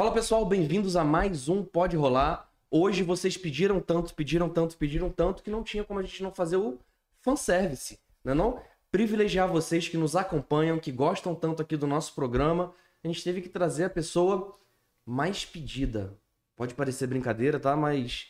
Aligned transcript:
Fala 0.00 0.12
pessoal, 0.12 0.46
bem-vindos 0.46 0.96
a 0.96 1.04
mais 1.04 1.46
um 1.46 1.62
Pode 1.62 1.94
Rolar. 1.94 2.50
Hoje 2.70 3.02
vocês 3.02 3.36
pediram 3.36 3.80
tanto, 3.80 4.14
pediram 4.14 4.48
tanto, 4.48 4.74
pediram 4.78 5.10
tanto 5.10 5.42
que 5.42 5.50
não 5.50 5.62
tinha 5.62 5.84
como 5.84 6.00
a 6.00 6.02
gente 6.02 6.22
não 6.22 6.32
fazer 6.32 6.56
o 6.56 6.78
fanservice, 7.20 8.00
não 8.24 8.32
é 8.32 8.34
não? 8.34 8.62
Privilegiar 8.90 9.46
vocês 9.46 9.88
que 9.88 9.98
nos 9.98 10.16
acompanham, 10.16 10.78
que 10.78 10.90
gostam 10.90 11.34
tanto 11.34 11.60
aqui 11.60 11.76
do 11.76 11.86
nosso 11.86 12.14
programa. 12.14 12.72
A 13.04 13.08
gente 13.08 13.22
teve 13.22 13.42
que 13.42 13.48
trazer 13.50 13.84
a 13.84 13.90
pessoa 13.90 14.58
mais 15.04 15.44
pedida. 15.44 16.16
Pode 16.56 16.72
parecer 16.72 17.06
brincadeira, 17.06 17.60
tá? 17.60 17.76
Mas 17.76 18.28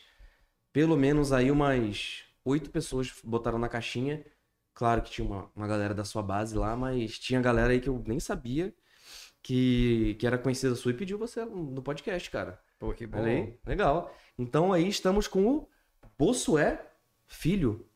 pelo 0.73 0.97
menos 0.97 1.31
aí 1.31 1.49
umas 1.49 2.25
oito 2.43 2.69
pessoas 2.69 3.13
botaram 3.23 3.57
na 3.57 3.69
caixinha. 3.69 4.25
Claro 4.73 5.01
que 5.01 5.09
tinha 5.09 5.25
uma, 5.25 5.49
uma 5.55 5.67
galera 5.67 5.93
da 5.93 6.03
sua 6.03 6.21
base 6.21 6.53
lá, 6.53 6.75
mas 6.75 7.17
tinha 7.17 7.39
galera 7.39 7.71
aí 7.71 7.79
que 7.79 7.87
eu 7.87 8.03
nem 8.05 8.19
sabia 8.19 8.73
que, 9.41 10.15
que 10.19 10.27
era 10.27 10.37
conhecida 10.37 10.75
sua 10.75 10.91
e 10.91 10.95
pediu 10.95 11.17
você 11.17 11.43
no 11.43 11.81
podcast, 11.81 12.29
cara. 12.29 12.59
Pô, 12.79 12.93
que 12.93 13.05
bom. 13.05 13.23
Aí, 13.23 13.57
legal. 13.65 14.13
Então 14.37 14.73
aí 14.73 14.87
estamos 14.87 15.27
com 15.27 15.47
o 15.47 15.67
Bossué 16.17 16.83
Filho. 17.27 17.87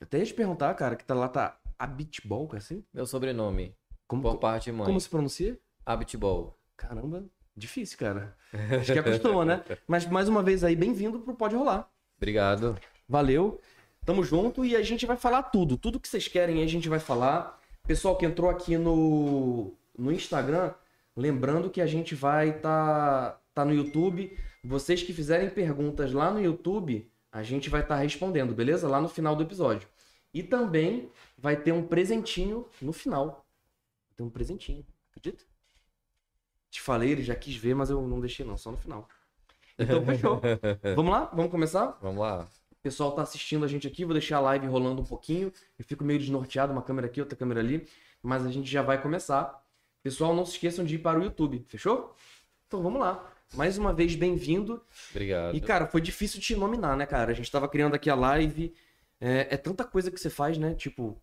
Eu 0.00 0.04
até 0.04 0.18
ia 0.18 0.26
te 0.26 0.34
perguntar, 0.34 0.74
cara, 0.74 0.96
que 0.96 1.04
tá 1.04 1.14
lá, 1.14 1.28
tá 1.28 1.58
Abitbol, 1.78 2.48
é 2.54 2.56
assim? 2.56 2.84
Meu 2.92 3.06
sobrenome, 3.06 3.74
Como, 4.06 4.22
por 4.22 4.38
parte 4.38 4.70
mãe. 4.70 4.86
como 4.86 5.00
se 5.00 5.08
pronuncia? 5.08 5.58
Abitbol. 5.84 6.58
Caramba, 6.76 7.24
difícil, 7.56 7.98
cara. 7.98 8.36
Acho 8.80 8.92
que 8.92 8.98
acostuma, 8.98 9.44
né? 9.44 9.64
Mas 9.86 10.06
mais 10.06 10.28
uma 10.28 10.42
vez 10.42 10.64
aí, 10.64 10.76
bem-vindo 10.76 11.20
pro 11.20 11.34
Pode 11.34 11.56
Rolar. 11.56 11.88
Obrigado. 12.16 12.78
Valeu. 13.08 13.60
Tamo 14.04 14.22
junto 14.22 14.64
e 14.64 14.76
a 14.76 14.82
gente 14.82 15.06
vai 15.06 15.16
falar 15.16 15.44
tudo. 15.44 15.78
Tudo 15.78 15.98
que 15.98 16.08
vocês 16.08 16.28
querem 16.28 16.62
a 16.62 16.66
gente 16.66 16.88
vai 16.88 16.98
falar. 16.98 17.58
Pessoal 17.86 18.16
que 18.16 18.26
entrou 18.26 18.50
aqui 18.50 18.76
no, 18.76 19.74
no 19.96 20.12
Instagram, 20.12 20.72
lembrando 21.16 21.70
que 21.70 21.80
a 21.80 21.86
gente 21.86 22.14
vai 22.14 22.58
tá, 22.58 23.40
tá 23.54 23.64
no 23.64 23.74
YouTube. 23.74 24.36
Vocês 24.62 25.02
que 25.02 25.12
fizerem 25.12 25.50
perguntas 25.50 26.12
lá 26.12 26.30
no 26.30 26.40
YouTube, 26.40 27.10
a 27.30 27.42
gente 27.42 27.68
vai 27.68 27.82
estar 27.82 27.96
respondendo, 27.96 28.54
beleza? 28.54 28.88
Lá 28.88 29.00
no 29.00 29.08
final 29.08 29.36
do 29.36 29.42
episódio. 29.42 29.88
E 30.32 30.42
também 30.42 31.10
vai 31.38 31.56
ter 31.56 31.72
um 31.72 31.86
presentinho 31.86 32.66
no 32.80 32.92
final. 32.92 33.46
Tem 34.16 34.26
um 34.26 34.30
presentinho, 34.30 34.84
acredita? 35.10 35.44
Te 36.70 36.80
falei, 36.80 37.10
ele 37.10 37.22
já 37.22 37.34
quis 37.34 37.54
ver, 37.56 37.74
mas 37.74 37.90
eu 37.90 38.02
não 38.02 38.20
deixei 38.20 38.44
não, 38.44 38.56
só 38.56 38.70
no 38.70 38.76
final. 38.76 39.08
Então 39.78 40.02
fechou. 40.06 40.40
Vamos 40.96 41.12
lá? 41.12 41.26
Vamos 41.26 41.50
começar? 41.50 41.98
Vamos 42.00 42.20
lá. 42.20 42.48
O 42.72 42.76
pessoal 42.82 43.12
tá 43.12 43.22
assistindo 43.22 43.64
a 43.64 43.68
gente 43.68 43.86
aqui, 43.86 44.04
vou 44.04 44.12
deixar 44.12 44.38
a 44.38 44.40
live 44.40 44.66
rolando 44.66 45.00
um 45.00 45.04
pouquinho. 45.04 45.52
Eu 45.78 45.84
fico 45.84 46.04
meio 46.04 46.18
desnorteado, 46.18 46.72
uma 46.72 46.82
câmera 46.82 47.06
aqui, 47.06 47.20
outra 47.20 47.36
câmera 47.36 47.60
ali, 47.60 47.86
mas 48.22 48.44
a 48.44 48.50
gente 48.50 48.70
já 48.70 48.82
vai 48.82 49.00
começar. 49.00 49.63
Pessoal, 50.04 50.36
não 50.36 50.44
se 50.44 50.52
esqueçam 50.52 50.84
de 50.84 50.96
ir 50.96 50.98
para 50.98 51.18
o 51.18 51.24
YouTube, 51.24 51.64
fechou? 51.66 52.14
Então 52.66 52.82
vamos 52.82 53.00
lá. 53.00 53.32
Mais 53.54 53.78
uma 53.78 53.90
vez, 53.90 54.14
bem-vindo. 54.14 54.82
Obrigado. 55.10 55.56
E, 55.56 55.60
cara, 55.62 55.86
foi 55.86 56.02
difícil 56.02 56.42
te 56.42 56.54
nominar, 56.54 56.94
né, 56.94 57.06
cara? 57.06 57.32
A 57.32 57.34
gente 57.34 57.50
tava 57.50 57.66
criando 57.66 57.94
aqui 57.94 58.10
a 58.10 58.14
live. 58.14 58.74
É, 59.18 59.54
é 59.54 59.56
tanta 59.56 59.82
coisa 59.82 60.10
que 60.10 60.20
você 60.20 60.28
faz, 60.28 60.58
né? 60.58 60.74
Tipo, 60.74 61.16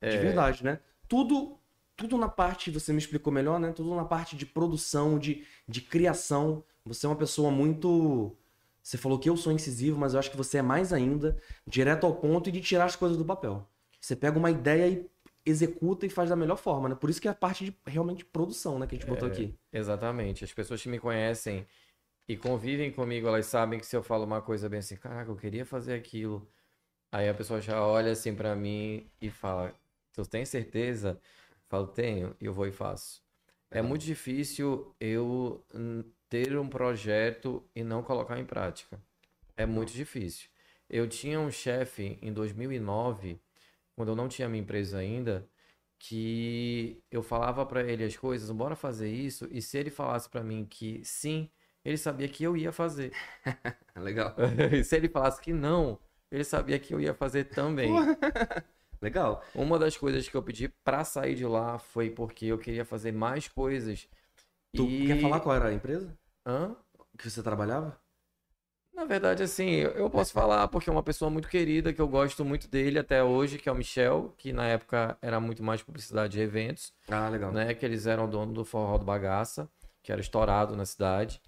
de 0.00 0.10
É. 0.10 0.18
verdade, 0.18 0.62
né? 0.62 0.78
Tudo, 1.08 1.58
tudo 1.96 2.16
na 2.16 2.28
parte, 2.28 2.70
você 2.70 2.92
me 2.92 3.00
explicou 3.00 3.32
melhor, 3.32 3.58
né? 3.58 3.72
Tudo 3.72 3.92
na 3.96 4.04
parte 4.04 4.36
de 4.36 4.46
produção, 4.46 5.18
de, 5.18 5.44
de 5.66 5.80
criação. 5.80 6.62
Você 6.84 7.06
é 7.06 7.08
uma 7.08 7.16
pessoa 7.16 7.50
muito. 7.50 8.36
Você 8.80 8.96
falou 8.96 9.18
que 9.18 9.28
eu 9.28 9.36
sou 9.36 9.52
incisivo, 9.52 9.98
mas 9.98 10.14
eu 10.14 10.20
acho 10.20 10.30
que 10.30 10.36
você 10.36 10.58
é 10.58 10.62
mais 10.62 10.92
ainda, 10.92 11.36
direto 11.66 12.06
ao 12.06 12.14
ponto 12.14 12.48
e 12.48 12.52
de 12.52 12.60
tirar 12.60 12.84
as 12.84 12.94
coisas 12.94 13.18
do 13.18 13.24
papel. 13.24 13.68
Você 14.00 14.14
pega 14.14 14.38
uma 14.38 14.48
ideia 14.48 14.86
e 14.86 15.10
executa 15.48 16.06
e 16.06 16.10
faz 16.10 16.30
da 16.30 16.36
melhor 16.36 16.56
forma, 16.56 16.88
né? 16.88 16.94
Por 16.94 17.08
isso 17.10 17.20
que 17.20 17.28
é 17.28 17.30
a 17.30 17.34
parte 17.34 17.64
de 17.64 17.76
realmente 17.86 18.24
produção, 18.24 18.78
né, 18.78 18.86
que 18.86 18.94
a 18.96 18.98
gente 18.98 19.08
botou 19.08 19.28
É. 19.28 19.32
aqui. 19.32 19.54
Exatamente. 19.72 20.44
As 20.44 20.52
pessoas 20.52 20.82
que 20.82 20.88
me 20.88 20.98
conhecem 20.98 21.66
e 22.28 22.36
convivem 22.36 22.90
comigo, 22.92 23.26
elas 23.26 23.46
sabem 23.46 23.78
que 23.80 23.86
se 23.86 23.96
eu 23.96 24.02
falo 24.02 24.24
uma 24.24 24.42
coisa 24.42 24.68
bem 24.68 24.80
assim, 24.80 24.96
caraca, 24.96 25.30
eu 25.30 25.36
queria 25.36 25.64
fazer 25.64 25.94
aquilo. 25.94 26.46
Aí 27.10 27.28
a 27.28 27.34
pessoa 27.34 27.60
já 27.60 27.82
olha 27.84 28.12
assim 28.12 28.34
pra 28.34 28.54
mim 28.54 29.10
e 29.20 29.30
fala, 29.30 29.74
tu 30.12 30.22
tem 30.26 30.44
certeza? 30.44 31.18
Eu 31.20 31.56
falo, 31.68 31.86
tenho, 31.88 32.36
e 32.40 32.44
eu 32.46 32.52
vou 32.52 32.66
e 32.66 32.72
faço. 32.72 33.22
É 33.70 33.76
Legal. 33.76 33.88
muito 33.88 34.04
difícil 34.04 34.94
eu 35.00 35.64
ter 36.28 36.58
um 36.58 36.68
projeto 36.68 37.64
e 37.74 37.82
não 37.82 38.02
colocar 38.02 38.38
em 38.38 38.44
prática. 38.44 39.00
É 39.56 39.66
muito 39.66 39.92
difícil. 39.92 40.48
Eu 40.88 41.08
tinha 41.08 41.38
um 41.40 41.50
chefe 41.50 42.18
em 42.22 42.32
2009, 42.32 43.40
quando 43.98 44.10
eu 44.10 44.16
não 44.16 44.28
tinha 44.28 44.48
minha 44.48 44.62
empresa 44.62 44.98
ainda, 44.98 45.44
que 45.98 47.02
eu 47.10 47.20
falava 47.20 47.66
pra 47.66 47.82
ele 47.82 48.04
as 48.04 48.16
coisas, 48.16 48.48
bora 48.52 48.76
fazer 48.76 49.10
isso, 49.10 49.48
e 49.50 49.60
se 49.60 49.76
ele 49.76 49.90
falasse 49.90 50.30
pra 50.30 50.40
mim 50.40 50.64
que 50.64 51.00
sim, 51.02 51.50
ele 51.84 51.96
sabia 51.96 52.28
que 52.28 52.44
eu 52.44 52.56
ia 52.56 52.70
fazer. 52.70 53.12
Legal. 53.96 54.36
E 54.72 54.84
se 54.84 54.94
ele 54.94 55.08
falasse 55.08 55.40
que 55.40 55.52
não, 55.52 55.98
ele 56.30 56.44
sabia 56.44 56.78
que 56.78 56.94
eu 56.94 57.00
ia 57.00 57.12
fazer 57.12 57.46
também. 57.46 57.90
Legal. 59.02 59.44
Uma 59.52 59.80
das 59.80 59.96
coisas 59.96 60.28
que 60.28 60.36
eu 60.36 60.44
pedi 60.44 60.68
pra 60.84 61.02
sair 61.02 61.34
de 61.34 61.44
lá 61.44 61.76
foi 61.80 62.08
porque 62.08 62.46
eu 62.46 62.58
queria 62.58 62.84
fazer 62.84 63.10
mais 63.10 63.48
coisas. 63.48 64.08
Tu 64.76 64.84
e... 64.84 65.06
quer 65.08 65.20
falar 65.20 65.40
qual 65.40 65.56
era 65.56 65.70
a 65.70 65.74
empresa 65.74 66.16
Hã? 66.46 66.76
que 67.18 67.28
você 67.28 67.42
trabalhava? 67.42 68.00
Na 68.98 69.04
verdade, 69.04 69.44
assim, 69.44 69.70
eu 69.76 70.10
posso 70.10 70.32
falar 70.32 70.66
porque 70.66 70.90
é 70.90 70.92
uma 70.92 71.04
pessoa 71.04 71.30
muito 71.30 71.46
querida, 71.48 71.92
que 71.92 72.00
eu 72.00 72.08
gosto 72.08 72.44
muito 72.44 72.66
dele 72.68 72.98
até 72.98 73.22
hoje, 73.22 73.56
que 73.56 73.68
é 73.68 73.72
o 73.72 73.74
Michel, 73.76 74.34
que 74.36 74.52
na 74.52 74.66
época 74.66 75.16
era 75.22 75.38
muito 75.38 75.62
mais 75.62 75.80
publicidade 75.80 76.32
de 76.32 76.40
eventos, 76.40 76.92
Ah, 77.08 77.28
legal. 77.28 77.52
né? 77.52 77.72
Que 77.74 77.86
eles 77.86 78.08
eram 78.08 78.28
dono 78.28 78.52
do 78.52 78.64
Forró 78.64 78.98
do 78.98 79.04
Bagaça, 79.04 79.70
que 80.02 80.10
era 80.10 80.20
estourado 80.20 80.74
na 80.74 80.84
cidade. 80.84 81.40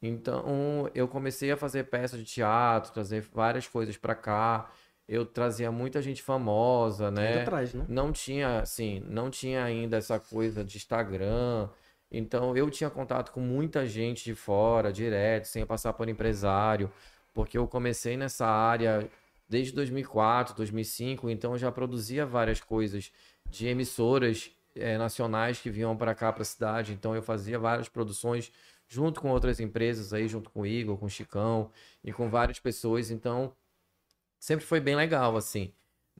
Então, 0.00 0.88
eu 0.94 1.06
comecei 1.06 1.52
a 1.52 1.58
fazer 1.58 1.84
peças 1.90 2.18
de 2.18 2.24
teatro, 2.24 2.90
trazer 2.90 3.20
várias 3.20 3.66
coisas 3.68 3.98
pra 3.98 4.14
cá. 4.14 4.70
Eu 5.06 5.26
trazia 5.26 5.70
muita 5.70 6.00
gente 6.00 6.22
famosa, 6.22 7.08
Ainda 7.08 7.20
né? 7.20 7.42
atrás, 7.42 7.74
né? 7.74 7.84
Não 7.86 8.12
tinha, 8.12 8.60
assim, 8.60 9.02
não 9.06 9.28
tinha 9.28 9.62
ainda 9.62 9.98
essa 9.98 10.18
coisa 10.18 10.64
de 10.64 10.78
Instagram. 10.78 11.68
Então 12.16 12.56
eu 12.56 12.70
tinha 12.70 12.90
contato 12.90 13.32
com 13.32 13.40
muita 13.40 13.86
gente 13.86 14.24
de 14.24 14.34
fora, 14.34 14.92
direto, 14.92 15.46
sem 15.46 15.66
passar 15.66 15.92
por 15.92 16.08
empresário, 16.08 16.90
porque 17.32 17.58
eu 17.58 17.66
comecei 17.66 18.16
nessa 18.16 18.46
área 18.46 19.08
desde 19.48 19.72
2004, 19.74 20.54
2005, 20.56 21.28
então 21.30 21.52
eu 21.52 21.58
já 21.58 21.70
produzia 21.72 22.24
várias 22.24 22.60
coisas 22.60 23.12
de 23.50 23.66
emissoras 23.66 24.50
eh, 24.74 24.96
nacionais 24.98 25.60
que 25.60 25.70
vinham 25.70 25.96
para 25.96 26.14
cá, 26.14 26.32
para 26.32 26.42
a 26.42 26.44
cidade. 26.46 26.92
Então 26.92 27.14
eu 27.14 27.22
fazia 27.22 27.58
várias 27.58 27.88
produções 27.88 28.52
junto 28.88 29.20
com 29.20 29.30
outras 29.30 29.60
empresas 29.60 30.12
aí, 30.12 30.28
junto 30.28 30.50
com 30.50 30.62
o 30.62 30.66
Igor, 30.66 30.96
com 30.96 31.06
o 31.06 31.10
Chicão 31.10 31.70
e 32.02 32.12
com 32.12 32.28
várias 32.30 32.58
pessoas. 32.60 33.10
Então 33.10 33.52
sempre 34.38 34.64
foi 34.64 34.80
bem 34.80 34.96
legal, 34.96 35.36
assim 35.36 35.72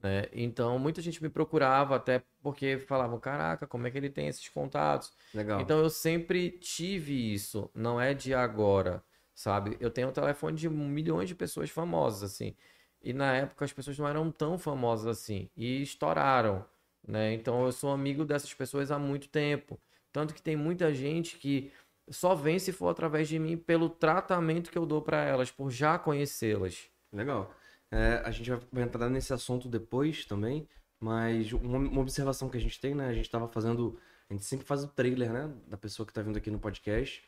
né? 0.05 0.27
Então, 0.35 0.79
muita 0.79 1.01
gente 1.01 1.23
me 1.23 1.31
procurava 1.31 1.97
até 1.97 2.23
porque 2.43 2.77
falavam, 2.77 3.19
caraca, 3.19 3.67
como 3.67 3.87
é 3.87 3.91
que 3.91 3.97
ele 3.97 4.11
tem 4.11 4.29
esses 4.29 4.47
contatos? 4.51 5.11
Legal. 5.33 5.63
Então, 5.63 5.79
eu 5.79 5.89
sempre 5.89 6.51
tive 6.51 7.33
isso, 7.33 7.71
não 7.75 7.99
é 7.99 8.13
de 8.13 8.35
agora, 8.35 9.03
sabe? 9.35 9.79
Eu 9.81 9.91
tenho 9.91 10.09
o 10.09 10.13
telefone 10.13 10.59
de 10.59 10.69
milhões 10.69 11.27
de 11.27 11.35
pessoas 11.35 11.71
famosas, 11.71 12.23
assim. 12.23 12.55
E 13.03 13.15
na 13.15 13.35
época 13.35 13.65
as 13.65 13.73
pessoas 13.73 13.99
não 13.99 14.07
eram 14.07 14.31
tão 14.31 14.59
famosas 14.59 15.07
assim 15.07 15.49
e 15.57 15.81
estouraram, 15.81 16.67
né? 17.07 17.33
Então, 17.33 17.65
eu 17.65 17.73
sou 17.73 17.91
amigo 17.91 18.27
dessas 18.27 18.53
pessoas 18.53 18.91
há 18.91 18.99
muito 18.99 19.31
tempo. 19.31 19.81
Tanto 20.13 20.35
que 20.35 20.43
tem 20.43 20.55
muita 20.55 20.93
gente 20.93 21.39
que 21.39 21.73
só 22.11 22.35
vem 22.35 22.59
se 22.59 22.73
for 22.73 22.89
através 22.89 23.27
de 23.27 23.39
mim 23.39 23.57
pelo 23.57 23.89
tratamento 23.89 24.71
que 24.71 24.77
eu 24.77 24.85
dou 24.85 25.01
para 25.01 25.25
elas, 25.25 25.51
por 25.51 25.71
já 25.71 25.99
conhecê-las. 25.99 26.91
Legal. 27.11 27.51
É, 27.95 28.23
a 28.25 28.31
gente 28.33 28.51
vai- 28.51 28.83
entrar 28.83 29.09
nesse 29.09 29.33
assunto 29.33 29.69
depois 29.69 30.25
também, 30.25 30.69
mas 30.99 31.53
uma, 31.53 31.79
uma 31.79 32.01
observação 32.01 32.49
que 32.49 32.57
a 32.57 32.61
gente 32.61 32.81
tem, 32.81 32.93
né? 32.93 33.07
A 33.07 33.15
gente 33.15 33.31
tava 33.31 33.47
fazendo. 33.47 33.97
A 34.29 34.33
gente 34.33 34.45
sempre 34.45 34.67
faz 34.67 34.83
o 34.83 34.89
trailer, 34.89 35.33
né? 35.33 35.55
Da 35.69 35.77
pessoa 35.77 36.05
que 36.05 36.13
tá 36.13 36.21
vindo 36.21 36.37
aqui 36.37 36.51
no 36.51 36.59
podcast. 36.59 37.23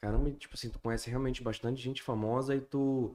Caramba, 0.00 0.30
tipo 0.30 0.54
assim, 0.54 0.70
tu 0.70 0.78
conhece 0.78 1.10
realmente 1.10 1.42
bastante 1.42 1.82
gente 1.82 2.02
famosa 2.02 2.56
e 2.56 2.60
tu 2.60 3.14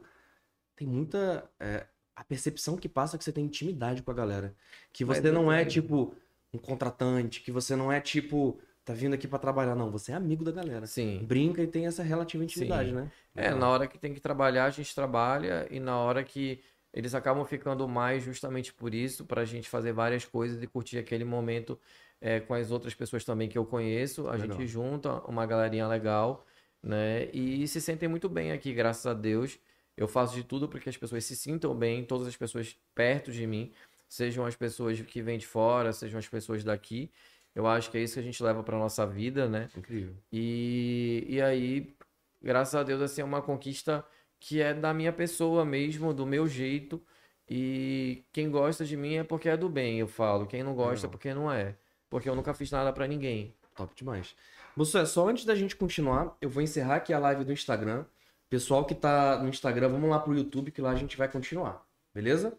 tem 0.75 0.87
muita. 0.87 1.49
é, 1.59 1.87
a 2.15 2.23
percepção 2.23 2.77
que 2.77 2.87
passa 2.87 3.15
é 3.15 3.17
que 3.17 3.23
você 3.23 3.31
tem 3.31 3.45
intimidade 3.45 4.03
com 4.03 4.11
a 4.11 4.13
galera. 4.13 4.55
Que 4.93 5.03
você 5.03 5.31
não 5.31 5.51
é, 5.51 5.65
tipo, 5.65 6.15
um 6.53 6.59
contratante, 6.59 7.41
que 7.41 7.51
você 7.51 7.75
não 7.75 7.91
é, 7.91 7.99
tipo, 7.99 8.59
tá 8.87 8.93
vindo 8.93 9.13
aqui 9.13 9.27
pra 9.27 9.37
trabalhar. 9.37 9.75
Não, 9.75 9.91
você 9.91 10.13
é 10.13 10.15
amigo 10.15 10.45
da 10.45 10.51
galera. 10.51 10.87
Sim. 10.87 11.19
Brinca 11.25 11.61
e 11.61 11.67
tem 11.67 11.85
essa 11.85 12.01
relativa 12.01 12.41
intimidade, 12.41 12.89
Sim. 12.89 12.95
né? 12.95 13.11
É, 13.35 13.53
na 13.53 13.67
hora 13.67 13.85
que 13.85 13.97
tem 13.97 14.13
que 14.13 14.21
trabalhar, 14.21 14.63
a 14.63 14.69
gente 14.69 14.95
trabalha, 14.95 15.67
e 15.69 15.77
na 15.77 15.97
hora 15.97 16.23
que 16.23 16.61
eles 16.93 17.13
acabam 17.13 17.43
ficando 17.45 17.85
mais 17.85 18.23
justamente 18.23 18.73
por 18.73 18.95
isso, 18.95 19.25
pra 19.25 19.43
gente 19.43 19.67
fazer 19.67 19.91
várias 19.91 20.23
coisas 20.23 20.63
e 20.63 20.67
curtir 20.67 20.97
aquele 20.97 21.25
momento 21.25 21.77
é, 22.21 22.39
com 22.39 22.53
as 22.53 22.71
outras 22.71 22.93
pessoas 22.95 23.25
também 23.25 23.49
que 23.49 23.57
eu 23.57 23.65
conheço. 23.65 24.29
A 24.29 24.31
Legal. 24.31 24.57
gente 24.57 24.65
junta 24.65 25.15
uma 25.27 25.45
galerinha 25.45 25.85
legal, 25.85 26.45
né? 26.81 27.25
E 27.33 27.67
se 27.67 27.81
sentem 27.81 28.07
muito 28.07 28.29
bem 28.29 28.53
aqui, 28.53 28.73
graças 28.73 29.05
a 29.05 29.13
Deus. 29.13 29.59
Eu 29.97 30.07
faço 30.07 30.33
de 30.33 30.45
tudo 30.45 30.69
para 30.69 30.79
que 30.79 30.87
as 30.87 30.95
pessoas 30.95 31.25
se 31.25 31.35
sintam 31.35 31.75
bem, 31.75 32.05
todas 32.05 32.25
as 32.25 32.37
pessoas 32.37 32.77
perto 32.95 33.33
de 33.33 33.45
mim, 33.45 33.71
sejam 34.07 34.45
as 34.45 34.55
pessoas 34.55 35.01
que 35.01 35.21
vêm 35.21 35.37
de 35.37 35.45
fora, 35.45 35.91
sejam 35.91 36.17
as 36.17 36.27
pessoas 36.27 36.63
daqui. 36.63 37.11
Eu 37.57 37.65
acho 37.65 37.89
que 37.89 37.97
é 37.97 38.01
isso 38.03 38.13
que 38.13 38.19
a 38.19 38.23
gente 38.23 38.43
leva 38.43 38.61
pra 38.61 38.77
nossa 38.77 39.03
vida, 39.03 39.49
né? 39.49 39.67
Incrível. 39.75 40.13
E, 40.31 41.25
e 41.27 41.41
aí, 41.41 41.91
graças 42.39 42.75
a 42.75 42.83
Deus, 42.83 43.01
assim, 43.01 43.21
é 43.21 43.23
uma 43.23 43.41
conquista 43.41 44.05
que 44.39 44.61
é 44.61 44.75
da 44.75 44.93
minha 44.93 45.11
pessoa 45.11 45.65
mesmo, 45.65 46.13
do 46.13 46.23
meu 46.23 46.47
jeito. 46.47 47.01
E 47.49 48.23
quem 48.31 48.51
gosta 48.51 48.85
de 48.85 48.95
mim 48.95 49.15
é 49.15 49.23
porque 49.23 49.49
é 49.49 49.57
do 49.57 49.67
bem, 49.67 49.99
eu 49.99 50.07
falo. 50.07 50.45
Quem 50.45 50.61
não 50.61 50.75
gosta 50.75 51.07
é 51.07 51.09
porque 51.09 51.33
não 51.33 51.51
é. 51.51 51.75
Porque 52.11 52.29
eu 52.29 52.35
nunca 52.35 52.53
fiz 52.53 52.69
nada 52.69 52.93
pra 52.93 53.07
ninguém. 53.07 53.55
Top 53.75 53.91
demais. 53.95 54.35
Moço, 54.75 54.95
é 54.95 55.05
só 55.07 55.27
antes 55.27 55.43
da 55.43 55.55
gente 55.55 55.75
continuar, 55.75 56.37
eu 56.39 56.51
vou 56.51 56.61
encerrar 56.61 56.97
aqui 56.97 57.11
a 57.11 57.17
live 57.17 57.43
do 57.43 57.51
Instagram. 57.51 58.05
Pessoal 58.47 58.85
que 58.85 58.93
tá 58.93 59.41
no 59.41 59.49
Instagram, 59.49 59.89
vamos 59.89 60.11
lá 60.11 60.19
pro 60.19 60.35
YouTube 60.35 60.69
que 60.69 60.79
lá 60.79 60.91
a 60.91 60.95
gente 60.95 61.17
vai 61.17 61.27
continuar. 61.27 61.83
Beleza? 62.13 62.55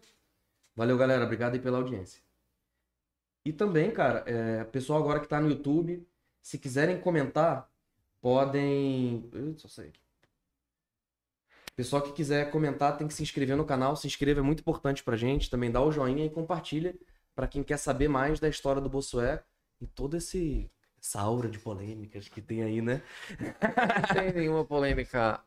Valeu, 0.75 0.97
galera. 0.97 1.23
Obrigado 1.23 1.53
aí 1.53 1.59
pela 1.61 1.77
audiência. 1.77 2.21
E 3.45 3.53
também, 3.53 3.91
cara, 3.91 4.23
é, 4.27 4.63
pessoal 4.65 4.99
agora 4.99 5.19
que 5.19 5.27
tá 5.27 5.39
no 5.39 5.49
YouTube, 5.49 6.07
se 6.41 6.57
quiserem 6.57 6.99
comentar, 6.99 7.69
podem. 8.21 9.29
Só 9.57 9.81
aqui. 9.81 9.99
Pessoal 11.75 12.01
que 12.01 12.11
quiser 12.11 12.51
comentar 12.51 12.97
tem 12.97 13.07
que 13.07 13.13
se 13.13 13.23
inscrever 13.23 13.55
no 13.55 13.63
canal. 13.63 13.95
Se 13.95 14.05
inscreva, 14.05 14.41
é 14.41 14.43
muito 14.43 14.59
importante 14.59 15.01
pra 15.03 15.15
gente. 15.15 15.49
Também 15.49 15.71
dá 15.71 15.81
o 15.81 15.91
joinha 15.91 16.25
e 16.25 16.29
compartilha 16.29 16.93
pra 17.33 17.47
quem 17.47 17.63
quer 17.63 17.77
saber 17.77 18.09
mais 18.09 18.37
da 18.39 18.49
história 18.49 18.81
do 18.81 18.89
Bossué 18.89 19.41
e 19.79 19.87
toda 19.87 20.17
esse 20.17 20.69
essa 21.01 21.21
aura 21.21 21.47
de 21.47 21.57
polêmicas 21.57 22.27
que 22.27 22.41
tem 22.41 22.61
aí, 22.61 22.81
né? 22.81 23.01
Não 23.39 24.13
tem 24.13 24.33
nenhuma 24.33 24.65
polêmica 24.65 25.41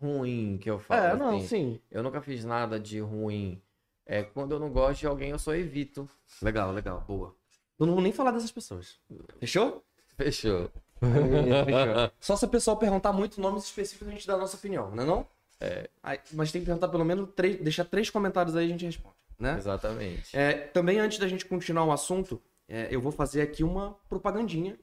ruim 0.00 0.56
que 0.58 0.70
eu 0.70 0.78
falo. 0.78 1.04
É, 1.04 1.16
não, 1.16 1.38
assim. 1.38 1.46
sim. 1.46 1.80
Eu 1.90 2.04
nunca 2.04 2.22
fiz 2.22 2.44
nada 2.44 2.78
de 2.78 3.00
ruim. 3.00 3.60
É, 4.06 4.22
quando 4.22 4.52
eu 4.52 4.58
não 4.58 4.70
gosto 4.70 5.00
de 5.00 5.06
alguém, 5.06 5.30
eu 5.30 5.38
só 5.38 5.54
evito. 5.54 6.08
Legal, 6.42 6.72
legal, 6.72 7.02
boa. 7.06 7.34
Eu 7.78 7.86
não 7.86 7.94
vou 7.94 8.02
nem 8.02 8.12
falar 8.12 8.30
dessas 8.30 8.52
pessoas. 8.52 8.98
Fechou? 9.40 9.82
Fechou. 10.16 10.70
Fechou. 11.00 12.12
Só 12.20 12.36
se 12.36 12.44
o 12.44 12.48
pessoal 12.48 12.76
perguntar 12.76 13.12
muito 13.12 13.40
nomes 13.40 13.64
específicos, 13.64 14.08
a 14.08 14.10
gente 14.10 14.26
dá 14.26 14.34
a 14.34 14.38
nossa 14.38 14.56
opinião, 14.56 14.90
não 14.90 15.02
é 15.02 15.06
não? 15.06 15.26
É. 15.60 15.88
Aí, 16.02 16.18
mas 16.32 16.52
tem 16.52 16.60
que 16.60 16.66
perguntar 16.66 16.88
pelo 16.88 17.04
menos 17.04 17.30
três, 17.34 17.60
deixar 17.60 17.84
três 17.84 18.10
comentários 18.10 18.54
aí 18.54 18.64
e 18.64 18.68
a 18.68 18.72
gente 18.72 18.84
responde, 18.84 19.14
né? 19.38 19.56
Exatamente. 19.56 20.36
É, 20.36 20.52
também 20.52 20.98
antes 20.98 21.18
da 21.18 21.26
gente 21.26 21.46
continuar 21.46 21.84
o 21.84 21.92
assunto, 21.92 22.40
é, 22.68 22.88
eu 22.90 23.00
vou 23.00 23.12
fazer 23.12 23.42
aqui 23.42 23.64
uma 23.64 23.96
propagandinha 24.08 24.78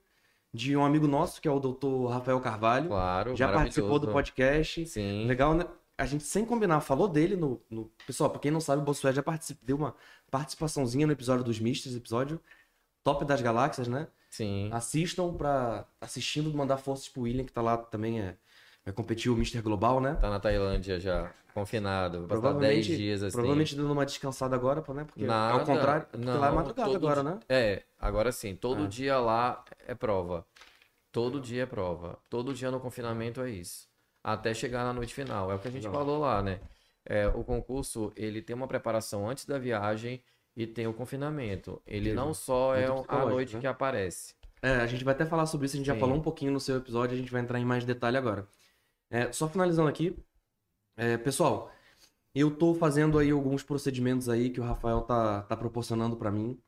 de 0.53 0.75
um 0.75 0.83
amigo 0.83 1.07
nosso, 1.07 1.41
que 1.41 1.47
é 1.47 1.51
o 1.51 1.59
doutor 1.59 2.07
Rafael 2.07 2.39
Carvalho. 2.39 2.87
Claro, 2.87 3.35
Já 3.35 3.51
participou 3.51 3.99
do 3.99 4.07
podcast. 4.07 4.85
Sim. 4.85 5.25
Legal, 5.25 5.53
né? 5.53 5.65
A 6.01 6.05
gente, 6.05 6.23
sem 6.23 6.43
combinar, 6.43 6.81
falou 6.81 7.07
dele 7.07 7.35
no. 7.35 7.61
no... 7.69 7.91
Pessoal, 8.07 8.29
pra 8.29 8.39
quem 8.39 8.49
não 8.49 8.59
sabe, 8.59 8.81
o 8.81 8.85
Bossuet 8.85 9.15
já 9.15 9.21
particip... 9.21 9.59
deu 9.63 9.77
uma 9.77 9.95
participaçãozinha 10.31 11.05
no 11.05 11.13
episódio 11.13 11.43
dos 11.43 11.59
Misters, 11.59 11.95
episódio 11.95 12.39
top 13.03 13.23
das 13.23 13.39
galáxias, 13.41 13.87
né? 13.87 14.07
Sim. 14.29 14.69
Assistam 14.71 15.33
pra. 15.33 15.85
Assistindo, 15.99 16.51
mandar 16.53 16.77
forças 16.77 17.07
pro 17.07 17.21
William, 17.23 17.43
que 17.45 17.51
tá 17.51 17.61
lá 17.61 17.77
também, 17.77 18.19
é... 18.19 18.35
vai 18.83 18.93
competir 18.93 19.31
o 19.31 19.35
Mister 19.35 19.61
Global, 19.61 19.99
né? 19.99 20.15
Tá 20.15 20.29
na 20.29 20.39
Tailândia 20.39 20.99
já, 20.99 21.31
confinado. 21.53 22.25
Vai 22.25 22.29
passar 22.29 22.41
10 22.41 22.41
Provavelmente, 22.41 22.97
dias 22.97 23.21
assim. 23.23 23.33
provavelmente 23.35 23.75
dando 23.75 23.91
uma 23.91 24.05
descansada 24.05 24.55
agora, 24.55 24.83
né? 24.93 25.03
Porque 25.03 25.25
Nada, 25.25 25.53
ao 25.59 25.65
contrário, 25.65 26.07
porque 26.09 26.25
lá 26.25 26.33
é 26.33 26.49
não, 26.49 26.55
madrugada 26.55 26.95
agora, 26.95 27.23
né? 27.23 27.39
É, 27.49 27.83
agora 27.99 28.31
sim, 28.31 28.55
todo 28.55 28.83
Ah. 28.83 28.87
dia 28.87 29.19
lá 29.19 29.63
é 29.85 29.93
prova. 29.93 30.45
Todo 31.11 31.41
dia 31.41 31.63
é 31.63 31.65
prova. 31.65 32.17
Todo 32.29 32.53
dia 32.53 32.71
no 32.71 32.79
confinamento 32.79 33.41
é 33.41 33.49
isso. 33.49 33.90
Até 34.23 34.53
chegar 34.53 34.83
na 34.83 34.93
noite 34.93 35.13
final. 35.13 35.51
É 35.51 35.55
o 35.55 35.59
que 35.59 35.67
a 35.67 35.71
gente 35.71 35.85
Legal. 35.85 35.99
falou 35.99 36.19
lá, 36.19 36.41
né? 36.41 36.59
É, 37.05 37.27
o 37.27 37.43
concurso, 37.43 38.11
ele 38.15 38.41
tem 38.41 38.55
uma 38.55 38.67
preparação 38.67 39.27
antes 39.27 39.45
da 39.45 39.57
viagem 39.57 40.21
e 40.55 40.67
tem 40.67 40.87
o 40.87 40.93
confinamento. 40.93 41.81
Ele 41.85 42.09
Incrível. 42.09 42.25
não 42.25 42.33
só 42.33 42.75
é 42.75 42.85
a 43.07 43.25
noite 43.25 43.55
né? 43.55 43.61
que 43.61 43.67
aparece. 43.67 44.35
É, 44.61 44.75
a 44.75 44.87
gente 44.87 45.03
vai 45.03 45.13
até 45.13 45.25
falar 45.25 45.47
sobre 45.47 45.65
isso, 45.65 45.75
a 45.75 45.79
gente 45.79 45.87
já 45.87 45.95
Sim. 45.95 45.99
falou 45.99 46.15
um 46.15 46.21
pouquinho 46.21 46.51
no 46.51 46.59
seu 46.59 46.77
episódio, 46.77 47.15
a 47.15 47.17
gente 47.17 47.31
vai 47.31 47.41
entrar 47.41 47.59
em 47.59 47.65
mais 47.65 47.83
detalhe 47.83 48.15
agora. 48.15 48.47
É, 49.09 49.31
só 49.31 49.49
finalizando 49.49 49.89
aqui, 49.89 50.15
é, 50.95 51.17
pessoal, 51.17 51.71
eu 52.33 52.51
tô 52.55 52.75
fazendo 52.75 53.17
aí 53.17 53.31
alguns 53.31 53.63
procedimentos 53.63 54.29
aí 54.29 54.49
que 54.49 54.59
o 54.61 54.63
Rafael 54.63 55.01
tá, 55.01 55.41
tá 55.41 55.57
proporcionando 55.57 56.15
pra 56.15 56.31
mim. 56.31 56.59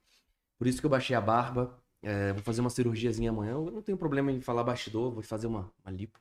Por 0.58 0.68
isso 0.68 0.80
que 0.80 0.86
eu 0.86 0.90
baixei 0.90 1.16
a 1.16 1.22
barba. 1.22 1.80
É, 2.02 2.34
vou 2.34 2.44
fazer 2.44 2.62
uma 2.62 2.70
cirurgiazinha 2.70 3.30
amanhã. 3.30 3.52
Eu 3.52 3.72
não 3.72 3.82
tenho 3.82 3.98
problema 3.98 4.32
em 4.32 4.42
falar 4.42 4.64
bastidor, 4.64 5.12
vou 5.12 5.24
fazer 5.24 5.48
uma, 5.48 5.72
uma 5.86 5.92
lipo, 5.92 6.20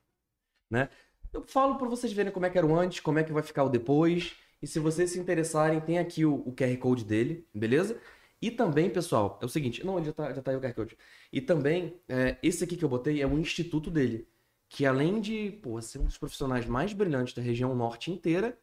né? 0.71 0.89
Eu 1.33 1.43
falo 1.43 1.77
pra 1.79 1.89
vocês 1.89 2.13
verem 2.13 2.31
como 2.33 2.45
é 2.47 2.51
que 2.51 2.59
era 2.59 2.67
o 2.67 2.77
antes, 2.79 3.01
como 3.01 3.19
é 3.19 3.25
que 3.25 3.33
vai 3.33 3.43
ficar 3.43 3.65
o 3.65 3.69
depois. 3.69 4.37
E 4.61 4.67
se 4.67 4.79
vocês 4.79 5.11
se 5.11 5.19
interessarem, 5.19 5.81
tem 5.81 5.99
aqui 5.99 6.25
o, 6.25 6.35
o 6.47 6.53
QR 6.55 6.77
Code 6.79 7.05
dele, 7.05 7.47
beleza? 7.55 7.99
E 8.41 8.51
também, 8.51 8.91
pessoal, 8.91 9.39
é 9.41 9.47
o 9.47 9.49
seguinte. 9.49 9.85
Não, 9.85 10.03
já 10.05 10.13
tá, 10.13 10.33
já 10.33 10.43
tá 10.43 10.51
aí 10.51 10.57
o 10.57 10.61
QR 10.61 10.75
Code. 10.75 10.97
E 11.33 11.41
também, 11.41 12.01
é, 12.09 12.37
esse 12.43 12.63
aqui 12.65 12.77
que 12.77 12.85
eu 12.85 12.89
botei 12.89 13.23
é 13.23 13.27
o 13.27 13.39
instituto 13.39 13.91
dele. 13.91 14.29
Que 14.69 14.85
além 14.87 15.21
de 15.21 15.53
pô, 15.63 15.81
ser 15.81 15.99
um 15.99 16.05
dos 16.05 16.19
profissionais 16.19 16.67
mais 16.67 16.93
brilhantes 16.93 17.35
da 17.35 17.43
região 17.43 17.75
norte 17.75 18.11
inteira, 18.11 18.59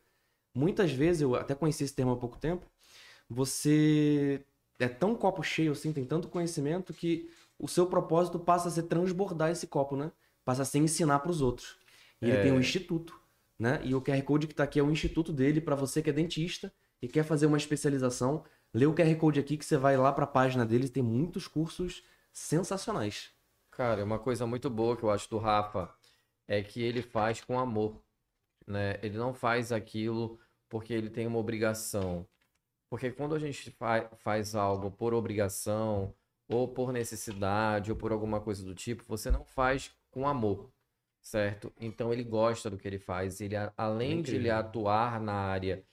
muitas 0.54 0.92
vezes, 0.92 1.22
eu 1.22 1.36
até 1.36 1.56
conheci 1.56 1.84
esse 1.84 1.94
termo 1.94 2.12
há 2.14 2.18
pouco 2.18 2.38
tempo, 2.38 2.66
você 3.30 4.46
é 4.80 4.88
tão 4.88 5.16
copo 5.16 5.44
cheio 5.44 5.72
assim, 5.72 5.94
tem 5.94 6.06
tanto 6.06 6.28
conhecimento 6.30 6.94
que 6.94 7.30
o 7.58 7.68
seu 7.68 7.88
propósito 7.88 8.40
passa 8.40 8.70
a 8.70 8.72
ser 8.72 8.84
transbordar 8.84 9.52
esse 9.52 9.68
copo, 9.68 9.96
né? 9.96 10.12
Passa 10.46 10.64
a 10.64 10.66
ser 10.66 10.80
ensinar 10.80 11.20
para 11.20 11.32
os 11.32 11.42
outros. 11.42 11.79
E 12.22 12.28
ele 12.30 12.38
É. 12.38 12.44
tem 12.44 12.52
um 12.52 12.60
instituto, 12.60 13.20
né? 13.58 13.80
E 13.84 13.96
o 13.96 14.02
QR 14.02 14.22
Code 14.24 14.48
que 14.48 14.54
tá 14.56 14.64
aqui 14.64 14.80
é 14.80 14.84
o 14.84 14.92
instituto 14.92 15.32
dele 15.34 15.62
para 15.62 15.76
você 15.76 16.02
que 16.02 16.10
é 16.10 16.14
dentista 16.14 16.74
e 17.02 17.08
quer 17.08 17.24
fazer 17.24 17.46
uma 17.46 17.58
especialização. 17.58 18.44
Lê 18.74 18.86
o 18.86 18.94
QR 18.94 19.16
Code 19.16 19.40
aqui 19.40 19.58
que 19.58 19.66
você 19.66 19.78
vai 19.78 19.98
lá 19.98 20.12
para 20.12 20.26
a 20.26 20.28
página 20.28 20.66
dele, 20.66 20.90
tem 20.90 21.02
muitos 21.04 21.48
cursos 21.48 22.04
sensacionais. 22.32 23.32
Cara, 23.72 24.04
uma 24.04 24.20
coisa 24.20 24.46
muito 24.46 24.70
boa 24.70 24.96
que 24.98 25.04
eu 25.04 25.10
acho 25.10 25.30
do 25.30 25.38
Rafa 25.38 25.90
é 26.48 26.62
que 26.62 26.82
ele 26.82 27.02
faz 27.02 27.42
com 27.42 27.58
amor, 27.60 28.02
né? 28.68 29.00
Ele 29.02 29.18
não 29.18 29.34
faz 29.34 29.72
aquilo 29.72 30.40
porque 30.68 30.94
ele 30.94 31.10
tem 31.10 31.26
uma 31.28 31.40
obrigação. 31.40 32.28
Porque 32.90 33.12
quando 33.12 33.36
a 33.36 33.40
gente 33.40 33.72
fa- 33.72 34.10
faz 34.18 34.56
algo 34.56 34.92
por 34.92 35.14
obrigação, 35.14 36.14
ou 36.48 36.68
por 36.68 36.92
necessidade, 36.92 37.92
ou 37.92 37.98
por 37.98 38.12
alguma 38.12 38.42
coisa 38.42 38.64
do 38.64 38.74
tipo, 38.74 39.04
você 39.08 39.30
não 39.30 39.46
faz 39.46 39.92
com 40.12 40.28
amor, 40.28 40.72
certo? 41.30 41.72
Então 41.80 42.12
ele 42.12 42.24
gosta 42.24 42.70
do 42.70 42.78
que 42.78 42.88
ele 42.88 42.98
faz. 42.98 43.40
Ele, 43.40 43.56
além 43.78 44.22
de 44.22 44.36
ele 44.36 44.50
atuar 44.50 45.22
na 45.22 45.34
área, 45.34 45.84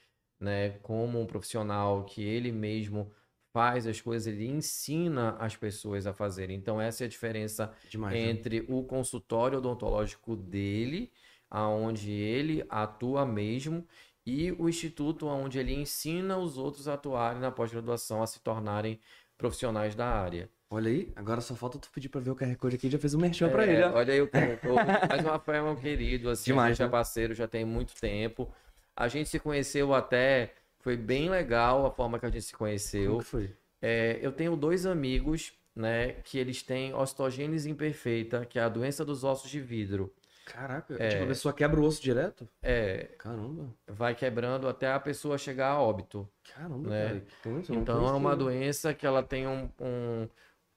né, 0.41 0.71
como 0.83 1.21
um 1.21 1.27
profissional 1.27 2.05
que 2.05 2.23
ele 2.23 2.51
mesmo 2.51 3.13
faz 3.53 3.87
as 3.87 4.01
coisas, 4.01 4.27
ele 4.27 4.47
ensina 4.47 5.37
as 5.39 5.55
pessoas 5.55 6.07
a 6.07 6.15
fazerem. 6.15 6.57
Então 6.57 6.81
essa 6.81 7.05
é 7.05 7.07
a 7.07 7.09
diferença 7.09 7.73
Demais. 7.89 8.15
né? 8.15 8.31
entre 8.31 8.65
o 8.69 8.83
consultório 8.85 9.59
odontológico 9.59 10.35
dele, 10.35 11.13
aonde 11.51 12.11
ele 12.13 12.65
atua 12.69 13.27
mesmo, 13.27 13.87
e 14.25 14.53
o 14.53 14.69
instituto 14.69 15.27
onde 15.27 15.59
ele 15.59 15.75
ensina 15.75 16.39
os 16.39 16.59
outros 16.59 16.89
a 16.89 16.95
atuarem 16.95 17.41
na 17.41 17.51
pós-graduação, 17.51 18.23
a 18.23 18.27
se 18.27 18.41
tornarem 18.41 18.99
profissionais 19.37 19.95
da 19.95 20.07
área. 20.07 20.51
Olha 20.69 20.91
aí, 20.91 21.13
agora 21.15 21.41
só 21.41 21.55
falta 21.55 21.79
tu 21.79 21.89
pedir 21.93 22.09
pra 22.09 22.21
ver 22.21 22.31
o 22.31 22.37
QR 22.37 22.57
Code 22.57 22.75
aqui, 22.77 22.91
já 22.91 22.99
fez 22.99 23.15
um 23.15 23.21
merchan 23.21 23.49
pra 23.49 23.65
É, 23.65 23.73
ele, 23.73 23.83
ó. 23.85 23.93
olha 23.95 24.13
aí 24.13 24.21
o 24.21 24.29
cara, 24.29 24.57
pô, 24.57 24.75
mas 25.09 25.25
o 25.25 25.29
Rafael 25.29 25.67
é 25.67 25.71
um 25.71 25.77
querido, 25.77 26.29
assim, 26.29 26.51
Demais, 26.51 26.71
a 26.71 26.73
gente 26.75 26.83
é 26.83 26.85
né? 26.87 26.91
parceiro 26.91 27.35
já 27.35 27.47
tem 27.47 27.65
muito 27.65 27.95
tempo. 27.95 28.53
A 28.97 29.07
gente 29.09 29.29
se 29.29 29.39
conheceu 29.39 29.95
até, 29.95 30.55
foi 30.81 30.97
bem 30.97 31.29
legal 31.31 31.87
a 31.87 31.91
forma 31.91 32.19
que 32.19 32.27
a 32.27 32.31
gente 32.31 32.43
se 32.43 32.55
conheceu. 32.55 33.13
Como 33.13 33.23
foi? 33.23 33.55
É, 33.81 34.19
eu 34.21 34.33
tenho 34.33 34.57
dois 34.57 34.87
amigos, 34.87 35.53
né, 35.75 36.15
que 36.25 36.39
eles 36.39 36.63
têm 36.63 36.93
osteogênese 36.95 37.71
imperfeita, 37.71 38.45
que 38.45 38.59
é 38.59 38.63
a 38.63 38.69
doença 38.69 39.05
dos 39.05 39.23
ossos 39.23 39.51
de 39.51 39.61
vidro. 39.61 40.13
Caraca, 40.45 40.95
É. 40.99 41.09
tipo, 41.09 41.25
a 41.25 41.27
pessoa 41.29 41.55
quebra 41.55 41.81
o 41.81 41.85
osso 41.85 42.03
direto? 42.03 42.49
É, 42.63 43.09
Caramba, 43.19 43.73
vai 43.87 44.15
quebrando 44.15 44.69
até 44.69 44.91
a 44.93 44.99
pessoa 44.99 45.39
chegar 45.39 45.69
a 45.71 45.81
óbito. 45.81 46.29
caramba, 46.55 46.89
Né? 46.89 47.09
cara. 47.09 47.23
Então, 47.69 47.77
Então 47.83 48.07
é 48.09 48.13
uma 48.13 48.37
doença 48.37 48.95
que 48.95 49.07
ela 49.07 49.23
tem 49.23 49.47
um, 49.47 49.69
um, 49.81 50.29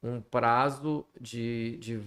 um 0.02 0.22
prazo 0.22 1.06
de, 1.20 1.78
de. 1.78 2.02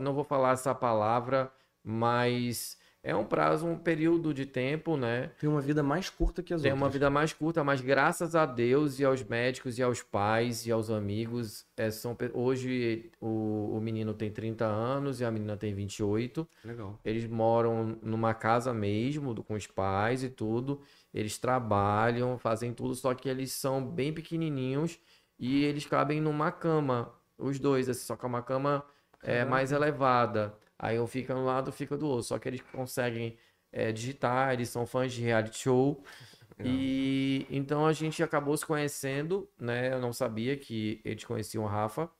não 0.00 0.14
vou 0.14 0.24
falar 0.24 0.52
essa 0.52 0.74
palavra, 0.74 1.52
mas 1.84 2.78
é 3.06 3.14
um 3.14 3.24
prazo, 3.24 3.66
um 3.68 3.78
período 3.78 4.34
de 4.34 4.44
tempo, 4.44 4.96
né? 4.96 5.30
Tem 5.38 5.48
uma 5.48 5.60
vida 5.60 5.80
mais 5.80 6.10
curta 6.10 6.42
que 6.42 6.52
as 6.52 6.60
Tem 6.60 6.72
outras. 6.72 6.82
uma 6.84 6.90
vida 6.90 7.08
mais 7.08 7.32
curta, 7.32 7.62
mas 7.62 7.80
graças 7.80 8.34
a 8.34 8.44
Deus 8.44 8.98
e 8.98 9.04
aos 9.04 9.22
médicos 9.22 9.78
e 9.78 9.82
aos 9.82 10.02
pais 10.02 10.66
e 10.66 10.72
aos 10.72 10.90
amigos, 10.90 11.64
é, 11.76 11.88
são, 11.88 12.16
hoje 12.34 13.12
o, 13.20 13.76
o 13.76 13.80
menino 13.80 14.12
tem 14.12 14.28
30 14.28 14.64
anos 14.64 15.20
e 15.20 15.24
a 15.24 15.30
menina 15.30 15.56
tem 15.56 15.72
28. 15.72 16.48
Legal. 16.64 16.98
Eles 17.04 17.28
moram 17.28 17.96
numa 18.02 18.34
casa 18.34 18.74
mesmo, 18.74 19.40
com 19.44 19.54
os 19.54 19.68
pais 19.68 20.24
e 20.24 20.28
tudo. 20.28 20.80
Eles 21.14 21.38
trabalham, 21.38 22.36
fazem 22.38 22.72
tudo, 22.72 22.92
só 22.96 23.14
que 23.14 23.28
eles 23.28 23.52
são 23.52 23.86
bem 23.86 24.12
pequenininhos 24.12 24.98
e 25.38 25.62
eles 25.64 25.86
cabem 25.86 26.20
numa 26.20 26.50
cama, 26.50 27.12
os 27.38 27.58
dois, 27.58 27.88
assim, 27.88 28.04
só 28.04 28.16
que 28.16 28.24
é 28.24 28.28
uma 28.28 28.42
cama 28.42 28.84
é, 29.22 29.44
mais 29.44 29.72
elevada. 29.72 30.56
Aí 30.78 30.98
um 30.98 31.06
fica 31.06 31.34
no 31.34 31.44
lado, 31.44 31.72
fica 31.72 31.96
do 31.96 32.06
outro. 32.06 32.24
Só 32.24 32.38
que 32.38 32.48
eles 32.48 32.60
conseguem 32.72 33.36
é, 33.72 33.92
digitar, 33.92 34.52
eles 34.52 34.68
são 34.68 34.86
fãs 34.86 35.12
de 35.12 35.22
reality 35.22 35.58
show. 35.58 36.02
E 36.58 37.46
então 37.50 37.86
a 37.86 37.92
gente 37.92 38.22
acabou 38.22 38.56
se 38.56 38.64
conhecendo, 38.64 39.46
né? 39.60 39.92
Eu 39.92 40.00
não 40.00 40.10
sabia 40.10 40.56
que 40.56 41.02
eles 41.04 41.22
conheciam 41.22 41.64
o 41.64 41.66
Rafa. 41.66 42.10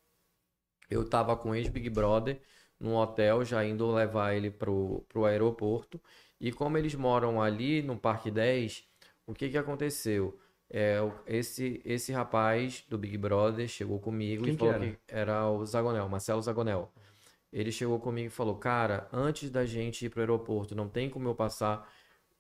eu 0.91 1.09
tava 1.09 1.37
com 1.37 1.51
o 1.51 1.55
ex-Big 1.55 1.91
Brother 1.91 2.41
num 2.79 2.95
hotel, 2.95 3.45
já 3.45 3.65
indo 3.65 3.91
levar 3.91 4.35
ele 4.35 4.51
pro, 4.51 5.05
pro 5.09 5.25
aeroporto. 5.25 6.01
E 6.41 6.53
como 6.53 6.77
eles 6.77 6.95
moram 6.95 7.41
ali 7.41 7.83
no 7.83 7.97
Parque 7.97 8.31
10, 8.31 8.87
o 9.27 9.35
que 9.35 9.49
que 9.49 9.59
aconteceu? 9.59 10.39
É, 10.69 10.99
esse, 11.27 11.81
esse 11.85 12.13
rapaz 12.13 12.85
do 12.89 12.99
Big 12.99 13.17
Brother 13.17 13.69
chegou 13.69 14.01
comigo 14.01 14.45
Quem 14.45 14.55
e 14.55 14.57
que 14.57 14.59
falou 14.59 14.75
era? 14.75 14.87
que 14.87 14.99
era 15.09 15.49
o 15.51 15.65
Zagonel, 15.65 16.09
Marcelo 16.09 16.43
Zagonel. 16.43 16.93
Ele 17.53 17.71
chegou 17.73 17.99
comigo 18.01 18.27
e 18.29 18.31
falou: 18.31 18.57
Cara, 18.57 19.09
antes 19.13 19.51
da 19.51 19.65
gente 19.65 20.07
ir 20.07 20.11
pro 20.11 20.21
aeroporto, 20.21 20.75
não 20.75 20.89
tem 20.89 21.09
como 21.09 21.29
eu 21.29 21.35
passar 21.35 21.89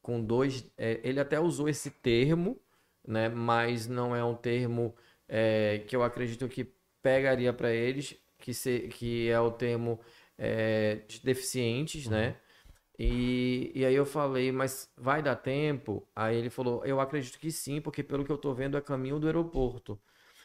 com 0.02 0.22
dois. 0.22 0.68
é, 0.76 1.00
ele 1.04 1.20
até 1.20 1.40
usou 1.40 1.68
esse 1.68 1.90
termo, 1.90 2.60
né? 3.06 3.28
Mas 3.28 3.86
não 3.86 4.14
é 4.14 4.24
um 4.24 4.34
termo 4.34 4.94
é, 5.28 5.84
que 5.86 5.94
eu 5.96 6.02
acredito 6.02 6.48
que 6.48 6.64
pegaria 7.02 7.52
para 7.52 7.72
eles, 7.72 8.16
que, 8.38 8.52
se, 8.52 8.88
que 8.88 9.28
é 9.28 9.40
o 9.40 9.50
termo 9.50 10.00
é, 10.36 10.96
de 11.08 11.20
deficientes, 11.22 12.06
né? 12.08 12.36
E, 12.98 13.72
e 13.74 13.84
aí 13.84 13.94
eu 13.94 14.06
falei, 14.06 14.50
mas 14.52 14.90
vai 14.96 15.22
dar 15.22 15.36
tempo? 15.36 16.06
Aí 16.14 16.36
ele 16.36 16.50
falou, 16.50 16.84
eu 16.84 17.00
acredito 17.00 17.38
que 17.38 17.50
sim, 17.50 17.80
porque 17.80 18.02
pelo 18.02 18.24
que 18.24 18.32
eu 18.32 18.38
tô 18.38 18.54
vendo 18.54 18.76
é 18.76 18.80
caminho 18.80 19.18
do 19.18 19.26
aeroporto. 19.26 19.98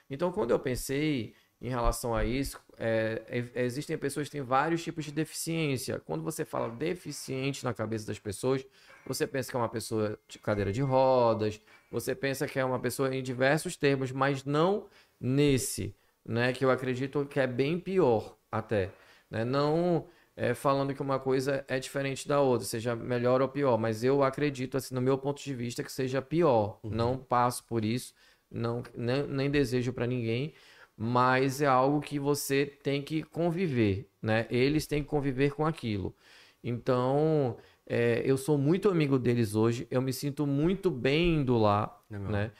Então, 0.10 0.32
quando 0.32 0.52
eu 0.52 0.60
pensei 0.60 1.34
em 1.62 1.70
relação 1.70 2.16
a 2.16 2.26
isso, 2.26 2.60
é, 2.78 3.22
é- 3.56 3.64
existem 3.64 3.98
pessoas 3.98 4.28
que 4.28 4.32
têm 4.34 4.42
vários 4.42 4.84
tipos 4.84 5.06
de 5.06 5.12
deficiência. 5.12 6.00
Quando 6.00 6.24
você 6.24 6.44
fala 6.44 6.70
deficiente 6.70 7.64
na 7.64 7.74
cabeça 7.74 8.08
das 8.08 8.20
pessoas, 8.20 8.66
você 9.06 9.28
pensa 9.28 9.50
que 9.52 9.56
é 9.58 9.60
uma 9.60 9.70
pessoa 9.70 10.20
de 10.28 10.40
cadeira 10.40 10.72
de 10.72 10.82
rodas, 10.82 11.62
você 11.90 12.16
pensa 12.16 12.48
que 12.48 12.60
é 12.60 12.66
uma 12.66 12.80
pessoa 12.80 13.14
em 13.16 13.22
diversos 13.24 13.76
termos, 13.76 14.12
mas 14.12 14.44
não 14.44 14.88
nesse, 15.20 15.96
né? 16.26 16.52
Que 16.54 16.66
eu 16.66 16.72
acredito 16.72 17.26
que 17.26 17.40
é 17.40 17.48
bem 17.48 17.80
pior 17.80 18.38
até, 18.52 18.90
né? 19.30 19.46
Não 19.46 20.08
é, 20.36 20.54
falando 20.54 20.94
que 20.94 21.02
uma 21.02 21.20
coisa 21.20 21.64
é 21.68 21.80
diferente 21.80 22.28
da 22.28 22.40
outra, 22.40 22.66
seja 22.66 22.96
melhor 22.96 23.42
ou 23.42 23.48
pior, 23.48 23.78
mas 23.78 24.04
eu 24.04 24.24
acredito, 24.24 24.78
assim, 24.78 24.96
no 24.96 25.02
meu 25.02 25.18
ponto 25.18 25.44
de 25.44 25.54
vista, 25.54 25.84
que 25.84 25.92
seja 25.92 26.22
pior. 26.22 26.80
Não 26.84 27.18
passo 27.18 27.64
por 27.66 27.84
isso, 27.84 28.14
não, 28.50 28.84
nem, 28.96 29.28
nem 29.28 29.50
desejo 29.52 29.94
para 29.94 30.08
ninguém, 30.08 30.54
mas 30.96 31.62
é 31.62 31.66
algo 31.68 32.02
que 32.02 32.20
você 32.20 32.66
tem 32.66 33.02
que 33.02 33.24
conviver, 33.24 34.10
né? 34.22 34.48
Eles 34.50 34.88
têm 34.88 35.04
que 35.04 35.10
conviver 35.10 35.54
com 35.54 35.66
aquilo. 35.66 36.16
Então, 36.64 37.58
é, 37.86 38.22
eu 38.26 38.38
sou 38.38 38.58
muito 38.58 38.90
amigo 38.90 39.18
deles 39.20 39.56
hoje, 39.56 39.88
eu 39.92 40.02
me 40.02 40.14
sinto 40.14 40.46
muito 40.46 40.90
bem 40.92 41.38
indo 41.38 41.58
lá, 41.58 42.00
Legal. 42.10 42.32
né? 42.32 42.52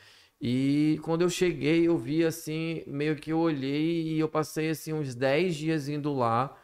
E 0.42 1.00
quando 1.04 1.22
eu 1.22 1.30
cheguei, 1.30 1.88
eu 1.88 1.98
vi 1.98 2.26
assim, 2.26 2.84
meio 2.88 3.16
que 3.16 3.32
eu 3.32 3.38
olhei 3.38 4.14
e 4.14 4.20
eu 4.20 4.28
passei 4.28 4.72
assim 4.72 4.92
uns 4.92 5.14
10 5.14 5.56
dias 5.56 5.88
indo 5.88 6.12
lá 6.12 6.58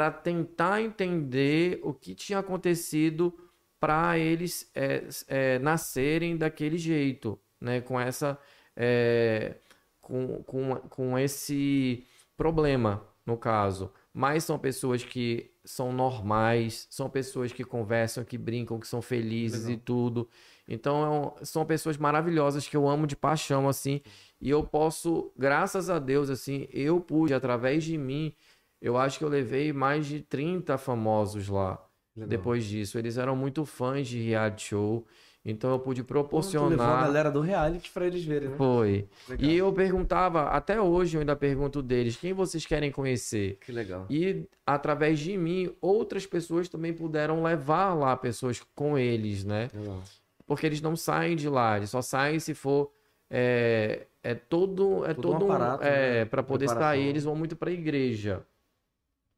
para 0.00 0.10
tentar 0.10 0.80
entender 0.80 1.78
o 1.82 1.92
que 1.92 2.14
tinha 2.14 2.38
acontecido 2.38 3.34
para 3.78 4.18
eles 4.18 4.70
é, 4.74 5.06
é, 5.28 5.58
nascerem 5.58 6.38
daquele 6.38 6.78
jeito, 6.78 7.38
né? 7.60 7.82
Com 7.82 8.00
essa 8.00 8.38
é, 8.74 9.56
com, 10.00 10.42
com, 10.44 10.76
com 10.88 11.18
esse 11.18 12.02
problema, 12.34 13.06
no 13.26 13.36
caso. 13.36 13.92
Mas 14.10 14.42
são 14.42 14.58
pessoas 14.58 15.04
que 15.04 15.50
são 15.66 15.92
normais, 15.92 16.86
são 16.88 17.10
pessoas 17.10 17.52
que 17.52 17.62
conversam, 17.62 18.24
que 18.24 18.38
brincam, 18.38 18.80
que 18.80 18.88
são 18.88 19.02
felizes 19.02 19.64
Legal. 19.64 19.74
e 19.74 19.76
tudo. 19.76 20.28
Então, 20.66 21.34
é 21.38 21.44
são 21.44 21.66
pessoas 21.66 21.98
maravilhosas 21.98 22.66
que 22.66 22.76
eu 22.76 22.88
amo 22.88 23.06
de 23.06 23.16
paixão, 23.16 23.68
assim. 23.68 24.00
E 24.40 24.48
eu 24.48 24.64
posso, 24.64 25.30
graças 25.36 25.90
a 25.90 25.98
Deus, 25.98 26.30
assim, 26.30 26.66
eu 26.72 27.02
pude, 27.02 27.34
através 27.34 27.84
de 27.84 27.98
mim, 27.98 28.34
eu 28.80 28.96
acho 28.96 29.18
que 29.18 29.24
eu 29.24 29.28
levei 29.28 29.72
mais 29.72 30.06
de 30.06 30.20
30 30.20 30.76
famosos 30.78 31.48
lá. 31.48 31.82
Legal. 32.16 32.28
Depois 32.28 32.64
disso, 32.64 32.98
eles 32.98 33.16
eram 33.18 33.36
muito 33.36 33.64
fãs 33.64 34.06
de 34.08 34.20
reality 34.20 34.68
show. 34.68 35.06
Então, 35.42 35.70
eu 35.70 35.78
pude 35.78 36.02
Pô, 36.02 36.08
tu 36.08 36.12
levou 36.12 36.20
a 36.20 36.28
proporcionar. 36.28 37.00
galera 37.04 37.30
do 37.30 37.40
reality 37.40 37.90
pra 37.90 38.06
eles 38.06 38.22
verem, 38.22 38.50
né? 38.50 38.56
Foi. 38.58 39.08
Legal. 39.26 39.50
E 39.50 39.56
eu 39.56 39.72
perguntava, 39.72 40.42
até 40.50 40.78
hoje 40.78 41.16
eu 41.16 41.20
ainda 41.20 41.34
pergunto 41.34 41.80
deles, 41.82 42.16
quem 42.16 42.34
vocês 42.34 42.66
querem 42.66 42.90
conhecer? 42.92 43.56
Que 43.64 43.72
legal. 43.72 44.04
E 44.10 44.44
através 44.66 45.18
de 45.18 45.38
mim, 45.38 45.72
outras 45.80 46.26
pessoas 46.26 46.68
também 46.68 46.92
puderam 46.92 47.42
levar 47.42 47.94
lá 47.94 48.14
pessoas 48.18 48.60
com 48.74 48.98
eles, 48.98 49.42
né? 49.44 49.68
Legal. 49.74 50.02
Porque 50.46 50.66
eles 50.66 50.82
não 50.82 50.94
saem 50.94 51.36
de 51.36 51.48
lá, 51.48 51.78
eles 51.78 51.88
só 51.88 52.02
saem 52.02 52.38
se 52.38 52.52
for 52.52 52.90
é, 53.30 54.06
é 54.22 54.34
todo 54.34 55.04
é 55.06 55.14
Todo 55.14 55.28
um 55.28 55.38
todo 55.38 55.46
um- 55.46 55.52
aparato, 55.52 55.84
é 55.84 56.18
né? 56.18 56.24
para 56.26 56.42
poder 56.42 56.66
Preparação. 56.66 56.90
sair, 56.98 57.06
eles 57.06 57.24
vão 57.24 57.34
muito 57.36 57.54
para 57.56 57.70
a 57.70 57.72
igreja, 57.72 58.42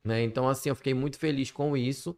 né? 0.04 0.22
Então 0.22 0.48
assim, 0.48 0.68
eu 0.68 0.74
fiquei 0.76 0.94
muito 0.94 1.18
feliz 1.18 1.50
com 1.50 1.76
isso. 1.76 2.16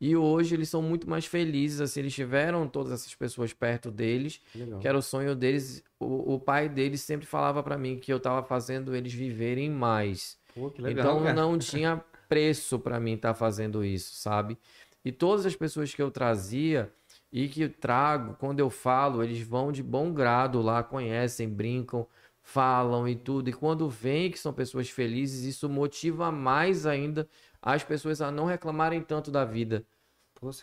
E 0.00 0.16
hoje 0.16 0.56
eles 0.56 0.68
são 0.68 0.82
muito 0.82 1.08
mais 1.08 1.26
felizes, 1.26 1.80
assim, 1.80 2.00
eles 2.00 2.12
tiveram 2.12 2.66
todas 2.66 2.92
essas 2.92 3.14
pessoas 3.14 3.52
perto 3.52 3.88
deles, 3.88 4.40
Que 4.50 4.58
legal. 4.58 4.80
que 4.80 4.88
era 4.88 4.98
o 4.98 5.02
sonho 5.02 5.36
deles. 5.36 5.84
O, 6.00 6.34
o 6.34 6.40
pai 6.40 6.68
deles 6.68 7.02
sempre 7.02 7.24
falava 7.24 7.62
para 7.62 7.78
mim 7.78 7.96
que 7.98 8.12
eu 8.12 8.18
tava 8.18 8.42
fazendo 8.42 8.96
eles 8.96 9.12
viverem 9.12 9.70
mais. 9.70 10.36
Pô, 10.52 10.72
legal, 10.76 10.90
Então 11.14 11.22
cara. 11.22 11.34
não 11.34 11.56
tinha 11.58 12.02
preço 12.28 12.80
para 12.80 12.98
mim 12.98 13.12
estar 13.12 13.32
fazendo 13.34 13.84
isso, 13.84 14.16
sabe? 14.16 14.58
E 15.04 15.12
todas 15.12 15.46
as 15.46 15.54
pessoas 15.54 15.94
que 15.94 16.02
eu 16.02 16.10
trazia 16.10 16.92
e 17.32 17.46
que 17.46 17.68
trago, 17.68 18.34
quando 18.40 18.58
eu 18.58 18.70
falo, 18.70 19.22
eles 19.22 19.40
vão 19.46 19.70
de 19.70 19.84
bom 19.84 20.12
grado 20.12 20.60
lá, 20.60 20.82
conhecem, 20.82 21.48
brincam, 21.48 22.06
falam 22.42 23.08
e 23.08 23.14
tudo. 23.14 23.48
E 23.48 23.52
quando 23.52 23.88
vem 23.88 24.30
que 24.30 24.38
são 24.38 24.52
pessoas 24.52 24.90
felizes, 24.90 25.44
isso 25.44 25.68
motiva 25.68 26.30
mais 26.30 26.84
ainda 26.86 27.28
as 27.60 27.84
pessoas 27.84 28.20
a 28.20 28.30
não 28.30 28.44
reclamarem 28.44 29.00
tanto 29.00 29.30
da 29.30 29.44
vida, 29.44 29.84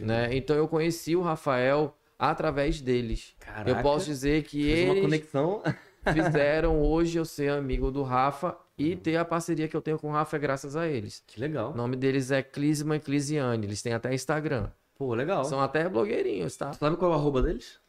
né? 0.01 0.35
Então 0.35 0.55
eu 0.55 0.67
conheci 0.67 1.15
o 1.15 1.21
Rafael 1.21 1.95
através 2.17 2.81
deles. 2.81 3.33
Caraca, 3.39 3.69
eu 3.69 3.81
posso 3.81 4.05
dizer 4.05 4.43
que 4.43 4.61
fez 4.63 4.83
uma 4.83 4.91
eles 4.91 5.03
conexão. 5.03 5.63
fizeram 6.13 6.81
hoje 6.81 7.17
eu 7.17 7.25
ser 7.25 7.51
amigo 7.51 7.89
do 7.91 8.03
Rafa 8.03 8.57
e 8.77 8.95
ter 8.95 9.15
a 9.15 9.25
parceria 9.25 9.67
que 9.67 9.75
eu 9.75 9.81
tenho 9.81 9.97
com 9.97 10.09
o 10.09 10.11
Rafa 10.11 10.35
é 10.35 10.39
graças 10.39 10.75
a 10.75 10.87
eles. 10.87 11.23
Que 11.25 11.39
legal. 11.39 11.71
O 11.71 11.75
nome 11.75 11.95
deles 11.95 12.31
é 12.31 12.41
Clisman 12.41 12.97
e 12.97 12.99
Clisiane. 12.99 13.65
Eles 13.65 13.81
têm 13.81 13.93
até 13.93 14.13
Instagram. 14.13 14.69
Pô, 14.95 15.13
legal. 15.13 15.45
São 15.45 15.61
até 15.61 15.87
blogueirinhos, 15.87 16.57
tá? 16.57 16.73
Sabe 16.73 16.97
qual 16.97 17.11
é 17.11 17.15
o 17.15 17.17
arroba 17.17 17.41
deles? 17.41 17.79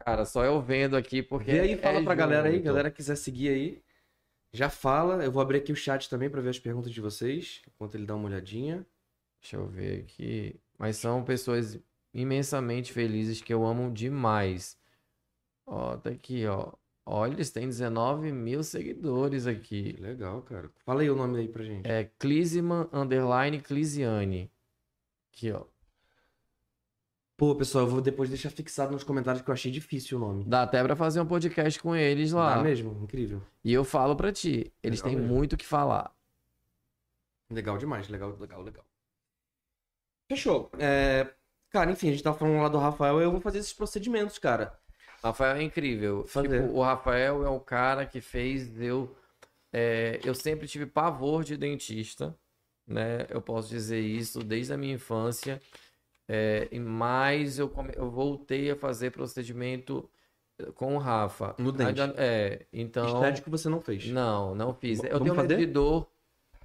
Cara, 0.00 0.24
só 0.24 0.44
eu 0.44 0.60
vendo 0.60 0.96
aqui 0.96 1.22
porque. 1.22 1.52
Vê 1.52 1.60
aí, 1.60 1.76
fala 1.76 2.00
é 2.00 2.02
pra 2.04 2.14
galera 2.14 2.48
aí, 2.48 2.54
junto. 2.54 2.64
galera 2.64 2.90
que 2.90 2.96
quiser 2.96 3.16
seguir 3.16 3.48
aí. 3.50 3.82
Já 4.52 4.68
fala, 4.68 5.22
eu 5.24 5.30
vou 5.30 5.40
abrir 5.40 5.58
aqui 5.58 5.70
o 5.72 5.76
chat 5.76 6.08
também 6.10 6.28
pra 6.28 6.40
ver 6.40 6.48
as 6.50 6.58
perguntas 6.58 6.90
de 6.90 7.00
vocês, 7.00 7.62
enquanto 7.68 7.94
ele 7.94 8.06
dá 8.06 8.16
uma 8.16 8.26
olhadinha. 8.26 8.84
Deixa 9.40 9.56
eu 9.56 9.66
ver 9.66 10.00
aqui. 10.00 10.58
Mas 10.78 10.96
são 10.96 11.22
pessoas 11.22 11.78
imensamente 12.12 12.92
felizes 12.92 13.40
que 13.40 13.52
eu 13.54 13.64
amo 13.64 13.92
demais. 13.92 14.76
Ó, 15.66 15.96
tá 15.96 16.10
aqui, 16.10 16.46
ó. 16.46 16.72
Olha, 17.06 17.32
eles 17.32 17.50
têm 17.50 17.66
19 17.68 18.32
mil 18.32 18.62
seguidores 18.62 19.44
Que 19.44 19.50
aqui. 19.50 19.96
legal, 20.00 20.42
cara. 20.42 20.70
Fala 20.84 21.02
aí 21.02 21.10
o 21.10 21.16
nome 21.16 21.38
aí 21.38 21.48
pra 21.48 21.62
gente. 21.64 21.86
É 21.88 22.04
Clisman 22.18 22.88
underline 22.92 23.60
Clisiane. 23.60 24.50
Aqui, 25.32 25.52
ó. 25.52 25.64
Pô, 27.40 27.54
pessoal, 27.54 27.86
eu 27.86 27.90
vou 27.90 28.02
depois 28.02 28.28
deixar 28.28 28.50
fixado 28.50 28.92
nos 28.92 29.02
comentários 29.02 29.42
que 29.42 29.48
eu 29.48 29.54
achei 29.54 29.72
difícil 29.72 30.18
o 30.18 30.20
nome. 30.20 30.44
Dá 30.44 30.60
até 30.64 30.82
pra 30.82 30.94
fazer 30.94 31.22
um 31.22 31.26
podcast 31.26 31.80
com 31.80 31.96
eles 31.96 32.32
lá. 32.32 32.56
Dá 32.56 32.62
mesmo? 32.62 33.02
Incrível. 33.02 33.40
E 33.64 33.72
eu 33.72 33.82
falo 33.82 34.14
pra 34.14 34.30
ti, 34.30 34.70
eles 34.82 35.00
Legal 35.00 35.10
têm 35.10 35.18
mesmo. 35.22 35.34
muito 35.34 35.54
o 35.54 35.56
que 35.56 35.64
falar. 35.64 36.14
Legal 37.50 37.78
demais, 37.78 38.10
legal, 38.10 38.36
legal, 38.38 38.60
legal. 38.60 38.84
Fechou. 40.28 40.70
É, 40.78 41.32
Cara, 41.70 41.90
enfim, 41.90 42.08
a 42.08 42.10
gente 42.10 42.22
tava 42.22 42.36
falando 42.36 42.60
lá 42.60 42.68
do 42.68 42.76
Rafael, 42.76 43.18
eu 43.22 43.30
vou 43.30 43.40
fazer 43.40 43.60
esses 43.60 43.72
procedimentos, 43.72 44.36
cara. 44.38 44.78
Rafael 45.24 45.56
é 45.56 45.62
incrível. 45.62 46.26
Fazer. 46.26 46.60
Tipo, 46.60 46.74
o 46.74 46.82
Rafael 46.82 47.42
é 47.42 47.48
o 47.48 47.58
cara 47.58 48.04
que 48.04 48.20
fez 48.20 48.78
eu. 48.78 49.16
é, 49.72 50.20
eu 50.24 50.34
sempre 50.34 50.68
tive 50.68 50.84
pavor 50.84 51.42
de 51.42 51.56
dentista, 51.56 52.36
né? 52.86 53.26
Eu 53.30 53.40
posso 53.40 53.70
dizer 53.70 54.00
isso 54.00 54.40
desde 54.44 54.74
a 54.74 54.76
minha 54.76 54.92
infância. 54.92 55.58
É, 56.32 56.68
e 56.70 56.78
mais 56.78 57.58
eu, 57.58 57.68
come- 57.68 57.92
eu 57.96 58.08
voltei 58.08 58.70
a 58.70 58.76
fazer 58.76 59.10
procedimento 59.10 60.08
com 60.74 60.94
o 60.94 60.98
Rafa. 60.98 61.54
No 61.58 61.72
dente. 61.72 62.00
Ainda- 62.00 62.14
É, 62.16 62.66
então. 62.72 63.06
Estético 63.06 63.50
você 63.50 63.68
não 63.68 63.80
fez. 63.80 64.06
Não, 64.06 64.54
não 64.54 64.72
fiz. 64.72 65.02
Eu 65.02 65.10
vamos 65.18 65.22
tenho 65.24 65.34
medo 65.34 65.48
fazer? 65.54 65.56
de 65.56 65.66
dor. 65.72 66.06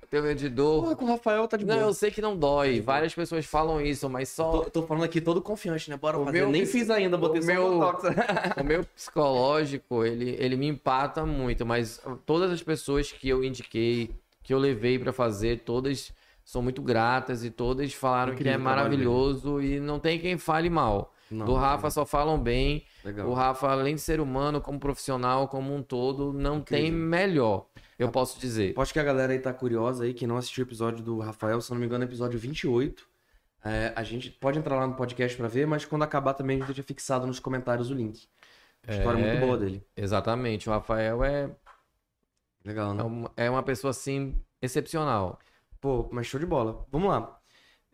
Eu 0.01 0.07
tenho 0.07 0.24
medo 0.24 0.38
de 0.38 0.50
dor. 0.50 0.84
Porra, 0.84 0.95
com 0.95 1.05
o 1.05 1.07
Rafael 1.07 1.48
tá 1.48 1.57
de 1.57 1.65
Não, 1.65 1.75
boa. 1.77 1.88
eu 1.88 1.93
sei 1.95 2.12
que 2.12 2.22
não 2.22 2.38
dói. 2.38 2.79
Várias 2.79 3.15
pessoas 3.15 3.43
falam 3.45 3.81
isso, 3.81 4.07
mas 4.07 4.29
só. 4.29 4.51
Tô, 4.65 4.69
tô 4.69 4.84
falando 4.84 5.03
aqui 5.03 5.19
todo 5.19 5.41
confiante, 5.41 5.89
né? 5.89 5.98
Bora 5.98 6.19
O 6.19 6.25
fazer. 6.25 6.38
meu 6.41 6.50
Nem 6.51 6.62
ps- 6.62 6.72
fiz 6.72 6.89
ainda, 6.91 7.17
botei 7.17 7.39
o 7.39 7.43
só 7.43 7.48
meu-. 7.51 7.79
O 8.62 8.63
meu 8.63 8.84
psicológico, 8.86 10.05
ele, 10.05 10.36
ele 10.39 10.55
me 10.55 10.67
empata 10.67 11.25
muito, 11.25 11.65
mas 11.65 12.00
todas 12.25 12.51
as 12.51 12.62
pessoas 12.62 13.12
que 13.12 13.27
eu 13.27 13.43
indiquei, 13.43 14.12
que 14.43 14.53
eu 14.53 14.60
levei 14.60 15.00
pra 15.00 15.12
fazer, 15.12 15.62
todas 15.62 16.13
são 16.45 16.61
muito 16.61 16.81
gratas 16.81 17.43
e 17.43 17.49
todas 17.49 17.91
falaram 17.93 18.33
que 18.35 18.41
Incrível 18.43 18.53
é 18.53 18.55
o 18.55 18.61
trabalho 18.63 18.81
maravilhoso 18.89 19.61
e 19.61 19.79
não 19.81 19.99
tem 19.99 20.17
quem 20.19 20.37
fale 20.37 20.69
mal. 20.69 21.11
Não, 21.29 21.45
Do 21.47 21.55
Rafa 21.55 21.89
só 21.89 22.05
falam 22.05 22.39
bem. 22.39 22.85
Legal. 23.03 23.27
O 23.27 23.33
Rafa, 23.33 23.67
além 23.67 23.95
de 23.95 24.01
ser 24.01 24.21
humano, 24.21 24.61
como 24.61 24.79
profissional, 24.79 25.47
como 25.47 25.73
um 25.75 25.81
todo, 25.81 26.31
não 26.31 26.61
tem 26.61 26.85
Incrível. 26.87 27.07
melhor, 27.07 27.65
eu 27.97 28.09
posso 28.09 28.39
dizer. 28.39 28.71
Aposto 28.71 28.93
que 28.93 28.99
a 28.99 29.03
galera 29.03 29.33
aí 29.33 29.39
tá 29.39 29.51
curiosa 29.51 30.03
aí, 30.03 30.13
que 30.13 30.27
não 30.27 30.37
assistiu 30.37 30.63
o 30.63 30.67
episódio 30.67 31.03
do 31.03 31.17
Rafael, 31.19 31.59
se 31.59 31.71
não 31.71 31.79
me 31.79 31.85
engano, 31.87 32.03
é 32.03 32.07
episódio 32.07 32.37
28. 32.39 33.03
É, 33.63 33.91
a 33.95 34.03
gente 34.03 34.29
pode 34.29 34.59
entrar 34.59 34.75
lá 34.75 34.85
no 34.85 34.93
podcast 34.93 35.35
pra 35.35 35.47
ver, 35.47 35.65
mas 35.65 35.83
quando 35.83 36.03
acabar 36.03 36.35
também 36.35 36.57
a 36.57 36.59
gente 36.59 36.67
deixa 36.67 36.83
fixado 36.83 37.25
nos 37.25 37.39
comentários 37.39 37.89
o 37.89 37.95
link. 37.95 38.27
História 38.87 39.19
É. 39.19 39.27
muito 39.31 39.45
boa 39.47 39.57
dele. 39.57 39.83
Exatamente. 39.97 40.69
O 40.69 40.71
Rafael 40.71 41.23
é, 41.23 41.49
Legal, 42.63 42.93
né? 42.93 43.01
é 43.01 43.05
uma- 43.05 43.31
é 43.37 43.49
uma 43.49 43.63
pessoa, 43.63 43.89
assim, 43.91 44.35
excepcional. 44.61 45.39
Pô, 45.86 46.10
mas 46.12 46.25
show 46.25 46.39
de 46.39 46.48
bola. 46.48 46.84
Vamos 46.92 47.10
lá. 47.10 47.39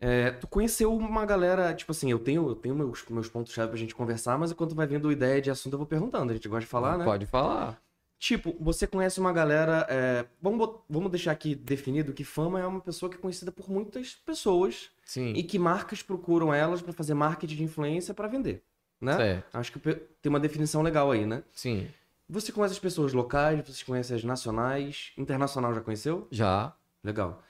É, 0.00 0.30
tu 0.30 0.46
conheceu 0.46 0.96
uma 0.96 1.26
galera, 1.26 1.74
tipo 1.74 1.92
assim, 1.92 2.10
eu 2.10 2.18
tenho, 2.18 2.48
eu 2.48 2.54
tenho 2.54 2.74
meus, 2.74 3.04
meus 3.10 3.28
pontos-chave 3.28 3.68
pra 3.68 3.78
gente 3.78 3.94
conversar, 3.94 4.38
mas 4.38 4.50
enquanto 4.50 4.74
vai 4.74 4.86
vindo 4.86 5.12
ideia 5.12 5.42
de 5.42 5.50
assunto 5.50 5.74
eu 5.74 5.78
vou 5.78 5.86
perguntando. 5.86 6.30
A 6.30 6.34
gente 6.34 6.48
gosta 6.48 6.62
de 6.62 6.68
falar, 6.68 6.96
né? 6.96 7.04
Pode 7.04 7.26
falar. 7.26 7.78
Tipo, 8.18 8.56
você 8.58 8.86
conhece 8.86 9.20
uma 9.20 9.30
galera. 9.30 9.86
é, 9.90 10.24
vamos, 10.40 10.76
vamos 10.88 11.10
deixar 11.10 11.32
aqui 11.32 11.54
definido 11.54 12.14
que 12.14 12.24
fama 12.24 12.58
é 12.58 12.66
uma 12.66 12.80
pessoa 12.80 13.10
que 13.10 13.18
é 13.18 13.20
conhecida 13.20 13.52
por 13.52 13.68
muitas 13.68 14.14
pessoas 14.14 14.88
Sim. 15.04 15.34
e 15.34 15.42
que 15.42 15.58
marcas 15.58 16.02
procuram 16.02 16.54
elas 16.54 16.80
pra 16.80 16.94
fazer 16.94 17.12
marketing 17.12 17.56
de 17.56 17.64
influência 17.64 18.14
pra 18.14 18.26
vender, 18.26 18.62
né? 18.98 19.16
Certo. 19.18 19.58
Acho 19.58 19.70
que 19.70 19.78
tem 19.78 20.30
uma 20.30 20.40
definição 20.40 20.80
legal 20.80 21.10
aí, 21.10 21.26
né? 21.26 21.42
Sim. 21.52 21.88
Você 22.26 22.52
conhece 22.52 22.72
as 22.72 22.80
pessoas 22.80 23.12
locais, 23.12 23.62
você 23.68 23.84
conhece 23.84 24.14
as 24.14 24.24
nacionais, 24.24 25.12
internacional 25.18 25.74
já 25.74 25.82
conheceu? 25.82 26.26
Já. 26.30 26.74
Legal. 27.04 27.42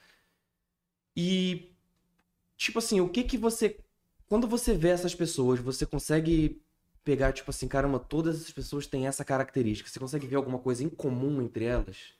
E 1.16 1.74
tipo 2.56 2.78
assim, 2.78 3.00
o 3.00 3.08
que 3.08 3.24
que 3.24 3.36
você 3.36 3.78
quando 4.32 4.48
você 4.48 4.72
vê 4.72 4.88
essas 4.88 5.14
pessoas, 5.14 5.60
você 5.60 5.84
consegue 5.84 6.62
pegar 7.04 7.32
tipo 7.32 7.50
assim, 7.50 7.68
caramba, 7.68 7.98
todas 7.98 8.36
essas 8.36 8.50
pessoas 8.50 8.86
têm 8.86 9.06
essa 9.06 9.24
característica. 9.24 9.90
Você 9.90 10.00
consegue 10.00 10.26
ver 10.26 10.36
alguma 10.36 10.58
coisa 10.58 10.82
em 10.82 10.88
comum 10.88 11.42
entre 11.42 11.66
elas? 11.66 12.14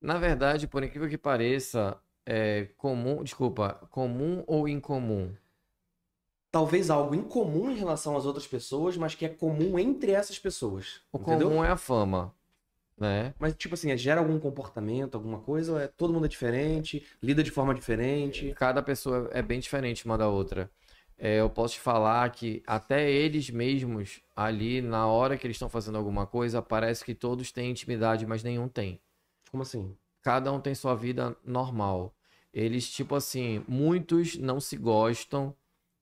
Na 0.00 0.16
verdade, 0.16 0.66
por 0.66 0.82
incrível 0.82 1.08
que 1.08 1.18
pareça, 1.18 2.00
é 2.24 2.66
comum, 2.76 3.22
desculpa, 3.22 3.74
comum 3.90 4.44
ou 4.46 4.68
incomum? 4.68 5.34
Talvez 6.50 6.88
algo 6.88 7.14
em 7.14 7.22
comum 7.22 7.70
em 7.70 7.74
relação 7.74 8.16
às 8.16 8.24
outras 8.24 8.46
pessoas, 8.46 8.96
mas 8.96 9.14
que 9.14 9.26
é 9.26 9.28
comum 9.28 9.78
entre 9.78 10.12
essas 10.12 10.38
pessoas. 10.38 11.02
O 11.12 11.18
entendeu? 11.18 11.48
comum 11.48 11.62
é 11.62 11.68
a 11.68 11.76
fama, 11.76 12.34
né? 12.98 13.34
Mas 13.38 13.54
tipo 13.54 13.74
assim, 13.74 13.96
gera 13.96 14.20
algum 14.20 14.38
comportamento, 14.38 15.14
alguma 15.14 15.38
coisa, 15.40 15.72
ou 15.72 15.80
é 15.80 15.86
todo 15.86 16.12
mundo 16.12 16.26
é 16.26 16.28
diferente, 16.28 17.04
lida 17.22 17.42
de 17.42 17.50
forma 17.50 17.74
diferente? 17.74 18.52
Cada 18.56 18.82
pessoa 18.82 19.28
é 19.32 19.42
bem 19.42 19.60
diferente 19.60 20.04
uma 20.04 20.18
da 20.18 20.28
outra. 20.28 20.70
É, 21.18 21.40
eu 21.40 21.50
posso 21.50 21.74
te 21.74 21.80
falar 21.80 22.30
que 22.30 22.62
até 22.64 23.10
eles 23.10 23.50
mesmos, 23.50 24.20
ali, 24.36 24.80
na 24.80 25.06
hora 25.06 25.36
que 25.36 25.46
eles 25.46 25.56
estão 25.56 25.68
fazendo 25.68 25.98
alguma 25.98 26.26
coisa, 26.26 26.62
parece 26.62 27.04
que 27.04 27.14
todos 27.14 27.50
têm 27.50 27.72
intimidade, 27.72 28.24
mas 28.24 28.44
nenhum 28.44 28.68
tem. 28.68 29.00
Como 29.50 29.62
assim? 29.62 29.96
Cada 30.22 30.52
um 30.52 30.60
tem 30.60 30.74
sua 30.74 30.94
vida 30.94 31.36
normal. 31.44 32.14
Eles, 32.52 32.88
tipo 32.88 33.16
assim, 33.16 33.64
muitos 33.66 34.36
não 34.36 34.60
se 34.60 34.76
gostam, 34.76 35.54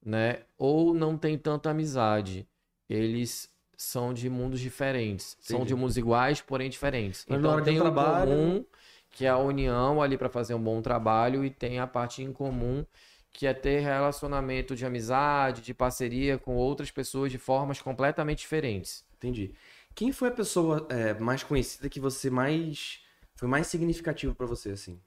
né? 0.04 0.42
Ou 0.58 0.92
não 0.92 1.16
têm 1.16 1.38
tanta 1.38 1.70
amizade. 1.70 2.46
Eles 2.88 3.50
são 3.76 4.14
de 4.14 4.28
mundos 4.30 4.60
diferentes. 4.60 5.36
São 5.40 5.58
Entendi. 5.58 5.74
de 5.74 5.74
mundos 5.74 5.96
iguais, 5.96 6.40
porém 6.40 6.70
diferentes. 6.70 7.24
Mas 7.28 7.38
então 7.38 7.62
tem 7.62 7.78
o 7.78 7.82
trabalho- 7.82 8.30
comum, 8.30 8.64
que 9.10 9.24
é 9.26 9.28
a 9.28 9.38
união 9.38 10.00
ali 10.02 10.16
para 10.16 10.28
fazer 10.28 10.54
um 10.54 10.62
bom 10.62 10.80
trabalho, 10.80 11.44
e 11.44 11.50
tem 11.50 11.78
a 11.78 11.86
parte 11.86 12.22
em 12.22 12.32
comum, 12.32 12.84
que 13.32 13.46
é 13.46 13.52
ter 13.52 13.80
relacionamento 13.80 14.74
de 14.74 14.86
amizade, 14.86 15.60
de 15.60 15.74
parceria 15.74 16.38
com 16.38 16.56
outras 16.56 16.90
pessoas 16.90 17.30
de 17.30 17.38
formas 17.38 17.80
completamente 17.82 18.38
diferentes. 18.38 19.04
Entendi. 19.16 19.54
Quem 19.94 20.12
foi 20.12 20.28
a 20.28 20.32
pessoa 20.32 20.86
é, 20.90 21.14
mais 21.14 21.42
conhecida 21.42 21.88
que 21.88 22.00
você 22.00 22.30
mais 22.30 23.00
foi 23.34 23.48
mais 23.48 23.66
significativa 23.66 24.34
pra 24.34 24.46
você 24.46 24.70
assim? 24.70 24.98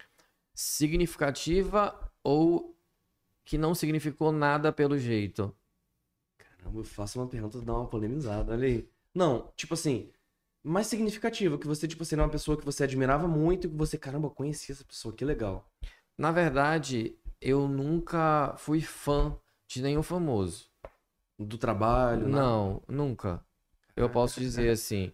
Significativa 0.53 1.99
ou 2.23 2.75
que 3.43 3.57
não 3.57 3.73
significou 3.73 4.31
nada 4.31 4.71
pelo 4.71 4.97
jeito? 4.97 5.55
Caramba, 6.69 6.79
eu 6.79 6.83
faço 6.83 7.19
uma 7.19 7.27
pergunta 7.27 7.61
dá 7.61 7.73
uma 7.73 7.87
polemizada, 7.87 8.53
olha 8.53 8.67
aí. 8.67 8.89
Não, 9.13 9.51
tipo 9.55 9.73
assim, 9.73 10.09
mais 10.63 10.87
significativa 10.87 11.57
que 11.57 11.67
você 11.67 11.87
tipo 11.87 12.03
era 12.11 12.23
uma 12.23 12.29
pessoa 12.29 12.57
que 12.57 12.65
você 12.65 12.83
admirava 12.83 13.27
muito 13.27 13.67
e 13.67 13.69
que 13.69 13.75
você, 13.75 13.97
caramba, 13.97 14.29
conhecia 14.29 14.73
essa 14.73 14.83
pessoa, 14.83 15.13
que 15.13 15.25
legal. 15.25 15.67
Na 16.17 16.31
verdade, 16.31 17.17
eu 17.41 17.67
nunca 17.67 18.53
fui 18.57 18.81
fã 18.81 19.35
de 19.67 19.81
nenhum 19.81 20.03
famoso. 20.03 20.69
Do 21.37 21.57
trabalho, 21.57 22.27
nada? 22.27 22.43
Não, 22.43 22.81
nunca. 22.87 23.43
Eu 23.95 24.09
posso 24.09 24.39
dizer 24.39 24.69
assim. 24.71 25.11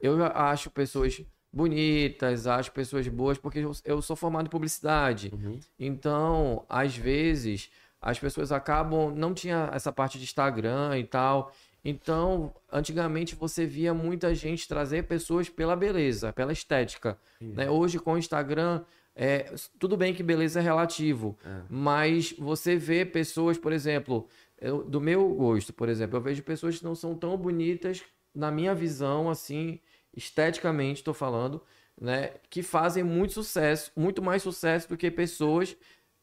Eu 0.00 0.24
acho 0.24 0.70
pessoas 0.70 1.20
bonitas, 1.52 2.46
acho 2.46 2.72
pessoas 2.72 3.06
boas, 3.08 3.38
porque 3.38 3.58
eu- 3.60 3.72
eu 3.84 4.02
sou 4.02 4.14
formado 4.16 4.46
em 4.46 4.50
publicidade. 4.50 5.30
Uhum. 5.32 5.58
Então, 5.78 6.64
às 6.68 6.96
vezes, 6.96 7.70
as 8.04 8.18
pessoas 8.18 8.52
acabam. 8.52 9.10
Não 9.14 9.32
tinha 9.34 9.70
essa 9.72 9.90
parte 9.92 10.18
de 10.18 10.24
Instagram 10.24 10.98
e 10.98 11.04
tal. 11.04 11.52
Então, 11.84 12.54
antigamente 12.72 13.34
você 13.34 13.66
via 13.66 13.92
muita 13.92 14.34
gente 14.34 14.66
trazer 14.66 15.04
pessoas 15.04 15.48
pela 15.48 15.74
beleza, 15.76 16.32
pela 16.32 16.52
estética. 16.52 17.18
Né? 17.40 17.68
Hoje, 17.68 17.98
com 17.98 18.14
o 18.14 18.18
Instagram, 18.18 18.82
é, 19.14 19.52
tudo 19.78 19.96
bem 19.96 20.14
que 20.14 20.22
beleza 20.22 20.60
é 20.60 20.62
relativo, 20.62 21.36
É. 21.44 21.60
mas 21.68 22.32
você 22.38 22.74
vê 22.76 23.04
pessoas, 23.04 23.58
por 23.58 23.70
exemplo, 23.72 24.26
eu- 24.60 24.82
do 24.82 24.98
meu 25.00 25.28
gosto, 25.34 25.72
por 25.74 25.88
exemplo, 25.90 26.16
eu 26.16 26.22
vejo 26.22 26.42
pessoas 26.42 26.78
que 26.78 26.84
não 26.84 26.94
são 26.94 27.14
tão 27.14 27.36
bonitas, 27.36 28.02
na 28.34 28.50
minha 28.50 28.74
visão, 28.74 29.28
assim, 29.30 29.78
esteticamente, 30.16 31.00
estou 31.00 31.14
falando, 31.14 31.60
né? 32.00 32.30
Que 32.50 32.62
fazem 32.62 33.04
muito 33.04 33.34
sucesso, 33.34 33.92
muito 33.94 34.22
mais 34.22 34.42
sucesso 34.42 34.88
do 34.88 34.96
que 34.96 35.10
pessoas 35.10 35.76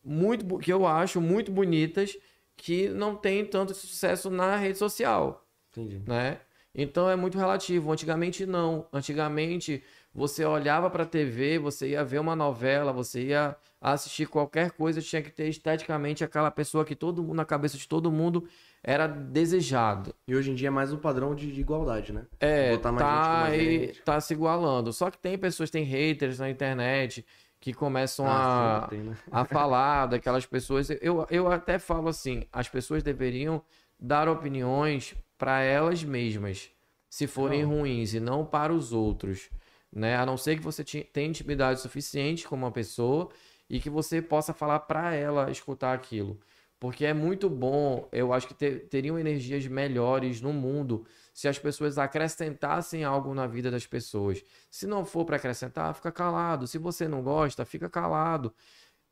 muito 0.04 0.58
que 0.60 0.72
eu 0.72 0.86
acho 0.86 1.20
muito 1.22 1.52
bonitas 1.52 2.18
que 2.58 2.90
não 2.90 3.16
têm 3.16 3.46
tanto 3.46 3.74
sucesso 3.74 4.30
na 4.30 4.56
rede 4.56 4.78
social 4.78 5.46
Entendi. 5.72 6.02
né? 6.08 6.40
Então 6.74 7.10
é 7.10 7.16
muito 7.18 7.38
relativo. 7.38 7.92
Antigamente 7.92 8.46
não. 8.46 8.88
Antigamente 8.94 9.84
você 10.14 10.46
olhava 10.46 10.90
para 10.90 11.04
a 11.04 11.06
TV, 11.06 11.58
você 11.60 11.90
ia 11.90 12.04
ver 12.04 12.20
uma 12.20 12.36
novela, 12.36 12.94
você 12.94 13.24
ia 13.28 13.56
assistir 13.80 14.28
qualquer 14.28 14.72
coisa, 14.72 15.02
tinha 15.02 15.22
que 15.22 15.32
ter 15.32 15.48
esteticamente 15.50 16.24
aquela 16.24 16.52
pessoa 16.52 16.86
que 16.86 16.96
todo 16.96 17.22
mundo, 17.24 17.34
na 17.36 17.44
cabeça 17.46 17.78
de 17.78 17.88
todo 17.88 18.12
mundo 18.12 18.48
era 18.84 19.08
desejado. 19.08 20.14
E 20.28 20.36
hoje 20.36 20.52
em 20.52 20.56
dia 20.56 20.68
é 20.68 20.72
mais 20.72 20.94
um 20.94 20.98
padrão 20.98 21.34
de, 21.36 21.52
de 21.52 21.60
igualdade, 21.62 22.14
né? 22.14 22.26
É, 22.40 22.72
Botar 22.72 22.92
mais 22.92 23.06
gente 23.06 23.16
tá, 23.26 23.40
mais 23.42 23.54
aí- 23.60 23.80
gente. 23.88 24.02
tá 24.04 24.22
se 24.22 24.34
igualando. 24.34 24.94
Só 24.94 25.10
que 25.12 25.18
tem 25.18 25.38
pessoas, 25.38 25.70
tem 25.70 25.84
haters 25.84 26.40
na 26.40 26.50
internet 26.50 27.26
que 27.62 27.74
começam 27.74 28.26
a, 28.30 28.82
sempre 28.82 28.98
tem, 28.98 29.06
né? 29.10 29.18
a 29.32 29.46
falar 29.46 30.08
daquelas 30.10 30.46
pessoas. 30.46 30.90
Eu, 31.02 31.26
eu 31.30 31.50
até 31.50 31.78
falo 31.80 32.10
assim, 32.10 32.44
as 32.52 32.68
pessoas 32.68 33.04
deveriam 33.04 33.62
dar 34.00 34.28
opiniões 34.28 35.14
para 35.38 35.62
elas 35.62 36.04
mesmas, 36.04 36.72
se 37.10 37.28
forem 37.28 37.64
Não. 37.64 37.70
ruins, 37.78 38.14
e 38.16 38.20
não 38.20 38.44
para 38.44 38.74
os 38.74 38.92
outros, 38.92 39.50
né? 39.94 40.18
A 40.18 40.26
não 40.26 40.38
ser 40.38 40.58
que 40.58 40.64
você 40.64 40.84
tenha 40.84 41.28
intimidade 41.30 41.80
suficiente 41.80 42.48
com 42.48 42.56
uma 42.56 42.72
pessoa 42.72 43.30
e 43.70 43.80
que 43.80 43.90
você 43.90 44.22
possa 44.22 44.54
falar 44.54 44.80
para 44.82 45.14
ela 45.14 45.52
escutar 45.52 45.94
aquilo. 45.94 46.40
Porque 46.80 47.06
é 47.06 47.14
muito 47.14 47.48
bom, 47.48 48.08
eu 48.12 48.34
acho 48.34 48.48
que 48.48 48.56
ter- 48.56 48.88
teriam 48.90 49.20
energias 49.20 49.68
melhores 49.68 50.42
no 50.42 50.52
mundo 50.52 51.06
se 51.34 51.48
as 51.48 51.58
pessoas 51.58 51.98
acrescentassem 51.98 53.04
algo 53.04 53.34
na 53.34 53.48
vida 53.48 53.72
das 53.72 53.86
pessoas. 53.88 54.44
Se 54.70 54.86
não 54.86 55.06
for 55.06 55.26
para 55.26 55.38
acrescentar, 55.38 55.94
fica 55.96 56.12
calado. 56.12 56.68
Se 56.68 56.78
você 56.78 57.08
não 57.08 57.22
gosta, 57.22 57.64
fica 57.66 57.90
calado. 57.90 58.54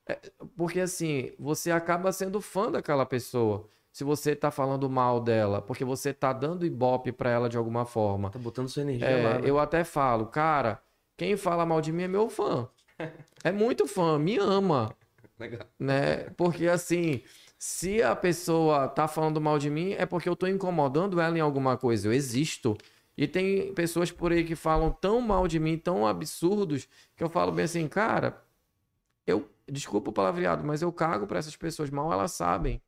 É, 0.08 0.20
porque 0.58 0.80
assim, 0.80 1.32
você 1.40 1.72
acaba 1.72 2.12
sendo 2.12 2.42
fã 2.42 2.72
daquela 2.72 3.06
pessoa. 3.06 3.68
Se 3.92 4.04
você 4.04 4.36
tá 4.36 4.52
falando 4.52 4.90
mal 4.90 5.20
dela, 5.20 5.62
porque 5.62 5.84
você 5.84 6.14
tá 6.14 6.32
dando 6.32 6.66
ibope 6.66 7.12
para 7.12 7.30
ela 7.32 7.50
de 7.50 7.58
alguma 7.58 7.86
forma. 7.86 8.30
Tá 8.30 8.40
botando 8.40 8.70
sua 8.70 8.84
energia 8.84 9.08
É, 9.08 9.24
lá, 9.24 9.34
né? 9.40 9.42
eu 9.50 9.58
até 9.60 9.84
falo, 9.84 10.28
cara, 10.28 10.82
quem 11.18 11.36
fala 11.36 11.66
mal 11.66 11.82
de 11.82 11.92
mim 11.92 12.04
é 12.04 12.08
meu 12.08 12.30
fã. 12.30 12.68
É 13.44 13.52
muito 13.54 13.88
fã, 13.88 14.20
me 14.20 14.38
ama 14.38 14.94
Legal. 15.40 15.66
né? 15.80 16.30
Porque 16.32 16.68
assim, 16.68 17.22
se 17.60 18.02
a 18.02 18.16
pessoa 18.16 18.88
tá 18.88 19.06
falando 19.08 19.42
mal 19.42 19.60
de 19.60 19.70
mim, 19.70 19.92
é 19.94 20.06
porque 20.06 20.30
eu 20.30 20.36
tô 20.36 20.48
incomodando 20.48 21.20
ela 21.20 21.38
em 21.38 21.42
alguma 21.42 21.78
coisa. 21.78 22.08
Eu 22.08 22.14
existo. 22.14 22.78
E 23.18 23.28
tem 23.28 23.74
pessoas 23.74 24.12
por 24.12 24.32
aí 24.32 24.46
que 24.46 24.56
falam 24.56 24.92
tão 24.92 25.20
mal 25.20 25.46
de 25.46 25.60
mim, 25.60 25.78
tão 25.78 26.08
absurdos, 26.08 26.88
que 27.18 27.24
eu 27.24 27.30
falo 27.30 27.52
bem 27.52 27.66
assim, 27.66 27.86
cara, 27.88 28.42
eu, 29.28 29.50
desculpa 29.68 30.10
o 30.10 30.14
palavreado, 30.14 30.64
mas 30.64 30.82
eu 30.82 30.92
cago 30.94 31.28
pra 31.28 31.40
essas 31.40 31.56
pessoas, 31.58 31.90
mal 31.90 32.12
elas 32.14 32.32
sabem. 32.32 32.82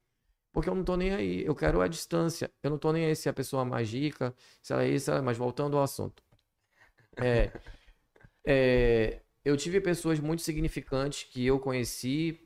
Porque 0.53 0.69
eu 0.69 0.75
não 0.75 0.83
tô 0.85 0.95
nem 0.95 1.13
aí, 1.13 1.45
eu 1.45 1.55
quero 1.55 1.81
a 1.81 1.87
distância. 1.87 2.49
Eu 2.63 2.69
não 2.69 2.77
tô 2.77 2.93
nem 2.93 3.05
aí 3.05 3.15
se 3.15 3.27
a 3.29 3.33
pessoa 3.33 3.63
é 3.63 3.65
mais 3.65 3.91
rica, 3.91 4.33
se 4.61 4.73
ela 4.73 4.83
é 4.83 4.89
isso, 4.89 5.11
é... 5.11 5.21
mas 5.21 5.37
voltando 5.37 5.77
ao 5.77 5.83
assunto. 5.83 6.23
É, 7.17 7.51
é, 8.45 9.21
eu 9.43 9.57
tive 9.57 9.81
pessoas 9.81 10.19
muito 10.19 10.41
significantes 10.41 11.23
que 11.23 11.45
eu 11.45 11.59
conheci, 11.59 12.39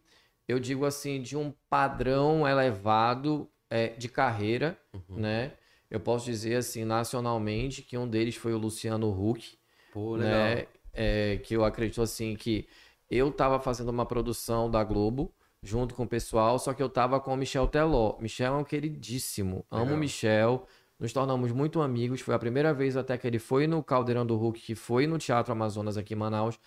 eu 0.48 0.60
digo 0.60 0.86
assim, 0.86 1.22
de 1.22 1.36
um 1.36 1.54
padrão 1.70 2.48
elevado 2.48 3.50
é, 3.70 3.90
de 3.90 4.08
carreira, 4.08 4.78
né? 5.10 5.54
Eu 5.90 6.00
posso 6.00 6.26
dizer 6.26 6.56
assim, 6.56 6.84
nacionalmente, 6.84 7.82
que 7.82 7.98
um 7.98 8.08
deles 8.08 8.36
foi 8.36 8.54
o 8.54 8.58
Luciano 8.58 9.10
Huck, 9.10 9.58
Pô, 9.94 10.18
né? 10.18 10.68
É, 10.94 11.38
que 11.44 11.56
eu 11.56 11.64
acredito 11.64 12.02
assim 12.02 12.36
que 12.36 12.68
eu 13.10 13.32
tava 13.32 13.60
fazendo 13.60 13.90
uma 13.90 14.06
produção 14.06 14.70
da 14.70 14.84
Globo 14.84 15.34
junto 15.62 15.96
com 15.96 16.04
o 16.04 16.08
pessoal, 16.08 16.60
só 16.60 16.74
que 16.74 16.82
eu 16.82 16.90
tava 16.90 17.20
com 17.20 17.34
o 17.34 17.38
Michel 17.38 17.68
Teló. 17.68 18.18
Michel 18.20 18.54
é 18.54 18.58
um 18.58 18.64
queridíssimo. 18.64 19.66
Amo 19.70 19.96
o 19.96 19.98
Michel. 19.98 20.68
Nos 21.00 21.12
tornamos 21.12 21.52
muito 21.52 21.82
amigos. 21.82 22.22
Foi 22.22 22.34
a 22.34 22.40
primeira 22.40 22.74
vez 22.74 22.96
até 22.96 23.18
que 23.18 23.28
ele 23.28 23.40
foi 23.40 23.68
no 23.68 23.84
Caldeirão 23.84 24.26
do 24.26 24.38
Hulk, 24.38 24.62
que 24.62 24.76
foi 24.76 25.08
no 25.08 25.18
Teatro 25.18 25.52
Amazonas 25.52 25.98
aqui 25.98 26.14
em 26.14 26.18
Manaus. 26.18 26.58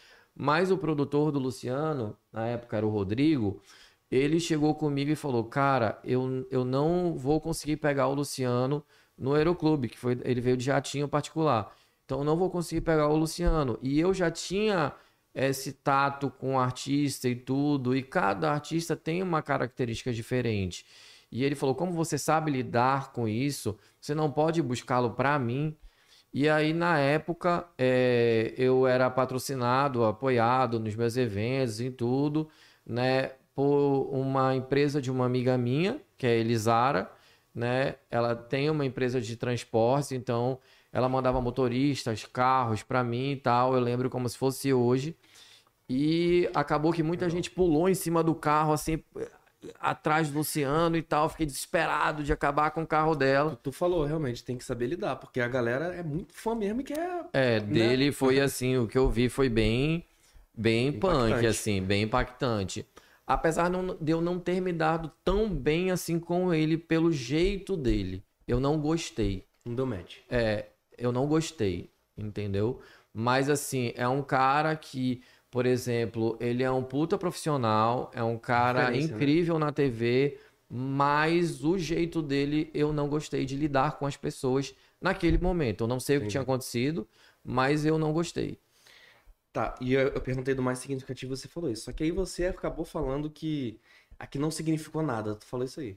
Mas 0.40 0.70
o 0.70 0.79
produtor 0.79 1.33
do 1.33 1.40
Luciano, 1.40 2.16
na 2.33 2.46
época 2.46 2.77
era 2.77 2.87
o 2.87 2.90
Rodrigo, 2.90 3.61
ele 4.09 4.38
chegou 4.38 4.72
comigo 4.72 5.11
e 5.11 5.16
falou: 5.16 5.42
Cara, 5.42 5.98
eu, 6.05 6.46
eu 6.48 6.64
não 6.64 7.16
vou 7.16 7.40
conseguir 7.40 7.77
pegar 7.79 8.07
o 8.07 8.14
Luciano 8.14 8.85
no 9.18 9.35
Aeroclube, 9.35 9.88
que 9.88 9.98
foi, 9.98 10.16
ele 10.24 10.40
veio 10.40 10.57
de 10.57 10.64
jatinho 10.64 11.09
particular. 11.09 11.74
Então 12.05 12.20
eu 12.20 12.24
não 12.24 12.37
vou 12.37 12.48
conseguir 12.51 12.83
pegar 12.83 13.09
o 13.09 13.16
Luciano. 13.16 13.81
E 13.83 13.98
eu 13.98 14.14
já 14.14 14.31
tinha 14.31 14.94
esse 15.35 15.72
tato 15.72 16.31
com 16.31 16.55
o 16.55 16.59
artista 16.59 17.29
e 17.29 17.35
tudo, 17.35 17.96
e 17.96 18.03
cada 18.03 18.53
artista 18.53 18.94
tem 18.94 19.22
uma 19.22 19.42
característica 19.42 20.12
diferente. 20.12 20.87
E 21.33 21.42
ele 21.42 21.57
falou: 21.57 21.74
Como 21.74 21.92
você 21.92 22.16
sabe 22.16 22.53
lidar 22.53 23.12
com 23.12 23.27
isso, 23.27 23.77
você 24.01 24.14
não 24.14 24.31
pode 24.31 24.62
buscá-lo 24.62 25.11
para 25.11 25.37
mim. 25.37 25.77
E 26.32 26.48
aí, 26.48 26.72
na 26.72 26.98
época, 26.98 27.66
eh, 27.78 28.54
eu 28.56 28.86
era 28.86 29.10
patrocinado, 29.10 30.04
apoiado 30.04 30.78
nos 30.78 30.94
meus 30.94 31.16
eventos 31.16 31.80
e 31.80 31.90
tudo, 31.90 32.48
né, 32.86 33.32
por 33.54 34.08
uma 34.12 34.54
empresa 34.54 35.00
de 35.00 35.10
uma 35.10 35.24
amiga 35.26 35.56
minha, 35.58 36.00
que 36.16 36.26
é 36.26 36.36
Elisara, 36.38 37.10
né? 37.54 37.96
Ela 38.10 38.36
tem 38.36 38.70
uma 38.70 38.84
empresa 38.86 39.20
de 39.20 39.36
transportes, 39.36 40.12
então 40.12 40.58
ela 40.92 41.08
mandava 41.08 41.40
motoristas, 41.40 42.24
carros 42.24 42.82
para 42.82 43.02
mim 43.02 43.32
e 43.32 43.36
tal. 43.36 43.74
Eu 43.74 43.80
lembro 43.80 44.08
como 44.10 44.28
se 44.28 44.38
fosse 44.38 44.72
hoje. 44.72 45.16
E 45.88 46.48
acabou 46.54 46.92
que 46.92 47.02
muita 47.02 47.28
gente 47.30 47.50
pulou 47.50 47.88
em 47.88 47.94
cima 47.94 48.22
do 48.22 48.34
carro, 48.34 48.72
assim, 48.72 49.02
atrás 49.81 50.31
do 50.31 50.38
Luciano 50.38 50.97
e 50.97 51.03
tal. 51.03 51.29
Fiquei 51.29 51.47
desesperado 51.47 52.23
de 52.23 52.33
acabar 52.33 52.71
com 52.71 52.83
o 52.83 52.87
carro 52.87 53.14
dela. 53.14 53.59
Tu 53.62 53.73
falou, 53.73 54.05
realmente, 54.05 54.44
tem 54.44 54.57
que 54.57 54.64
saber 54.64 54.87
lidar, 54.87 55.16
porque 55.16 55.40
a 55.40 55.49
galera 55.49 55.94
é 55.94 56.03
muito 56.03 56.35
fã 56.35 56.55
mesmo 56.55 56.81
e 56.81 56.85
quer. 56.85 57.27
É, 57.33 57.61
dele 57.61 58.12
foi 58.12 58.40
assim, 58.40 58.77
o 58.77 58.87
que 58.87 58.99
eu 58.99 59.11
vi 59.11 59.29
foi 59.29 59.49
bem, 59.49 60.05
bem 60.55 60.92
punk, 60.92 61.47
assim, 61.47 61.83
bem 61.83 62.03
impactante. 62.03 62.87
Apesar 63.27 63.71
de 64.01 64.11
eu 64.11 64.23
não 64.23 64.38
ter 64.38 64.61
me 64.61 64.73
dado 64.73 65.12
tão 65.23 65.51
bem 65.51 65.90
assim 65.90 66.18
com 66.18 66.55
ele 66.55 66.79
pelo 66.79 67.12
jeito 67.12 67.77
dele. 67.77 68.25
Eu 68.47 68.59
não 68.59 68.81
gostei. 68.81 69.44
Não 69.66 69.75
deu 69.75 69.85
match. 69.85 70.16
É, 70.31 70.66
eu 70.97 71.12
não 71.12 71.27
gostei, 71.27 71.90
entendeu? 72.16 72.81
Mas 73.12 73.51
assim, 73.51 73.92
é 73.97 74.09
um 74.09 74.23
cara 74.23 74.75
que, 74.77 75.23
por 75.50 75.64
exemplo, 75.64 76.37
ele 76.40 76.62
é 76.62 76.70
um 76.70 76.82
puta 76.82 77.16
profissional, 77.16 78.11
é 78.14 78.22
um 78.22 78.37
cara 78.37 78.90
né? 78.90 78.98
incrível 78.98 79.58
na 79.58 79.72
TV, 79.72 80.38
mas 80.68 81.64
o 81.64 81.78
jeito 81.78 82.20
dele 82.20 82.70
eu 82.74 82.92
não 82.92 83.08
gostei 83.08 83.46
de 83.46 83.56
lidar 83.56 83.98
com 83.98 84.06
as 84.06 84.16
pessoas 84.16 84.74
naquele 85.00 85.38
momento. 85.38 85.84
Eu 85.84 85.88
não 85.88 85.98
sei 85.98 86.16
o 86.16 86.20
que 86.20 86.24
Entendi. 86.24 86.32
tinha 86.32 86.42
acontecido, 86.42 87.08
mas 87.42 87.87
eu 87.87 87.98
não 87.98 88.12
gostei. 88.12 88.58
Tá, 89.52 89.74
e 89.80 89.94
eu, 89.94 90.08
eu 90.08 90.20
perguntei 90.20 90.54
do 90.54 90.62
mais 90.62 90.78
significativo, 90.78 91.34
você 91.34 91.48
falou 91.48 91.70
isso. 91.70 91.84
Só 91.84 91.92
que 91.92 92.04
aí 92.04 92.11
você 92.11 92.46
acabou 92.46 92.84
falando 92.84 93.30
que 93.30 93.80
aqui 94.18 94.38
não 94.38 94.50
significou 94.50 95.02
nada. 95.02 95.34
Tu 95.34 95.46
falou 95.46 95.64
isso 95.64 95.80
aí. 95.80 95.96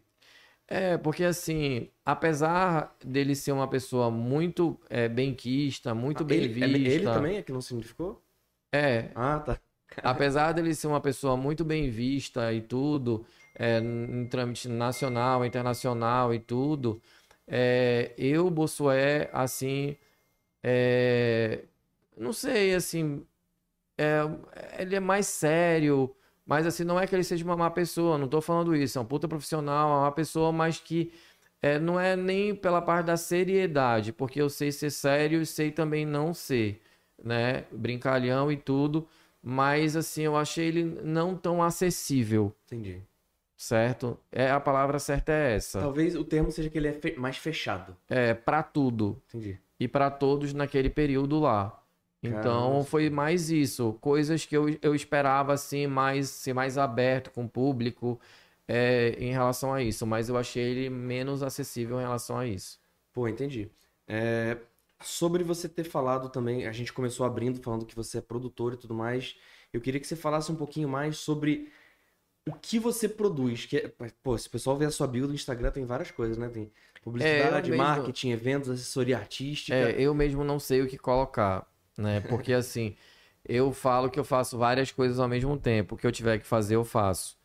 É, 0.65 0.97
porque 0.97 1.25
assim, 1.25 1.89
apesar 2.05 2.95
dele 3.03 3.35
ser 3.35 3.51
uma 3.51 3.67
pessoa 3.67 4.09
muito 4.09 4.79
é, 4.89 5.09
benquista, 5.09 5.93
muito 5.93 6.23
bem 6.23 6.37
ele, 6.37 6.47
vista, 6.47 6.89
ele 6.89 7.03
também 7.03 7.35
é 7.35 7.41
que 7.41 7.51
não 7.51 7.59
significou? 7.59 8.23
É, 8.71 9.12
Ah, 9.15 9.39
tá. 9.39 9.60
Apesar 10.03 10.53
dele 10.53 10.73
ser 10.73 10.88
uma 10.88 11.01
pessoa 11.01 11.36
muito 11.36 11.65
bem 11.65 11.89
vista 11.89 12.53
e 12.53 12.62
tudo, 12.62 13.25
é, 13.55 13.79
em 13.79 14.25
trâmite 14.27 14.69
nacional, 14.69 15.45
internacional 15.45 16.34
e 16.34 16.39
tudo, 16.39 17.01
é, 17.47 18.13
eu, 18.17 18.49
Bossué, 18.49 19.29
assim, 19.34 19.97
é, 20.63 21.65
não 22.17 22.34
sei, 22.34 22.75
assim, 22.75 23.25
é, 23.97 24.21
ele 24.81 24.95
é 24.95 24.99
mais 24.99 25.27
sério, 25.27 26.15
mas 26.45 26.65
assim, 26.67 26.84
não 26.84 26.99
é 26.99 27.07
que 27.07 27.15
ele 27.15 27.23
seja 27.23 27.43
uma 27.45 27.57
má 27.57 27.69
pessoa, 27.69 28.17
não 28.17 28.27
tô 28.27 28.41
falando 28.41 28.75
isso, 28.75 28.97
é 28.97 29.01
um 29.01 29.05
puta 29.05 29.27
profissional, 29.27 29.89
é 29.91 29.99
uma 30.05 30.12
pessoa, 30.12 30.51
mas 30.51 30.79
que 30.79 31.13
é, 31.62 31.79
não 31.79 31.99
é 31.99 32.15
nem 32.15 32.55
pela 32.55 32.81
parte 32.81 33.07
da 33.07 33.17
seriedade, 33.17 34.12
porque 34.13 34.41
eu 34.41 34.49
sei 34.49 34.71
ser 34.71 34.89
sério 34.91 35.41
e 35.41 35.45
sei 35.45 35.71
também 35.71 36.05
não 36.05 36.34
ser, 36.34 36.81
né, 37.23 37.65
brincalhão 37.71 38.51
e 38.51 38.57
tudo, 38.57 39.07
mas 39.41 39.95
assim, 39.95 40.23
eu 40.23 40.36
achei 40.36 40.67
ele 40.67 40.84
não 40.84 41.36
tão 41.36 41.62
acessível, 41.63 42.53
Entendi. 42.67 43.01
certo? 43.55 44.17
É 44.31 44.49
a 44.51 44.60
palavra 44.60 44.99
certa 44.99 45.31
é 45.31 45.55
essa. 45.55 45.79
Talvez 45.79 46.15
o 46.15 46.23
termo 46.23 46.51
seja 46.51 46.69
que 46.69 46.77
ele 46.77 46.88
é 46.88 46.93
fe- 46.93 47.15
mais 47.17 47.38
fechado. 47.38 47.95
É 48.10 48.34
para 48.34 48.63
tudo 48.63 49.21
Entendi. 49.29 49.60
e 49.79 49.88
para 49.88 50.10
todos 50.12 50.53
naquele 50.53 50.89
período 50.89 51.39
lá. 51.39 51.77
Então 52.23 52.41
Caramba. 52.43 52.84
foi 52.84 53.10
mais 53.10 53.49
isso, 53.49 53.97
coisas 53.99 54.45
que 54.45 54.55
eu, 54.55 54.77
eu 54.81 54.93
esperava 54.93 55.53
assim 55.53 55.88
mais 55.88 56.29
ser 56.29 56.53
mais 56.53 56.77
aberto 56.77 57.31
com 57.31 57.45
o 57.45 57.49
público 57.49 58.19
é, 58.67 59.15
em 59.17 59.31
relação 59.31 59.73
a 59.73 59.81
isso, 59.81 60.05
mas 60.05 60.29
eu 60.29 60.38
achei 60.38 60.63
ele 60.63 60.89
menos 60.89 61.41
acessível 61.41 61.97
em 61.97 62.03
relação 62.03 62.38
a 62.38 62.45
isso. 62.45 62.79
Pô, 63.12 63.27
entendi. 63.27 63.69
É, 64.07 64.55
sobre 65.01 65.43
você 65.43 65.67
ter 65.69 65.83
falado 65.83 66.29
também, 66.29 66.65
a 66.67 66.71
gente 66.71 66.91
começou 66.93 67.25
abrindo 67.25 67.61
falando 67.61 67.85
que 67.85 67.95
você 67.95 68.17
é 68.19 68.21
produtor 68.21 68.73
e 68.73 68.77
tudo 68.77 68.93
mais. 68.93 69.35
Eu 69.73 69.79
queria 69.81 69.99
que 69.99 70.07
você 70.07 70.15
falasse 70.15 70.51
um 70.51 70.55
pouquinho 70.55 70.87
mais 70.89 71.17
sobre 71.17 71.71
o 72.47 72.53
que 72.53 72.79
você 72.79 73.07
produz. 73.07 73.65
Que, 73.65 73.77
é- 73.77 73.91
pô, 74.23 74.37
se 74.37 74.47
o 74.47 74.51
pessoal 74.51 74.77
ver 74.77 74.85
a 74.85 74.91
sua 74.91 75.07
bio 75.07 75.27
do 75.27 75.33
Instagram, 75.33 75.71
tem 75.71 75.85
várias 75.85 76.11
coisas, 76.11 76.37
né? 76.37 76.49
Tem 76.49 76.71
publicidade, 77.01 77.69
mesmo- 77.71 77.83
marketing, 77.83 78.31
eventos, 78.31 78.69
assessoria 78.69 79.17
artística. 79.17 79.75
É, 79.75 79.95
eu 80.01 80.13
mesmo 80.13 80.43
não 80.43 80.59
sei 80.59 80.81
o 80.81 80.87
que 80.87 80.97
colocar, 80.97 81.65
né? 81.97 82.19
Porque 82.21 82.53
assim, 82.53 82.95
eu 83.47 83.71
falo 83.71 84.09
que 84.09 84.19
eu 84.19 84.23
faço 84.23 84.57
várias 84.57 84.91
coisas 84.91 85.19
ao 85.19 85.27
mesmo 85.27 85.57
tempo. 85.57 85.95
O 85.95 85.97
que 85.97 86.05
eu 86.05 86.11
tiver 86.11 86.39
que 86.39 86.45
fazer, 86.45 86.75
eu 86.75 86.83
faço. 86.83 87.37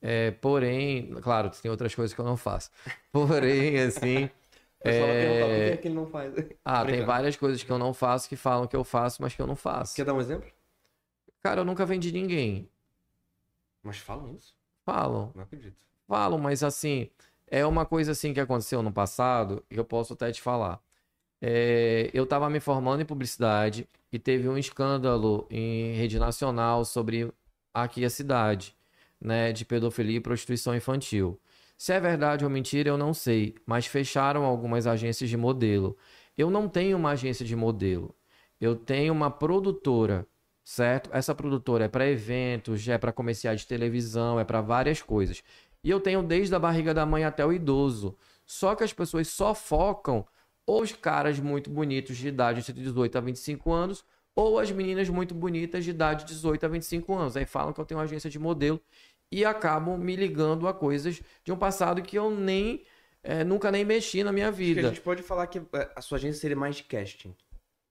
É, 0.00 0.32
porém, 0.32 1.14
claro, 1.22 1.48
tem 1.50 1.70
outras 1.70 1.94
coisas 1.94 2.12
que 2.12 2.20
eu 2.20 2.24
não 2.24 2.36
faço. 2.36 2.70
Porém, 3.12 3.78
assim. 3.78 4.28
Por 4.82 4.90
que 4.90 4.90
é, 4.90 5.68
é 5.72 5.76
que 5.76 5.88
ele 5.88 5.94
não 5.94 6.06
faz? 6.06 6.34
Ah, 6.64 6.84
tem 6.84 7.04
várias 7.04 7.36
coisas 7.36 7.62
que 7.62 7.70
eu 7.70 7.78
não 7.78 7.92
faço 7.92 8.28
que 8.28 8.36
falam 8.36 8.66
que 8.66 8.76
eu 8.76 8.84
faço, 8.84 9.22
mas 9.22 9.34
que 9.34 9.42
eu 9.42 9.46
não 9.46 9.56
faço. 9.56 9.94
Quer 9.96 10.04
dar 10.04 10.14
um 10.14 10.20
exemplo? 10.20 10.50
Cara, 11.40 11.60
eu 11.60 11.64
nunca 11.64 11.84
vendi 11.84 12.12
ninguém. 12.12 12.68
Mas 13.82 13.98
falam 13.98 14.34
isso? 14.34 14.54
Falam. 14.84 15.32
Não 15.34 15.42
acredito. 15.42 15.84
Falam, 16.06 16.38
mas 16.38 16.62
assim, 16.62 17.10
é 17.48 17.64
uma 17.66 17.84
coisa 17.84 18.12
assim 18.12 18.32
que 18.32 18.40
aconteceu 18.40 18.82
no 18.82 18.92
passado 18.92 19.64
e 19.70 19.76
eu 19.76 19.84
posso 19.84 20.12
até 20.12 20.30
te 20.30 20.40
falar. 20.40 20.80
É, 21.40 22.10
eu 22.14 22.24
estava 22.24 22.48
me 22.48 22.60
formando 22.60 23.02
em 23.02 23.04
publicidade 23.04 23.88
e 24.12 24.18
teve 24.18 24.48
um 24.48 24.56
escândalo 24.56 25.46
em 25.50 25.94
rede 25.94 26.18
nacional 26.18 26.84
sobre 26.84 27.32
aqui 27.74 28.04
a 28.04 28.10
cidade, 28.10 28.76
né, 29.20 29.52
de 29.52 29.64
pedofilia 29.64 30.18
e 30.18 30.20
prostituição 30.20 30.74
infantil. 30.74 31.38
Se 31.82 31.92
é 31.92 31.98
verdade 31.98 32.44
ou 32.44 32.50
mentira, 32.50 32.88
eu 32.90 32.96
não 32.96 33.12
sei, 33.12 33.56
mas 33.66 33.86
fecharam 33.86 34.44
algumas 34.44 34.86
agências 34.86 35.28
de 35.28 35.36
modelo. 35.36 35.96
Eu 36.38 36.48
não 36.48 36.68
tenho 36.68 36.96
uma 36.96 37.10
agência 37.10 37.44
de 37.44 37.56
modelo. 37.56 38.14
Eu 38.60 38.76
tenho 38.76 39.12
uma 39.12 39.28
produtora, 39.32 40.24
certo? 40.62 41.10
Essa 41.12 41.34
produtora 41.34 41.86
é 41.86 41.88
para 41.88 42.08
eventos, 42.08 42.86
é 42.86 42.96
para 42.96 43.10
comerciais 43.10 43.62
de 43.62 43.66
televisão, 43.66 44.38
é 44.38 44.44
para 44.44 44.60
várias 44.60 45.02
coisas. 45.02 45.42
E 45.82 45.90
eu 45.90 45.98
tenho 45.98 46.22
desde 46.22 46.54
a 46.54 46.58
barriga 46.60 46.94
da 46.94 47.04
mãe 47.04 47.24
até 47.24 47.44
o 47.44 47.52
idoso. 47.52 48.16
Só 48.46 48.76
que 48.76 48.84
as 48.84 48.92
pessoas 48.92 49.26
só 49.26 49.52
focam 49.52 50.24
os 50.64 50.92
caras 50.92 51.40
muito 51.40 51.68
bonitos 51.68 52.16
de 52.16 52.28
idade 52.28 52.60
entre 52.60 52.74
18 52.74 53.18
a 53.18 53.20
25 53.20 53.72
anos, 53.72 54.04
ou 54.36 54.60
as 54.60 54.70
meninas 54.70 55.08
muito 55.08 55.34
bonitas 55.34 55.82
de 55.82 55.90
idade 55.90 56.24
de 56.24 56.32
18 56.32 56.64
a 56.64 56.68
25 56.68 57.12
anos. 57.12 57.36
Aí 57.36 57.44
falam 57.44 57.72
que 57.72 57.80
eu 57.80 57.84
tenho 57.84 57.98
uma 57.98 58.04
agência 58.04 58.30
de 58.30 58.38
modelo 58.38 58.80
e 59.32 59.46
acabam 59.46 59.96
me 59.96 60.14
ligando 60.14 60.68
a 60.68 60.74
coisas 60.74 61.22
de 61.42 61.50
um 61.50 61.56
passado 61.56 62.02
que 62.02 62.18
eu 62.18 62.30
nem 62.30 62.84
eh, 63.22 63.42
nunca 63.42 63.72
nem 63.72 63.82
mexi 63.82 64.22
na 64.22 64.30
minha 64.30 64.50
Acho 64.50 64.58
que 64.58 64.64
vida. 64.74 64.80
a 64.80 64.90
gente 64.90 65.00
pode 65.00 65.22
falar 65.22 65.46
que 65.46 65.58
é, 65.58 65.90
a 65.96 66.02
sua 66.02 66.18
agência 66.18 66.38
seria 66.38 66.56
mais 66.56 66.76
de 66.76 66.82
casting. 66.82 67.34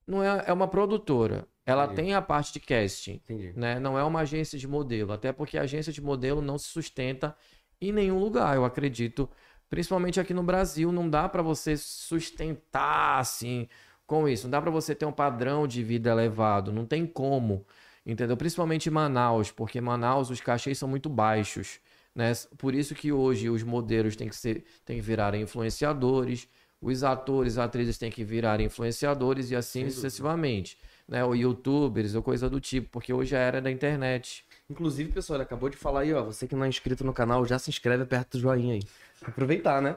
Não 0.06 0.24
é, 0.24 0.44
é 0.46 0.54
uma 0.54 0.68
produtora. 0.68 1.48
Ela 1.66 1.86
Entendi. 1.86 2.02
tem 2.02 2.14
a 2.14 2.22
parte 2.22 2.54
de 2.54 2.60
casting, 2.60 3.14
Entendi. 3.14 3.54
né? 3.56 3.80
Não 3.80 3.98
é 3.98 4.04
uma 4.04 4.22
agência 4.22 4.58
de 4.58 4.68
modelo, 4.68 5.12
até 5.14 5.32
porque 5.32 5.58
a 5.58 5.64
agência 5.64 5.92
de 5.92 6.02
modelo 6.02 6.42
não 6.42 6.60
se 6.60 6.68
sustenta 6.68 7.36
em 7.80 7.92
nenhum 7.92 8.20
lugar, 8.20 8.56
eu 8.56 8.64
acredito. 8.64 9.28
Principalmente 9.68 10.20
aqui 10.20 10.34
no 10.34 10.44
Brasil, 10.44 10.92
não 10.92 11.10
dá 11.10 11.28
para 11.28 11.42
você 11.42 11.76
sustentar 11.76 13.20
assim 13.20 13.68
com 14.06 14.28
isso. 14.28 14.44
Não 14.44 14.52
dá 14.52 14.62
para 14.62 14.70
você 14.70 14.94
ter 14.94 15.06
um 15.06 15.12
padrão 15.12 15.66
de 15.66 15.82
vida 15.84 16.12
elevado, 16.12 16.72
não 16.72 16.86
tem 16.86 17.08
como, 17.08 17.66
entendeu? 18.06 18.36
Principalmente 18.38 18.88
em 18.88 18.92
Manaus, 18.92 19.52
porque 19.52 19.78
em 19.80 19.82
Manaus 19.82 20.30
os 20.30 20.42
cachês 20.42 20.78
são 20.78 20.88
muito 20.90 21.10
baixos, 21.10 21.80
Né? 22.14 22.32
Por 22.58 22.76
isso 22.76 22.94
que 22.94 23.12
hoje 23.12 23.50
os 23.50 23.64
modelos 23.64 24.16
têm 24.16 24.28
que, 24.28 24.36
ser, 24.36 24.66
têm 24.86 24.98
que 24.98 25.02
virar 25.02 25.34
influenciadores, 25.36 26.48
os 26.82 27.04
atores, 27.04 27.58
atrizes 27.58 27.98
têm 27.98 28.12
que 28.12 28.24
virar 28.24 28.60
influenciadores 28.60 29.52
e 29.52 29.56
assim 29.56 29.90
sucessivamente. 29.90 30.78
Né? 31.08 31.24
Ou 31.24 31.36
youtubers 31.36 32.16
ou 32.16 32.24
coisa 32.24 32.50
do 32.50 32.60
tipo, 32.60 32.90
porque 32.90 33.14
hoje 33.14 33.36
é 33.36 33.38
a 33.38 33.42
era 33.42 33.62
da 33.62 33.70
internet. 33.72 34.44
Inclusive, 34.70 35.12
pessoal, 35.12 35.38
ele 35.38 35.44
acabou 35.44 35.70
de 35.70 35.78
falar 35.78 36.02
aí, 36.02 36.14
ó. 36.14 36.24
Você 36.24 36.48
que 36.48 36.56
não 36.56 36.66
é 36.66 36.68
inscrito 36.70 37.04
no 37.04 37.14
canal, 37.14 37.46
já 37.46 37.60
se 37.60 37.70
inscreve 37.70 38.06
perto 38.06 38.38
do 38.38 38.40
joinha 38.40 38.76
aí. 38.76 38.82
Aproveitar, 39.22 39.82
né? 39.82 39.96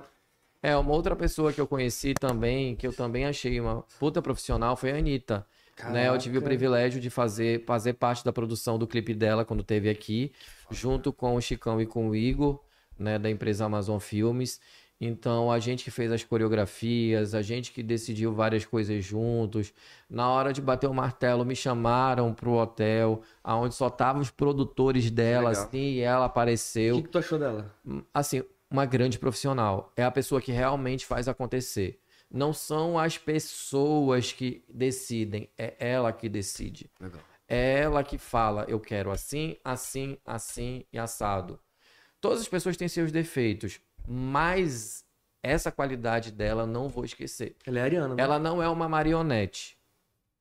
É, 0.62 0.76
uma 0.76 0.92
outra 0.92 1.14
pessoa 1.14 1.52
que 1.52 1.60
eu 1.60 1.66
conheci 1.66 2.14
também, 2.14 2.74
que 2.74 2.86
eu 2.86 2.92
também 2.92 3.26
achei 3.26 3.60
uma 3.60 3.82
puta 3.98 4.22
profissional, 4.22 4.76
foi 4.76 4.92
a 4.92 4.96
Anitta. 4.96 5.46
Né? 5.90 6.08
Eu 6.08 6.16
tive 6.18 6.38
o 6.38 6.42
privilégio 6.42 7.00
de 7.00 7.10
fazer, 7.10 7.64
fazer 7.64 7.94
parte 7.94 8.24
da 8.24 8.32
produção 8.32 8.78
do 8.78 8.86
clipe 8.86 9.12
dela 9.14 9.44
quando 9.44 9.62
teve 9.62 9.88
aqui, 9.90 10.32
junto 10.70 11.12
com 11.12 11.34
o 11.34 11.40
Chicão 11.40 11.80
e 11.80 11.86
com 11.86 12.08
o 12.08 12.14
Igor, 12.14 12.60
né, 12.98 13.18
da 13.18 13.28
empresa 13.28 13.64
Amazon 13.64 13.98
Filmes. 13.98 14.60
Então, 15.00 15.50
a 15.50 15.58
gente 15.58 15.82
que 15.82 15.90
fez 15.90 16.12
as 16.12 16.22
coreografias, 16.22 17.34
a 17.34 17.42
gente 17.42 17.72
que 17.72 17.82
decidiu 17.82 18.32
várias 18.32 18.64
coisas 18.64 19.04
juntos. 19.04 19.72
Na 20.08 20.28
hora 20.30 20.52
de 20.52 20.62
bater 20.62 20.88
o 20.88 20.94
martelo, 20.94 21.44
me 21.44 21.56
chamaram 21.56 22.32
pro 22.32 22.52
hotel, 22.52 23.20
aonde 23.42 23.74
só 23.74 23.88
estavam 23.88 24.22
os 24.22 24.30
produtores 24.30 25.10
dela, 25.10 25.48
Legal. 25.50 25.64
assim, 25.64 25.94
e 25.94 26.00
ela 26.00 26.22
O 26.22 26.26
apareceu. 26.26 26.96
que, 26.96 27.02
que 27.02 27.08
tu 27.08 27.18
achou 27.18 27.38
dela? 27.38 27.74
Assim, 28.14 28.42
uma 28.70 28.86
grande 28.86 29.18
profissional. 29.18 29.92
É 29.96 30.04
a 30.04 30.10
pessoa 30.10 30.40
que 30.40 30.52
realmente 30.52 31.04
faz 31.04 31.26
acontecer. 31.28 31.98
Não 32.34 32.52
são 32.52 32.98
as 32.98 33.16
pessoas 33.16 34.32
que 34.32 34.64
decidem, 34.68 35.48
é 35.56 35.76
ela 35.78 36.12
que 36.12 36.28
decide. 36.28 36.90
Legal. 36.98 37.20
É 37.46 37.78
ela 37.82 38.02
que 38.02 38.18
fala, 38.18 38.64
eu 38.66 38.80
quero 38.80 39.12
assim, 39.12 39.56
assim, 39.62 40.18
assim 40.24 40.84
e 40.92 40.98
assado. 40.98 41.60
Todas 42.20 42.40
as 42.40 42.48
pessoas 42.48 42.76
têm 42.76 42.88
seus 42.88 43.12
defeitos, 43.12 43.80
mas 44.04 45.04
essa 45.44 45.70
qualidade 45.70 46.32
dela 46.32 46.66
não 46.66 46.88
vou 46.88 47.04
esquecer. 47.04 47.54
Ela 47.64 47.78
é 47.78 47.82
ariana, 47.82 48.16
né? 48.16 48.20
Ela 48.20 48.40
não 48.40 48.60
é 48.60 48.68
uma 48.68 48.88
marionete. 48.88 49.78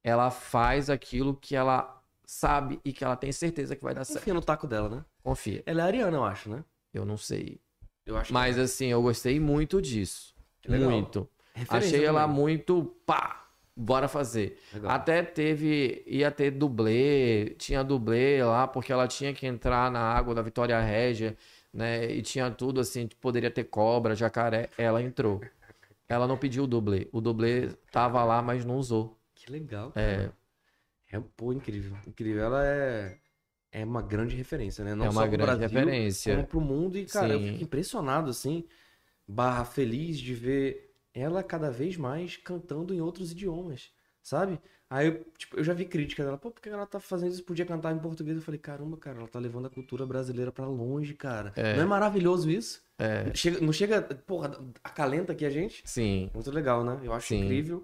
Ela 0.04 0.32
faz 0.32 0.90
aquilo 0.90 1.36
que 1.36 1.56
ela 1.56 2.04
sabe 2.26 2.82
e 2.84 2.92
que 2.92 3.04
ela 3.04 3.16
tem 3.16 3.32
certeza 3.32 3.76
que 3.76 3.84
vai 3.84 3.94
dar 3.94 4.04
certo. 4.04 4.22
Confia 4.22 4.34
no 4.34 4.42
taco 4.42 4.66
dela, 4.66 4.90
né? 4.90 5.06
Confia. 5.22 5.62
Ela 5.68 5.84
é 5.84 5.86
ariana, 5.86 6.18
eu 6.18 6.24
acho, 6.24 6.50
né? 6.50 6.66
Eu 6.92 7.06
não 7.06 7.18
sei. 7.18 7.62
Eu 8.04 8.18
acho 8.18 8.34
Mas 8.34 8.58
assim, 8.58 8.88
eu 8.88 9.02
gostei 9.04 9.40
muito 9.40 9.80
disso. 9.80 10.34
Que. 10.60 10.72
Muito. 10.72 11.30
Referência 11.54 11.98
Achei 11.98 12.06
ela 12.06 12.22
também. 12.22 12.36
muito 12.36 12.96
pá, 13.06 13.46
bora 13.76 14.08
fazer. 14.08 14.60
Legal. 14.74 14.92
Até 14.92 15.22
teve, 15.24 16.04
ia 16.08 16.32
ter 16.32 16.52
dublê, 16.52 17.52
tinha 17.58 17.84
dublê 17.84 18.44
lá, 18.44 18.68
porque 18.68 18.92
ela 18.92 19.08
tinha 19.08 19.34
que 19.34 19.46
entrar 19.46 19.92
na 19.92 20.00
água 20.02 20.34
da 20.34 20.42
Vitória 20.42 20.80
Régia, 20.80 21.38
né? 21.72 22.12
E 22.12 22.22
tinha 22.22 22.50
tudo 22.50 22.82
assim, 22.82 23.08
poderia 23.22 23.52
ter 23.52 23.66
cobra, 23.66 24.16
jacaré. 24.16 24.70
Ela 24.78 25.02
entrou. 25.02 25.42
Ela 26.10 26.28
não 26.28 26.38
pediu 26.38 26.64
o 26.64 26.68
dublê. 26.68 27.08
O 27.12 27.22
dublê 27.22 27.70
tava 27.92 28.24
lá, 28.24 28.42
mas 28.42 28.66
não 28.66 28.78
usou. 28.78 29.18
Que 29.36 29.52
legal, 29.52 29.92
É, 29.96 30.16
cara. 30.16 30.34
É, 31.12 31.22
pô, 31.38 31.54
incrível. 31.54 31.96
Incrível. 32.08 32.44
Ela 32.44 32.66
é, 32.66 33.18
é 33.72 33.86
uma 33.86 34.02
grande 34.02 34.36
referência, 34.36 34.84
né? 34.84 34.96
Não 34.96 35.06
É 35.06 35.10
uma 35.10 35.22
só 35.22 35.28
grande 35.28 35.44
Brasil, 35.46 35.68
referência. 35.70 36.36
como 36.36 36.48
pro 36.48 36.62
mundo. 36.62 36.98
E, 36.98 37.06
cara, 37.06 37.34
eu 37.34 37.40
Sim. 37.40 37.52
fico 37.54 37.64
impressionado, 37.64 38.30
assim, 38.32 38.64
barra 39.28 39.64
feliz 39.66 40.18
de 40.20 40.34
ver 40.34 40.93
ela 41.14 41.44
cada 41.44 41.70
vez 41.72 41.98
mais 41.98 42.38
cantando 42.38 42.94
em 42.94 43.02
outros 43.02 43.32
idiomas, 43.32 43.92
sabe? 44.22 44.60
Aí, 44.90 45.08
eu, 45.08 45.26
tipo, 45.38 45.58
eu 45.58 45.64
já 45.64 45.74
vi 45.74 45.86
crítica 45.86 46.24
dela. 46.24 46.38
Pô, 46.38 46.52
por 46.52 46.62
que 46.62 46.70
ela 46.70 46.86
tá 46.86 47.00
fazendo 47.00 47.32
isso? 47.32 47.44
Podia 47.44 47.66
cantar 47.66 47.92
em 47.96 48.00
português. 48.00 48.38
Eu 48.38 48.44
falei, 48.44 48.60
caramba, 48.60 48.96
cara, 48.98 49.18
ela 49.18 49.28
tá 49.28 49.40
levando 49.40 49.66
a 49.66 49.70
cultura 49.70 50.06
brasileira 50.06 50.52
pra 50.52 50.68
longe, 50.68 51.16
cara. 51.16 51.52
É. 51.56 51.76
Não 51.76 51.82
é 51.84 51.86
maravilhoso 51.86 52.50
isso? 52.50 52.84
é, 53.00 53.34
Chega, 53.34 53.60
não 53.60 53.74
chega, 53.74 54.02
porra, 54.02 54.52
acalenta 54.84 55.32
aqui 55.34 55.46
a 55.46 55.50
gente? 55.50 55.82
sim. 55.86 56.30
Muito 56.34 56.52
legal, 56.52 56.84
né? 56.84 57.00
Eu 57.04 57.12
acho 57.12 57.30
Sim. 57.30 57.44
incrível. 57.44 57.84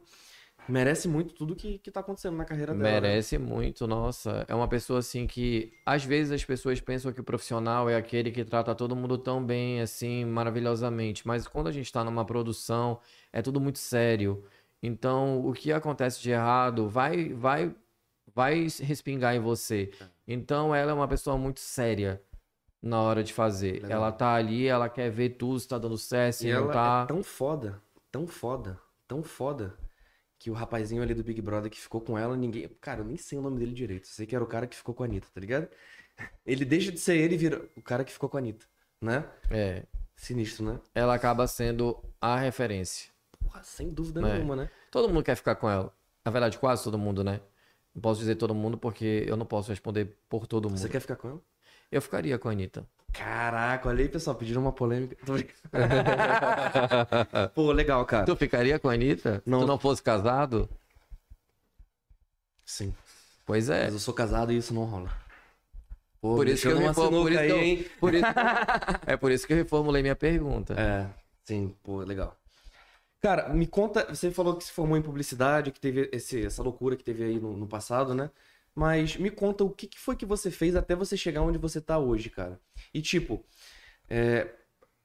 Merece 0.69 1.07
muito 1.07 1.33
tudo 1.33 1.55
que, 1.55 1.77
que 1.79 1.89
tá 1.91 1.99
acontecendo 1.99 2.37
na 2.37 2.45
carreira 2.45 2.73
dela. 2.73 2.83
né? 2.83 3.01
Merece 3.01 3.37
muito, 3.37 3.87
nossa. 3.87 4.45
É 4.47 4.53
uma 4.55 4.67
pessoa 4.67 4.99
assim 4.99 5.25
que 5.27 5.73
às 5.85 6.03
vezes 6.03 6.31
as 6.31 6.45
pessoas 6.45 6.79
pensam 6.79 7.11
que 7.11 7.19
o 7.19 7.23
profissional 7.23 7.89
é 7.89 7.95
aquele 7.95 8.31
que 8.31 8.45
trata 8.45 8.73
todo 8.75 8.95
mundo 8.95 9.17
tão 9.17 9.43
bem, 9.43 9.81
assim, 9.81 10.25
maravilhosamente. 10.25 11.27
Mas 11.27 11.47
quando 11.47 11.67
a 11.67 11.71
gente 11.71 11.91
tá 11.91 12.03
numa 12.03 12.23
produção, 12.25 12.99
é 13.33 13.41
tudo 13.41 13.59
muito 13.59 13.79
sério. 13.79 14.43
Então, 14.81 15.45
o 15.45 15.51
que 15.53 15.71
acontece 15.73 16.21
de 16.21 16.31
errado 16.31 16.87
vai, 16.87 17.33
vai, 17.33 17.75
vai 18.33 18.67
respingar 18.81 19.35
em 19.35 19.39
você. 19.39 19.91
Então, 20.27 20.73
ela 20.73 20.91
é 20.91 20.93
uma 20.93 21.07
pessoa 21.07 21.37
muito 21.37 21.59
séria 21.59 22.21
na 22.81 23.01
hora 23.01 23.23
de 23.23 23.33
fazer. 23.33 23.81
Legal. 23.83 23.91
Ela 23.91 24.11
tá 24.11 24.33
ali, 24.33 24.67
ela 24.67 24.87
quer 24.87 25.09
ver 25.09 25.31
tudo 25.31 25.59
se 25.59 25.67
tá 25.67 25.77
dando 25.77 25.97
certo, 25.97 26.35
se 26.37 26.47
E 26.47 26.53
não 26.53 26.63
ela 26.63 26.73
tá. 26.73 27.01
é 27.03 27.07
tão 27.07 27.21
foda, 27.21 27.81
tão 28.09 28.25
foda, 28.25 28.79
tão 29.07 29.21
foda, 29.21 29.73
que 30.39 30.49
o 30.49 30.53
rapazinho 30.53 31.03
ali 31.03 31.13
do 31.13 31.23
Big 31.23 31.41
Brother 31.41 31.69
que 31.69 31.79
ficou 31.79 31.99
com 32.01 32.17
ela, 32.17 32.35
ninguém. 32.37 32.67
Cara, 32.79 33.01
eu 33.01 33.05
nem 33.05 33.17
sei 33.17 33.37
o 33.37 33.41
nome 33.41 33.59
dele 33.59 33.73
direito. 33.73 34.07
Sei 34.07 34.25
que 34.25 34.33
era 34.33 34.43
o 34.43 34.47
cara 34.47 34.65
que 34.65 34.75
ficou 34.75 34.95
com 34.95 35.03
a 35.03 35.05
Anitta, 35.05 35.27
tá 35.33 35.39
ligado? 35.39 35.67
Ele 36.45 36.63
deixa 36.65 36.91
de 36.91 36.99
ser 36.99 37.17
ele 37.17 37.35
e 37.35 37.37
vira 37.37 37.61
o 37.77 37.81
cara 37.81 38.03
que 38.03 38.11
ficou 38.11 38.27
com 38.29 38.37
a 38.37 38.39
Anitta, 38.39 38.65
né? 39.01 39.25
É, 39.49 39.83
Sinistro, 40.15 40.65
né? 40.65 40.79
ela 40.93 41.13
acaba 41.13 41.45
sendo 41.47 41.97
a 42.19 42.37
referência. 42.37 43.09
Porra, 43.39 43.63
sem 43.63 43.89
dúvida 43.89 44.19
É. 44.21 44.33
nenhuma, 44.33 44.55
né? 44.55 44.69
Todo 44.91 45.07
mundo 45.07 45.23
quer 45.23 45.35
ficar 45.35 45.55
com 45.55 45.69
ela. 45.69 45.93
Na 46.25 46.31
verdade, 46.31 46.57
quase 46.57 46.83
todo 46.83 46.97
mundo, 46.97 47.23
né? 47.23 47.39
Não 47.95 48.01
posso 48.01 48.19
dizer 48.19 48.35
todo 48.35 48.53
mundo 48.53 48.77
porque 48.77 49.23
eu 49.27 49.37
não 49.37 49.45
posso 49.45 49.69
responder 49.69 50.17
por 50.27 50.45
todo 50.45 50.69
mundo. 50.69 50.77
Você 50.77 50.89
quer 50.89 50.99
ficar 50.99 51.15
com 51.15 51.29
ela? 51.29 51.41
Eu 51.91 52.01
ficaria 52.01 52.37
com 52.37 52.49
a 52.49 52.51
Anitta. 52.51 52.85
Caraca, 53.11 53.89
olha 53.89 54.01
aí, 54.03 54.09
pessoal, 54.09 54.35
pediram 54.35 54.61
uma 54.61 54.71
polêmica. 54.71 55.15
Pô, 57.55 57.71
legal, 57.71 58.05
cara. 58.05 58.25
Tu 58.25 58.35
ficaria 58.35 58.77
com 58.79 58.89
a 58.89 58.93
Anitta? 58.93 59.41
Não. 59.45 59.59
Se 59.59 59.65
tu 59.65 59.67
não 59.67 59.79
fosse 59.79 60.01
casado? 60.01 60.69
Sim. 62.65 62.93
Pois 63.45 63.69
é. 63.69 63.85
Mas 63.85 63.93
eu 63.93 63.99
sou 63.99 64.13
casado 64.13 64.51
e 64.51 64.57
isso 64.57 64.73
não 64.73 64.85
rola. 64.85 65.09
Pô, 66.21 66.35
Por 66.35 66.47
isso 66.47 66.61
que 66.61 66.67
eu 66.67 66.71
deixando 66.77 66.83
uma 66.85 66.89
reformu- 66.89 67.21
por 67.23 67.31
isso 67.31 67.39
aí, 67.41 67.47
que 67.47 67.53
eu- 67.53 67.59
hein? 67.63 67.85
por 67.99 68.13
isso- 68.13 68.25
É 69.07 69.17
por 69.17 69.31
isso 69.31 69.47
que 69.47 69.53
eu 69.53 69.57
reformulei 69.57 70.01
minha 70.01 70.15
pergunta. 70.15 70.73
É, 70.79 71.07
sim, 71.45 71.73
pô, 71.81 71.99
legal. 71.99 72.35
Cara, 73.21 73.49
me 73.49 73.65
conta, 73.67 74.05
você 74.13 74.29
falou 74.31 74.55
que 74.55 74.63
se 74.63 74.71
formou 74.71 74.97
em 74.97 75.01
publicidade, 75.01 75.71
que 75.71 75.79
teve 75.79 76.09
esse, 76.13 76.45
essa 76.45 76.61
loucura 76.63 76.95
que 76.95 77.03
teve 77.03 77.23
aí 77.23 77.39
no, 77.39 77.55
no 77.57 77.67
passado, 77.67 78.13
né? 78.13 78.29
Mas 78.75 79.17
me 79.17 79.29
conta 79.29 79.63
o 79.63 79.69
que, 79.69 79.87
que 79.87 79.99
foi 79.99 80.15
que 80.15 80.25
você 80.25 80.49
fez 80.49 80.75
até 80.75 80.95
você 80.95 81.17
chegar 81.17 81.41
onde 81.41 81.57
você 81.57 81.81
tá 81.81 81.97
hoje, 81.97 82.29
cara. 82.29 82.59
E 82.93 83.01
tipo, 83.01 83.43
é, 84.09 84.47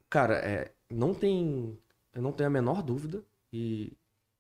cara, 0.09 0.35
é, 0.37 0.73
não 0.91 1.15
tem, 1.15 1.79
eu 2.13 2.23
não 2.23 2.33
tenho 2.33 2.49
a 2.49 2.53
menor 2.53 2.83
dúvida 2.83 3.25
e 3.53 3.93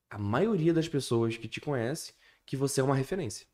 a 0.08 0.18
maioria 0.18 0.72
das 0.72 0.88
pessoas 0.88 1.36
que 1.36 1.48
te 1.48 1.60
conhece 1.60 2.14
que 2.46 2.56
você 2.56 2.80
é 2.80 2.84
uma 2.84 2.94
referência 2.94 3.46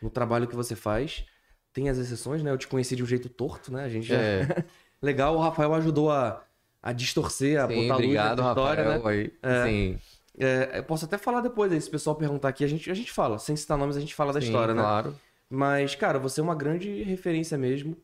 no 0.00 0.08
trabalho 0.10 0.46
que 0.46 0.56
você 0.56 0.74
faz. 0.74 1.24
Tem 1.72 1.88
as 1.88 1.98
exceções, 1.98 2.42
né? 2.42 2.50
Eu 2.50 2.58
te 2.58 2.66
conheci 2.66 2.96
de 2.96 3.02
um 3.02 3.06
jeito 3.06 3.28
torto, 3.28 3.72
né? 3.72 3.84
A 3.84 3.88
gente 3.88 4.06
já... 4.06 4.16
É. 4.16 4.64
Legal, 5.00 5.36
o 5.36 5.40
Rafael 5.40 5.72
ajudou 5.74 6.10
a, 6.10 6.42
a 6.82 6.92
distorcer, 6.92 7.60
a 7.60 7.68
Sim, 7.68 7.82
botar 7.82 7.94
obrigado, 7.94 8.38
luz 8.38 8.38
nessa 8.38 8.50
história, 8.50 8.84
Rafael. 8.84 9.02
né? 9.02 9.10
aí. 9.10 9.32
É. 9.42 9.64
Sim, 9.64 9.98
É, 10.38 10.78
eu 10.78 10.84
posso 10.84 11.04
até 11.04 11.18
falar 11.18 11.40
depois 11.40 11.72
aí, 11.72 11.80
se 11.80 11.88
o 11.88 11.90
pessoal 11.90 12.14
perguntar 12.14 12.48
aqui, 12.48 12.64
a 12.64 12.68
gente, 12.68 12.90
a 12.90 12.94
gente 12.94 13.10
fala. 13.12 13.38
Sem 13.38 13.56
citar 13.56 13.76
nomes, 13.76 13.96
a 13.96 14.00
gente 14.00 14.14
fala 14.14 14.32
da 14.32 14.40
sim, 14.40 14.46
história, 14.46 14.72
né? 14.74 14.82
claro. 14.82 15.14
Mas, 15.50 15.94
cara, 15.94 16.18
você 16.18 16.40
é 16.40 16.42
uma 16.42 16.54
grande 16.54 17.02
referência 17.02 17.56
mesmo. 17.58 17.96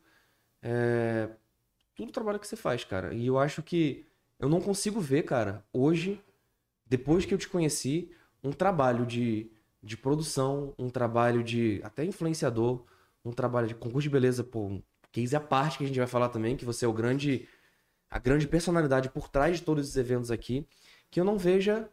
É, 0.61 1.29
Tudo 1.95 2.09
o 2.09 2.11
trabalho 2.11 2.39
que 2.39 2.47
você 2.47 2.55
faz, 2.55 2.83
cara. 2.83 3.13
E 3.13 3.27
eu 3.27 3.39
acho 3.39 3.61
que 3.63 4.05
eu 4.39 4.49
não 4.49 4.59
consigo 4.59 4.99
ver, 4.99 5.23
cara, 5.23 5.63
hoje, 5.71 6.21
depois 6.85 7.25
que 7.25 7.33
eu 7.33 7.37
te 7.37 7.47
conheci, 7.47 8.11
um 8.43 8.51
trabalho 8.51 9.05
de, 9.05 9.49
de 9.81 9.95
produção, 9.95 10.73
um 10.77 10.89
trabalho 10.89 11.43
de 11.43 11.79
até 11.83 12.03
influenciador, 12.03 12.83
um 13.23 13.31
trabalho 13.31 13.67
de 13.67 13.75
concurso 13.75 14.03
de 14.03 14.09
beleza, 14.09 14.43
pô, 14.43 14.65
um 14.65 14.83
case 15.11 15.35
à 15.35 15.39
parte 15.39 15.77
que 15.77 15.83
a 15.85 15.87
gente 15.87 15.97
vai 15.97 16.07
falar 16.07 16.29
também, 16.29 16.57
que 16.57 16.65
você 16.65 16.83
é 16.85 16.87
o 16.87 16.93
grande, 16.93 17.47
a 18.09 18.19
grande 18.19 18.47
personalidade 18.47 19.09
por 19.09 19.29
trás 19.29 19.57
de 19.57 19.63
todos 19.63 19.85
esses 19.85 19.95
eventos 19.95 20.29
aqui, 20.29 20.67
que 21.09 21.19
eu 21.19 21.23
não 21.23 21.37
veja, 21.37 21.89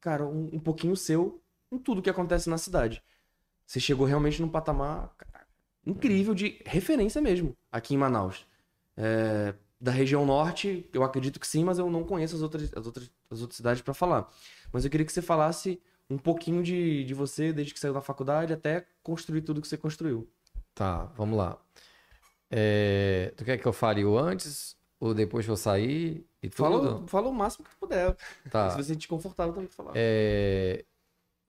cara, 0.00 0.26
um, 0.26 0.50
um 0.52 0.60
pouquinho 0.60 0.96
seu 0.96 1.42
em 1.70 1.78
tudo 1.78 2.02
que 2.02 2.10
acontece 2.10 2.48
na 2.48 2.58
cidade. 2.58 3.02
Você 3.66 3.78
chegou 3.78 4.06
realmente 4.06 4.40
num 4.42 4.48
patamar 4.48 5.14
cara, 5.16 5.46
incrível 5.86 6.34
de 6.34 6.60
referência 6.66 7.20
mesmo 7.20 7.56
aqui 7.70 7.94
em 7.94 7.98
Manaus. 7.98 8.46
É, 8.96 9.54
da 9.80 9.90
região 9.90 10.26
norte, 10.26 10.88
eu 10.92 11.02
acredito 11.02 11.40
que 11.40 11.46
sim, 11.46 11.64
mas 11.64 11.78
eu 11.78 11.88
não 11.88 12.04
conheço 12.04 12.36
as 12.36 12.42
outras, 12.42 12.70
as 12.76 12.84
outras, 12.84 13.10
as 13.30 13.40
outras 13.40 13.56
cidades 13.56 13.82
para 13.82 13.94
falar. 13.94 14.28
Mas 14.72 14.84
eu 14.84 14.90
queria 14.90 15.06
que 15.06 15.12
você 15.12 15.22
falasse 15.22 15.80
um 16.08 16.18
pouquinho 16.18 16.62
de, 16.62 17.04
de 17.04 17.14
você, 17.14 17.52
desde 17.52 17.72
que 17.72 17.80
saiu 17.80 17.94
da 17.94 18.00
faculdade 18.00 18.52
até 18.52 18.84
construir 19.02 19.42
tudo 19.42 19.60
que 19.60 19.68
você 19.68 19.76
construiu. 19.76 20.28
Tá, 20.74 21.04
vamos 21.16 21.38
lá. 21.38 21.58
É, 22.50 23.32
Tu 23.36 23.44
quer 23.44 23.56
que 23.56 23.66
eu 23.66 23.72
fale 23.72 24.04
o 24.04 24.18
antes 24.18 24.76
ou 24.98 25.14
depois 25.14 25.46
que 25.46 25.50
eu 25.50 25.56
sair 25.56 26.26
e? 26.42 26.48
Fala, 26.50 27.06
fala 27.06 27.28
o 27.28 27.32
máximo 27.34 27.64
que 27.64 27.70
tu 27.70 27.78
puder. 27.78 28.16
Tá. 28.50 28.70
Se 28.70 28.76
você 28.76 28.82
se 28.84 28.88
sentir 28.94 29.08
confortável 29.08 29.52
também 29.54 29.68
falar. 29.68 29.92
É, 29.94 30.84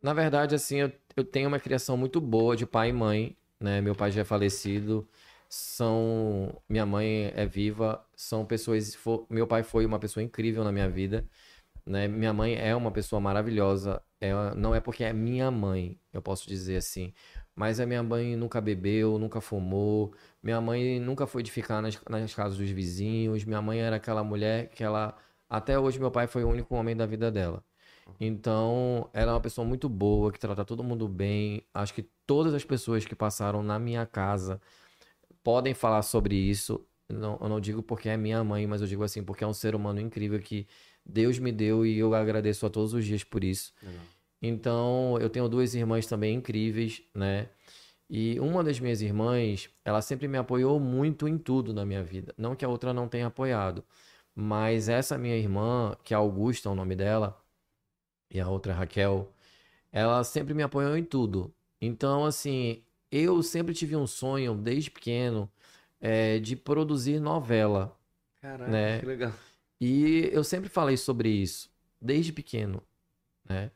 Na 0.01 0.13
verdade, 0.13 0.55
assim, 0.55 0.77
eu, 0.77 0.91
eu 1.15 1.23
tenho 1.23 1.47
uma 1.47 1.59
criação 1.59 1.97
muito 1.97 2.19
boa 2.21 2.55
de 2.55 2.65
pai 2.65 2.89
e 2.89 2.93
mãe, 2.93 3.37
né? 3.59 3.81
Meu 3.81 3.95
pai 3.95 4.11
já 4.11 4.21
é 4.21 4.23
falecido. 4.25 5.07
são. 5.49 6.61
Minha 6.69 6.85
mãe 6.85 7.31
é 7.35 7.45
viva, 7.45 8.03
são 8.15 8.45
pessoas. 8.45 8.97
Meu 9.29 9.47
pai 9.47 9.63
foi 9.63 9.85
uma 9.85 9.99
pessoa 9.99 10.23
incrível 10.23 10.63
na 10.63 10.71
minha 10.71 10.89
vida. 10.89 11.25
Né? 11.85 12.07
Minha 12.07 12.33
mãe 12.33 12.55
é 12.55 12.75
uma 12.75 12.91
pessoa 12.91 13.19
maravilhosa. 13.21 14.01
É, 14.19 14.31
não 14.55 14.73
é 14.75 14.79
porque 14.79 15.03
é 15.03 15.13
minha 15.13 15.49
mãe, 15.51 15.99
eu 16.13 16.21
posso 16.21 16.47
dizer 16.47 16.77
assim. 16.77 17.13
Mas 17.61 17.79
a 17.79 17.85
minha 17.85 18.01
mãe 18.01 18.35
nunca 18.35 18.59
bebeu, 18.59 19.19
nunca 19.19 19.39
fumou. 19.39 20.11
Minha 20.41 20.59
mãe 20.59 20.99
nunca 20.99 21.27
foi 21.27 21.43
de 21.43 21.51
ficar 21.51 21.79
nas, 21.79 21.95
nas 22.09 22.33
casas 22.33 22.57
dos 22.57 22.71
vizinhos. 22.71 23.45
Minha 23.45 23.61
mãe 23.61 23.79
era 23.79 23.97
aquela 23.97 24.23
mulher 24.23 24.69
que 24.69 24.83
ela. 24.83 25.15
Até 25.47 25.77
hoje, 25.77 25.99
meu 25.99 26.09
pai 26.09 26.25
foi 26.25 26.43
o 26.43 26.49
único 26.49 26.73
homem 26.73 26.97
da 26.97 27.05
vida 27.05 27.29
dela. 27.29 27.63
Então, 28.19 29.07
ela 29.13 29.33
é 29.33 29.35
uma 29.35 29.39
pessoa 29.39 29.63
muito 29.63 29.87
boa, 29.87 30.31
que 30.31 30.39
trata 30.39 30.65
todo 30.65 30.83
mundo 30.83 31.07
bem. 31.07 31.63
Acho 31.71 31.93
que 31.93 32.09
todas 32.25 32.55
as 32.55 32.65
pessoas 32.65 33.05
que 33.05 33.13
passaram 33.13 33.61
na 33.61 33.77
minha 33.77 34.07
casa 34.07 34.59
podem 35.43 35.75
falar 35.75 36.01
sobre 36.01 36.33
isso. 36.33 36.83
Não, 37.07 37.37
eu 37.39 37.47
não 37.47 37.59
digo 37.59 37.83
porque 37.83 38.09
é 38.09 38.17
minha 38.17 38.43
mãe, 38.43 38.65
mas 38.65 38.81
eu 38.81 38.87
digo 38.87 39.03
assim, 39.03 39.23
porque 39.23 39.43
é 39.43 39.47
um 39.47 39.53
ser 39.53 39.75
humano 39.75 39.99
incrível 39.99 40.39
que 40.39 40.65
Deus 41.05 41.37
me 41.37 41.51
deu 41.51 41.85
e 41.85 41.99
eu 41.99 42.15
agradeço 42.15 42.65
a 42.65 42.71
todos 42.71 42.95
os 42.95 43.05
dias 43.05 43.23
por 43.23 43.43
isso. 43.43 43.71
Legal. 43.83 44.01
Então, 44.41 45.17
eu 45.19 45.29
tenho 45.29 45.47
duas 45.47 45.75
irmãs 45.75 46.07
também 46.07 46.35
incríveis, 46.35 47.01
né? 47.13 47.49
E 48.09 48.39
uma 48.39 48.63
das 48.63 48.79
minhas 48.79 49.01
irmãs, 49.01 49.69
ela 49.85 50.01
sempre 50.01 50.27
me 50.27 50.37
apoiou 50.37 50.79
muito 50.79 51.27
em 51.27 51.37
tudo 51.37 51.73
na 51.73 51.85
minha 51.85 52.03
vida. 52.03 52.33
Não 52.37 52.55
que 52.55 52.65
a 52.65 52.69
outra 52.69 52.93
não 52.93 53.07
tenha 53.07 53.27
apoiado, 53.27 53.83
mas 54.35 54.89
essa 54.89 55.17
minha 55.17 55.37
irmã, 55.37 55.95
que 56.03 56.13
é 56.13 56.17
Augusta, 56.17 56.67
é 56.67 56.71
o 56.71 56.75
nome 56.75 56.95
dela, 56.95 57.41
e 58.29 58.39
a 58.39 58.49
outra 58.49 58.73
é 58.73 58.75
Raquel, 58.75 59.31
ela 59.91 60.23
sempre 60.23 60.53
me 60.53 60.63
apoiou 60.63 60.97
em 60.97 61.03
tudo. 61.03 61.53
Então, 61.79 62.25
assim, 62.25 62.83
eu 63.11 63.41
sempre 63.43 63.73
tive 63.73 63.95
um 63.95 64.07
sonho, 64.07 64.55
desde 64.55 64.91
pequeno, 64.91 65.49
eh, 66.01 66.39
de 66.39 66.55
produzir 66.55 67.19
novela. 67.19 67.97
Caraca, 68.41 68.71
Né? 68.71 68.99
que 68.99 69.05
legal. 69.05 69.33
E 69.79 70.29
eu 70.31 70.43
sempre 70.43 70.69
falei 70.69 70.97
sobre 70.97 71.29
isso, 71.29 71.69
desde 71.99 72.31
pequeno, 72.31 72.83
né? 73.47 73.71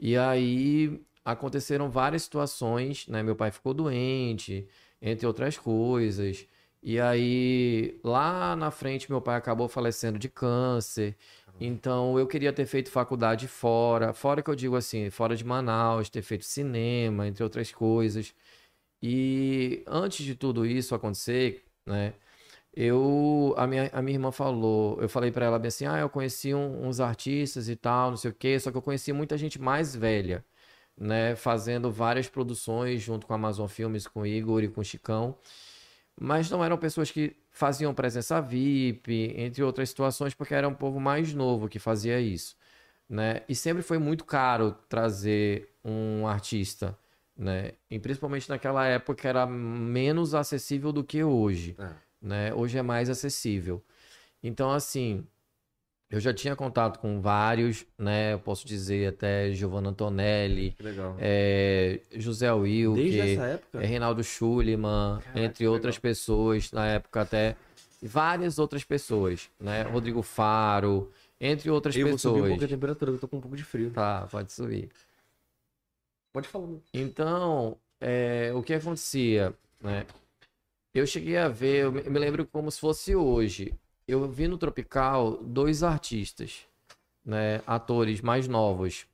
E 0.00 0.16
aí 0.16 1.00
aconteceram 1.24 1.90
várias 1.90 2.22
situações, 2.22 3.06
né? 3.06 3.22
Meu 3.22 3.36
pai 3.36 3.50
ficou 3.50 3.74
doente, 3.74 4.66
entre 5.00 5.26
outras 5.26 5.58
coisas. 5.58 6.46
E 6.82 6.98
aí, 6.98 8.00
lá 8.02 8.56
na 8.56 8.70
frente, 8.70 9.10
meu 9.10 9.20
pai 9.20 9.36
acabou 9.36 9.68
falecendo 9.68 10.18
de 10.18 10.28
câncer. 10.28 11.16
Então, 11.60 12.18
eu 12.18 12.26
queria 12.26 12.52
ter 12.52 12.64
feito 12.66 12.90
faculdade 12.90 13.46
fora, 13.46 14.14
fora 14.14 14.42
que 14.42 14.48
eu 14.50 14.54
digo 14.54 14.76
assim, 14.76 15.10
fora 15.10 15.36
de 15.36 15.44
Manaus, 15.44 16.08
ter 16.08 16.22
feito 16.22 16.44
cinema, 16.46 17.26
entre 17.28 17.44
outras 17.44 17.70
coisas. 17.70 18.34
E 19.02 19.82
antes 19.86 20.24
de 20.24 20.34
tudo 20.34 20.66
isso 20.66 20.94
acontecer, 20.94 21.64
né? 21.86 22.14
Eu, 22.72 23.52
a 23.56 23.66
minha, 23.66 23.90
a 23.92 24.00
minha 24.00 24.14
irmã 24.16 24.30
falou, 24.30 25.00
eu 25.02 25.08
falei 25.08 25.32
pra 25.32 25.44
ela 25.46 25.58
bem 25.58 25.68
assim, 25.68 25.86
ah, 25.86 25.98
eu 25.98 26.08
conheci 26.08 26.54
um- 26.54 26.86
uns 26.86 27.00
artistas 27.00 27.68
e 27.68 27.74
tal, 27.76 28.10
não 28.10 28.16
sei 28.16 28.30
o 28.30 28.34
quê, 28.34 28.58
só 28.60 28.70
que 28.70 28.76
eu 28.76 28.82
conheci 28.82 29.12
muita 29.12 29.36
gente 29.36 29.60
mais 29.60 29.94
velha, 29.96 30.44
né, 30.96 31.34
fazendo 31.36 31.90
várias 31.90 32.28
produções 32.28 33.02
junto 33.02 33.26
com 33.26 33.32
a 33.32 33.36
Amazon 33.36 33.66
Filmes, 33.66 34.06
com 34.06 34.20
o 34.22 34.26
Igor 34.26 34.62
e 34.62 34.68
com 34.68 34.80
o 34.80 34.84
Chicão, 34.84 35.36
mas 36.20 36.50
não 36.50 36.64
eram 36.64 36.76
pessoas 36.78 37.10
que 37.10 37.36
faziam 37.50 37.94
presença 37.94 38.40
VIP, 38.40 39.34
entre 39.36 39.62
outras 39.62 39.88
situações, 39.88 40.34
porque 40.34 40.54
era 40.54 40.68
um 40.68 40.74
povo 40.74 41.00
mais 41.00 41.34
novo 41.34 41.68
que 41.68 41.78
fazia 41.78 42.20
isso, 42.20 42.56
né, 43.08 43.42
e 43.48 43.54
sempre 43.54 43.82
foi 43.82 43.98
muito 43.98 44.24
caro 44.24 44.72
trazer 44.88 45.70
um 45.84 46.26
artista, 46.26 46.96
né, 47.36 47.72
e 47.90 47.98
principalmente 47.98 48.48
naquela 48.48 48.86
época 48.86 49.28
era 49.28 49.46
menos 49.46 50.34
acessível 50.34 50.92
do 50.92 51.02
que 51.02 51.24
hoje. 51.24 51.74
É. 51.78 52.09
né? 52.20 52.52
Hoje 52.54 52.78
é 52.78 52.82
mais 52.82 53.08
acessível. 53.08 53.82
Então, 54.42 54.70
assim, 54.70 55.26
eu 56.10 56.18
já 56.18 56.34
tinha 56.34 56.56
contato 56.56 56.98
com 56.98 57.20
vários, 57.20 57.86
né? 57.96 58.32
Eu 58.32 58.40
posso 58.40 58.66
dizer 58.66 59.08
até 59.08 59.52
Giovanna 59.52 59.90
Antonelli, 59.90 60.76
é, 61.18 62.00
José 62.16 62.52
Wilke, 62.52 63.20
é, 63.74 63.86
Reinaldo 63.86 64.24
Schuliman, 64.24 65.20
Caraca, 65.20 65.40
entre 65.40 65.68
outras 65.68 65.94
legal. 65.94 66.02
pessoas, 66.02 66.72
na 66.72 66.86
época 66.86 67.20
até 67.20 67.56
várias 68.02 68.58
outras 68.58 68.82
pessoas, 68.82 69.48
né? 69.60 69.82
Rodrigo 69.82 70.20
Faro, 70.22 71.12
entre 71.40 71.70
outras 71.70 71.94
eu 71.94 72.08
vou 72.08 72.18
subir 72.18 72.30
um 72.30 72.38
pouco 72.40 72.46
a 72.46 72.54
pessoas. 72.54 72.70
temperatura, 72.70 73.10
eu 73.12 73.18
tô 73.18 73.28
com 73.28 73.36
um 73.36 73.40
pouco 73.40 73.56
de 73.56 73.62
frio. 73.64 73.90
Tá, 73.90 74.26
pode 74.30 74.52
subir. 74.52 74.88
Pode 76.32 76.48
falar. 76.48 76.68
Então, 76.92 77.76
é, 78.00 78.50
o 78.54 78.62
que 78.62 78.74
acontecia, 78.74 79.54
né? 79.80 80.06
Eu 80.92 81.06
cheguei 81.06 81.36
a 81.36 81.48
ver, 81.48 81.84
eu 81.84 81.92
me 81.92 82.18
lembro 82.18 82.44
como 82.46 82.70
se 82.70 82.80
fosse 82.80 83.14
hoje. 83.14 83.72
Eu 84.08 84.28
vi 84.28 84.48
no 84.48 84.58
Tropical 84.58 85.36
dois 85.36 85.84
artistas, 85.84 86.66
né? 87.24 87.62
Atores 87.66 88.20
mais 88.20 88.48
novos. 88.48 89.06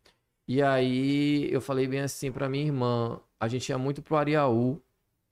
E 0.48 0.62
aí 0.62 1.52
eu 1.52 1.60
falei 1.60 1.86
bem 1.86 2.00
assim 2.00 2.32
pra 2.32 2.48
minha 2.48 2.64
irmã, 2.64 3.20
a 3.38 3.46
gente 3.48 3.68
ia 3.68 3.76
muito 3.76 4.00
pro 4.00 4.16
Ariaú, 4.16 4.80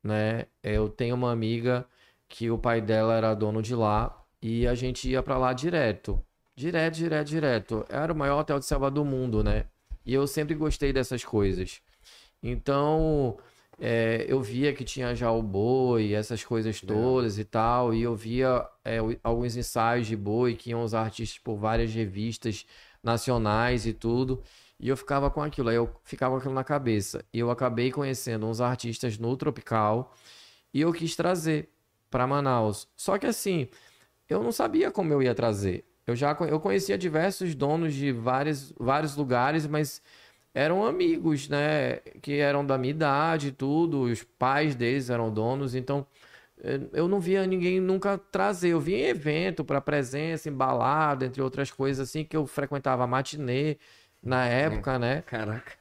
né? 0.03 0.47
Eu 0.63 0.89
tenho 0.91 1.15
uma 1.15 1.33
amiga 1.33 1.87
que 2.29 2.51
o 2.51 2.59
pai 2.59 2.81
dela 2.81 3.15
era 3.15 3.35
dono 3.35 3.63
de 3.63 3.75
lá 3.75 4.15
e 4.43 4.67
a 4.67 4.75
gente 4.75 5.09
ia 5.09 5.23
pra 5.23 5.39
lá 5.39 5.53
direto. 5.55 6.23
Direto, 6.55 6.95
direto, 6.97 7.29
direto. 7.29 7.87
Era 7.89 8.13
o 8.13 8.17
maior 8.17 8.41
hotel 8.41 8.59
de 8.59 8.67
selva 8.67 8.91
do 8.91 9.05
mundo, 9.05 9.43
né? 9.43 9.65
E 10.05 10.13
eu 10.13 10.27
sempre 10.27 10.55
gostei 10.55 10.93
dessas 10.93 11.25
coisas. 11.25 11.81
Então, 12.43 13.39
é, 13.81 14.25
eu 14.29 14.41
via 14.41 14.73
que 14.73 14.85
tinha 14.85 15.15
já 15.15 15.31
o 15.31 15.43
boi, 15.43 16.13
essas 16.13 16.45
coisas 16.45 16.81
todas 16.81 17.39
e 17.39 17.45
tal, 17.45 17.93
e 17.93 18.03
eu 18.03 18.15
via 18.15 18.67
é, 18.85 18.99
alguns 19.23 19.57
ensaios 19.57 20.07
de 20.07 20.17
boi 20.17 20.55
que 20.55 20.71
iam 20.71 20.83
os 20.83 20.95
artistas 20.95 21.39
por 21.39 21.57
várias 21.57 21.93
revistas 21.93 22.67
nacionais 23.03 23.87
e 23.87 23.93
tudo, 23.93 24.43
e 24.79 24.89
eu 24.89 24.97
ficava 24.97 25.31
com 25.31 25.43
aquilo, 25.43 25.69
aí 25.69 25.77
eu 25.77 25.91
ficava 26.05 26.35
com 26.35 26.39
aquilo 26.39 26.55
na 26.55 26.65
cabeça. 26.65 27.25
E 27.33 27.39
eu 27.39 27.51
acabei 27.51 27.91
conhecendo 27.91 28.47
uns 28.47 28.61
artistas 28.61 29.19
no 29.19 29.37
Tropical 29.37 30.15
e 30.73 30.81
eu 30.81 30.93
quis 30.93 31.15
trazer 31.15 31.69
para 32.11 32.27
Manaus. 32.27 32.89
Só 32.97 33.19
que 33.19 33.27
assim, 33.27 33.69
eu 34.29 34.43
não 34.43 34.53
sabia 34.53 34.91
como 34.91 35.13
eu 35.13 35.23
ia 35.23 35.35
trazer. 35.35 35.85
Eu 36.07 36.15
já 36.15 36.37
eu 36.49 36.61
conhecia 36.61 36.99
diversos 36.99 37.55
donos 37.55 37.95
de 37.95 38.13
vários, 38.13 38.73
vários 38.79 39.17
lugares, 39.17 39.67
mas 39.67 40.03
eram 40.55 40.87
amigos, 40.87 41.49
né? 41.49 41.97
Que 42.23 42.39
eram 42.39 42.65
da 42.65 42.79
minha 42.79 42.93
idade 42.93 43.49
e 43.49 43.53
tudo. 43.53 44.03
Os 44.03 44.23
pais 44.23 44.75
deles 44.75 45.11
eram 45.11 45.31
donos, 45.33 45.75
então 45.75 46.07
eh, 46.63 46.81
eu 46.93 47.09
não 47.09 47.19
via 47.21 47.45
ninguém 47.47 47.81
nunca 47.81 48.17
trazer. 48.17 48.69
Eu 48.69 48.81
via 48.81 48.97
em 48.99 49.09
evento 49.11 49.65
para 49.65 49.81
presença, 49.81 50.49
em 50.49 50.53
balada, 50.53 51.27
entre 51.27 51.43
outras 51.43 51.71
coisas 51.71 52.09
assim, 52.09 52.25
que 52.25 52.37
eu 52.37 52.47
frequentava 52.47 53.07
matinê 53.07 53.77
na 54.23 54.47
época, 54.47 54.99
né? 54.99 55.23
Caraca. 55.27 55.73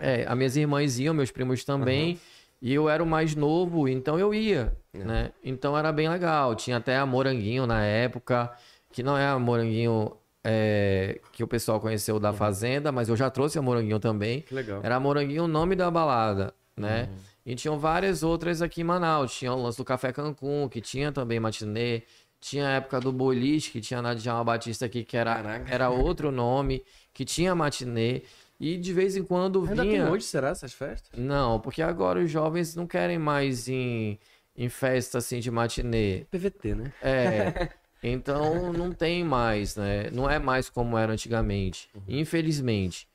É, 0.00 0.24
as 0.28 0.36
minhas 0.36 0.56
irmãs 0.56 0.98
iam, 0.98 1.14
meus 1.14 1.30
primos 1.30 1.64
também. 1.64 2.18
E 2.60 2.74
eu 2.74 2.88
era 2.88 3.00
o 3.00 3.06
mais 3.06 3.36
novo, 3.36 3.88
então 3.88 4.18
eu 4.18 4.34
ia, 4.34 4.76
É. 4.92 4.98
né? 4.98 5.30
Então 5.44 5.78
era 5.78 5.92
bem 5.92 6.08
legal. 6.08 6.56
Tinha 6.56 6.76
até 6.78 6.96
a 6.96 7.06
Moranguinho 7.06 7.66
na 7.68 7.84
época, 7.84 8.50
que 8.92 9.00
não 9.00 9.16
é 9.16 9.28
a 9.28 9.38
Moranguinho 9.38 10.12
é, 10.44 11.20
que 11.32 11.42
o 11.42 11.48
pessoal 11.48 11.80
conheceu 11.80 12.18
da 12.18 12.32
Fazenda, 12.32 12.90
mas 12.92 13.08
eu 13.08 13.16
já 13.16 13.30
trouxe 13.30 13.58
a 13.58 13.62
Moranguinho 13.62 13.98
também. 13.98 14.42
Que 14.42 14.54
legal. 14.54 14.80
Era 14.82 14.96
a 14.96 15.00
Moranguinho 15.00 15.44
o 15.44 15.48
nome 15.48 15.74
da 15.74 15.90
balada, 15.90 16.54
né? 16.76 17.08
Uhum. 17.10 17.18
E 17.46 17.54
tinham 17.54 17.78
várias 17.78 18.22
outras 18.22 18.60
aqui 18.60 18.82
em 18.82 18.84
Manaus. 18.84 19.32
Tinha 19.34 19.52
o 19.52 19.62
lance 19.62 19.78
do 19.78 19.84
Café 19.84 20.12
Cancún, 20.12 20.68
que 20.68 20.80
tinha 20.80 21.10
também 21.10 21.40
matinê. 21.40 22.02
Tinha 22.40 22.68
a 22.68 22.70
época 22.72 23.00
do 23.00 23.10
boliche, 23.10 23.70
que 23.70 23.80
tinha 23.80 24.00
na 24.00 24.14
Djalma 24.14 24.44
Batista 24.44 24.86
aqui, 24.86 25.02
que 25.02 25.16
era, 25.16 25.34
Caraca. 25.34 25.74
era 25.74 25.90
outro 25.90 26.30
nome, 26.30 26.84
que 27.12 27.24
tinha 27.24 27.54
matinê. 27.54 28.22
E 28.60 28.76
de 28.76 28.92
vez 28.92 29.16
em 29.16 29.22
quando 29.24 29.60
Ainda 29.66 29.82
tem 29.82 29.92
vinha. 29.92 30.10
hoje, 30.10 30.24
será, 30.24 30.50
essas 30.50 30.72
festas? 30.72 31.10
Não, 31.18 31.58
porque 31.60 31.80
agora 31.80 32.20
os 32.20 32.30
jovens 32.30 32.74
não 32.76 32.86
querem 32.86 33.18
mais 33.18 33.68
em, 33.68 34.18
em 34.56 34.68
festa 34.68 35.18
assim 35.18 35.40
de 35.40 35.50
matinê. 35.50 36.26
PVT, 36.30 36.74
né? 36.74 36.92
É. 37.02 37.68
Então 38.02 38.72
não 38.72 38.92
tem 38.92 39.24
mais, 39.24 39.76
né? 39.76 40.10
Não 40.10 40.30
é 40.30 40.38
mais 40.38 40.68
como 40.70 40.96
era 40.96 41.12
antigamente. 41.12 41.88
Infelizmente. 42.06 43.08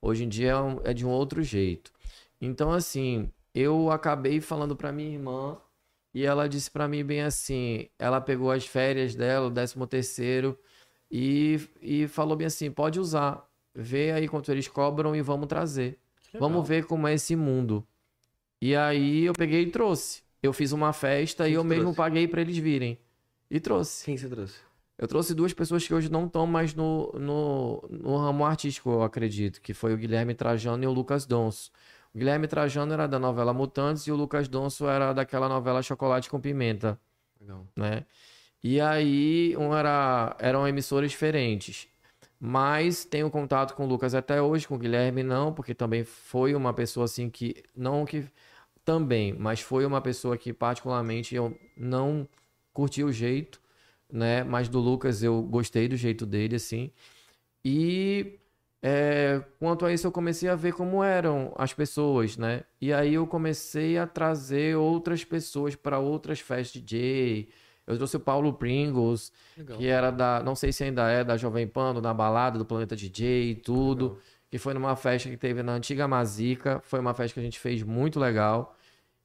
Hoje 0.00 0.24
em 0.24 0.28
dia 0.28 0.50
é 0.50 0.56
um- 0.60 0.80
é 0.84 0.94
de 0.94 1.04
um 1.04 1.10
outro 1.10 1.42
jeito. 1.42 1.92
Então, 2.40 2.70
assim, 2.72 3.28
eu 3.54 3.90
acabei 3.90 4.40
falando 4.40 4.76
pra 4.76 4.92
minha 4.92 5.10
irmã 5.10 5.58
e 6.14 6.24
ela 6.24 6.48
disse 6.48 6.70
pra 6.70 6.86
mim 6.86 7.02
bem 7.04 7.22
assim: 7.22 7.88
ela 7.98 8.20
pegou 8.20 8.50
as 8.52 8.64
férias 8.64 9.14
dela, 9.14 9.48
o 9.48 9.50
décimo 9.50 9.86
terceiro, 9.86 10.56
e, 11.10 11.58
e 11.82 12.06
falou 12.06 12.36
bem 12.36 12.46
assim: 12.46 12.70
pode 12.70 13.00
usar, 13.00 13.44
vê 13.74 14.12
aí 14.12 14.28
quanto 14.28 14.52
eles 14.52 14.68
cobram 14.68 15.16
e 15.16 15.20
vamos 15.22 15.48
trazer. 15.48 15.98
Vamos 16.38 16.68
ver 16.68 16.84
como 16.84 17.08
é 17.08 17.14
esse 17.14 17.34
mundo. 17.34 17.84
E 18.62 18.76
aí 18.76 19.24
eu 19.24 19.32
peguei 19.32 19.62
e 19.62 19.70
trouxe. 19.70 20.22
Eu 20.40 20.52
fiz 20.52 20.70
uma 20.72 20.92
festa 20.92 21.48
e 21.48 21.54
eu 21.54 21.62
que 21.62 21.68
mesmo 21.68 21.84
trouxe? 21.84 21.96
paguei 21.96 22.28
pra 22.28 22.40
eles 22.42 22.56
virem. 22.58 22.96
E 23.50 23.60
trouxe. 23.60 24.04
Quem 24.04 24.16
você 24.16 24.28
trouxe? 24.28 24.56
Eu 24.98 25.06
trouxe 25.06 25.32
duas 25.32 25.52
pessoas 25.52 25.86
que 25.86 25.94
hoje 25.94 26.10
não 26.10 26.26
estão 26.26 26.44
mais 26.44 26.74
no, 26.74 27.12
no, 27.12 27.88
no 27.88 28.16
ramo 28.16 28.44
artístico, 28.44 28.90
eu 28.90 29.02
acredito, 29.02 29.60
que 29.60 29.72
foi 29.72 29.94
o 29.94 29.96
Guilherme 29.96 30.34
Trajano 30.34 30.82
e 30.82 30.86
o 30.88 30.92
Lucas 30.92 31.24
Donso. 31.24 31.70
O 32.12 32.18
Guilherme 32.18 32.48
Trajano 32.48 32.92
era 32.92 33.06
da 33.06 33.18
novela 33.18 33.52
Mutantes 33.52 34.06
e 34.08 34.12
o 34.12 34.16
Lucas 34.16 34.48
Donso 34.48 34.88
era 34.88 35.12
daquela 35.12 35.48
novela 35.48 35.82
Chocolate 35.82 36.28
com 36.28 36.40
Pimenta, 36.40 36.98
Legal. 37.40 37.64
né? 37.76 38.04
E 38.62 38.80
aí 38.80 39.56
um 39.56 39.72
era, 39.72 40.34
eram 40.40 40.66
emissoras 40.66 41.10
diferentes. 41.12 41.86
Mas 42.40 43.04
tenho 43.04 43.30
contato 43.30 43.74
com 43.74 43.84
o 43.84 43.88
Lucas 43.88 44.14
até 44.14 44.40
hoje, 44.42 44.66
com 44.66 44.74
o 44.76 44.78
Guilherme 44.78 45.22
não, 45.22 45.52
porque 45.52 45.74
também 45.74 46.04
foi 46.04 46.54
uma 46.54 46.72
pessoa 46.72 47.04
assim 47.04 47.28
que. 47.30 47.62
Não 47.76 48.04
que. 48.04 48.26
Também, 48.84 49.34
mas 49.34 49.60
foi 49.60 49.84
uma 49.84 50.00
pessoa 50.00 50.36
que 50.38 50.52
particularmente 50.52 51.34
eu 51.34 51.56
não 51.76 52.26
curti 52.78 53.02
o 53.02 53.10
jeito, 53.10 53.60
né? 54.08 54.44
Mas 54.44 54.68
do 54.68 54.78
Lucas 54.78 55.20
eu 55.20 55.42
gostei 55.42 55.88
do 55.88 55.96
jeito 55.96 56.24
dele, 56.24 56.54
assim. 56.54 56.92
E 57.64 58.38
é, 58.80 59.42
quanto 59.58 59.84
a 59.84 59.92
isso 59.92 60.06
eu 60.06 60.12
comecei 60.12 60.48
a 60.48 60.54
ver 60.54 60.72
como 60.74 61.02
eram 61.02 61.52
as 61.58 61.74
pessoas, 61.74 62.36
né? 62.36 62.62
E 62.80 62.92
aí 62.92 63.14
eu 63.14 63.26
comecei 63.26 63.98
a 63.98 64.06
trazer 64.06 64.76
outras 64.76 65.24
pessoas 65.24 65.74
para 65.74 65.98
outras 65.98 66.38
festas 66.38 66.80
DJ. 66.80 67.48
Eu 67.84 67.96
trouxe 67.96 68.16
o 68.16 68.20
Paulo 68.20 68.52
Pringles, 68.52 69.32
Legal. 69.56 69.76
que 69.76 69.86
era 69.88 70.12
da, 70.12 70.40
não 70.44 70.54
sei 70.54 70.70
se 70.70 70.84
ainda 70.84 71.10
é, 71.10 71.24
da 71.24 71.36
Jovem 71.36 71.66
Pan, 71.66 71.94
na 72.00 72.14
balada 72.14 72.58
do 72.60 72.64
Planeta 72.64 72.94
DJ 72.94 73.50
e 73.50 73.54
tudo, 73.56 74.04
Legal. 74.10 74.22
que 74.52 74.58
foi 74.58 74.72
numa 74.72 74.94
festa 74.94 75.28
que 75.28 75.36
teve 75.36 75.64
na 75.64 75.72
antiga 75.72 76.06
Mazica, 76.06 76.80
foi 76.84 77.00
uma 77.00 77.12
festa 77.12 77.34
que 77.34 77.40
a 77.40 77.42
gente 77.42 77.58
fez 77.58 77.82
muito 77.82 78.20
legal. 78.20 78.77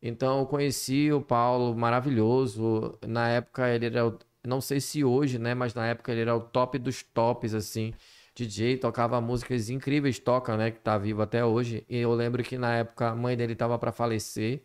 Então 0.04 0.42
eu 0.42 0.48
conheci 0.48 1.12
o 1.14 1.22
Paulo, 1.22 1.76
maravilhoso. 1.76 3.00
Na 3.08 3.30
época 3.30 3.70
ele 3.70 3.86
era, 3.88 4.08
o- 4.08 4.20
não 4.46 4.62
sei 4.62 4.82
se 4.82 5.04
hoje, 5.04 5.40
né, 5.40 5.56
mas 5.56 5.74
na 5.74 5.88
época 5.88 6.12
ele 6.12 6.22
era 6.22 6.36
o 6.36 6.42
top 6.42 6.78
dos 6.80 7.04
tops 7.04 7.54
assim. 7.56 7.94
DJ, 8.36 8.78
tocava 8.78 9.22
músicas 9.22 9.70
incríveis, 9.70 10.20
toca, 10.20 10.58
né, 10.58 10.72
que 10.72 10.80
tá 10.82 10.98
vivo 10.98 11.22
até 11.22 11.46
hoje. 11.46 11.86
E 11.90 11.98
eu 12.00 12.14
lembro 12.14 12.44
que 12.44 12.58
na 12.58 12.76
época 12.78 13.10
a 13.12 13.16
mãe 13.16 13.38
dele 13.38 13.56
tava 13.56 13.80
para 13.80 13.92
falecer. 13.94 14.64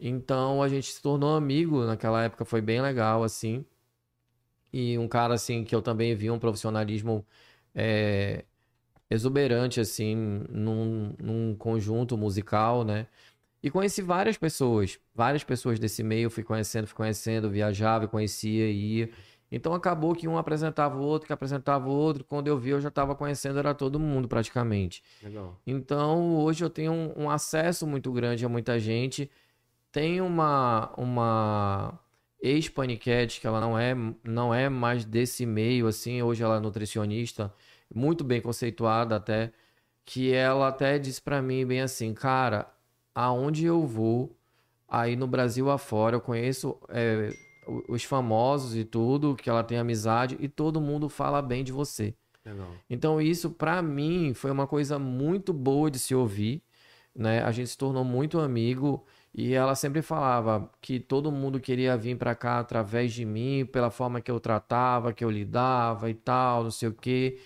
Então 0.00 0.62
a 0.62 0.68
gente 0.68 0.92
se 0.92 1.02
tornou 1.02 1.36
amigo, 1.36 1.84
naquela 1.86 2.24
época 2.24 2.44
foi 2.44 2.60
bem 2.62 2.82
legal 2.82 3.24
assim. 3.24 3.66
E 4.72 4.98
um 4.98 5.08
cara 5.08 5.34
assim 5.34 5.64
que 5.64 5.74
eu 5.74 5.80
também 5.82 6.14
vi 6.14 6.30
um 6.30 6.38
profissionalismo 6.38 7.26
é, 7.74 8.44
exuberante 9.10 9.80
assim 9.80 10.16
num, 10.50 11.14
num 11.20 11.56
conjunto 11.56 12.18
musical, 12.18 12.84
né? 12.84 13.06
E 13.62 13.70
conheci 13.70 14.00
várias 14.00 14.36
pessoas, 14.36 14.98
várias 15.14 15.42
pessoas 15.42 15.78
desse 15.78 16.02
meio, 16.02 16.30
fui 16.30 16.44
conhecendo, 16.44 16.86
fui 16.86 16.96
conhecendo, 16.96 17.50
viajava, 17.50 18.06
conhecia, 18.06 18.70
ia. 18.70 19.10
Então 19.50 19.72
acabou 19.72 20.14
que 20.14 20.28
um 20.28 20.36
apresentava 20.36 20.96
o 20.98 21.02
outro, 21.02 21.26
que 21.26 21.32
apresentava 21.32 21.88
o 21.88 21.92
outro. 21.92 22.22
Quando 22.24 22.48
eu 22.48 22.58
vi, 22.58 22.70
eu 22.70 22.80
já 22.80 22.88
estava 22.88 23.14
conhecendo, 23.14 23.58
era 23.58 23.74
todo 23.74 23.98
mundo 23.98 24.28
praticamente. 24.28 25.02
Legal. 25.22 25.58
Então 25.66 26.36
hoje 26.36 26.64
eu 26.64 26.70
tenho 26.70 26.92
um, 26.92 27.24
um 27.24 27.30
acesso 27.30 27.86
muito 27.86 28.12
grande 28.12 28.44
a 28.44 28.48
muita 28.48 28.78
gente. 28.78 29.30
Tem 29.90 30.20
uma, 30.20 30.92
uma 30.96 31.98
ex-paniquete 32.40 33.40
que 33.40 33.46
ela 33.46 33.60
não 33.60 33.78
é, 33.78 33.94
não 34.22 34.54
é 34.54 34.68
mais 34.68 35.04
desse 35.04 35.46
meio, 35.46 35.86
assim. 35.86 36.22
Hoje 36.22 36.42
ela 36.42 36.56
é 36.56 36.60
nutricionista, 36.60 37.52
muito 37.92 38.22
bem 38.22 38.40
conceituada 38.40 39.16
até. 39.16 39.52
Que 40.04 40.32
ela 40.32 40.68
até 40.68 40.98
disse 40.98 41.20
pra 41.20 41.42
mim 41.42 41.66
bem 41.66 41.80
assim, 41.82 42.14
cara, 42.14 42.66
aonde 43.14 43.64
eu 43.64 43.86
vou, 43.86 44.36
aí 44.88 45.16
no 45.16 45.26
Brasil 45.26 45.70
afora, 45.70 46.16
eu 46.16 46.20
conheço 46.20 46.76
é, 46.88 47.30
os 47.88 48.04
famosos 48.04 48.76
e 48.76 48.84
tudo, 48.84 49.36
que 49.36 49.50
ela 49.50 49.62
tem 49.62 49.78
amizade, 49.78 50.36
e 50.40 50.48
todo 50.48 50.80
mundo 50.80 51.08
fala 51.08 51.42
bem 51.42 51.62
de 51.62 51.72
você. 51.72 52.14
Legal. 52.44 52.68
Então 52.88 53.20
isso 53.20 53.50
pra 53.50 53.82
mim 53.82 54.32
foi 54.34 54.50
uma 54.50 54.66
coisa 54.66 54.98
muito 54.98 55.52
boa 55.52 55.90
de 55.90 55.98
se 55.98 56.14
ouvir, 56.14 56.62
né? 57.14 57.42
A 57.42 57.50
gente 57.50 57.68
se 57.68 57.76
tornou 57.76 58.04
muito 58.04 58.38
amigo 58.38 59.04
e 59.34 59.52
ela 59.52 59.74
sempre 59.74 60.00
falava 60.02 60.70
que 60.80 60.98
todo 60.98 61.30
mundo 61.30 61.60
queria 61.60 61.96
vir 61.96 62.16
pra 62.16 62.34
cá 62.34 62.58
através 62.58 63.12
de 63.12 63.24
mim, 63.24 63.66
pela 63.66 63.90
forma 63.90 64.20
que 64.20 64.30
eu 64.30 64.40
tratava, 64.40 65.12
que 65.12 65.24
eu 65.24 65.30
lidava 65.30 66.08
e 66.08 66.14
tal, 66.14 66.64
não 66.64 66.70
sei 66.70 66.88
o 66.88 66.94
quê. 66.94 67.38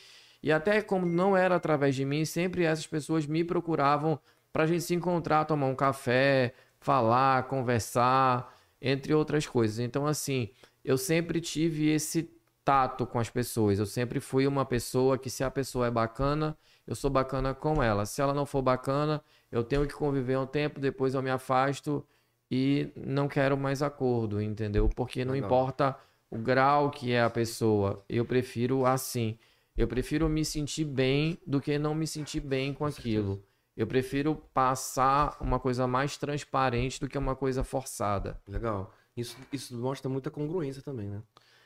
E 0.42 0.52
até 0.52 0.82
como 0.82 1.06
não 1.06 1.36
era 1.36 1.56
através 1.56 1.94
de 1.94 2.04
mim, 2.04 2.24
sempre 2.24 2.64
essas 2.64 2.86
pessoas 2.86 3.26
me 3.26 3.44
procuravam 3.44 4.18
pra 4.52 4.66
gente 4.66 4.82
se 4.82 4.94
encontrar, 4.94 5.44
tomar 5.44 5.66
um 5.66 5.74
café, 5.74 6.54
falar, 6.80 7.44
conversar, 7.44 8.54
entre 8.80 9.14
outras 9.14 9.46
coisas. 9.46 9.78
Então 9.78 10.06
assim, 10.06 10.50
eu 10.84 10.98
sempre 10.98 11.40
tive 11.40 11.88
esse 11.90 12.30
tato 12.64 13.06
com 13.06 13.18
as 13.18 13.30
pessoas. 13.30 13.78
Eu 13.78 13.86
sempre 13.86 14.20
fui 14.20 14.46
uma 14.46 14.64
pessoa 14.64 15.18
que, 15.18 15.30
se 15.30 15.44
a 15.44 15.50
pessoa 15.50 15.86
é 15.86 15.90
bacana, 15.90 16.56
eu 16.86 16.94
sou 16.94 17.10
bacana 17.10 17.54
com 17.54 17.82
ela. 17.82 18.06
Se 18.06 18.20
ela 18.20 18.34
não 18.34 18.46
for 18.46 18.62
bacana, 18.62 19.22
eu 19.50 19.62
tenho 19.64 19.86
que 19.86 19.94
conviver 19.94 20.38
um 20.38 20.46
tempo, 20.46 20.80
depois 20.80 21.14
eu 21.14 21.22
me 21.22 21.30
afasto 21.30 22.04
e 22.50 22.92
não 22.96 23.28
quero 23.28 23.56
mais 23.56 23.82
acordo, 23.82 24.40
entendeu? 24.40 24.88
Porque 24.88 25.24
não 25.24 25.32
Legal. 25.32 25.48
importa 25.48 25.96
o 26.30 26.38
grau 26.38 26.90
que 26.90 27.12
é 27.12 27.22
a 27.22 27.30
pessoa, 27.30 28.04
eu 28.08 28.24
prefiro 28.24 28.86
assim. 28.86 29.38
Eu 29.76 29.88
prefiro 29.88 30.28
me 30.28 30.44
sentir 30.44 30.84
bem 30.84 31.38
do 31.46 31.60
que 31.60 31.78
não 31.78 31.94
me 31.94 32.06
sentir 32.06 32.40
bem 32.40 32.74
com 32.74 32.84
aquilo. 32.84 33.42
Eu 33.76 33.86
prefiro 33.86 34.34
passar 34.52 35.36
uma 35.40 35.58
coisa 35.58 35.86
mais 35.86 36.16
transparente 36.16 37.00
do 37.00 37.08
que 37.08 37.16
uma 37.16 37.34
coisa 37.34 37.64
forçada. 37.64 38.40
Legal. 38.46 38.92
Isso, 39.16 39.36
isso 39.52 39.76
mostra 39.76 40.08
muita 40.08 40.30
congruência 40.30 40.82
também, 40.82 41.08
né? 41.08 41.22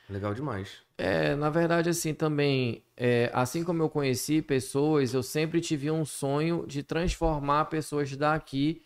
Legal 0.09 0.33
demais. 0.33 0.83
É, 0.97 1.35
na 1.35 1.49
verdade, 1.49 1.89
assim, 1.89 2.13
também, 2.13 2.83
é, 2.95 3.29
assim 3.33 3.63
como 3.63 3.83
eu 3.83 3.89
conheci 3.89 4.41
pessoas, 4.41 5.13
eu 5.13 5.21
sempre 5.21 5.59
tive 5.59 5.91
um 5.91 6.05
sonho 6.05 6.65
de 6.65 6.81
transformar 6.81 7.65
pessoas 7.65 8.15
daqui 8.15 8.81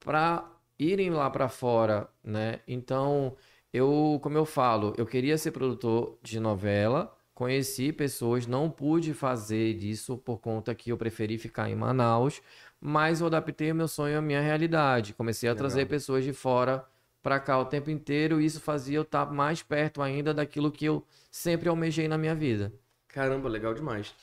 para 0.00 0.50
irem 0.78 1.10
lá 1.10 1.28
para 1.28 1.48
fora, 1.48 2.08
né? 2.24 2.60
Então, 2.66 3.36
eu, 3.72 4.18
como 4.22 4.36
eu 4.38 4.46
falo, 4.46 4.94
eu 4.96 5.06
queria 5.06 5.36
ser 5.36 5.50
produtor 5.50 6.18
de 6.22 6.40
novela, 6.40 7.14
conheci 7.34 7.92
pessoas, 7.92 8.46
não 8.46 8.70
pude 8.70 9.14
fazer 9.14 9.76
isso 9.76 10.16
por 10.18 10.38
conta 10.38 10.74
que 10.74 10.90
eu 10.90 10.96
preferi 10.96 11.38
ficar 11.38 11.70
em 11.70 11.74
Manaus, 11.74 12.42
mas 12.80 13.20
eu 13.20 13.26
adaptei 13.26 13.72
o 13.72 13.74
meu 13.74 13.88
sonho 13.88 14.18
à 14.18 14.22
minha 14.22 14.40
realidade. 14.40 15.14
Comecei 15.14 15.48
a 15.48 15.52
Legal. 15.52 15.68
trazer 15.68 15.86
pessoas 15.86 16.24
de 16.24 16.32
fora 16.32 16.84
para 17.22 17.38
cá 17.38 17.58
o 17.58 17.64
tempo 17.64 17.90
inteiro 17.90 18.40
e 18.40 18.44
isso 18.44 18.60
fazia 18.60 18.98
eu 18.98 19.02
estar 19.02 19.30
mais 19.32 19.62
perto 19.62 20.02
ainda 20.02 20.34
daquilo 20.34 20.70
que 20.72 20.84
eu 20.84 21.06
sempre 21.30 21.68
almejei 21.68 22.08
na 22.08 22.18
minha 22.18 22.34
vida. 22.34 22.72
Caramba, 23.08 23.48
legal 23.48 23.74
demais. 23.74 24.14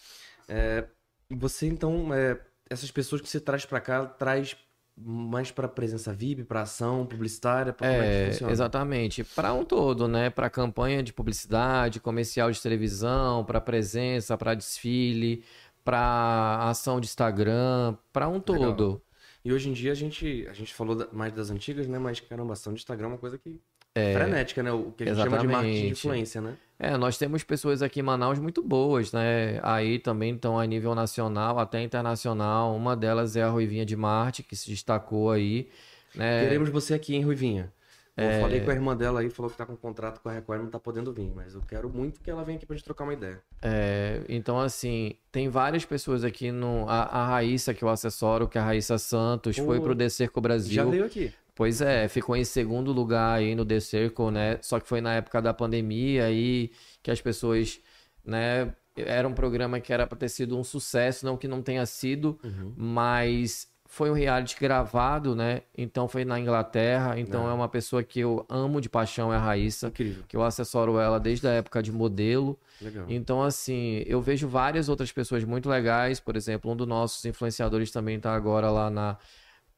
É, 0.48 0.86
você 1.30 1.68
então, 1.68 2.14
é, 2.14 2.40
essas 2.70 2.92
pessoas 2.92 3.22
que 3.22 3.30
você 3.30 3.40
traz 3.40 3.66
pra 3.66 3.80
cá, 3.80 4.06
traz 4.06 4.58
mais 5.02 5.52
pra 5.52 5.68
presença 5.68 6.14
VIP, 6.14 6.44
pra 6.44 6.62
ação 6.64 7.06
publicitária, 7.06 7.74
como 7.74 8.02
é 8.02 8.10
que 8.10 8.16
É, 8.16 8.26
funciona? 8.26 8.52
exatamente. 8.52 9.24
Para 9.24 9.54
um 9.54 9.64
todo, 9.66 10.08
né? 10.08 10.30
Para 10.30 10.50
campanha 10.50 11.02
de 11.04 11.14
publicidade, 11.14 12.00
comercial 12.00 12.52
de 12.52 12.62
televisão, 12.62 13.44
para 13.46 13.62
presença, 13.62 14.38
para 14.38 14.54
desfile, 14.56 15.44
para 15.84 16.70
ação 16.70 17.00
de 17.00 17.08
Instagram, 17.08 17.96
para 18.12 18.28
um 18.28 18.40
Legal. 18.46 18.72
todo. 18.72 19.02
E 19.44 19.54
hoje 19.54 19.70
em 19.70 19.74
dia 19.74 19.92
a 19.92 19.96
gente, 19.96 20.46
a 20.50 20.54
gente 20.54 20.74
falou 20.74 21.08
mais 21.14 21.34
das 21.34 21.50
antigas, 21.50 21.88
né? 21.88 21.98
Mas 21.98 22.20
caramba, 22.20 22.54
ação 22.54 22.74
de 22.74 22.80
Instagram 22.80 23.08
é 23.08 23.10
uma 23.12 23.18
coisa 23.18 23.38
que 23.38 23.62
é 24.00 24.14
frenética, 24.14 24.64
né? 24.64 24.72
O 24.72 24.92
que 24.96 25.04
a 25.04 25.08
gente 25.08 25.18
chama 25.24 25.38
de 25.38 25.48
marketing 25.48 25.72
de 25.72 25.78
exatamente. 25.78 25.92
influência, 25.92 26.42
né? 26.42 26.54
É, 26.80 26.96
nós 26.98 27.18
temos 27.18 27.44
pessoas 27.44 27.82
aqui 27.82 28.00
em 28.00 28.04
Manaus 28.04 28.40
muito 28.40 28.64
boas, 28.64 29.12
né? 29.12 29.60
Aí 29.64 30.00
também 30.00 30.34
estão 30.36 30.58
a 30.58 30.66
nível 30.66 30.96
nacional, 30.96 31.60
até 31.60 31.82
internacional. 31.82 32.74
Uma 32.76 32.96
delas 32.96 33.36
é 33.36 33.44
a 33.44 33.50
Ruivinha 33.50 33.86
de 33.86 33.96
Marte, 33.98 34.44
que 34.44 34.56
se 34.56 34.70
destacou 34.70 35.30
aí, 35.32 35.68
né? 36.16 36.44
Queremos 36.44 36.70
você 36.70 36.94
aqui, 36.94 37.16
hein, 37.16 37.24
Ruivinha? 37.24 37.72
Eu 38.16 38.26
É. 38.30 38.42
falei 38.42 38.60
com 38.60 38.70
a 38.70 38.74
irmã 38.74 38.98
dela 38.98 39.22
aí, 39.22 39.30
falou 39.30 39.50
que 39.50 39.56
tá 39.58 39.66
com 39.66 39.78
contrato 39.78 40.20
com 40.20 40.28
a 40.28 40.34
Record 40.34 40.60
e 40.60 40.64
não 40.64 40.70
tá 40.70 40.78
podendo 40.80 41.14
vir, 41.14 41.32
mas 41.34 41.54
eu 41.54 41.62
quero 41.62 41.90
muito 41.90 42.20
que 42.20 42.30
ela 42.30 42.44
venha 42.44 42.58
aqui 42.58 42.66
pra 42.66 42.76
gente 42.76 42.84
trocar 42.84 43.06
uma 43.06 43.14
ideia. 43.14 43.40
É, 43.62 44.22
então, 44.28 44.60
assim, 44.60 45.16
tem 45.32 45.48
várias 45.48 45.86
pessoas 45.86 46.24
aqui 46.26 46.52
no. 46.52 46.86
A, 46.90 47.04
a 47.04 47.28
Raíssa, 47.28 47.74
que 47.74 47.82
eu 47.82 47.88
assessoro, 47.88 48.46
que 48.48 48.58
é 48.58 48.62
a 48.62 48.64
Raíssa 48.66 48.98
Santos, 48.98 49.58
foi 49.58 49.78
Pô, 49.78 49.84
pro 49.84 49.96
The 49.96 50.10
Cerco 50.10 50.40
Já 50.40 50.42
Brasil. 50.42 50.90
veio 50.90 51.06
aqui. 51.06 51.34
Pois 51.60 51.82
é, 51.82 52.08
ficou 52.08 52.38
em 52.38 52.46
segundo 52.46 52.94
lugar 52.94 53.38
aí 53.40 53.54
no 53.54 53.66
The 53.66 53.82
Circle, 53.82 54.32
né? 54.32 54.60
Só 54.62 54.80
que 54.80 54.88
foi 54.88 55.02
na 55.02 55.16
época 55.16 55.42
da 55.42 55.54
pandemia 55.54 56.24
aí 56.24 56.72
que 57.04 57.12
as 57.12 57.20
pessoas, 57.20 57.82
né? 58.26 58.74
Era 58.96 59.28
um 59.28 59.34
programa 59.34 59.78
que 59.82 59.92
era 59.92 60.08
para 60.08 60.18
ter 60.18 60.30
sido 60.30 60.58
um 60.58 60.64
sucesso, 60.64 61.26
não 61.26 61.36
que 61.36 61.50
não 61.50 61.62
tenha 61.62 61.86
sido, 61.86 62.40
Uhum. 62.42 62.74
mas 62.78 63.68
foi 63.86 64.10
um 64.10 64.14
reality 64.14 64.56
gravado, 64.58 65.36
né? 65.36 65.64
Então 65.78 66.08
foi 66.08 66.24
na 66.24 66.40
Inglaterra. 66.40 67.20
Então 67.20 67.46
Ah. 67.46 67.52
é 67.52 67.54
uma 67.54 67.68
pessoa 67.68 68.02
que 68.04 68.22
eu 68.22 68.46
amo 68.48 68.80
de 68.80 68.88
paixão, 68.88 69.34
é 69.34 69.36
a 69.36 69.40
Raíssa, 69.40 69.88
Incrível. 69.88 70.24
que 70.30 70.38
eu 70.38 70.44
assessoro 70.44 70.98
ela 70.98 71.20
desde 71.20 71.46
a 71.46 71.52
época 71.52 71.84
de 71.84 71.92
modelo. 71.92 72.58
Legal. 72.82 73.04
Então, 73.10 73.44
assim, 73.44 74.02
eu 74.06 74.22
vejo 74.22 74.48
várias 74.48 74.88
outras 74.88 75.12
pessoas 75.12 75.44
muito 75.44 75.68
legais. 75.68 76.22
Por 76.22 76.38
exemplo, 76.38 76.72
um 76.72 76.76
dos 76.78 76.88
nossos 76.88 77.26
influenciadores 77.26 77.92
também 77.92 78.16
está 78.16 78.34
agora 78.34 78.70
lá 78.72 78.90
na, 78.90 79.18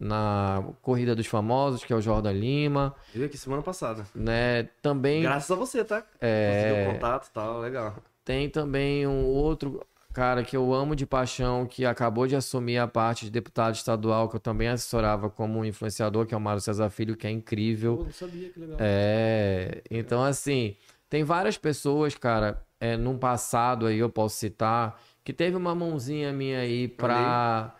na 0.01 0.63
Corrida 0.81 1.15
dos 1.15 1.27
Famosos, 1.27 1.85
que 1.85 1.93
é 1.93 1.95
o 1.95 2.01
Jordan 2.01 2.31
Lima, 2.31 2.95
Veio 3.13 3.27
aqui 3.27 3.37
semana 3.37 3.61
passada. 3.61 4.03
né? 4.15 4.63
Também 4.81 5.21
Graças 5.21 5.51
a 5.51 5.55
você, 5.55 5.83
tá? 5.85 6.03
É. 6.19 6.71
Conseguiu 6.73 6.93
contato 6.93 7.27
e 7.27 7.31
tal, 7.31 7.59
legal. 7.59 7.95
tem 8.25 8.49
também 8.49 9.05
um 9.05 9.25
outro 9.25 9.85
cara 10.11 10.43
que 10.43 10.57
eu 10.57 10.73
amo 10.73 10.95
de 10.95 11.05
paixão, 11.05 11.67
que 11.67 11.85
acabou 11.85 12.25
de 12.25 12.35
assumir 12.35 12.79
a 12.79 12.87
parte 12.87 13.25
de 13.25 13.31
deputado 13.31 13.75
estadual, 13.75 14.27
que 14.27 14.35
eu 14.35 14.39
também 14.39 14.67
assessorava 14.69 15.29
como 15.29 15.63
influenciador, 15.63 16.25
que 16.25 16.33
é 16.33 16.37
o 16.37 16.41
Mário 16.41 16.59
César 16.61 16.89
Filho, 16.89 17.15
que 17.15 17.27
é 17.27 17.29
incrível. 17.29 17.97
Pô, 17.97 18.03
não 18.05 18.11
sabia, 18.11 18.49
que 18.49 18.59
legal. 18.59 18.77
É, 18.79 19.83
então 19.89 20.23
assim, 20.23 20.75
tem 21.07 21.23
várias 21.23 21.59
pessoas, 21.59 22.15
cara, 22.15 22.59
é, 22.79 22.97
num 22.97 23.19
passado 23.19 23.85
aí 23.85 23.99
eu 23.99 24.09
posso 24.09 24.35
citar, 24.35 24.99
que 25.23 25.31
teve 25.31 25.55
uma 25.55 25.75
mãozinha 25.75 26.33
minha 26.33 26.59
aí 26.59 26.87
pra 26.87 27.75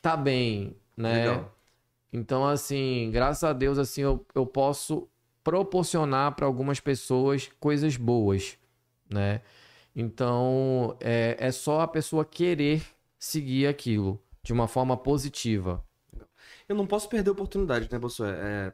tá 0.00 0.16
bem, 0.16 0.74
né? 0.96 1.28
Legal. 1.28 1.56
Então, 2.12 2.46
assim, 2.46 3.10
graças 3.12 3.44
a 3.44 3.52
Deus, 3.52 3.78
assim, 3.78 4.02
eu, 4.02 4.26
eu 4.34 4.46
posso 4.46 5.08
proporcionar 5.44 6.34
para 6.34 6.46
algumas 6.46 6.80
pessoas 6.80 7.48
coisas 7.60 7.96
boas, 7.96 8.58
né? 9.08 9.42
Então, 9.94 10.96
é, 11.00 11.36
é 11.38 11.52
só 11.52 11.80
a 11.80 11.88
pessoa 11.88 12.24
querer 12.24 12.82
seguir 13.18 13.66
aquilo 13.66 14.20
de 14.42 14.52
uma 14.52 14.66
forma 14.66 14.96
positiva. 14.96 15.84
Eu 16.68 16.76
não 16.76 16.86
posso 16.86 17.08
perder 17.08 17.30
a 17.30 17.32
oportunidade, 17.32 17.88
né, 17.90 17.98
Bolsonaro? 17.98 18.38
É, 18.38 18.72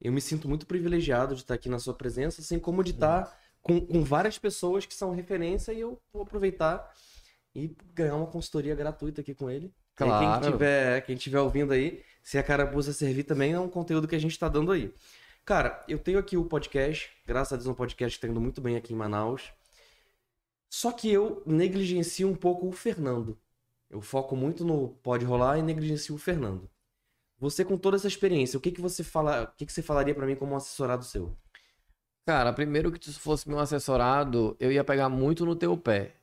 eu 0.00 0.12
me 0.12 0.20
sinto 0.20 0.48
muito 0.48 0.66
privilegiado 0.66 1.34
de 1.34 1.42
estar 1.42 1.54
aqui 1.54 1.68
na 1.68 1.78
sua 1.78 1.94
presença, 1.94 2.40
assim 2.40 2.58
como 2.58 2.82
de 2.82 2.90
estar 2.90 3.38
com, 3.60 3.80
com 3.80 4.02
várias 4.02 4.38
pessoas 4.38 4.84
que 4.84 4.94
são 4.94 5.12
referência 5.12 5.72
e 5.72 5.80
eu 5.80 6.00
vou 6.12 6.22
aproveitar 6.22 6.92
e 7.54 7.76
ganhar 7.94 8.16
uma 8.16 8.26
consultoria 8.26 8.74
gratuita 8.74 9.20
aqui 9.20 9.34
com 9.34 9.48
ele. 9.48 9.72
Claro. 9.94 10.42
Quem 10.42 10.52
tiver, 10.52 11.00
quem 11.02 11.16
tiver 11.16 11.40
ouvindo 11.40 11.72
aí, 11.72 12.02
se 12.22 12.38
a 12.38 12.42
carapuça 12.42 12.92
servir 12.92 13.24
também, 13.24 13.52
é 13.52 13.60
um 13.60 13.68
conteúdo 13.68 14.08
que 14.08 14.14
a 14.14 14.18
gente 14.18 14.38
tá 14.38 14.48
dando 14.48 14.72
aí. 14.72 14.92
Cara, 15.44 15.84
eu 15.88 15.98
tenho 15.98 16.18
aqui 16.18 16.36
o 16.36 16.44
podcast, 16.44 17.10
graças 17.26 17.52
a 17.52 17.56
Deus, 17.56 17.66
um 17.66 17.74
podcast 17.74 18.16
que 18.16 18.26
tá 18.26 18.30
indo 18.30 18.40
muito 18.40 18.60
bem 18.60 18.76
aqui 18.76 18.92
em 18.92 18.96
Manaus. 18.96 19.52
Só 20.70 20.92
que 20.92 21.10
eu 21.10 21.42
negligencio 21.44 22.28
um 22.28 22.34
pouco 22.34 22.68
o 22.68 22.72
Fernando. 22.72 23.38
Eu 23.90 24.00
foco 24.00 24.34
muito 24.34 24.64
no 24.64 24.88
pode 25.02 25.24
rolar 25.24 25.58
e 25.58 25.62
negligencio 25.62 26.14
o 26.14 26.18
Fernando. 26.18 26.70
Você 27.38 27.64
com 27.64 27.76
toda 27.76 27.96
essa 27.96 28.06
experiência, 28.06 28.56
o 28.56 28.60
que 28.60 28.70
que 28.70 28.80
você 28.80 29.02
fala, 29.02 29.42
o 29.42 29.56
que 29.56 29.66
que 29.66 29.72
você 29.72 29.82
falaria 29.82 30.14
pra 30.14 30.24
mim 30.24 30.36
como 30.36 30.52
um 30.52 30.56
assessorado 30.56 31.04
seu? 31.04 31.36
Cara, 32.24 32.52
primeiro 32.52 32.92
que 32.92 33.00
tu 33.00 33.12
fosse 33.12 33.48
meu 33.48 33.58
assessorado, 33.58 34.56
eu 34.60 34.70
ia 34.70 34.84
pegar 34.84 35.08
muito 35.08 35.44
no 35.44 35.56
teu 35.56 35.76
pé. 35.76 36.14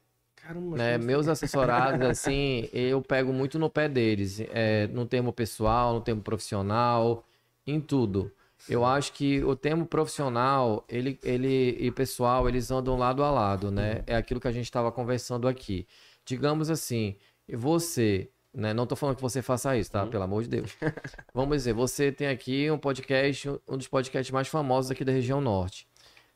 Caramba, 0.50 0.78
né? 0.78 0.98
Meus 0.98 1.28
você- 1.28 1.32
assessorados, 1.32 2.02
assim, 2.10 2.68
eu 2.74 3.04
pego 3.04 3.32
muito 3.32 3.60
no 3.60 3.70
pé 3.70 3.88
deles, 3.88 4.42
é, 4.50 4.88
no 4.88 5.06
termo 5.06 5.32
pessoal, 5.32 5.94
no 5.94 6.02
termo 6.02 6.24
profissional, 6.24 7.24
em 7.68 7.80
tudo. 7.80 8.32
Eu 8.68 8.84
acho 8.84 9.14
que 9.14 9.44
o 9.44 9.56
termo 9.56 9.86
profissional, 9.86 10.84
ele, 10.90 11.20
ele 11.24 11.78
e 11.80 11.92
pessoal, 11.92 12.50
eles 12.50 12.72
andam 12.72 12.98
lado 12.98 13.24
a 13.24 13.30
lado, 13.30 13.70
né? 13.70 14.04
É 14.08 14.16
aquilo 14.16 14.40
que 14.40 14.48
a 14.48 14.52
gente 14.52 14.66
estava 14.66 14.92
conversando 14.92 15.48
aqui. 15.48 15.86
Digamos 16.26 16.70
assim, 16.72 17.16
você, 17.48 18.28
né? 18.52 18.74
Não 18.74 18.88
tô 18.88 18.96
falando 18.96 19.18
que 19.18 19.22
você 19.22 19.44
faça 19.44 19.78
isso, 19.78 19.92
tá? 19.92 20.06
Pelo 20.08 20.24
amor 20.24 20.42
de 20.42 20.50
Deus. 20.50 20.76
Vamos 21.32 21.58
dizer, 21.58 21.74
você 21.74 22.12
tem 22.12 22.28
aqui 22.28 22.72
um 22.72 22.78
podcast, 22.78 23.50
um 23.68 23.78
dos 23.78 23.88
podcasts 23.88 24.32
mais 24.32 24.48
famosos 24.48 24.90
aqui 24.90 25.06
da 25.06 25.12
região 25.12 25.40
norte, 25.40 25.88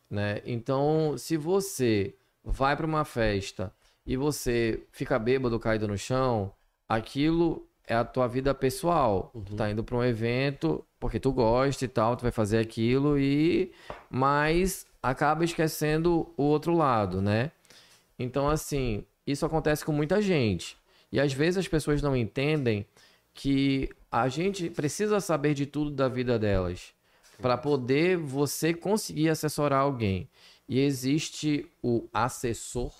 né? 0.07 0.39
Então, 0.45 1.17
se 1.17 1.35
você 1.35 2.15
vai 2.43 2.77
para 2.77 2.85
uma 2.85 3.03
festa 3.03 3.73
e 4.05 4.17
você 4.17 4.83
fica 4.91 5.17
bêbado, 5.17 5.59
caído 5.59 5.87
no 5.87 5.97
chão, 5.97 6.51
aquilo 6.87 7.65
é 7.87 7.95
a 7.95 8.03
tua 8.03 8.27
vida 8.27 8.53
pessoal. 8.53 9.31
Tu 9.45 9.55
tá 9.55 9.69
indo 9.69 9.83
para 9.83 9.97
um 9.97 10.03
evento 10.03 10.85
porque 10.99 11.19
tu 11.19 11.31
gosta 11.31 11.83
e 11.85 11.87
tal, 11.87 12.15
tu 12.15 12.21
vai 12.23 12.31
fazer 12.31 12.59
aquilo 12.59 13.17
e 13.19 13.71
mas 14.09 14.85
acaba 15.01 15.43
esquecendo 15.43 16.31
o 16.37 16.43
outro 16.43 16.73
lado, 16.73 17.21
né? 17.21 17.51
Então 18.17 18.47
assim, 18.49 19.05
isso 19.27 19.45
acontece 19.45 19.83
com 19.83 19.91
muita 19.91 20.21
gente. 20.21 20.77
E 21.11 21.19
às 21.19 21.33
vezes 21.33 21.57
as 21.57 21.67
pessoas 21.67 22.01
não 22.01 22.15
entendem 22.15 22.85
que 23.33 23.89
a 24.11 24.27
gente 24.27 24.69
precisa 24.69 25.19
saber 25.19 25.53
de 25.53 25.65
tudo 25.65 25.91
da 25.91 26.07
vida 26.07 26.37
delas 26.37 26.93
para 27.41 27.57
poder 27.57 28.17
você 28.17 28.73
conseguir 28.73 29.29
assessorar 29.29 29.81
alguém. 29.81 30.29
E 30.67 30.79
existe 30.79 31.67
o 31.81 32.07
assessor, 32.13 32.93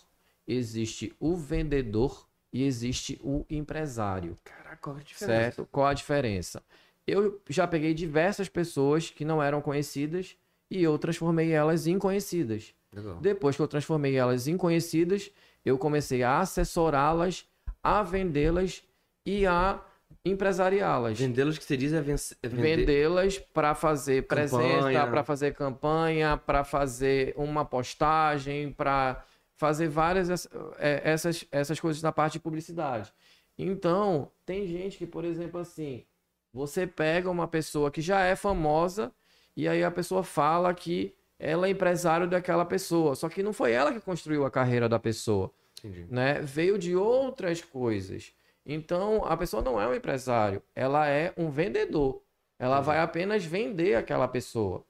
existe 0.47 1.13
o 1.19 1.35
vendedor 1.35 2.27
e 2.51 2.63
existe 2.63 3.19
o 3.23 3.45
empresário, 3.49 4.37
Caraca, 4.43 4.77
qual 4.77 4.95
a 4.97 4.99
diferença? 4.99 5.25
certo? 5.25 5.67
Qual 5.71 5.87
a 5.87 5.93
diferença? 5.93 6.61
Eu 7.05 7.41
já 7.49 7.67
peguei 7.67 7.93
diversas 7.93 8.47
pessoas 8.47 9.09
que 9.09 9.25
não 9.25 9.41
eram 9.41 9.61
conhecidas 9.61 10.37
e 10.69 10.81
eu 10.81 10.97
transformei 10.97 11.51
elas 11.51 11.87
em 11.87 11.97
conhecidas. 11.97 12.73
Legal. 12.93 13.17
Depois 13.19 13.55
que 13.55 13.61
eu 13.61 13.67
transformei 13.67 14.15
elas 14.15 14.47
em 14.47 14.55
conhecidas, 14.55 15.31
eu 15.65 15.77
comecei 15.77 16.23
a 16.23 16.39
assessorá-las, 16.39 17.45
a 17.81 18.03
vendê-las 18.03 18.83
e 19.25 19.45
a 19.45 19.83
empresariá-las. 20.23 21.19
Vendê-los 21.19 21.57
que 21.57 21.65
você 21.65 21.75
diz 21.75 21.91
é, 21.91 21.97
é 21.97 22.01
vender. 22.47 22.77
Vendê-las 22.77 23.39
para 23.39 23.75
fazer 23.75 24.27
presença, 24.27 24.57
Campanha. 24.77 25.07
para 25.07 25.23
fazer 25.23 25.53
campanha, 25.53 26.37
para 26.37 26.63
fazer 26.63 27.33
uma 27.35 27.65
postagem, 27.65 28.71
para 28.71 29.23
fazer 29.63 29.87
várias 29.87 30.45
é, 30.77 31.01
essas, 31.05 31.45
essas 31.49 31.79
coisas 31.79 32.03
na 32.03 32.11
parte 32.11 32.33
de 32.33 32.41
publicidade. 32.41 33.13
Então, 33.57 34.29
tem 34.45 34.67
gente 34.67 34.97
que, 34.97 35.07
por 35.07 35.23
exemplo, 35.23 35.57
assim, 35.57 36.03
você 36.51 36.85
pega 36.85 37.31
uma 37.31 37.47
pessoa 37.47 37.89
que 37.89 38.01
já 38.01 38.19
é 38.19 38.35
famosa 38.35 39.09
e 39.55 39.65
aí 39.65 39.81
a 39.81 39.89
pessoa 39.89 40.21
fala 40.21 40.73
que 40.73 41.15
ela 41.39 41.65
é 41.65 41.69
empresário 41.69 42.27
daquela 42.27 42.65
pessoa, 42.65 43.15
só 43.15 43.29
que 43.29 43.41
não 43.41 43.53
foi 43.53 43.71
ela 43.71 43.93
que 43.93 44.01
construiu 44.01 44.45
a 44.45 44.51
carreira 44.51 44.89
da 44.89 44.99
pessoa 44.99 45.49
Entendi. 45.77 46.07
né? 46.09 46.41
Veio 46.41 46.77
de 46.77 46.93
outras 46.93 47.61
coisas. 47.61 48.33
Então, 48.65 49.23
a 49.23 49.37
pessoa 49.37 49.63
não 49.63 49.79
é 49.79 49.87
um 49.87 49.93
empresário, 49.93 50.61
ela 50.75 51.07
é 51.07 51.33
um 51.37 51.49
vendedor. 51.49 52.21
Ela 52.59 52.81
vai 52.81 52.99
apenas 52.99 53.45
vender 53.45 53.95
aquela 53.95 54.27
pessoa. 54.27 54.83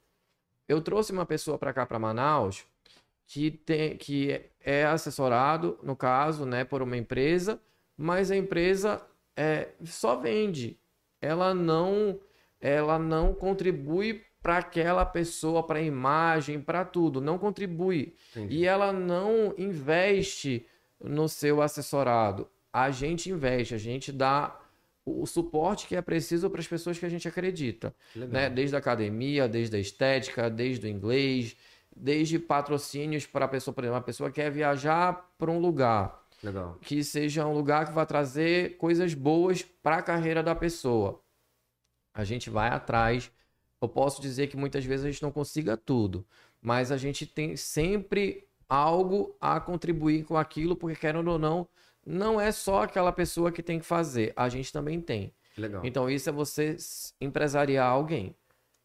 Eu 0.68 0.82
trouxe 0.82 1.12
uma 1.12 1.28
pessoa 1.28 1.60
para 1.60 1.74
cá, 1.74 1.86
para 1.86 2.00
Manaus, 2.00 2.66
que, 3.28 3.52
tem, 3.52 3.98
que 3.98 4.42
é 4.64 4.86
assessorado, 4.86 5.78
no 5.84 5.96
caso, 5.96 6.46
né, 6.46 6.64
por 6.64 6.82
uma 6.82 6.98
empresa, 6.98 7.60
mas 7.98 8.32
a 8.32 8.36
empresa 8.36 9.02
é, 9.36 9.70
só 9.84 10.16
vende. 10.16 10.80
Ela 11.22 11.54
não, 11.54 12.20
ela 12.60 12.98
não 12.98 13.34
contribui 13.34 14.24
para 14.42 14.58
aquela 14.58 15.06
pessoa, 15.06 15.64
para 15.64 15.80
a 15.80 15.82
imagem, 15.82 16.60
para 16.60 16.84
tudo. 16.84 17.22
Não 17.22 17.38
contribui. 17.38 18.16
Entendi. 18.32 18.58
E 18.58 18.66
ela 18.66 18.92
não 18.92 19.54
investe 19.58 20.66
no 21.02 21.30
seu 21.30 21.62
assessorado. 21.62 22.48
A 22.72 22.92
gente 22.92 23.30
investe, 23.30 23.74
a 23.74 23.78
gente 23.78 24.12
dá 24.12 24.60
o 25.06 25.26
suporte 25.26 25.88
que 25.88 25.96
é 25.96 26.02
preciso 26.02 26.50
para 26.50 26.62
as 26.62 26.68
pessoas 26.68 26.98
que 26.98 27.06
a 27.06 27.10
gente 27.10 27.28
acredita, 27.28 27.94
legal. 28.16 28.30
né? 28.32 28.50
Desde 28.50 28.76
a 28.76 28.80
academia, 28.80 29.48
desde 29.48 29.76
a 29.76 29.80
estética, 29.80 30.50
desde 30.50 30.88
o 30.88 30.90
inglês, 30.90 31.58
desde 31.96 32.40
patrocínios 32.40 33.26
para 33.26 33.46
a 33.46 33.48
pessoa, 33.48 33.74
por 33.74 33.84
exemplo, 33.84 33.98
uma 33.98 34.04
pessoa 34.04 34.32
quer 34.32 34.52
viajar 34.52 35.32
para 35.38 35.52
um 35.52 35.60
lugar 35.60 36.24
Legal. 36.42 36.78
que 36.82 37.04
seja 37.04 37.46
um 37.46 37.54
lugar 37.54 37.88
que 37.88 37.94
vai 37.94 38.06
trazer 38.06 38.78
coisas 38.78 39.14
boas 39.14 39.62
para 39.62 39.98
a 39.98 40.02
carreira 40.02 40.42
da 40.42 40.56
pessoa. 40.56 41.22
A 42.14 42.24
gente 42.24 42.50
vai 42.50 42.70
atrás. 42.70 43.32
Eu 43.82 43.90
posso 43.90 44.22
dizer 44.22 44.48
que 44.48 44.56
muitas 44.56 44.86
vezes 44.86 45.06
a 45.06 45.12
gente 45.12 45.24
não 45.24 45.32
consiga 45.32 45.76
tudo, 45.76 46.26
mas 46.62 46.92
a 46.92 46.98
gente 46.98 47.26
tem 47.26 47.58
sempre 47.58 48.48
algo 48.68 49.36
a 49.42 49.60
contribuir 49.60 50.24
com 50.24 50.38
aquilo, 50.38 50.76
porque 50.76 50.96
querendo 50.96 51.30
ou 51.30 51.38
não, 51.38 51.68
não 52.06 52.40
é 52.40 52.52
só 52.52 52.84
aquela 52.84 53.12
pessoa 53.12 53.52
que 53.52 53.62
tem 53.62 53.80
que 53.80 53.86
fazer, 53.86 54.34
a 54.36 54.48
gente 54.50 54.72
também 54.72 55.02
tem. 55.02 55.34
Legal. 55.58 55.82
Então 55.86 56.10
isso 56.10 56.30
é 56.30 56.32
você 56.32 56.78
empresariar 57.20 57.88
alguém. 57.88 58.36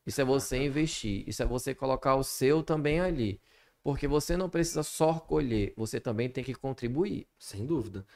Isso 0.09 0.23
é 0.23 0.25
você 0.25 0.57
investir, 0.57 1.23
isso 1.29 1.43
é 1.43 1.47
você 1.47 1.75
colocar 1.75 2.15
o 2.15 2.25
seu 2.25 2.63
também 2.63 2.99
ali. 2.99 3.39
Porque 3.83 4.09
você 4.09 4.39
não 4.39 4.49
precisa 4.49 4.83
só 4.83 5.21
colher, 5.21 5.75
você 5.77 6.01
também 6.01 6.31
tem 6.31 6.43
que 6.43 6.55
contribuir. 6.55 7.27
Sem 7.39 7.67
dúvida. 7.67 8.07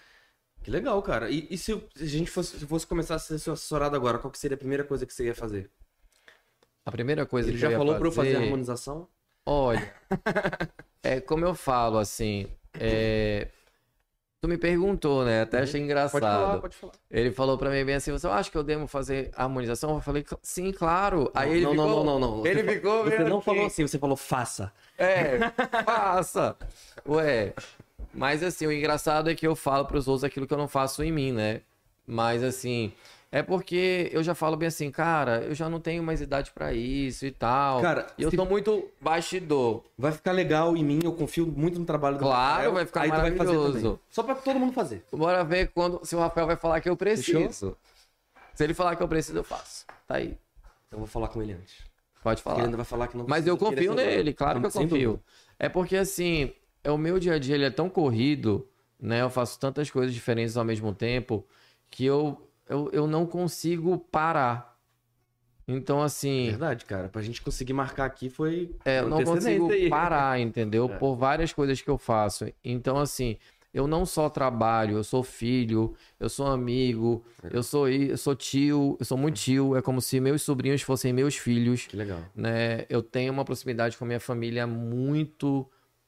Que 0.62 0.70
legal, 0.70 1.02
cara. 1.02 1.30
E, 1.30 1.46
e 1.50 1.58
se, 1.58 1.70
a 1.72 2.04
gente 2.06 2.30
fosse, 2.30 2.58
se 2.58 2.66
fosse 2.66 2.86
começar 2.86 3.16
a 3.16 3.18
ser 3.18 3.38
seu 3.38 3.52
assessorado 3.52 3.94
agora, 3.94 4.18
qual 4.18 4.30
que 4.30 4.38
seria 4.38 4.54
a 4.54 4.58
primeira 4.58 4.84
coisa 4.84 5.04
que 5.04 5.12
você 5.12 5.26
ia 5.26 5.34
fazer? 5.34 5.70
A 6.82 6.90
primeira 6.90 7.26
coisa 7.26 7.50
Ele 7.50 7.56
que 7.56 7.60
já 7.60 7.66
eu 7.66 7.72
ia 7.72 7.76
falou 7.76 7.98
pra 7.98 8.08
eu 8.08 8.12
fazer 8.12 8.36
a 8.36 8.40
harmonização? 8.40 9.06
Olha, 9.44 9.94
é 11.04 11.20
como 11.20 11.44
eu 11.44 11.54
falo, 11.54 11.98
assim, 11.98 12.48
é, 12.72 13.48
tu 14.42 14.48
me 14.48 14.58
perguntou, 14.58 15.24
né? 15.24 15.42
Até 15.42 15.60
achei 15.60 15.80
engraçado. 15.80 16.20
Pode 16.20 16.26
falar, 16.26 16.58
pode 16.58 16.76
falar. 16.76 16.92
Ele 17.08 17.30
falou 17.30 17.56
pra 17.56 17.70
mim 17.70 17.84
bem 17.84 17.94
assim, 17.94 18.10
você 18.10 18.26
acha 18.26 18.50
que 18.50 18.58
eu 18.58 18.64
devo 18.64 18.88
fazer 18.88 19.30
harmonização? 19.36 19.94
Eu 19.94 20.00
falei, 20.00 20.24
sim, 20.42 20.72
claro. 20.72 21.30
Aí 21.32 21.52
ele 21.52 21.62
não, 21.62 21.70
ficou, 21.70 21.86
não, 21.86 22.04
não, 22.04 22.18
não, 22.18 22.36
não. 22.38 22.46
Ele 22.46 22.64
Você 22.64 22.74
ficou 22.74 23.04
Você 23.04 23.18
não 23.20 23.40
falou 23.40 23.66
assim, 23.66 23.86
você 23.86 23.98
falou 24.00 24.16
faça. 24.16 24.72
É, 24.98 25.38
faça. 25.86 26.56
Ué, 27.08 27.54
mas 28.12 28.42
assim, 28.42 28.66
o 28.66 28.72
engraçado 28.72 29.30
é 29.30 29.34
que 29.36 29.46
eu 29.46 29.54
falo 29.54 29.84
pros 29.84 30.08
outros 30.08 30.24
aquilo 30.24 30.44
que 30.44 30.52
eu 30.52 30.58
não 30.58 30.66
faço 30.66 31.04
em 31.04 31.12
mim, 31.12 31.30
né? 31.30 31.60
Mas 32.04 32.42
assim, 32.42 32.92
É 33.34 33.42
porque 33.42 34.10
eu 34.12 34.22
já 34.22 34.34
falo 34.34 34.58
bem 34.58 34.68
assim, 34.68 34.90
cara, 34.90 35.38
eu 35.44 35.54
já 35.54 35.66
não 35.66 35.80
tenho 35.80 36.02
mais 36.02 36.20
idade 36.20 36.50
pra 36.52 36.74
isso 36.74 37.24
e 37.24 37.30
tal. 37.30 37.80
Cara, 37.80 38.06
e 38.18 38.22
eu 38.22 38.30
se- 38.30 38.36
tô 38.36 38.44
muito 38.44 38.90
bastidor. 39.00 39.82
Vai 39.96 40.12
ficar 40.12 40.32
legal 40.32 40.76
em 40.76 40.84
mim, 40.84 41.00
eu 41.02 41.14
confio 41.14 41.46
muito 41.46 41.78
no 41.78 41.86
trabalho 41.86 42.16
do 42.18 42.20
Claro, 42.24 42.52
Rafael. 42.52 42.72
vai 42.74 42.84
ficar 42.84 43.00
aí 43.02 43.08
maravilhoso. 43.08 43.98
Só 44.10 44.22
pra 44.22 44.34
todo 44.34 44.58
mundo 44.58 44.74
fazer. 44.74 45.02
Bora 45.10 45.42
ver 45.44 45.68
quando 45.74 46.04
se 46.04 46.14
o 46.14 46.18
Rafael 46.18 46.46
vai 46.46 46.56
falar 46.56 46.80
que 46.82 46.90
eu 46.90 46.96
preciso. 46.96 47.32
Fechou? 47.48 47.76
Se 48.54 48.62
ele 48.64 48.74
falar 48.74 48.96
que 48.96 49.02
eu 49.02 49.08
preciso, 49.08 49.38
eu 49.38 49.44
faço. 49.44 49.86
Tá 50.06 50.16
aí. 50.16 50.36
Eu 50.90 50.98
vou 50.98 51.06
falar 51.06 51.28
com 51.28 51.40
ele 51.42 51.54
antes. 51.54 51.76
Pode 52.22 52.40
Ele 52.40 52.44
falar. 52.44 52.64
ainda 52.64 52.76
vai 52.76 52.84
falar 52.84 53.08
que 53.08 53.16
não 53.16 53.24
Mas 53.26 53.46
eu 53.46 53.54
ele 53.54 53.64
confio 53.64 53.78
é 53.78 53.82
seu 53.84 53.94
nele, 53.94 54.34
claro 54.34 54.60
que 54.60 54.66
eu 54.66 54.70
confio. 54.70 55.20
É 55.58 55.70
porque 55.70 55.96
assim, 55.96 56.52
é 56.84 56.90
o 56.90 56.98
meu 56.98 57.18
dia 57.18 57.32
a 57.34 57.38
dia 57.38 57.54
ele 57.54 57.64
é 57.64 57.70
tão 57.70 57.88
corrido, 57.88 58.68
né? 59.00 59.22
Eu 59.22 59.30
faço 59.30 59.58
tantas 59.58 59.90
coisas 59.90 60.12
diferentes 60.12 60.54
ao 60.56 60.64
mesmo 60.66 60.92
tempo 60.94 61.44
que 61.90 62.04
eu, 62.04 62.46
eu, 62.72 62.90
eu 62.92 63.06
não 63.06 63.26
consigo 63.26 63.98
parar. 63.98 64.72
Então, 65.66 66.02
assim, 66.02 66.46
Verdade, 66.50 66.84
cara. 66.84 67.08
Pra 67.08 67.22
gente 67.22 67.40
conseguir 67.40 67.72
marcar 67.72 68.04
aqui 68.06 68.28
foi. 68.28 68.74
é, 68.84 69.00
eu 69.00 69.08
não 69.08 69.22
consigo 69.22 69.70
aí. 69.70 69.88
parar, 69.90 70.40
entendeu? 70.40 70.90
É. 70.92 70.96
Por 70.98 71.14
várias 71.14 71.52
coisas 71.52 71.80
que 71.80 71.88
eu 71.88 71.96
faço. 71.96 72.52
Então, 72.64 72.98
assim, 72.98 73.36
eu 73.72 73.86
não 73.86 74.04
só 74.04 74.28
trabalho, 74.28 74.96
eu 74.96 75.04
sou 75.04 75.22
filho, 75.22 75.94
eu 76.18 76.28
sou 76.28 76.46
amigo, 76.48 77.24
eu 77.50 77.62
sou, 77.62 77.88
eu 77.88 78.18
sou 78.18 78.34
tio, 78.34 78.96
eu 78.98 79.04
sou 79.04 79.16
muito 79.16 79.36
tio. 79.36 79.76
É 79.76 79.80
como 79.82 80.00
se 80.00 80.20
meus 80.20 80.42
sobrinhos 80.42 80.82
fossem 80.82 81.12
meus 81.12 81.36
filhos 81.36 81.86
Que 81.86 81.96
legal. 81.96 82.18
né? 82.34 82.84
Eu 82.88 83.02
tenho 83.02 83.32
uma 83.32 83.44
proximidade 83.44 83.96
com 83.96 84.04
a 84.04 84.06
minha 84.08 84.20
família 84.20 84.66
muito 84.66 85.66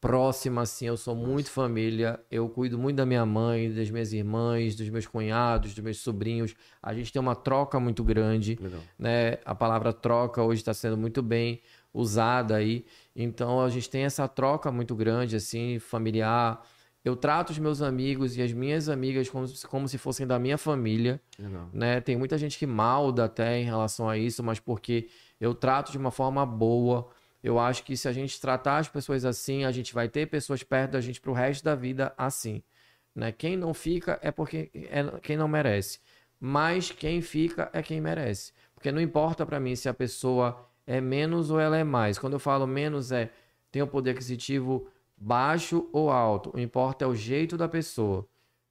próxima, 0.08 0.60
assim. 0.60 0.86
Eu 0.86 0.98
sou 0.98 1.14
muito 1.16 1.50
família. 1.50 2.20
Eu 2.30 2.46
cuido 2.48 2.78
muito 2.78 2.96
da 2.96 3.06
minha 3.06 3.24
mãe, 3.24 3.72
das 3.72 3.90
minhas 3.90 4.12
irmãs, 4.12 4.76
dos 4.76 4.88
meus 4.90 5.06
cunhados, 5.06 5.72
dos 5.74 5.82
meus 5.82 5.98
sobrinhos. 5.98 6.54
A 6.82 6.92
gente 6.92 7.10
tem 7.10 7.20
uma 7.20 7.34
troca 7.34 7.80
muito 7.80 8.04
grande, 8.04 8.58
Legal. 8.60 8.80
né? 8.98 9.38
A 9.46 9.54
palavra 9.54 9.94
troca 9.94 10.42
hoje 10.42 10.60
está 10.60 10.74
sendo 10.74 10.98
muito 10.98 11.22
bem 11.22 11.62
usada 11.92 12.56
aí. 12.56 12.84
Então 13.16 13.62
a 13.62 13.70
gente 13.70 13.88
tem 13.88 14.02
essa 14.04 14.28
troca 14.28 14.70
muito 14.70 14.94
grande, 14.94 15.36
assim, 15.36 15.78
familiar. 15.78 16.62
Eu 17.02 17.16
trato 17.16 17.50
os 17.50 17.58
meus 17.58 17.80
amigos 17.80 18.36
e 18.36 18.42
as 18.42 18.52
minhas 18.52 18.88
amigas 18.90 19.28
como, 19.30 19.46
se- 19.46 19.66
como 19.66 19.88
se 19.88 19.96
fossem 19.96 20.26
da 20.26 20.38
minha 20.38 20.58
família 20.58 21.20
Legal. 21.38 21.68
né? 21.72 22.00
Tem 22.00 22.16
muita 22.16 22.36
gente 22.36 22.58
que 22.58 22.66
malda 22.66 23.24
até 23.24 23.58
em 23.60 23.64
relação 23.64 24.08
a 24.08 24.18
isso, 24.18 24.42
mas 24.42 24.58
porque 24.60 25.08
eu 25.40 25.54
trato 25.54 25.92
de 25.92 25.98
uma 25.98 26.10
forma 26.10 26.44
boa. 26.44 27.08
Eu 27.44 27.58
acho 27.58 27.84
que 27.84 27.94
se 27.94 28.08
a 28.08 28.12
gente 28.12 28.40
tratar 28.40 28.78
as 28.78 28.88
pessoas 28.88 29.22
assim, 29.22 29.64
a 29.66 29.70
gente 29.70 29.92
vai 29.92 30.08
ter 30.08 30.24
pessoas 30.26 30.62
perto 30.62 30.92
da 30.92 31.00
gente 31.02 31.20
pro 31.20 31.34
resto 31.34 31.62
da 31.62 31.74
vida 31.74 32.14
assim, 32.16 32.62
né? 33.14 33.32
Quem 33.32 33.54
não 33.54 33.74
fica 33.74 34.18
é 34.22 34.30
porque 34.30 34.70
é 34.72 35.04
quem 35.20 35.36
não 35.36 35.46
merece, 35.46 36.00
mas 36.40 36.90
quem 36.90 37.20
fica 37.20 37.68
é 37.74 37.82
quem 37.82 38.00
merece. 38.00 38.50
Porque 38.74 38.90
não 38.90 38.98
importa 38.98 39.44
pra 39.44 39.60
mim 39.60 39.76
se 39.76 39.90
a 39.90 39.92
pessoa 39.92 40.66
é 40.86 41.02
menos 41.02 41.50
ou 41.50 41.60
ela 41.60 41.76
é 41.76 41.84
mais. 41.84 42.18
Quando 42.18 42.32
eu 42.32 42.38
falo 42.38 42.66
menos 42.66 43.12
é 43.12 43.30
tem 43.70 43.82
o 43.82 43.86
poder 43.86 44.12
aquisitivo 44.12 44.88
baixo 45.14 45.86
ou 45.92 46.10
alto. 46.10 46.50
O 46.56 46.58
importa 46.58 47.04
é 47.04 47.08
o 47.08 47.14
jeito 47.14 47.58
da 47.58 47.68
pessoa. 47.68 48.26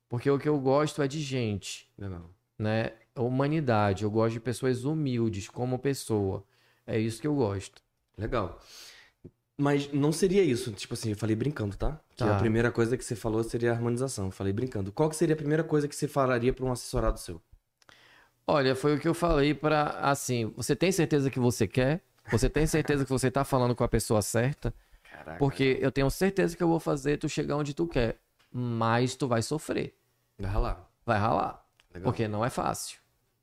Porque 0.10 0.32
o 0.32 0.40
que 0.40 0.50
eu 0.50 0.60
gosto 0.60 1.00
é 1.04 1.08
de 1.08 1.22
gente 1.22 1.88
Legal. 1.96 2.28
né? 2.58 2.94
Humanidade. 3.16 4.04
Eu 4.04 4.10
gosto 4.10 4.34
de 4.34 4.40
pessoas 4.40 4.84
humildes 4.84 5.48
como 5.48 5.78
pessoa. 5.78 6.44
É 6.88 6.98
isso 6.98 7.22
que 7.22 7.28
eu 7.28 7.36
gosto. 7.36 7.83
Legal. 8.18 8.60
Mas 9.58 9.92
não 9.94 10.12
seria 10.12 10.42
isso, 10.44 10.72
tipo 10.72 10.94
assim, 10.96 11.12
eu 11.12 11.16
falei 11.16 11.36
brincando, 11.36 11.76
tá? 11.78 12.00
Que 12.16 12.24
Tá. 12.24 12.36
a 12.36 12.40
primeira 12.40 12.72
coisa 12.72 12.98
que 12.98 13.04
você 13.06 13.16
falou 13.16 13.44
seria 13.44 13.72
a 13.72 13.76
harmonização. 13.76 14.26
Eu 14.26 14.32
falei 14.32 14.52
brincando. 14.52 14.92
Qual 14.92 15.10
que 15.10 15.16
seria 15.16 15.36
a 15.36 15.38
primeira 15.38 15.64
coisa 15.64 15.88
que 15.88 15.96
você 15.96 16.08
falaria 16.08 16.52
pra 16.52 16.66
um 16.66 16.72
assessorado 16.72 17.20
seu? 17.20 17.42
Olha, 18.48 18.76
foi 18.76 18.96
o 18.96 19.00
que 19.00 19.08
eu 19.08 19.14
falei 19.14 19.54
para 19.54 19.84
assim, 20.02 20.52
você 20.58 20.76
tem 20.76 20.92
certeza 20.92 21.30
que 21.30 21.40
você 21.40 21.68
quer? 21.68 22.02
Você 22.32 22.50
tem 22.50 22.66
certeza 22.66 23.04
que 23.06 23.10
você 23.12 23.30
tá 23.32 23.44
falando 23.44 23.76
com 23.76 23.84
a 23.84 23.88
pessoa 23.88 24.22
certa? 24.22 24.74
Caraca. 25.04 25.38
Porque 25.38 25.78
eu 25.80 25.92
tenho 25.92 26.10
certeza 26.10 26.56
que 26.58 26.64
eu 26.64 26.68
vou 26.68 26.80
fazer 26.80 27.18
tu 27.18 27.30
chegar 27.30 27.56
onde 27.56 27.74
tu 27.74 27.88
quer, 27.88 28.18
mas 28.52 29.16
tu 29.16 29.28
vai 29.28 29.42
sofrer, 29.42 29.96
Vai 30.38 30.50
ralar. 30.52 30.90
vai 31.06 31.18
ralar, 31.20 31.66
Legal. 31.94 32.04
porque 32.12 32.28
não 32.28 32.44
é 32.44 32.50
fácil. 32.50 32.98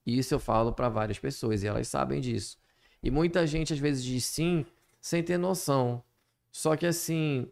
Isso 0.04 0.34
eu 0.34 0.38
falo 0.40 0.72
para 0.72 0.88
várias 0.88 1.18
pessoas 1.18 1.62
e 1.62 1.66
elas 1.66 1.88
sabem 1.88 2.20
disso. 2.20 2.58
E 3.02 3.10
muita 3.10 3.46
gente 3.46 3.72
às 3.72 3.78
vezes 3.78 4.04
diz 4.04 4.24
sim 4.24 4.64
sem 5.00 5.22
ter 5.22 5.38
noção. 5.38 6.02
Só 6.50 6.76
que 6.76 6.86
assim, 6.86 7.48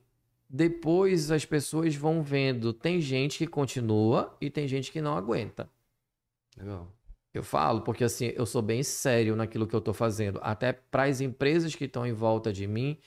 depois 0.49 1.31
as 1.31 1.45
pessoas 1.45 1.95
vão 1.95 2.23
vendo, 2.23 2.73
tem 2.73 3.01
gente 3.01 3.39
que 3.39 3.47
continua 3.47 4.37
e 4.41 4.51
tem 4.51 4.67
gente 4.67 4.91
que 4.91 5.01
não 5.01 5.17
aguenta. 5.17 5.69
Legal. 6.57 6.93
Eu 7.33 7.43
falo 7.43 7.83
porque 7.83 8.05
assim, 8.05 8.33
eu 8.35 8.47
sou 8.47 8.63
bem 8.63 8.83
sério 8.83 9.37
naquilo 9.37 9.67
que 9.67 9.75
eu 9.75 9.81
tô 9.81 9.93
fazendo, 9.93 10.41
até 10.43 10.73
para 10.73 11.05
as 11.05 11.21
empresas 11.21 11.75
que 11.75 11.85
estão 11.85 12.07
em 12.07 12.13
volta 12.13 12.53
de 12.53 12.67
mim, 12.67 12.99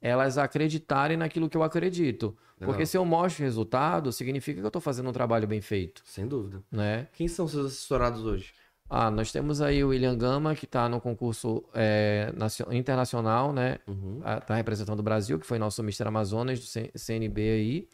elas 0.00 0.38
acreditarem 0.38 1.16
naquilo 1.16 1.48
que 1.48 1.56
eu 1.56 1.62
acredito. 1.62 2.36
Legal. 2.58 2.72
Porque 2.72 2.86
se 2.86 2.96
eu 2.96 3.04
mostro 3.04 3.44
resultado, 3.44 4.12
significa 4.12 4.60
que 4.60 4.66
eu 4.66 4.70
tô 4.70 4.80
fazendo 4.80 5.10
um 5.10 5.12
trabalho 5.12 5.46
bem 5.46 5.60
feito, 5.60 6.02
Sem 6.06 6.26
dúvida. 6.26 6.62
né? 6.70 7.08
Quem 7.12 7.28
são 7.28 7.46
seus 7.46 7.66
assessorados 7.66 8.24
hoje? 8.24 8.54
Ah, 8.88 9.10
nós 9.10 9.32
temos 9.32 9.60
aí 9.60 9.82
o 9.82 9.88
William 9.88 10.16
Gama, 10.16 10.54
que 10.54 10.64
está 10.64 10.88
no 10.88 11.00
concurso 11.00 11.64
é, 11.74 12.32
nacio- 12.36 12.72
internacional, 12.72 13.52
né? 13.52 13.78
Uhum. 13.86 14.20
Está 14.38 14.54
representando 14.54 15.00
o 15.00 15.02
Brasil, 15.02 15.38
que 15.38 15.46
foi 15.46 15.58
nosso 15.58 15.82
Mr. 15.82 16.06
Amazonas 16.06 16.60
do 16.60 16.98
CNB 16.98 17.40
aí. 17.50 17.88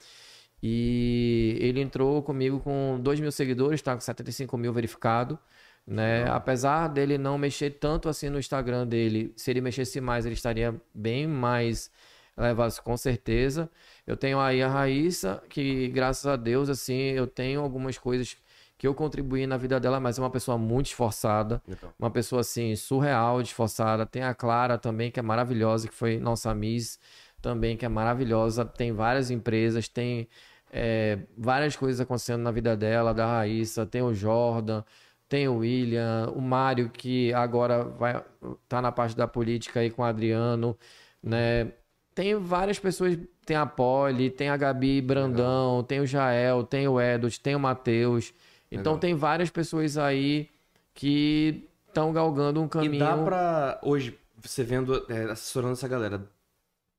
E 0.63 1.57
ele 1.61 1.81
entrou 1.81 2.23
comigo 2.23 2.61
com 2.61 3.01
2 3.03 3.19
mil 3.21 3.33
seguidores, 3.33 3.81
está 3.81 3.95
com 3.95 4.01
75 4.01 4.57
mil 4.57 4.73
verificado. 4.73 5.39
Né? 5.85 6.25
Apesar 6.31 6.87
dele 6.89 7.19
não 7.19 7.37
mexer 7.37 7.71
tanto 7.71 8.09
assim 8.09 8.29
no 8.29 8.39
Instagram 8.39 8.87
dele, 8.87 9.33
se 9.37 9.51
ele 9.51 9.61
mexesse 9.61 10.01
mais, 10.01 10.25
ele 10.25 10.35
estaria 10.35 10.81
bem 10.95 11.27
mais 11.27 11.91
elevado, 12.39 12.81
com 12.83 12.97
certeza. 12.97 13.69
Eu 14.07 14.17
tenho 14.17 14.39
aí 14.39 14.63
a 14.63 14.69
Raíssa, 14.69 15.43
que 15.49 15.89
graças 15.89 16.27
a 16.27 16.37
Deus, 16.37 16.69
assim, 16.69 16.95
eu 16.95 17.27
tenho 17.27 17.61
algumas 17.61 17.99
coisas 17.99 18.37
que 18.83 18.89
eu 18.89 18.95
contribuí 18.97 19.47
na 19.47 19.57
vida 19.57 19.79
dela, 19.79 20.01
mas 20.01 20.19
é 20.19 20.21
uma 20.21 20.29
pessoa 20.29 20.59
muito 20.59 20.87
esforçada 20.87 21.63
Legal. 21.69 21.95
uma 21.97 22.11
pessoa 22.11 22.41
assim, 22.41 22.75
surreal, 22.75 23.41
esforçada. 23.41 24.05
Tem 24.05 24.25
a 24.25 24.35
Clara 24.35 24.77
também, 24.77 25.09
que 25.09 25.21
é 25.21 25.23
maravilhosa, 25.23 25.87
que 25.87 25.95
foi 25.95 26.19
nossa 26.19 26.53
Miss 26.53 26.99
também, 27.41 27.77
que 27.77 27.87
é 27.87 27.89
maravilhosa. 27.89 28.65
Tem 28.65 28.91
várias 28.91 29.31
empresas, 29.31 29.87
tem 29.87 30.27
é, 30.73 31.17
várias 31.39 31.77
coisas 31.77 32.01
acontecendo 32.01 32.43
na 32.43 32.51
vida 32.51 32.77
dela, 32.77 33.15
da 33.15 33.25
Raíssa, 33.25 33.87
tem 33.87 34.03
o 34.03 34.13
Jordan, 34.13 34.83
tem 35.29 35.47
o 35.47 35.59
William, 35.59 36.33
o 36.35 36.41
Mário, 36.41 36.91
que 36.91 37.33
agora 37.35 37.85
vai 37.85 38.21
tá 38.69 38.83
na 38.83 38.91
parte 38.91 39.17
da 39.17 39.29
política 39.29 39.79
aí 39.79 39.93
com 39.93 40.03
o 40.03 40.05
Adriano, 40.05 40.77
né? 41.23 41.71
Tem 42.17 42.35
várias 42.35 42.81
pessoas, 42.81 43.17
tem 43.47 43.57
a 43.57 43.65
Polly, 43.65 44.29
tem 44.29 44.49
a 44.49 44.57
Gabi 44.57 45.01
Brandão, 45.01 45.85
tem 45.85 46.01
o 46.01 46.07
Jael, 46.07 46.65
tem 46.65 46.89
o 46.89 47.01
Edot, 47.01 47.41
tem 47.41 47.55
o 47.55 47.61
Matheus. 47.61 48.35
Então 48.73 48.95
Legal. 48.95 48.99
tem 48.99 49.15
várias 49.15 49.51
pessoas 49.51 49.99
aí 49.99 50.49
que 50.95 51.69
estão 51.89 52.13
galgando 52.13 52.61
um 52.61 52.69
caminho. 52.69 52.95
E 52.95 52.99
dá 52.99 53.17
pra, 53.17 53.79
hoje, 53.83 54.19
você 54.41 54.65
vendo, 54.65 55.05
é, 55.11 55.25
assessorando 55.31 55.75
essa 55.75 55.87
galera, 55.87 56.27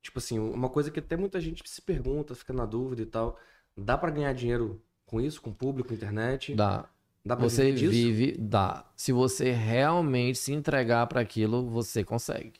tipo 0.00 0.18
assim, 0.18 0.38
uma 0.38 0.68
coisa 0.68 0.90
que 0.90 1.00
até 1.00 1.16
muita 1.16 1.40
gente 1.40 1.62
se 1.68 1.82
pergunta, 1.82 2.34
fica 2.34 2.52
na 2.52 2.64
dúvida 2.64 3.02
e 3.02 3.06
tal, 3.06 3.38
dá 3.76 3.98
pra 3.98 4.10
ganhar 4.10 4.32
dinheiro 4.32 4.80
com 5.04 5.20
isso, 5.20 5.42
com 5.42 5.52
público, 5.52 5.92
internet? 5.92 6.54
Dá. 6.54 6.88
Dá 7.26 7.34
pra 7.34 7.48
Você 7.48 7.72
viver 7.72 7.78
disso? 7.78 7.90
vive, 7.92 8.36
dá. 8.38 8.84
Se 8.94 9.10
você 9.10 9.50
realmente 9.50 10.38
se 10.38 10.52
entregar 10.52 11.06
para 11.06 11.20
aquilo, 11.22 11.66
você 11.68 12.04
consegue. 12.04 12.52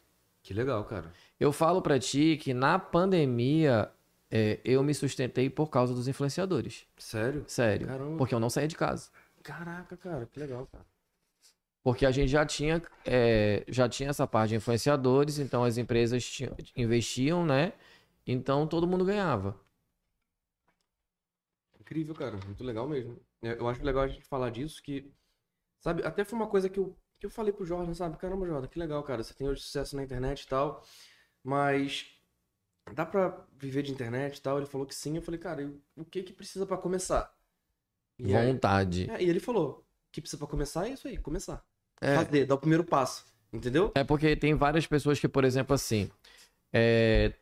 Que 0.42 0.54
legal, 0.54 0.82
cara. 0.84 1.12
Eu 1.38 1.52
falo 1.52 1.82
pra 1.82 1.98
ti 1.98 2.38
que 2.40 2.54
na 2.54 2.78
pandemia 2.78 3.90
é, 4.36 4.60
eu 4.64 4.82
me 4.82 4.92
sustentei 4.92 5.48
por 5.48 5.68
causa 5.70 5.94
dos 5.94 6.08
influenciadores. 6.08 6.86
Sério? 6.98 7.44
Sério. 7.46 7.86
Caramba. 7.86 8.16
Porque 8.16 8.34
eu 8.34 8.40
não 8.40 8.50
saía 8.50 8.66
de 8.66 8.74
casa. 8.74 9.08
Caraca, 9.44 9.96
cara, 9.96 10.26
que 10.26 10.40
legal, 10.40 10.66
cara. 10.66 10.84
Porque 11.84 12.04
a 12.06 12.10
gente 12.10 12.30
já 12.30 12.44
tinha, 12.44 12.82
é, 13.04 13.62
já 13.68 13.88
tinha 13.88 14.08
essa 14.10 14.26
parte 14.26 14.48
de 14.50 14.56
influenciadores, 14.56 15.38
então 15.38 15.62
as 15.62 15.76
empresas 15.76 16.24
tinham- 16.24 16.56
investiam, 16.74 17.44
né? 17.46 17.74
Então 18.26 18.66
todo 18.66 18.86
mundo 18.88 19.04
ganhava. 19.04 19.54
Incrível, 21.78 22.14
cara. 22.14 22.36
Muito 22.44 22.64
legal 22.64 22.88
mesmo. 22.88 23.20
É, 23.42 23.52
Eu 23.52 23.68
acho 23.68 23.84
legal 23.84 24.02
a 24.04 24.08
gente 24.08 24.24
falar 24.26 24.50
disso, 24.50 24.82
que. 24.82 25.12
Sabe, 25.80 26.02
até 26.04 26.24
foi 26.24 26.38
uma 26.38 26.48
coisa 26.48 26.68
que 26.68 26.78
eu, 26.80 26.96
que 27.20 27.26
eu 27.26 27.30
falei 27.30 27.52
pro 27.52 27.66
Jordan, 27.66 27.92
sabe? 27.92 28.16
Caramba, 28.16 28.46
Jordan, 28.46 28.66
que 28.68 28.78
legal, 28.78 29.02
cara. 29.02 29.22
Você 29.22 29.34
tem 29.34 29.46
hoje 29.48 29.60
sucesso 29.62 29.94
na 29.94 30.02
internet 30.02 30.42
e 30.42 30.48
tal. 30.48 30.82
Mas. 31.42 32.06
Dá 32.92 33.06
pra 33.06 33.44
viver 33.56 33.82
de 33.82 33.92
internet 33.92 34.36
e 34.36 34.40
tal? 34.42 34.58
Ele 34.58 34.66
falou 34.66 34.86
que 34.86 34.94
sim. 34.94 35.16
Eu 35.16 35.22
falei, 35.22 35.40
cara, 35.40 35.62
e 35.62 35.66
o 35.96 36.04
que 36.04 36.22
que 36.22 36.32
precisa 36.32 36.66
pra 36.66 36.76
começar? 36.76 37.32
E, 38.18 38.34
aí- 38.34 38.46
Vontade. 38.52 39.10
é, 39.10 39.22
e 39.22 39.28
ele 39.28 39.40
falou: 39.40 39.78
o 39.80 39.84
que 40.12 40.20
precisa 40.20 40.38
pra 40.38 40.46
começar 40.46 40.86
é 40.88 40.92
isso 40.92 41.08
aí, 41.08 41.16
começar. 41.16 41.64
É. 42.00 42.16
Fazer, 42.16 42.44
dar 42.46 42.54
o 42.54 42.58
primeiro 42.58 42.84
passo. 42.84 43.24
Entendeu? 43.52 43.92
É 43.94 44.02
porque 44.04 44.34
tem 44.36 44.54
várias 44.54 44.86
pessoas 44.86 45.18
que, 45.18 45.28
por 45.28 45.44
exemplo, 45.44 45.74
assim. 45.74 46.10
é, 46.72 47.32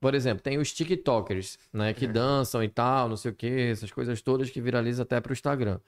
Por 0.00 0.14
exemplo, 0.14 0.42
tem 0.42 0.58
os 0.58 0.72
TikTokers, 0.72 1.58
né? 1.72 1.92
Que 1.92 2.06
dançam 2.06 2.62
e 2.64 2.68
tal, 2.68 3.08
não 3.08 3.16
sei 3.16 3.30
o 3.30 3.34
quê, 3.34 3.68
essas 3.72 3.90
coisas 3.92 4.22
todas 4.22 4.48
que 4.50 4.60
viralizam 4.60 5.02
até 5.02 5.20
pro 5.20 5.32
Instagram. 5.32 5.78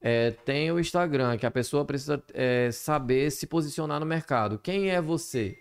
É, 0.00 0.32
tem 0.32 0.72
o 0.72 0.80
Instagram, 0.80 1.38
que 1.38 1.46
a 1.46 1.50
pessoa 1.50 1.84
precisa 1.84 2.20
é, 2.34 2.70
saber 2.72 3.30
se 3.30 3.46
posicionar 3.46 4.00
no 4.00 4.06
mercado. 4.06 4.58
Quem 4.58 4.90
é 4.90 5.00
você? 5.00 5.56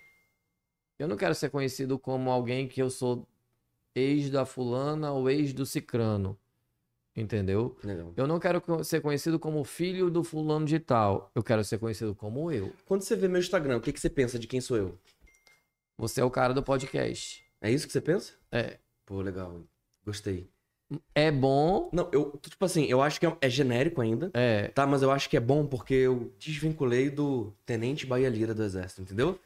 Eu 1.02 1.08
não 1.08 1.18
quero 1.18 1.34
ser 1.34 1.50
conhecido 1.50 1.98
como 1.98 2.30
alguém 2.30 2.68
que 2.68 2.82
eu 2.82 2.90
sou 2.90 3.28
ex 3.96 4.30
da 4.30 4.46
fulana 4.46 5.12
ou 5.12 5.30
ex 5.30 5.52
do 5.54 5.66
cicrano. 5.66 6.38
Entendeu? 7.16 7.76
Legal. 7.84 8.14
Eu 8.16 8.26
não 8.26 8.40
quero 8.40 8.62
ser 8.86 9.02
conhecido 9.02 9.38
como 9.38 9.64
filho 9.66 10.10
do 10.10 10.24
fulano 10.24 10.66
de 10.66 10.80
tal. 10.80 11.30
Eu 11.36 11.44
quero 11.44 11.64
ser 11.64 11.78
conhecido 11.78 12.16
como 12.16 12.52
eu. 12.52 12.72
Quando 12.86 13.02
você 13.02 13.16
vê 13.16 13.28
meu 13.28 13.40
Instagram, 13.42 13.78
o 13.78 13.82
que, 13.82 13.92
que 13.92 14.00
você 14.00 14.10
pensa 14.10 14.40
de 14.40 14.48
quem 14.48 14.62
sou 14.62 14.78
eu? 14.78 14.98
Você 15.98 16.22
é 16.22 16.24
o 16.24 16.32
cara 16.32 16.54
do 16.54 16.64
podcast. 16.64 17.44
É 17.60 17.70
isso 17.70 17.86
que 17.86 17.92
você 17.92 18.00
pensa? 18.00 18.34
É. 18.52 18.78
Pô, 19.06 19.22
legal. 19.22 19.62
Gostei. 20.06 20.50
É 21.14 21.32
bom. 21.32 21.90
Não, 21.92 22.10
eu, 22.14 22.40
tipo 22.42 22.64
assim, 22.64 22.86
eu 22.86 23.02
acho 23.02 23.20
que 23.20 23.26
é, 23.26 23.38
é 23.42 23.50
genérico 23.50 24.02
ainda, 24.02 24.30
É. 24.34 24.68
tá? 24.70 24.86
Mas 24.88 25.02
eu 25.02 25.12
acho 25.12 25.30
que 25.30 25.36
é 25.38 25.40
bom 25.40 25.66
porque 25.66 25.94
eu 25.94 26.32
desvinculei 26.40 27.10
do 27.10 27.54
Tenente 27.66 28.06
Bahia 28.06 28.30
Lira 28.30 28.54
do 28.54 28.64
Exército, 28.64 29.02
entendeu? 29.02 29.38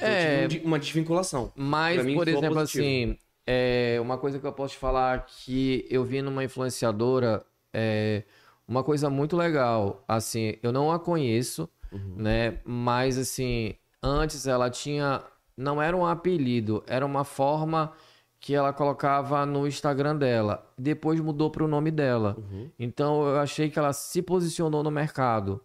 Então, 0.00 0.08
eu 0.08 0.14
É. 0.14 0.48
tive 0.48 0.60
de- 0.60 0.66
uma 0.66 0.78
desvinculação. 0.78 1.52
Mas, 1.54 2.04
mim, 2.04 2.14
por 2.14 2.26
exemplo, 2.28 2.54
positivo. 2.54 2.84
assim, 2.84 3.18
é, 3.46 3.98
uma 4.00 4.16
coisa 4.18 4.38
que 4.38 4.46
eu 4.46 4.52
posso 4.52 4.74
te 4.74 4.78
falar 4.80 5.26
que 5.26 5.86
eu 5.90 6.04
vi 6.04 6.22
numa 6.22 6.42
influenciadora, 6.44 7.44
é, 7.72 8.22
uma 8.66 8.82
coisa 8.82 9.10
muito 9.10 9.36
legal. 9.36 10.04
Assim, 10.08 10.54
eu 10.62 10.72
não 10.72 10.90
a 10.92 10.98
conheço, 10.98 11.68
Uhum. 11.92 12.14
né? 12.16 12.58
Mas, 12.64 13.18
assim, 13.18 13.74
antes 14.02 14.46
ela 14.46 14.70
tinha. 14.70 15.22
Não 15.56 15.82
era 15.82 15.94
um 15.96 16.06
apelido, 16.06 16.82
era 16.86 17.04
uma 17.04 17.22
forma 17.24 17.92
que 18.38 18.54
ela 18.54 18.72
colocava 18.72 19.44
no 19.44 19.66
Instagram 19.66 20.16
dela. 20.16 20.66
Depois 20.78 21.20
mudou 21.20 21.50
para 21.50 21.62
o 21.62 21.68
nome 21.68 21.90
dela. 21.90 22.34
Uhum. 22.38 22.70
Então 22.78 23.22
eu 23.28 23.36
achei 23.38 23.68
que 23.68 23.78
ela 23.78 23.92
se 23.92 24.22
posicionou 24.22 24.82
no 24.82 24.90
mercado. 24.90 25.60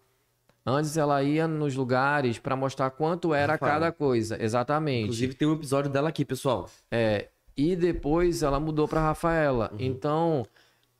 Antes 0.66 0.97
ela 0.97 1.22
ia 1.22 1.47
nos 1.47 1.76
lugares 1.76 2.39
para 2.39 2.55
mostrar 2.55 2.89
quanto 2.89 3.34
era 3.34 3.57
cada 3.57 3.91
coisa. 3.91 4.41
Exatamente. 4.41 5.03
Inclusive 5.03 5.34
tem 5.36 5.47
um 5.47 5.53
episódio 5.53 5.91
dela 5.91 6.09
aqui, 6.09 6.26
pessoal. 6.26 6.70
É, 6.89 7.30
e 7.55 7.76
depois 7.76 8.41
ela 8.41 8.59
mudou 8.59 8.88
para 8.88 8.99
Rafaela. 8.99 9.72
Então 9.78 10.45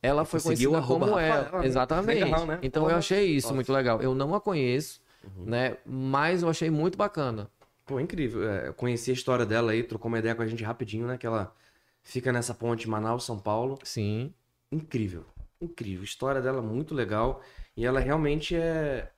ela 0.00 0.24
foi 0.24 0.40
Conseguiu 0.40 0.70
conhecida 0.70 0.94
como 0.94 1.18
ela. 1.18 1.42
Rafaela, 1.42 1.62
né? 1.62 1.66
Exatamente. 1.66 2.24
Legal, 2.24 2.46
né? 2.46 2.58
Então 2.62 2.88
eu 2.88 2.96
achei 2.96 3.26
isso 3.26 3.48
Nossa. 3.48 3.54
muito 3.54 3.72
legal. 3.72 4.00
Eu 4.00 4.14
não 4.14 4.34
a 4.34 4.40
conheço, 4.40 5.00
né? 5.38 5.76
Mas 5.84 6.42
eu 6.42 6.48
achei 6.48 6.70
muito 6.70 6.96
bacana. 6.96 7.50
Pô, 7.84 7.98
incrível. 7.98 8.48
É, 8.48 8.68
eu 8.68 8.74
conheci 8.74 9.10
a 9.10 9.14
história 9.14 9.44
dela 9.44 9.72
aí, 9.72 9.82
trocou 9.82 10.08
uma 10.08 10.18
ideia 10.18 10.34
com 10.34 10.42
a 10.42 10.46
gente 10.46 10.62
rapidinho, 10.62 11.06
né? 11.06 11.18
Que 11.18 11.26
ela 11.26 11.52
fica 12.02 12.32
nessa 12.32 12.54
ponte 12.54 12.88
Manaus-São 12.88 13.38
Paulo. 13.38 13.78
Sim. 13.82 14.32
Incrível. 14.70 15.24
Incrível. 15.60 16.04
História 16.04 16.40
dela 16.40 16.62
muito 16.62 16.94
legal. 16.94 17.42
E 17.76 17.84
ela 17.84 18.00
realmente 18.00 18.54
é. 18.54 19.10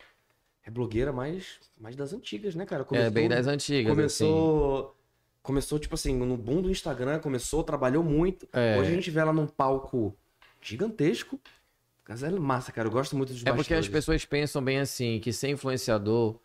É 0.68 0.70
blogueira 0.70 1.14
mais, 1.14 1.58
mais 1.80 1.96
das 1.96 2.12
antigas, 2.12 2.54
né, 2.54 2.66
cara? 2.66 2.86
é 2.92 3.08
bem 3.08 3.26
das 3.26 3.46
antigas. 3.46 3.90
assim. 3.98 4.26
Começou. 4.26 4.94
Começou, 5.42 5.78
tipo 5.78 5.94
assim, 5.94 6.14
no 6.14 6.36
boom 6.36 6.60
do 6.60 6.70
Instagram, 6.70 7.20
começou, 7.20 7.64
trabalhou 7.64 8.04
muito. 8.04 8.46
É. 8.52 8.76
Hoje 8.78 8.90
a 8.90 8.94
gente 8.94 9.10
vê 9.10 9.18
ela 9.18 9.32
num 9.32 9.46
palco 9.46 10.14
gigantesco. 10.60 11.40
Mas 12.06 12.22
é 12.22 12.28
massa, 12.30 12.70
cara. 12.70 12.86
Eu 12.86 12.92
gosto 12.92 13.16
muito 13.16 13.32
dos 13.32 13.46
É 13.46 13.52
porque 13.54 13.72
as 13.72 13.88
pessoas 13.88 14.26
pensam 14.26 14.62
bem 14.62 14.78
assim, 14.78 15.18
que 15.20 15.32
ser 15.32 15.48
influenciador 15.48 16.38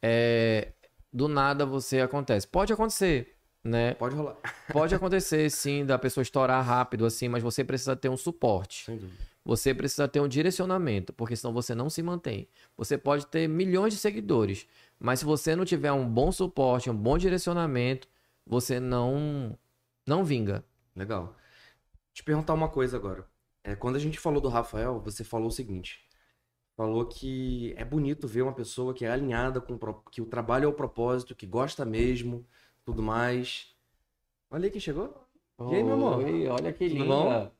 é 0.00 0.68
do 1.12 1.28
nada 1.28 1.66
você 1.66 2.00
acontece. 2.00 2.48
Pode 2.48 2.72
acontecer, 2.72 3.34
né? 3.62 3.92
Pode 3.92 4.16
rolar. 4.16 4.36
Pode 4.72 4.94
acontecer 4.96 5.50
sim 5.50 5.84
da 5.84 5.98
pessoa 5.98 6.22
estourar 6.22 6.64
rápido 6.64 7.04
assim, 7.04 7.28
mas 7.28 7.42
você 7.42 7.62
precisa 7.62 7.94
ter 7.94 8.08
um 8.08 8.16
suporte. 8.16 8.86
Sem 8.86 8.96
dúvida. 8.96 9.35
Você 9.46 9.72
precisa 9.72 10.08
ter 10.08 10.18
um 10.18 10.26
direcionamento, 10.26 11.12
porque 11.12 11.36
senão 11.36 11.54
você 11.54 11.72
não 11.72 11.88
se 11.88 12.02
mantém. 12.02 12.48
Você 12.76 12.98
pode 12.98 13.28
ter 13.28 13.46
milhões 13.46 13.94
de 13.94 14.00
seguidores, 14.00 14.66
mas 14.98 15.20
se 15.20 15.24
você 15.24 15.54
não 15.54 15.64
tiver 15.64 15.92
um 15.92 16.04
bom 16.04 16.32
suporte, 16.32 16.90
um 16.90 16.96
bom 16.96 17.16
direcionamento, 17.16 18.08
você 18.44 18.80
não 18.80 19.56
não 20.04 20.24
vinga. 20.24 20.64
Legal. 20.96 21.36
Te 22.12 22.24
perguntar 22.24 22.54
uma 22.54 22.68
coisa 22.68 22.96
agora. 22.96 23.24
É, 23.62 23.76
quando 23.76 23.94
a 23.94 24.00
gente 24.00 24.18
falou 24.18 24.40
do 24.40 24.48
Rafael, 24.48 24.98
você 24.98 25.22
falou 25.22 25.46
o 25.46 25.52
seguinte. 25.52 26.04
Falou 26.76 27.06
que 27.06 27.72
é 27.76 27.84
bonito 27.84 28.26
ver 28.26 28.42
uma 28.42 28.52
pessoa 28.52 28.92
que 28.92 29.04
é 29.04 29.10
alinhada 29.12 29.60
com 29.60 29.74
o 29.74 29.94
que 30.10 30.20
o 30.20 30.26
trabalho 30.26 30.64
é 30.64 30.68
o 30.68 30.72
propósito, 30.72 31.36
que 31.36 31.46
gosta 31.46 31.84
mesmo, 31.84 32.44
tudo 32.84 33.00
mais. 33.00 33.72
Olha 34.50 34.64
aí 34.64 34.70
quem 34.72 34.80
chegou. 34.80 35.14
E 35.70 35.76
aí, 35.76 35.84
meu 35.84 35.94
amor? 35.94 36.24
Oi, 36.24 36.48
olha 36.48 36.72
que 36.72 36.88
Tudo 36.88 36.98
linda. 36.98 37.14
bom? 37.14 37.52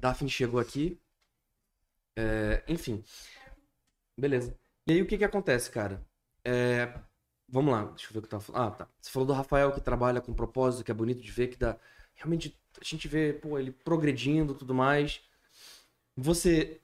Daphne 0.00 0.30
chegou 0.30 0.60
aqui. 0.60 1.00
É, 2.16 2.62
enfim. 2.68 3.02
Beleza. 4.18 4.56
E 4.86 4.92
aí 4.92 5.02
o 5.02 5.06
que 5.06 5.18
que 5.18 5.24
acontece, 5.24 5.70
cara? 5.70 6.04
É, 6.44 6.92
vamos 7.48 7.72
lá, 7.72 7.84
deixa 7.84 8.06
eu 8.08 8.12
ver 8.12 8.18
o 8.18 8.22
que 8.22 8.26
eu 8.26 8.30
tava 8.30 8.42
falando. 8.42 8.62
Ah, 8.62 8.70
tá. 8.70 8.88
Você 9.00 9.10
falou 9.10 9.26
do 9.26 9.32
Rafael 9.32 9.72
que 9.72 9.80
trabalha 9.80 10.20
com 10.20 10.32
propósito, 10.32 10.84
que 10.84 10.90
é 10.90 10.94
bonito 10.94 11.20
de 11.20 11.30
ver, 11.30 11.48
que 11.48 11.56
dá. 11.56 11.76
Realmente 12.14 12.58
a 12.80 12.84
gente 12.84 13.08
vê, 13.08 13.32
pô, 13.32 13.58
ele 13.58 13.72
progredindo 13.72 14.52
e 14.52 14.56
tudo 14.56 14.74
mais. 14.74 15.20
Você 16.16 16.80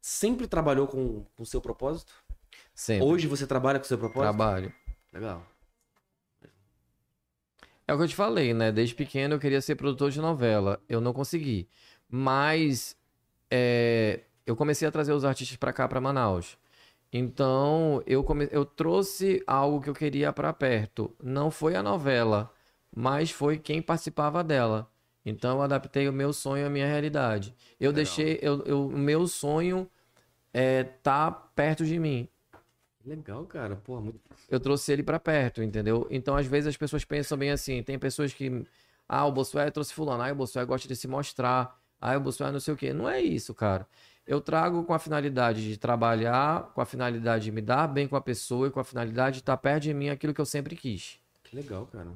sempre 0.00 0.46
trabalhou 0.46 0.86
com 0.86 1.26
o 1.38 1.46
seu 1.46 1.60
propósito? 1.60 2.12
Sempre. 2.74 3.06
Hoje 3.06 3.26
você 3.26 3.46
trabalha 3.46 3.78
com 3.78 3.84
o 3.84 3.88
seu 3.88 3.98
propósito? 3.98 4.36
Trabalho. 4.36 4.72
Legal. 5.12 5.46
É 7.86 7.92
o 7.92 7.96
que 7.96 8.04
eu 8.04 8.08
te 8.08 8.14
falei, 8.14 8.54
né? 8.54 8.70
Desde 8.70 8.94
pequeno 8.94 9.34
eu 9.34 9.40
queria 9.40 9.60
ser 9.60 9.74
produtor 9.74 10.10
de 10.10 10.20
novela. 10.20 10.80
Eu 10.88 11.00
não 11.00 11.12
consegui. 11.12 11.68
Mas 12.14 12.94
é, 13.50 14.20
eu 14.46 14.54
comecei 14.54 14.86
a 14.86 14.92
trazer 14.92 15.12
os 15.14 15.24
artistas 15.24 15.56
pra 15.56 15.72
cá, 15.72 15.88
pra 15.88 15.98
Manaus. 16.00 16.58
Então 17.10 18.02
eu, 18.06 18.22
come... 18.22 18.48
eu 18.52 18.66
trouxe 18.66 19.42
algo 19.46 19.80
que 19.80 19.88
eu 19.88 19.94
queria 19.94 20.30
pra 20.32 20.52
perto. 20.52 21.10
Não 21.22 21.50
foi 21.50 21.74
a 21.74 21.82
novela, 21.82 22.52
mas 22.94 23.30
foi 23.30 23.58
quem 23.58 23.80
participava 23.80 24.44
dela. 24.44 24.90
Então 25.24 25.56
eu 25.56 25.62
adaptei 25.62 26.06
o 26.06 26.12
meu 26.12 26.34
sonho 26.34 26.66
à 26.66 26.70
minha 26.70 26.86
realidade. 26.86 27.54
Eu 27.80 27.90
Legal. 27.90 27.94
deixei. 27.94 28.38
Eu, 28.42 28.62
eu- 28.64 28.86
o 28.88 28.98
meu 28.98 29.26
sonho 29.26 29.88
é 30.52 30.84
tá 30.84 31.30
perto 31.30 31.84
de 31.86 31.98
mim. 31.98 32.28
Legal, 33.04 33.44
cara. 33.46 33.76
Pô, 33.76 34.00
muito. 34.00 34.20
Eu 34.50 34.60
trouxe 34.60 34.92
ele 34.92 35.02
pra 35.02 35.18
perto, 35.18 35.62
entendeu? 35.62 36.06
Então, 36.10 36.36
às 36.36 36.46
vezes, 36.46 36.68
as 36.68 36.76
pessoas 36.76 37.04
pensam 37.04 37.38
bem 37.38 37.50
assim. 37.50 37.82
Tem 37.82 37.98
pessoas 37.98 38.34
que. 38.34 38.64
Ah, 39.08 39.26
o 39.26 39.32
Bolsonaro 39.32 39.70
trouxe 39.72 39.94
fulano. 39.94 40.22
Ah, 40.22 40.30
o 40.30 40.34
Bolsonaro 40.34 40.68
gosta 40.68 40.86
de 40.86 40.94
se 40.94 41.08
mostrar. 41.08 41.80
Ah, 42.02 42.16
o 42.16 42.20
Bolsonaro 42.20 42.52
não 42.52 42.60
sei 42.60 42.74
o 42.74 42.76
quê. 42.76 42.92
Não 42.92 43.08
é 43.08 43.20
isso, 43.20 43.54
cara. 43.54 43.86
Eu 44.26 44.40
trago 44.40 44.82
com 44.84 44.92
a 44.92 44.98
finalidade 44.98 45.62
de 45.62 45.76
trabalhar, 45.76 46.72
com 46.74 46.80
a 46.80 46.84
finalidade 46.84 47.44
de 47.44 47.52
me 47.52 47.60
dar 47.60 47.86
bem 47.86 48.08
com 48.08 48.16
a 48.16 48.20
pessoa 48.20 48.66
e 48.66 48.70
com 48.70 48.80
a 48.80 48.84
finalidade 48.84 49.36
de 49.36 49.42
estar 49.42 49.56
perto 49.56 49.84
de 49.84 49.94
mim 49.94 50.08
aquilo 50.08 50.34
que 50.34 50.40
eu 50.40 50.46
sempre 50.46 50.74
quis. 50.74 51.18
Que 51.44 51.54
legal, 51.54 51.86
cara. 51.86 52.08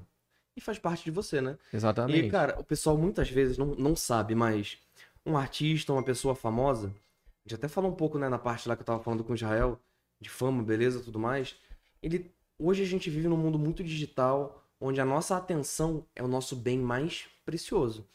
E 0.57 0.61
faz 0.61 0.79
parte 0.79 1.05
de 1.05 1.11
você, 1.11 1.41
né? 1.41 1.57
Exatamente. 1.73 2.27
E, 2.27 2.31
cara, 2.31 2.59
o 2.59 2.65
pessoal 2.65 2.97
muitas 2.97 3.31
vezes 3.31 3.57
não, 3.59 3.75
não 3.77 3.95
sabe, 3.95 4.35
mas 4.35 4.79
um 5.25 5.37
artista, 5.37 5.93
uma 5.93 6.03
pessoa 6.03 6.35
famosa, 6.35 6.89
a 6.89 7.49
gente 7.49 7.55
até 7.55 7.69
falou 7.69 7.93
um 7.93 7.95
pouco, 7.95 8.19
né, 8.19 8.29
na 8.29 8.39
parte 8.39 8.69
lá 8.69 8.75
que 8.75 8.83
eu 8.83 8.87
tava 8.87 9.03
falando 9.03 9.23
com 9.23 9.33
o 9.33 9.35
Israel, 9.37 9.79
de 10.21 10.29
fama, 10.29 10.63
beleza, 10.63 11.01
tudo 11.01 11.19
mais. 11.19 11.57
Ele, 12.03 12.33
hoje 12.59 12.83
a 12.83 12.87
gente 12.87 13.11
vive 13.11 13.29
num 13.29 13.37
mundo 13.37 13.59
muito 13.59 13.85
digital, 13.85 14.65
onde 14.81 15.01
a 15.01 15.05
nossa 15.05 15.37
atenção 15.37 16.05
é 16.15 16.23
o 16.23 16.29
nosso 16.29 16.57
bem 16.57 16.79
mais 16.79 17.27
precioso. 17.45 18.07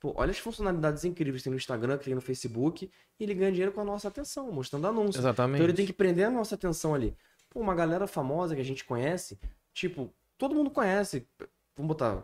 Pô, 0.00 0.12
olha 0.16 0.30
as 0.30 0.38
funcionalidades 0.38 1.04
incríveis 1.04 1.42
que 1.42 1.44
tem 1.44 1.50
no 1.50 1.56
Instagram, 1.56 1.98
que 1.98 2.04
tem 2.04 2.14
no 2.14 2.20
Facebook, 2.20 2.90
e 3.18 3.22
ele 3.24 3.34
ganha 3.34 3.50
dinheiro 3.50 3.72
com 3.72 3.80
a 3.80 3.84
nossa 3.84 4.06
atenção, 4.08 4.50
mostrando 4.52 4.86
anúncios. 4.86 5.16
Exatamente. 5.16 5.56
Então 5.56 5.66
ele 5.66 5.72
tem 5.76 5.86
que 5.86 5.92
prender 5.92 6.26
a 6.26 6.30
nossa 6.30 6.54
atenção 6.54 6.94
ali. 6.94 7.16
Pô, 7.50 7.60
uma 7.60 7.74
galera 7.74 8.06
famosa 8.06 8.54
que 8.54 8.60
a 8.60 8.64
gente 8.64 8.84
conhece, 8.84 9.38
tipo, 9.72 10.12
todo 10.36 10.54
mundo 10.54 10.70
conhece. 10.70 11.26
Vamos 11.76 11.88
botar. 11.88 12.22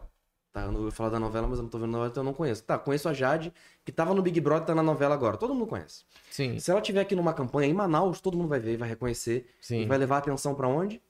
Tá, 0.52 0.66
eu 0.66 0.70
não 0.70 0.82
vou 0.82 0.90
falar 0.92 1.10
da 1.10 1.18
novela, 1.18 1.48
mas 1.48 1.58
eu 1.58 1.64
não 1.64 1.68
tô 1.68 1.78
vendo 1.80 1.90
novela, 1.90 2.10
então 2.10 2.20
eu 2.22 2.26
não 2.26 2.32
conheço. 2.32 2.62
Tá, 2.62 2.78
conheço 2.78 3.08
a 3.08 3.12
Jade, 3.12 3.52
que 3.84 3.90
tava 3.90 4.14
no 4.14 4.22
Big 4.22 4.40
Brother, 4.40 4.66
tá 4.68 4.72
na 4.72 4.84
novela 4.84 5.12
agora. 5.12 5.36
Todo 5.36 5.52
mundo 5.52 5.66
conhece. 5.66 6.04
Sim, 6.30 6.60
Se 6.60 6.70
ela 6.70 6.80
tiver 6.80 7.00
aqui 7.00 7.16
numa 7.16 7.34
campanha 7.34 7.68
em 7.68 7.74
Manaus, 7.74 8.20
todo 8.20 8.36
mundo 8.36 8.48
vai 8.48 8.60
ver, 8.60 8.76
vai 8.76 8.88
reconhecer. 8.88 9.50
E 9.60 9.66
sim, 9.66 9.86
vai 9.88 9.98
levar 9.98 10.14
a 10.14 10.18
atenção 10.18 10.54
pra 10.54 10.68
onde? 10.68 11.02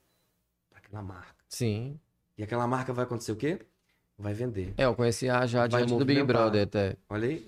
Pra 0.71 0.79
aquela 0.79 1.03
marca. 1.03 1.45
sim. 1.47 2.01
E 2.39 2.43
aquela 2.43 2.67
marca 2.67 2.93
vai 2.93 3.05
acontecer 3.05 3.31
o 3.33 3.37
quê? 3.37 3.61
Vai 4.19 4.33
vender. 4.33 4.73
É, 4.77 4.85
eu 4.85 4.95
conheci 4.95 5.29
a 5.29 5.45
Jade 5.47 5.75
antes 5.77 5.97
do 5.97 6.05
Big. 6.05 6.23
Brother 6.23 6.62
até. 6.62 6.97
Olha 7.09 7.29
aí. 7.29 7.47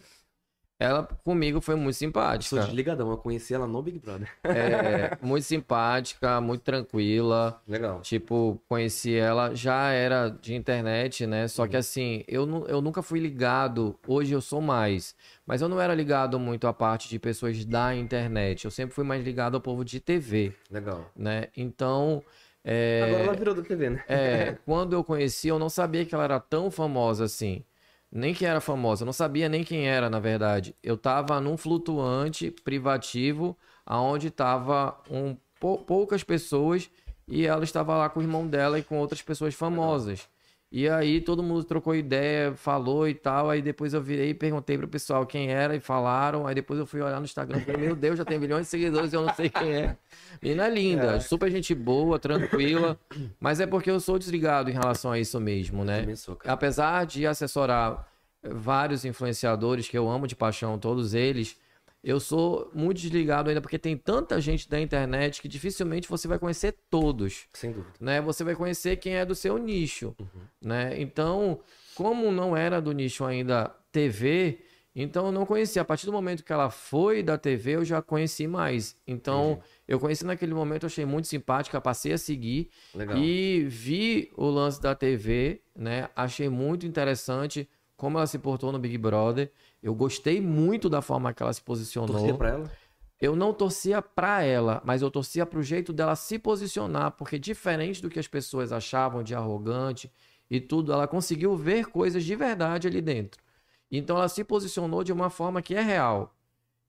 Ela 0.79 1.05
comigo 1.25 1.59
foi 1.63 1.75
muito 1.75 1.89
Eu 1.89 1.93
sou 1.95 2.07
simpática. 2.09 2.61
desligadão, 2.61 3.11
eu 3.11 3.17
conheci 3.17 3.55
ela 3.55 3.67
no 3.67 3.81
Big 3.81 3.99
Brother. 3.99 4.29
É, 4.45 5.17
muito 5.23 5.45
simpática, 5.45 6.39
muito 6.39 6.61
tranquila. 6.61 7.63
Legal. 7.67 8.03
Tipo, 8.03 8.61
conheci 8.69 9.15
ela, 9.15 9.55
já 9.55 9.91
era 9.93 10.29
de 10.29 10.55
internet, 10.55 11.27
né? 11.27 11.49
Só 11.49 11.67
que 11.67 11.79
assim, 11.79 12.23
eu, 12.29 12.67
eu 12.69 12.83
nunca 12.83 13.01
fui 13.01 13.19
ligado, 13.19 13.99
hoje 14.07 14.35
eu 14.35 14.41
sou 14.43 14.61
mais, 14.61 15.15
mas 15.47 15.63
eu 15.63 15.69
não 15.69 15.81
era 15.81 15.95
ligado 15.95 16.39
muito 16.39 16.67
à 16.67 16.75
parte 16.75 17.09
de 17.09 17.19
pessoas 17.19 17.65
da 17.65 17.97
internet. 17.97 18.67
Eu 18.67 18.71
sempre 18.71 18.95
fui 18.95 19.05
mais 19.05 19.25
ligado 19.25 19.55
ao 19.55 19.63
povo 19.63 19.83
de 19.83 19.99
TV, 19.99 20.53
Legal. 20.71 21.11
né? 21.17 21.47
Então, 21.57 22.23
é, 22.67 22.73
Agora 23.01 23.23
ela 23.25 23.35
virou 23.37 23.55
da 23.55 23.63
TV, 23.63 23.91
né? 23.91 24.05
é, 24.09 24.55
quando 24.67 24.95
eu 24.95 25.05
conheci, 25.05 25.49
eu 25.49 25.59
não 25.59 25.69
sabia 25.71 26.05
que 26.07 26.15
ela 26.15 26.25
era 26.25 26.41
tão 26.41 26.71
famosa 26.71 27.25
assim, 27.25 27.65
nem 28.11 28.35
que 28.35 28.47
era 28.47 28.61
famosa, 28.61 29.03
eu 29.05 29.07
não 29.07 29.13
sabia 29.13 29.49
nem 29.49 29.65
quem 29.65 29.89
era, 29.89 30.11
na 30.11 30.21
verdade. 30.21 30.77
Eu 30.83 30.97
tava 30.99 31.41
num 31.41 31.57
flutuante 31.57 32.51
privativo, 32.51 33.57
aonde 33.85 34.31
tava 34.31 35.01
um, 35.11 35.37
pou- 35.61 35.85
poucas 35.85 36.25
pessoas 36.25 36.91
e 37.29 37.47
ela 37.47 37.65
estava 37.65 37.97
lá 37.97 38.09
com 38.11 38.21
o 38.21 38.23
irmão 38.23 38.47
dela 38.49 38.79
e 38.79 38.85
com 38.85 38.99
outras 38.99 39.23
pessoas 39.23 39.55
famosas. 39.55 40.29
E 40.71 40.89
aí 40.89 41.21
todo 41.21 41.43
mundo 41.43 41.63
trocou 41.63 41.95
ideia, 41.95 42.55
falou 42.55 43.09
e 43.09 43.15
tal. 43.15 43.49
Aí 43.51 43.63
depois 43.63 43.95
eu 43.95 44.03
virei 44.03 44.31
e 44.31 44.35
perguntei 44.35 44.77
pro 44.77 44.89
pessoal 44.89 45.25
quem 45.25 45.49
era 45.51 45.77
e 45.77 45.81
falaram. 45.81 46.47
Aí 46.47 46.55
depois 46.55 46.79
eu 46.79 46.87
fui 46.87 47.01
olhar 47.01 47.19
no 47.19 47.25
Instagram 47.25 47.59
e 47.59 47.65
falei, 47.65 47.81
meu 47.81 47.95
Deus, 47.97 48.19
já 48.19 48.25
tem 48.25 48.39
milhões 48.39 48.63
de 48.63 48.71
seguidores 48.71 49.13
e 49.13 49.17
eu 49.17 49.23
não 49.23 49.33
sei 49.35 49.49
quem 49.49 49.75
é. 49.75 49.97
Menina 50.43 50.67
linda, 50.69 51.21
super 51.21 51.51
gente 51.51 51.75
boa, 51.75 52.19
tranquila. 52.19 52.99
Mas 53.39 53.61
é 53.61 53.67
porque 53.67 53.91
eu 53.91 54.01
sou 54.01 54.19
desligado 54.19 54.69
em 54.69 54.73
relação 54.73 55.13
a 55.13 55.19
isso 55.19 55.41
mesmo, 55.41 55.85
né? 55.85 56.05
Cara. 56.41 56.53
apesar 56.53 57.07
de 57.07 57.27
assessorar 57.27 58.07
vários 58.43 59.05
influenciadores 59.05 59.89
que 59.89 59.97
eu 59.97 60.09
amo 60.09 60.27
de 60.27 60.35
paixão, 60.35 60.79
todos 60.79 61.15
eles, 61.15 61.57
eu 62.03 62.21
sou 62.21 62.71
muito 62.75 63.01
desligado 63.01 63.49
ainda 63.49 63.61
porque 63.61 63.79
tem 63.79 63.97
tanta 63.97 64.41
gente 64.41 64.69
da 64.69 64.81
internet 64.81 65.43
que 65.43 65.49
dificilmente 65.49 66.09
você 66.09 66.29
vai 66.29 66.39
conhecer 66.39 66.77
todos, 66.89 67.47
Sem 67.53 67.73
dúvida. 67.73 67.93
né? 68.01 68.21
Você 68.21 68.45
vai 68.45 68.55
conhecer 68.55 68.97
quem 68.97 69.17
é 69.17 69.25
do 69.25 69.35
seu 69.35 69.59
nicho, 69.59 70.15
né? 70.63 71.01
Então, 71.01 71.61
como 71.95 72.31
não 72.31 72.57
era 72.57 72.81
do 72.81 72.93
nicho 72.93 73.25
ainda 73.25 73.75
TV, 73.91 74.61
então 74.95 75.27
eu 75.27 75.33
não 75.33 75.45
conhecia. 75.45 75.83
A 75.83 75.85
partir 75.85 76.07
do 76.07 76.13
momento 76.13 76.43
que 76.45 76.53
ela 76.53 76.71
foi 76.71 77.23
da 77.23 77.37
TV, 77.37 77.73
eu 77.73 77.85
já 77.85 78.01
conheci 78.01 78.47
mais. 78.47 78.97
Então, 79.07 79.61
eu 79.87 79.99
conheci 80.01 80.25
naquele 80.25 80.55
momento, 80.55 80.87
achei 80.87 81.05
muito 81.05 81.27
simpática, 81.29 81.81
passei 81.81 82.13
a 82.13 82.19
seguir. 82.19 82.71
Legal. 82.95 83.19
E 83.19 83.65
vi 83.69 84.31
o 84.37 84.47
lance 84.49 84.81
da 84.81 84.95
TV, 84.95 85.61
né? 85.75 86.09
Achei 86.17 86.49
muito 86.49 86.87
interessante 86.87 87.69
como 87.97 88.17
ela 88.19 88.27
se 88.27 88.39
portou 88.39 88.71
no 88.73 88.79
Big 88.79 88.97
Brother. 88.97 89.51
Eu 89.87 89.95
gostei 89.95 90.41
muito 90.41 90.91
da 90.91 91.01
forma 91.01 91.33
que 91.33 91.41
ela 91.41 91.53
se 91.53 91.63
posicionou. 91.63 92.17
Torcer 92.17 92.37
pra 92.37 92.49
ela? 92.49 92.73
Eu 93.21 93.37
não 93.37 93.55
torcia 93.55 94.03
pra 94.03 94.43
ela, 94.43 94.83
mas 94.85 95.01
eu 95.01 95.09
torcia 95.09 95.47
pro 95.47 95.63
jeito 95.63 95.93
dela 95.93 96.17
se 96.17 96.41
posicionar, 96.41 97.13
porque 97.13 97.39
diferente 97.39 98.03
do 98.03 98.11
que 98.11 98.19
as 98.19 98.27
pessoas 98.27 98.73
achavam 98.73 99.23
de 99.23 99.33
arrogante 99.33 100.11
e 100.51 100.61
tudo, 100.61 100.93
ela 100.93 101.07
conseguiu 101.07 101.55
ver 101.55 101.87
coisas 101.87 102.25
de 102.25 102.35
verdade 102.35 102.89
ali 102.89 103.01
dentro. 103.01 103.41
Então 103.89 104.17
ela 104.17 104.29
se 104.29 104.43
posicionou 104.43 105.05
de 105.05 105.13
uma 105.13 105.31
forma 105.31 105.63
que 105.63 105.77
é 105.77 105.81
real. 105.81 106.35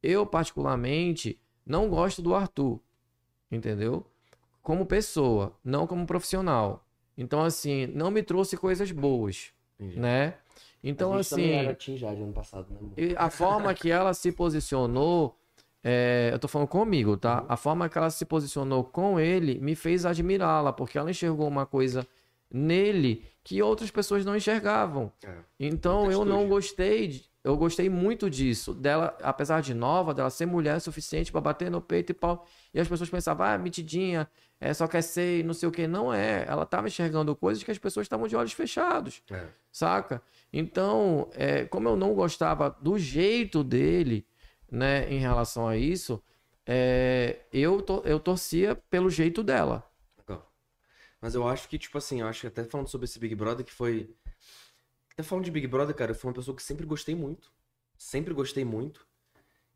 Eu, 0.01 0.25
particularmente, 0.25 1.39
não 1.63 1.87
gosto 1.89 2.19
do 2.19 2.33
Arthur, 2.33 2.79
entendeu? 3.51 4.07
Como 4.63 4.87
pessoa, 4.87 5.55
não 5.63 5.85
como 5.85 6.07
profissional. 6.07 6.83
Então, 7.15 7.43
assim, 7.43 7.85
não 7.85 8.09
me 8.09 8.23
trouxe 8.23 8.57
coisas 8.57 8.91
boas, 8.91 9.53
Entendi. 9.80 9.99
né? 9.99 10.34
Então, 10.84 11.13
a 11.13 11.19
assim, 11.19 11.51
era 11.51 11.73
Team 11.73 11.97
Jade 11.97 12.21
ano 12.21 12.34
passado, 12.34 12.67
né, 12.71 12.80
e 12.95 13.15
a 13.17 13.30
forma 13.30 13.73
que 13.73 13.89
ela 13.91 14.13
se 14.13 14.32
posicionou, 14.32 15.36
é, 15.84 16.30
eu 16.32 16.39
tô 16.39 16.47
falando 16.47 16.67
comigo, 16.67 17.17
tá? 17.17 17.43
A 17.49 17.57
forma 17.57 17.89
que 17.89 17.97
ela 17.97 18.09
se 18.09 18.25
posicionou 18.25 18.84
com 18.84 19.19
ele 19.19 19.59
me 19.59 19.75
fez 19.75 20.05
admirá-la, 20.05 20.71
porque 20.71 20.97
ela 20.97 21.09
enxergou 21.11 21.47
uma 21.47 21.65
coisa 21.65 22.07
nele 22.51 23.25
que 23.43 23.61
outras 23.61 23.91
pessoas 23.91 24.23
não 24.25 24.36
enxergavam. 24.36 25.11
É. 25.23 25.34
Então 25.59 26.11
eu 26.11 26.23
não 26.23 26.47
gostei, 26.47 27.07
de- 27.07 27.30
eu 27.47 27.57
gostei 27.57 27.89
muito 27.89 28.29
disso, 28.29 28.73
dela, 28.73 29.17
apesar 29.21 29.61
de 29.61 29.73
nova, 29.73 30.13
dela 30.13 30.29
ser 30.29 30.45
mulher 30.45 30.79
suficiente 30.81 31.31
pra 31.31 31.39
bater 31.41 31.69
no 31.71 31.81
peito 31.81 32.11
e 32.11 32.13
pau. 32.13 32.45
E 32.73 32.79
as 32.79 32.87
pessoas 32.87 33.09
pensavam, 33.09 33.45
ah, 33.45 33.57
metidinha, 33.57 34.29
é 34.59 34.73
só 34.73 34.87
quer 34.87 35.01
ser, 35.01 35.43
não 35.43 35.53
sei 35.53 35.69
o 35.69 35.71
que. 35.71 35.87
Não 35.87 36.13
é. 36.13 36.45
Ela 36.47 36.65
tava 36.65 36.87
enxergando 36.87 37.35
coisas 37.35 37.63
que 37.63 37.71
as 37.71 37.77
pessoas 37.77 38.05
estavam 38.05 38.27
de 38.27 38.35
olhos 38.35 38.53
fechados 38.53 39.21
É. 39.31 39.47
saca? 39.71 40.21
Então, 40.51 41.29
é, 41.33 41.65
como 41.65 41.87
eu 41.89 41.95
não 41.95 42.13
gostava 42.13 42.75
do 42.81 42.97
jeito 42.97 43.63
dele, 43.63 44.25
né, 44.71 45.07
em 45.11 45.19
relação 45.19 45.67
a 45.67 45.77
isso, 45.77 46.21
é, 46.65 47.39
eu, 47.53 47.81
to- 47.81 48.01
eu 48.05 48.19
torcia 48.19 48.75
pelo 48.89 49.09
jeito 49.09 49.41
dela. 49.43 49.89
Legal. 50.17 50.51
Mas 51.21 51.33
eu 51.35 51.47
acho 51.47 51.67
que, 51.69 51.77
tipo 51.77 51.97
assim, 51.97 52.21
eu 52.21 52.27
acho 52.27 52.41
que 52.41 52.47
até 52.47 52.63
falando 52.65 52.87
sobre 52.87 53.05
esse 53.05 53.17
Big 53.19 53.33
Brother, 53.35 53.65
que 53.65 53.71
foi. 53.71 54.13
Até 55.18 55.24
falando 55.24 55.45
de 55.45 55.49
Big 55.49 55.65
Brother, 55.65 55.95
cara, 55.95 56.11
eu 56.11 56.15
fui 56.15 56.28
uma 56.30 56.36
pessoa 56.36 56.55
que 56.55 56.61
sempre 56.61 56.86
gostei 56.86 57.15
muito. 57.15 57.51
Sempre 57.97 58.36
gostei 58.36 58.63
muito. 58.63 59.07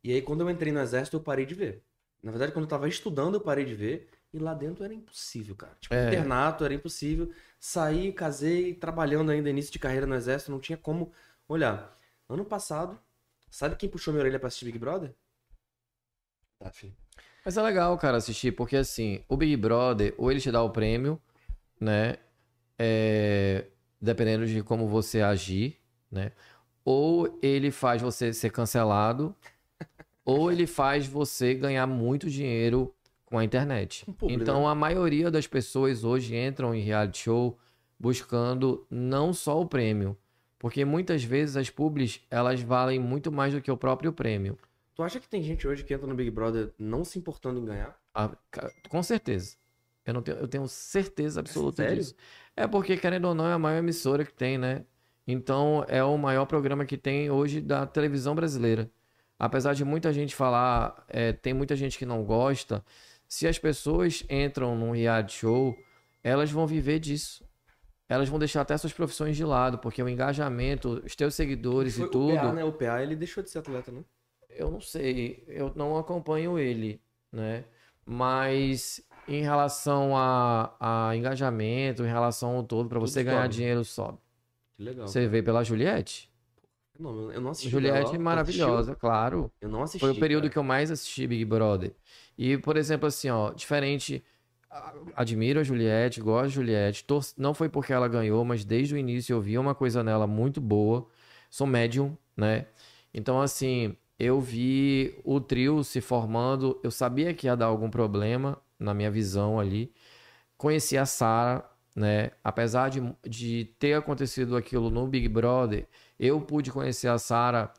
E 0.03 0.13
aí, 0.13 0.21
quando 0.21 0.41
eu 0.41 0.49
entrei 0.51 0.71
no 0.71 0.79
exército, 0.79 1.17
eu 1.17 1.19
parei 1.19 1.47
de 1.47 1.55
ver. 1.55 1.83
Na 2.21 2.29
verdade, 2.29 2.51
quando 2.51 2.65
eu 2.65 2.69
tava 2.69 2.87
estudando, 2.87 3.33
eu 3.33 3.41
parei 3.41 3.65
de 3.65 3.73
ver. 3.73 4.07
E 4.31 4.37
lá 4.37 4.53
dentro 4.53 4.83
era 4.83 4.93
impossível, 4.93 5.55
cara. 5.55 5.75
Tipo, 5.81 5.95
É. 5.95 6.09
internato 6.09 6.63
era 6.63 6.75
impossível. 6.75 7.33
Saí, 7.59 8.13
casei, 8.13 8.75
trabalhando 8.75 9.31
ainda, 9.31 9.49
início 9.49 9.71
de 9.71 9.79
carreira 9.79 10.05
no 10.05 10.13
exército, 10.13 10.51
não 10.51 10.59
tinha 10.59 10.77
como 10.77 11.11
olhar. 11.47 11.99
Ano 12.29 12.45
passado, 12.45 12.99
sabe 13.49 13.75
quem 13.75 13.89
puxou 13.89 14.13
minha 14.13 14.21
orelha 14.21 14.37
pra 14.37 14.47
assistir 14.47 14.65
Big 14.65 14.77
Brother? 14.77 15.11
Tá, 16.59 16.69
filho. 16.69 16.95
Mas 17.43 17.57
é 17.57 17.63
legal, 17.63 17.97
cara, 17.97 18.17
assistir, 18.17 18.51
porque 18.51 18.77
assim, 18.77 19.25
o 19.27 19.35
Big 19.35 19.57
Brother, 19.57 20.13
ou 20.19 20.29
ele 20.29 20.39
te 20.39 20.51
dá 20.51 20.61
o 20.61 20.69
prêmio, 20.69 21.19
né? 21.79 22.17
É, 22.77 23.65
dependendo 24.01 24.45
de 24.45 24.63
como 24.63 24.87
você 24.87 25.21
agir, 25.21 25.77
né? 26.11 26.31
Ou 26.83 27.37
ele 27.41 27.69
faz 27.69 28.01
você 28.01 28.33
ser 28.33 28.49
cancelado, 28.49 29.35
ou 30.25 30.51
ele 30.51 30.65
faz 30.65 31.05
você 31.05 31.53
ganhar 31.53 31.85
muito 31.85 32.29
dinheiro 32.29 32.93
com 33.25 33.37
a 33.37 33.43
internet. 33.43 34.05
Publi, 34.17 34.33
então, 34.33 34.61
né? 34.61 34.67
a 34.67 34.75
maioria 34.75 35.29
das 35.29 35.45
pessoas 35.47 36.03
hoje 36.03 36.35
entram 36.35 36.73
em 36.73 36.81
reality 36.81 37.19
show 37.19 37.57
buscando 37.99 38.85
não 38.89 39.31
só 39.31 39.61
o 39.61 39.65
prêmio, 39.65 40.17
porque 40.57 40.83
muitas 40.83 41.23
vezes 41.23 41.55
as 41.55 41.69
publis, 41.69 42.21
elas 42.29 42.61
valem 42.61 42.99
muito 42.99 43.31
mais 43.31 43.53
do 43.53 43.61
que 43.61 43.71
o 43.71 43.77
próprio 43.77 44.11
prêmio. 44.11 44.57
Tu 44.95 45.03
acha 45.03 45.19
que 45.19 45.29
tem 45.29 45.41
gente 45.41 45.67
hoje 45.67 45.83
que 45.83 45.93
entra 45.93 46.07
no 46.07 46.15
Big 46.15 46.29
Brother 46.29 46.73
não 46.77 47.05
se 47.05 47.17
importando 47.17 47.59
em 47.59 47.65
ganhar? 47.65 47.97
Ah, 48.13 48.31
com 48.89 49.01
certeza. 49.01 49.55
Eu, 50.05 50.13
não 50.13 50.21
tenho, 50.21 50.37
eu 50.37 50.47
tenho 50.47 50.67
certeza 50.67 51.39
absoluta 51.39 51.83
sério? 51.83 51.97
disso. 51.97 52.15
É 52.55 52.67
porque, 52.67 52.97
querendo 52.97 53.25
ou 53.25 53.35
não, 53.35 53.47
é 53.47 53.53
a 53.53 53.59
maior 53.59 53.77
emissora 53.77 54.25
que 54.25 54.33
tem, 54.33 54.57
né? 54.57 54.85
Então, 55.27 55.85
é 55.87 56.03
o 56.03 56.17
maior 56.17 56.45
programa 56.45 56.85
que 56.85 56.97
tem 56.97 57.29
hoje 57.29 57.61
da 57.61 57.85
televisão 57.85 58.35
brasileira. 58.35 58.89
Apesar 59.37 59.73
de 59.73 59.85
muita 59.85 60.11
gente 60.11 60.35
falar, 60.35 61.03
é, 61.07 61.31
tem 61.31 61.53
muita 61.53 61.75
gente 61.75 61.97
que 61.97 62.05
não 62.05 62.23
gosta. 62.23 62.83
Se 63.27 63.47
as 63.47 63.57
pessoas 63.57 64.23
entram 64.29 64.75
num 64.75 64.91
reality 64.91 65.39
show, 65.39 65.75
elas 66.23 66.51
vão 66.51 66.67
viver 66.67 66.99
disso. 66.99 67.43
Elas 68.09 68.27
vão 68.27 68.37
deixar 68.37 68.61
até 68.61 68.77
suas 68.77 68.91
profissões 68.91 69.37
de 69.37 69.45
lado, 69.45 69.77
porque 69.77 70.03
o 70.03 70.09
engajamento, 70.09 71.01
os 71.05 71.15
teus 71.15 71.33
seguidores 71.33 71.95
Foi 71.95 72.07
e 72.07 72.11
tudo. 72.11 72.33
O 72.33 72.35
PA, 72.35 72.53
né? 72.53 72.63
O 72.65 72.73
PA, 72.73 73.01
ele 73.01 73.15
deixou 73.15 73.41
de 73.41 73.49
ser 73.49 73.59
atleta, 73.59 73.91
né? 73.91 74.03
Eu 74.49 74.69
não 74.69 74.81
sei, 74.81 75.45
eu 75.47 75.71
não 75.75 75.97
acompanho 75.97 76.59
ele, 76.59 77.01
né? 77.31 77.63
Mas 78.05 79.01
em 79.27 79.41
relação 79.41 80.15
a, 80.15 80.75
a 81.09 81.15
engajamento, 81.15 82.03
em 82.03 82.07
relação 82.07 82.57
ao 82.57 82.63
todo, 82.63 82.89
para 82.89 82.99
você 82.99 83.23
ganhar 83.23 83.43
sobe. 83.43 83.55
dinheiro, 83.55 83.85
sobe. 83.85 84.17
Que 84.77 84.83
legal. 84.83 85.07
Você 85.07 85.27
vê 85.27 85.41
pela 85.43 85.63
Juliette? 85.63 86.29
Não, 86.99 87.31
eu 87.31 87.41
não 87.41 87.51
assisti. 87.51 87.69
Juliette 87.69 88.03
dela. 88.03 88.15
é 88.15 88.19
maravilhosa, 88.19 88.95
claro. 88.95 89.51
Eu 89.61 89.69
não 89.69 89.83
assisti. 89.83 89.99
Foi 89.99 90.11
o 90.11 90.15
período 90.15 90.43
cara. 90.43 90.53
que 90.53 90.59
eu 90.59 90.63
mais 90.63 90.91
assisti 90.91 91.25
Big 91.27 91.45
Brother. 91.45 91.93
E, 92.37 92.57
por 92.57 92.77
exemplo, 92.77 93.07
assim, 93.07 93.29
ó, 93.29 93.51
diferente. 93.51 94.23
Admiro 95.15 95.59
a 95.59 95.63
Juliette, 95.63 96.21
gosto 96.21 96.47
de 96.49 96.55
Juliette. 96.55 97.03
tor- 97.03 97.25
Não 97.37 97.53
foi 97.53 97.67
porque 97.67 97.91
ela 97.91 98.07
ganhou, 98.07 98.45
mas 98.45 98.63
desde 98.63 98.95
o 98.95 98.97
início 98.97 99.33
eu 99.33 99.41
vi 99.41 99.57
uma 99.57 99.75
coisa 99.75 100.03
nela 100.03 100.25
muito 100.25 100.61
boa. 100.61 101.07
Sou 101.49 101.67
médium, 101.67 102.15
né? 102.37 102.67
Então, 103.13 103.41
assim, 103.41 103.95
eu 104.17 104.39
vi 104.39 105.19
o 105.25 105.41
trio 105.41 105.83
se 105.83 105.99
formando. 105.99 106.79
Eu 106.83 106.91
sabia 106.91 107.33
que 107.33 107.47
ia 107.47 107.55
dar 107.55 107.65
algum 107.65 107.89
problema 107.89 108.57
na 108.81 108.93
minha 108.93 109.11
visão 109.11 109.59
ali. 109.59 109.93
Conheci 110.57 110.97
a 110.97 111.05
Sara, 111.05 111.63
né? 111.95 112.31
Apesar 112.43 112.89
de, 112.89 113.01
de 113.27 113.65
ter 113.79 113.93
acontecido 113.93 114.55
aquilo 114.57 114.89
no 114.89 115.07
Big 115.07 115.27
Brother, 115.27 115.87
eu 116.19 116.39
pude 116.41 116.71
conhecer 116.71 117.07
a 117.07 117.17
Sara. 117.17 117.71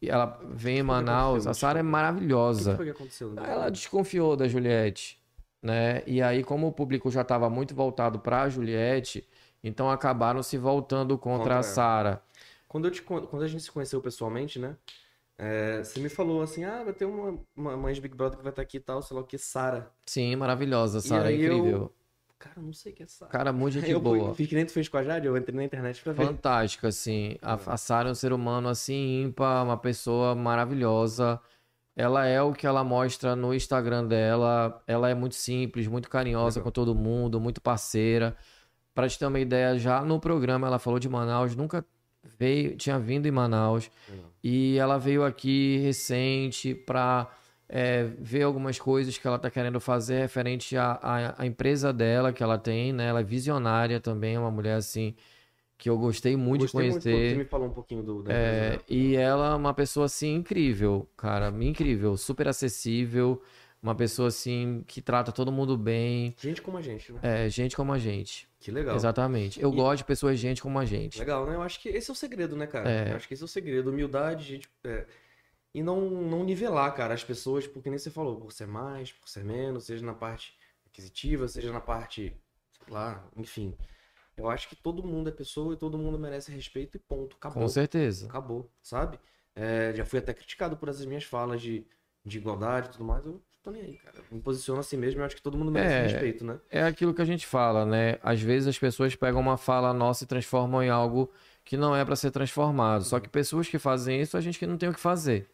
e 0.00 0.08
Ela 0.08 0.38
vem 0.50 0.78
em? 0.78 0.82
Manaus. 0.82 1.46
A 1.46 1.54
Sara 1.54 1.78
é 1.78 1.82
explica. 1.82 1.82
O 1.82 1.86
que 1.86 1.90
maravilhosa. 1.92 2.76
foi 2.76 2.84
que 2.86 2.90
aconteceu? 2.92 3.30
né? 3.32 3.42
Ela 3.46 3.70
desconfiou 3.70 4.36
da 4.36 4.48
Juliette, 4.48 5.20
né? 5.62 6.02
E 6.06 6.20
aí, 6.22 6.42
como 6.42 6.66
o 6.68 6.72
público 6.72 7.10
já 7.10 7.22
estava 7.22 7.48
muito 7.50 7.74
voltado 7.74 8.18
para 8.18 8.42
a 8.42 8.48
Juliette, 8.48 9.26
então 9.62 9.90
acabaram 9.90 10.42
se 10.42 10.58
voltando 10.58 11.16
contra, 11.16 11.38
Contra 11.38 11.58
a. 11.58 11.62
Sara. 11.62 12.22
Quando, 12.68 12.86
eu 12.86 12.90
te, 12.90 13.00
con- 13.02 13.22
quando 13.26 13.42
a 13.44 13.46
gente 13.48 13.62
se 13.62 13.70
conheceu 13.70 14.00
pessoalmente, 14.00 14.58
né? 14.58 14.76
É, 15.38 15.82
você 15.82 15.98
me 16.00 16.08
falou 16.08 16.42
assim: 16.42 16.64
ah, 16.64 16.82
vai 16.84 16.92
ter 16.92 17.04
uma, 17.04 17.38
uma 17.56 17.76
mãe 17.76 17.92
de 17.94 18.00
Big 18.00 18.14
Brother 18.16 18.36
que 18.38 18.42
vai 18.44 18.52
estar 18.52 18.62
aqui 18.62 18.76
e 18.76 18.80
tal, 18.80 19.02
sei 19.02 19.16
lá 19.16 19.22
o 19.22 19.26
que, 19.26 19.36
Sara. 19.38 19.90
Sim, 20.06 20.36
maravilhosa, 20.36 21.00
Sara, 21.00 21.32
eu- 21.32 21.56
incrível. 21.58 21.94
Cara, 22.38 22.54
eu 22.58 22.62
não 22.64 22.72
sei 22.74 22.92
o 22.92 22.94
que 22.94 23.02
é 23.02 23.06
Sara. 23.06 23.30
Cara, 23.30 23.52
muito 23.54 23.72
gente 23.74 23.90
eu 23.90 23.98
boa. 23.98 24.34
fiz 24.34 24.46
que 24.46 24.54
nem 24.54 24.66
tu 24.66 24.72
fez 24.72 24.86
com 24.88 24.98
a 24.98 25.02
Jade, 25.02 25.26
eu 25.26 25.34
entrei 25.36 25.56
na 25.56 25.64
internet 25.64 26.02
pra 26.02 26.12
ver. 26.12 26.26
Fantástica, 26.26 26.88
assim. 26.88 27.36
A, 27.40 27.54
É. 27.54 27.58
a 27.66 27.76
Sara 27.78 28.08
é 28.10 28.12
um 28.12 28.14
ser 28.14 28.32
humano, 28.34 28.68
assim, 28.68 29.22
ímpar, 29.22 29.64
uma 29.64 29.78
pessoa 29.78 30.34
maravilhosa. 30.34 31.40
Ela 31.96 32.26
é 32.26 32.42
o 32.42 32.52
que 32.52 32.66
ela 32.66 32.84
mostra 32.84 33.34
no 33.34 33.54
Instagram 33.54 34.04
dela. 34.06 34.82
Ela 34.86 35.08
é 35.08 35.14
muito 35.14 35.36
simples, 35.36 35.86
muito 35.86 36.10
carinhosa 36.10 36.58
Legal. 36.58 36.64
com 36.64 36.70
todo 36.72 36.94
mundo, 36.94 37.40
muito 37.40 37.60
parceira. 37.62 38.36
Pra 38.92 39.08
te 39.08 39.18
ter 39.18 39.26
uma 39.26 39.40
ideia, 39.40 39.78
já 39.78 40.02
no 40.02 40.20
programa 40.20 40.66
ela 40.66 40.78
falou 40.78 40.98
de 40.98 41.08
Manaus, 41.08 41.56
nunca 41.56 41.84
veio, 42.38 42.76
tinha 42.76 42.98
vindo 42.98 43.26
em 43.26 43.30
Manaus 43.30 43.90
Legal. 44.08 44.30
e 44.42 44.76
ela 44.78 44.98
veio 44.98 45.24
aqui 45.24 45.78
recente 45.78 46.74
para 46.74 47.28
ver 48.18 48.42
algumas 48.42 48.78
coisas 48.78 49.16
que 49.18 49.26
ela 49.26 49.36
está 49.36 49.50
querendo 49.50 49.80
fazer 49.80 50.20
referente 50.20 50.76
à, 50.76 51.34
à, 51.38 51.46
empresa 51.46 51.92
dela 51.92 52.32
que 52.32 52.42
ela 52.42 52.58
tem, 52.58 52.92
né? 52.92 53.08
Ela 53.08 53.20
é 53.20 53.24
visionária 53.24 53.98
também, 53.98 54.34
é 54.34 54.38
uma 54.38 54.50
mulher 54.50 54.76
assim 54.76 55.14
que 55.76 55.90
eu 55.90 55.98
gostei 55.98 56.36
muito 56.36 56.62
Gostei 56.62 56.84
de 56.84 56.90
muito, 56.90 57.02
conhecer. 57.02 57.30
você 57.30 57.36
me 57.36 57.44
falou 57.44 57.66
um 57.68 57.72
pouquinho 57.72 58.02
do, 58.02 58.22
da 58.22 58.32
É, 58.32 58.78
e 58.88 59.16
ela 59.16 59.52
é 59.52 59.54
uma 59.54 59.74
pessoa 59.74 60.06
assim 60.06 60.34
incrível, 60.34 61.08
cara, 61.16 61.52
incrível, 61.60 62.16
super 62.16 62.48
acessível, 62.48 63.42
uma 63.84 63.94
pessoa 63.94 64.28
assim 64.28 64.82
que 64.86 65.00
trata 65.02 65.30
todo 65.30 65.52
mundo 65.52 65.76
bem, 65.76 66.34
Gente 66.38 66.62
como 66.62 66.78
a 66.78 66.82
gente, 66.82 67.12
né? 67.12 67.20
é, 67.22 67.48
gente 67.48 67.76
como 67.76 67.92
a 67.92 67.98
gente. 67.98 68.48
Que 68.58 68.70
legal. 68.70 68.96
Exatamente. 68.96 69.60
Eu 69.60 69.70
E- 69.72 69.76
gosto 69.76 69.98
de 69.98 70.04
pessoas 70.04 70.38
gente 70.38 70.62
como 70.62 70.78
a 70.78 70.84
gente. 70.86 71.18
Legal, 71.18 71.46
né? 71.46 71.54
Eu 71.54 71.62
acho 71.62 71.78
que 71.80 71.90
esse 71.90 72.10
é 72.10 72.12
o 72.12 72.16
segredo, 72.16 72.56
né, 72.56 72.66
cara? 72.66 72.90
É. 72.90 73.12
Eu 73.12 73.16
acho 73.16 73.28
que 73.28 73.34
esse 73.34 73.42
é 73.42 73.44
o 73.44 73.48
segredo. 73.48 73.90
Humildade, 73.90 74.42
gente. 74.44 74.68
é, 74.84 75.06
E 75.74 75.82
não, 75.82 76.00
não 76.08 76.44
nivelar, 76.44 76.94
cara, 76.94 77.12
as 77.14 77.22
pessoas, 77.24 77.66
porque 77.66 77.90
nem 77.90 77.98
você 77.98 78.10
falou, 78.10 78.40
por 78.40 78.52
ser 78.52 78.66
mais, 78.66 79.12
por 79.12 79.28
ser 79.28 79.44
menos, 79.44 79.84
seja 79.84 80.06
na 80.06 80.14
parte 80.14 80.56
aquisitiva, 80.86 81.46
seja 81.48 81.72
na 81.72 81.80
parte, 81.80 82.32
sei 82.84 82.94
lá, 82.94 83.28
enfim. 83.36 83.74
Eu 84.36 84.48
acho 84.48 84.68
que 84.68 84.76
todo 84.76 85.02
mundo 85.04 85.28
é 85.28 85.32
pessoa 85.32 85.74
e 85.74 85.76
todo 85.76 85.98
mundo 85.98 86.18
merece 86.18 86.50
respeito 86.52 86.96
e 86.96 87.00
ponto. 87.00 87.36
Acabou. 87.36 87.60
Com 87.62 87.68
certeza. 87.68 88.26
Acabou, 88.28 88.70
sabe? 88.82 89.18
É, 89.54 89.92
já 89.94 90.04
fui 90.04 90.18
até 90.20 90.32
criticado 90.32 90.76
por 90.76 90.88
essas 90.88 91.04
minhas 91.06 91.24
falas 91.24 91.60
de, 91.60 91.84
de 92.24 92.38
igualdade 92.38 92.88
e 92.88 92.90
tudo 92.92 93.04
mais. 93.04 93.24
Eu 93.26 93.42
tô 93.64 93.70
nem 93.70 93.82
aí, 93.82 93.96
cara. 93.96 94.18
Me 94.30 94.40
posiciono 94.40 94.78
assim 94.78 94.96
mesmo 94.96 95.18
e 95.18 95.22
eu 95.22 95.26
acho 95.26 95.34
que 95.34 95.42
todo 95.42 95.56
mundo 95.56 95.72
merece 95.72 95.94
É. 95.94 96.02
respeito, 96.02 96.44
né? 96.44 96.58
É 96.70 96.82
aquilo 96.84 97.14
que 97.14 97.22
a 97.22 97.24
gente 97.24 97.46
fala, 97.46 97.84
né? 97.86 98.18
Às 98.22 98.40
vezes 98.40 98.68
as 98.68 98.78
pessoas 98.78 99.16
pegam 99.16 99.40
uma 99.40 99.56
fala 99.56 99.92
nossa 99.94 100.24
e 100.24 100.26
transformam 100.26 100.82
em 100.82 100.90
algo 100.90 101.32
que 101.64 101.76
não 101.76 101.96
é 101.96 102.04
para 102.04 102.14
ser 102.14 102.30
transformado. 102.30 103.04
Só 103.04 103.18
que 103.18 103.28
pessoas 103.28 103.66
que 103.66 103.78
fazem 103.78 104.20
isso, 104.20 104.36
a 104.36 104.40
gente 104.40 104.58
que 104.58 104.66
não 104.66 104.76
tem 104.76 104.90
o 104.90 104.94
que 104.94 105.00
fazer. 105.00 105.48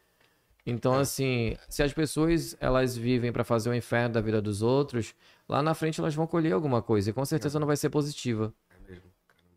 Então, 0.67 0.95
assim, 0.95 1.57
se 1.69 1.83
as 1.83 1.93
pessoas 1.93 2.57
elas 2.61 2.97
vivem 2.97 3.33
para 3.33 3.45
fazer 3.45 3.71
o 3.71 3.75
inferno 3.75 4.15
da 4.15 4.21
vida 4.21 4.43
dos 4.43 4.61
outros, 4.61 5.15
lá 5.49 5.63
na 5.63 5.73
frente 5.73 6.01
elas 6.01 6.15
vão 6.15 6.27
colher 6.27 6.53
alguma 6.53 6.83
coisa 6.83 7.11
e 7.11 7.13
com 7.13 7.25
certeza 7.25 7.59
não 7.59 7.67
vai 7.67 7.77
ser 7.77 7.89
positiva. 7.91 8.53
É 8.69 8.91
mesmo, 8.91 9.05
caramba. 9.27 9.57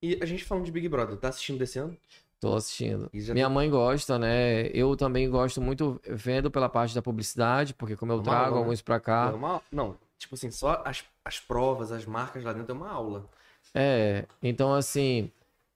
E 0.00 0.18
a 0.22 0.24
gente 0.24 0.44
falando 0.44 0.64
de 0.64 0.72
Big 0.72 0.88
Brother, 0.88 1.16
tá 1.16 1.28
assistindo 1.28 1.58
desse 1.58 1.78
ano? 1.78 1.94
Tô 2.40 2.54
assistindo. 2.54 3.10
Minha 3.34 3.50
mãe 3.50 3.68
gosta, 3.68 4.18
né? 4.18 4.68
Eu 4.68 4.96
também 4.96 5.28
gosto 5.28 5.60
muito 5.60 6.00
vendo 6.08 6.50
pela 6.50 6.70
parte 6.70 6.94
da 6.94 7.02
publicidade, 7.02 7.74
porque 7.74 7.94
como 7.96 8.12
eu 8.12 8.16
Uma 8.16 8.24
trago 8.24 8.40
aula, 8.44 8.50
né? 8.52 8.58
alguns 8.62 8.80
pra 8.80 8.98
cá, 8.98 9.28
É 9.30 9.34
uma- 9.34 9.60
Não, 9.70 9.94
tipo 10.18 10.34
assim, 10.34 10.50
só 10.50 10.82
as, 10.84 11.04
as 11.22 11.38
provas, 11.38 11.92
as 11.92 12.06
marcas 12.06 12.42
lá 12.42 12.52
dentro 12.54 12.72
é 12.72 12.74
uma 12.74 12.90
aula. 12.90 13.26
É, 13.74 14.24
então 14.42 14.72
assim, 14.74 15.30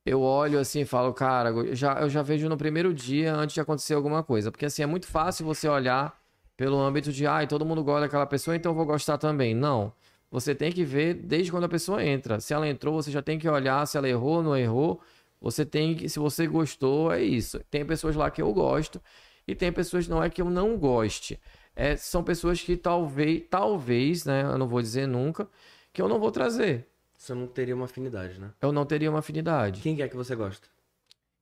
eu 0.07 0.23
olho 0.23 0.59
assim 0.59 0.81
e 0.81 0.85
falo, 0.87 1.12
cara, 1.12 1.51
eu 1.51 1.75
já, 1.77 2.01
eu 2.01 2.09
já 2.09 2.23
vejo 2.23 2.49
no 2.49 2.57
primeiro 2.57 2.95
dia 2.95 3.35
antes 3.35 3.53
de 3.55 3.61
acontecer 3.61 3.93
alguma 3.95 4.23
coisa. 4.23 4.51
Porque 4.51 4.65
assim, 4.65 4.83
é 4.83 4.87
muito 4.87 5.07
fácil 5.07 5.45
você 5.45 5.69
olhar 5.69 6.19
pelo 6.57 6.79
âmbito 6.81 7.12
de, 7.12 7.27
ai, 7.27 7.47
todo 7.47 7.65
mundo 7.67 7.85
gosta 7.85 8.03
daquela 8.03 8.27
pessoa, 8.27 8.57
então 8.57 8.73
eu 8.73 8.77
vou 8.77 8.87
gostar 8.87 9.19
também. 9.19 9.55
Não. 9.55 9.93
Você 10.31 10.55
tem 10.55 10.73
que 10.73 10.83
ver 10.83 11.12
desde 11.15 11.51
quando 11.53 11.65
a 11.65 11.69
pessoa 11.69 12.03
entra. 12.03 12.41
Se 12.41 12.53
ela 12.55 12.67
entrou, 12.67 12.95
você 12.95 13.11
já 13.11 13.21
tem 13.23 13.39
que 13.39 13.49
olhar 13.49 13.87
se 13.87 13.97
ela 13.99 14.09
errou, 14.09 14.43
não 14.43 14.57
errou. 14.57 15.01
Você 15.45 15.62
tem 15.62 15.95
que, 15.95 16.09
se 16.09 16.18
você 16.18 16.47
gostou, 16.47 17.12
é 17.12 17.22
isso. 17.22 17.61
Tem 17.70 17.84
pessoas 17.84 18.16
lá 18.16 18.30
que 18.30 18.40
eu 18.40 18.51
gosto 18.51 18.99
e 19.47 19.55
tem 19.55 19.70
pessoas 19.70 20.09
não 20.09 20.24
é 20.24 20.30
que 20.30 20.40
eu 20.40 20.49
não 20.49 20.78
goste. 20.78 21.38
É, 21.76 21.97
são 21.97 22.24
pessoas 22.24 22.62
que 22.62 22.78
talvez, 22.78 23.42
talvez, 23.51 24.24
né, 24.24 24.42
eu 24.42 24.57
não 24.57 24.66
vou 24.66 24.80
dizer 24.80 25.07
nunca, 25.07 25.47
que 25.92 26.01
eu 26.01 26.09
não 26.09 26.18
vou 26.18 26.32
trazer. 26.32 26.88
Você 27.18 27.34
não 27.34 27.47
teria 27.47 27.76
uma 27.76 27.84
afinidade, 27.84 28.40
né? 28.40 28.53
Eu 28.59 28.72
não 28.72 28.86
teria 28.86 29.11
uma 29.11 29.18
afinidade. 29.18 29.82
Quem 29.82 29.95
que 29.95 30.03
é 30.03 30.09
que 30.09 30.16
você 30.16 30.34
gosta? 30.34 30.66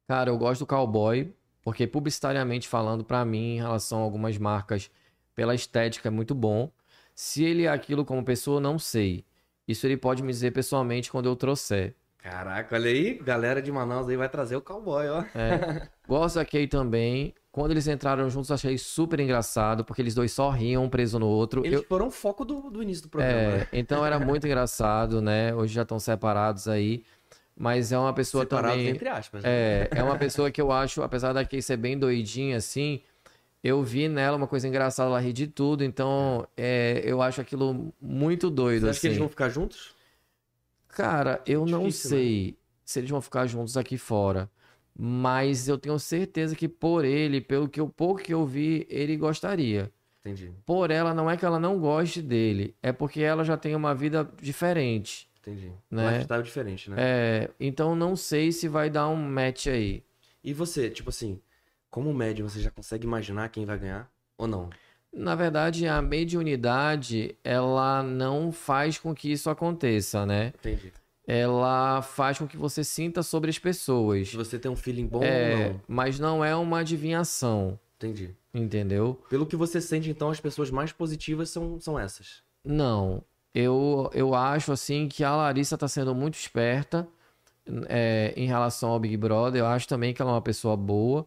Cara, 0.09 0.31
eu 0.31 0.37
gosto 0.37 0.63
do 0.63 0.67
cowboy, 0.67 1.33
porque 1.63 1.87
publicitariamente 1.87 2.67
falando, 2.67 3.05
pra 3.05 3.25
mim, 3.25 3.55
em 3.55 3.59
relação 3.59 4.01
a 4.01 4.03
algumas 4.03 4.37
marcas, 4.37 4.91
pela 5.33 5.55
estética 5.55 6.09
é 6.09 6.11
muito 6.11 6.35
bom. 6.35 6.73
Se 7.15 7.45
ele 7.45 7.67
é 7.67 7.69
aquilo 7.69 8.05
como 8.05 8.25
pessoa, 8.25 8.61
não 8.61 8.81
sei. 8.81 9.25
Isso 9.69 9.87
ele 9.87 9.97
pode 9.97 10.25
me 10.25 10.33
dizer 10.33 10.51
pessoalmente 10.51 11.09
quando 11.09 11.27
eu 11.27 11.37
trouxer. 11.37 11.95
Caraca, 12.23 12.77
olha 12.77 12.89
aí, 12.89 13.15
galera 13.15 13.61
de 13.61 13.73
Manaus 13.73 14.09
aí 14.09 14.17
vai 14.17 14.29
trazer 14.29 14.55
o 14.55 14.61
cowboy, 14.61 15.09
ó. 15.09 15.23
É. 15.35 15.89
Gosto 16.07 16.37
da 16.37 16.45
Kay 16.45 16.69
também. 16.69 17.35
Quando 17.51 17.73
eles 17.73 17.87
entraram 17.89 18.31
juntos, 18.31 18.51
achei 18.53 18.79
super 18.79 19.19
engraçado, 19.21 19.85
porque 19.85 20.01
eles 20.01 20.15
dois 20.15 20.31
só 20.33 20.49
riam 20.49 20.85
um 20.85 20.89
preso 20.89 21.19
no 21.19 21.27
outro. 21.27 21.67
Eles 21.67 21.81
Eu- 21.81 21.87
foram 21.87 22.07
o 22.07 22.11
foco 22.11 22.45
do, 22.45 22.71
do 22.71 22.83
início 22.83 23.03
do 23.03 23.09
programa, 23.09 23.37
É, 23.41 23.59
né? 23.59 23.67
então 23.73 24.07
era 24.07 24.19
muito 24.21 24.47
engraçado, 24.47 25.21
né? 25.21 25.53
Hoje 25.55 25.75
já 25.75 25.83
estão 25.83 25.99
separados 25.99 26.69
aí. 26.69 27.05
Mas 27.57 27.93
é 27.93 27.99
uma 27.99 28.15
pessoa 28.15 28.45
Separados 28.45 28.77
também. 28.77 28.89
entre 28.89 29.09
aspas. 29.09 29.43
né? 29.43 29.51
É, 29.51 29.89
é 29.97 30.03
uma 30.03 30.17
pessoa 30.17 30.51
que 30.51 30.61
eu 30.61 30.73
acho, 30.73 31.03
apesar 31.03 31.33
da 31.33 31.45
Kay 31.45 31.61
ser 31.61 31.77
bem 31.77 31.99
doidinha 31.99 32.57
assim, 32.57 33.03
eu 33.63 33.83
vi 33.83 34.09
nela 34.09 34.37
uma 34.37 34.47
coisa 34.47 34.67
engraçada, 34.67 35.11
ela 35.11 35.21
ri 35.21 35.33
de 35.33 35.47
tudo, 35.49 35.85
então 35.85 36.47
é, 36.57 37.03
eu 37.05 37.21
acho 37.21 37.41
aquilo 37.41 37.93
muito 38.01 38.49
doido, 38.49 38.83
Você 38.85 38.91
acha 38.91 39.01
que 39.01 39.07
eles 39.09 39.17
assim. 39.17 39.21
vão 39.21 39.29
ficar 39.29 39.49
juntos? 39.51 39.95
Cara, 40.93 41.43
eu 41.47 41.65
não 41.65 41.87
Difícil, 41.87 42.11
né? 42.11 42.17
sei 42.17 42.59
se 42.85 43.01
eles 43.01 43.11
vão 43.11 43.23
ficar 43.23 43.47
juntos 43.47 43.79
aqui 43.79 43.97
fora, 43.97 44.49
mas 44.97 45.67
eu 45.67 45.79
tenho 45.79 45.99
certeza 45.99 46.55
que 46.55 46.69
por 46.69 47.05
ele, 47.05 47.41
pelo 47.41 47.67
que 47.67 47.81
eu, 47.81 47.89
pouco 47.89 48.23
que 48.23 48.33
eu 48.33 48.47
vi, 48.47 48.87
ele 48.91 49.17
gostaria. 49.17 49.91
Entendi, 50.21 50.53
Por 50.65 50.91
ela, 50.91 51.13
não 51.13 51.29
é 51.29 51.37
que 51.37 51.45
ela 51.45 51.59
não 51.59 51.81
goste 51.81 52.23
dele, 52.23 52.77
é 52.81 52.93
porque 52.93 53.23
ela 53.23 53.43
já 53.43 53.57
tem 53.57 53.75
uma 53.75 53.95
vida 53.95 54.31
diferente, 54.41 55.29
entendi. 55.41 55.73
Né? 55.91 56.13
Lifestyle 56.13 56.43
diferente, 56.45 56.91
né? 56.91 56.97
é, 56.99 57.51
então 57.59 57.97
não 57.97 58.15
sei 58.15 58.53
se 58.53 58.69
vai 58.69 58.89
dar 58.89 59.09
um 59.09 59.17
match 59.17 59.67
aí. 59.69 60.05
E 60.45 60.53
você, 60.53 60.91
tipo 60.91 61.09
assim, 61.09 61.41
como 61.91 62.13
médio, 62.15 62.49
você 62.49 62.61
já 62.61 62.71
consegue 62.71 63.07
imaginar 63.07 63.49
quem 63.49 63.65
vai 63.65 63.79
ganhar? 63.79 64.09
Ou 64.37 64.47
não? 64.47 64.71
Na 65.13 65.35
verdade, 65.35 65.87
a 65.87 66.01
mediunidade, 66.01 67.37
ela 67.45 68.03
não 68.03 68.51
faz 68.51 68.99
com 68.99 69.15
que 69.15 69.31
isso 69.31 69.51
aconteça, 69.51 70.25
né? 70.25 70.53
Entendi. 70.59 70.93
Ela 71.27 72.03
faz 72.03 72.39
com 72.39 72.47
que 72.49 72.57
você 72.57 72.83
sinta 72.83 73.23
sobre 73.23 73.51
as 73.51 73.59
pessoas. 73.59 74.29
Se 74.31 74.37
você 74.37 74.59
tem 74.59 74.71
um 74.71 74.77
feeling 74.77 75.07
bom 75.07 75.19
ou 75.19 75.25
É, 75.25 75.69
não. 75.71 75.81
mas 75.87 76.19
não 76.19 76.45
é 76.45 76.55
uma 76.57 76.81
adivinhação, 76.81 77.79
Entendi. 77.97 78.35
entendeu? 78.53 79.21
Pelo 79.31 79.47
que 79.47 79.55
você 79.55 79.81
sente, 79.81 80.11
então, 80.11 80.31
as 80.31 80.41
pessoas 80.41 80.71
mais 80.71 80.93
positivas 80.93 81.51
são, 81.51 81.79
são 81.79 81.99
essas. 81.99 82.43
Não. 82.65 83.23
Eu, 83.55 84.11
eu 84.15 84.35
acho, 84.35 84.73
assim, 84.73 85.07
que 85.09 85.23
a 85.23 85.37
Larissa 85.37 85.77
tá 85.79 85.87
sendo 85.87 86.15
muito 86.15 86.35
esperta 86.35 87.07
é, 87.89 88.33
em 88.37 88.47
relação 88.47 88.91
ao 88.91 88.99
Big 88.99 89.17
Brother. 89.17 89.61
Eu 89.61 89.67
acho 89.67 89.87
também 89.87 90.13
que 90.15 90.21
ela 90.23 90.31
é 90.33 90.35
uma 90.35 90.43
pessoa 90.43 90.77
boa. 90.77 91.27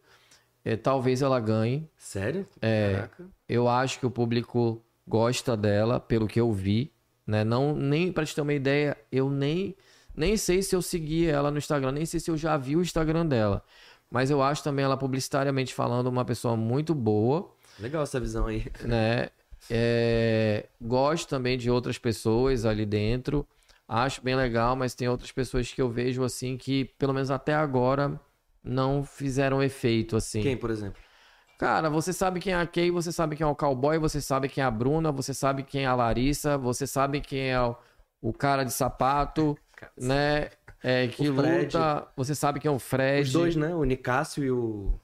É, 0.65 0.75
talvez 0.75 1.21
ela 1.21 1.39
ganhe. 1.39 1.87
Sério? 1.95 2.45
É. 2.61 2.93
Caraca. 2.95 3.25
Eu 3.47 3.69
acho 3.69 3.99
que 3.99 4.05
o 4.05 4.11
público 4.11 4.83
gosta 5.07 5.55
dela, 5.55 5.99
pelo 5.99 6.27
que 6.27 6.41
eu 6.41 6.51
vi, 6.51 6.91
né? 7.25 7.43
Não, 7.43 7.75
nem 7.75 8.11
para 8.11 8.25
te 8.25 8.33
ter 8.33 8.41
uma 8.41 8.53
ideia, 8.53 8.97
eu 9.11 9.29
nem 9.29 9.75
nem 10.17 10.37
sei 10.37 10.61
se 10.63 10.75
eu 10.75 10.81
segui 10.81 11.27
ela 11.27 11.51
no 11.51 11.57
Instagram, 11.57 11.91
nem 11.91 12.05
sei 12.05 12.19
se 12.19 12.31
eu 12.31 12.37
já 12.37 12.57
vi 12.57 12.75
o 12.75 12.81
Instagram 12.81 13.25
dela. 13.25 13.63
Mas 14.09 14.31
eu 14.31 14.41
acho 14.41 14.63
também 14.63 14.83
ela 14.83 14.97
publicitariamente 14.97 15.73
falando 15.73 16.07
uma 16.07 16.23
pessoa 16.23 16.55
muito 16.55 16.95
boa, 16.95 17.53
Legal 17.79 18.03
essa 18.03 18.19
visão 18.19 18.47
aí. 18.47 18.65
né? 18.83 19.29
É, 19.69 20.65
gosto 20.81 21.27
também 21.27 21.57
de 21.57 21.69
outras 21.69 21.97
pessoas 21.97 22.65
ali 22.65 22.85
dentro. 22.85 23.45
Acho 23.87 24.21
bem 24.21 24.35
legal, 24.35 24.75
mas 24.75 24.95
tem 24.95 25.07
outras 25.07 25.31
pessoas 25.31 25.71
que 25.71 25.81
eu 25.81 25.89
vejo 25.89 26.23
assim 26.23 26.57
que, 26.57 26.85
pelo 26.97 27.13
menos 27.13 27.29
até 27.29 27.53
agora, 27.53 28.19
não 28.65 29.03
fizeram 29.03 29.61
efeito 29.61 30.15
assim. 30.17 30.41
Quem, 30.41 30.57
por 30.57 30.71
exemplo? 30.71 30.99
Cara, 31.57 31.89
você 31.89 32.11
sabe 32.11 32.39
quem 32.41 32.51
é 32.51 32.57
a 32.57 32.67
Kay, 32.67 32.91
você 32.91 33.11
sabe 33.11 33.35
quem 33.35 33.45
é 33.45 33.47
o 33.47 33.55
cowboy, 33.55 33.97
você 33.97 34.19
sabe 34.19 34.49
quem 34.49 34.61
é 34.61 34.67
a 34.67 34.71
Bruna, 34.71 35.11
você 35.11 35.33
sabe 35.33 35.63
quem 35.63 35.83
é 35.83 35.87
a 35.87 35.95
Larissa, 35.95 36.57
você 36.57 36.85
sabe 36.85 37.21
quem 37.21 37.49
é 37.51 37.61
o, 37.61 37.77
o 38.21 38.33
cara 38.33 38.63
de 38.65 38.73
sapato, 38.73 39.57
né? 39.97 40.49
É, 40.83 41.07
que 41.07 41.29
O 41.29 41.35
Fred. 41.35 41.63
luta. 41.63 42.07
Você 42.17 42.35
sabe 42.35 42.59
quem 42.59 42.69
é 42.69 42.71
o 42.71 42.77
Fred. 42.79 43.21
Os 43.27 43.31
dois, 43.31 43.55
né? 43.55 43.73
O 43.73 43.83
Nicásio 43.83 44.43
e 44.43 44.51
o. 44.51 44.99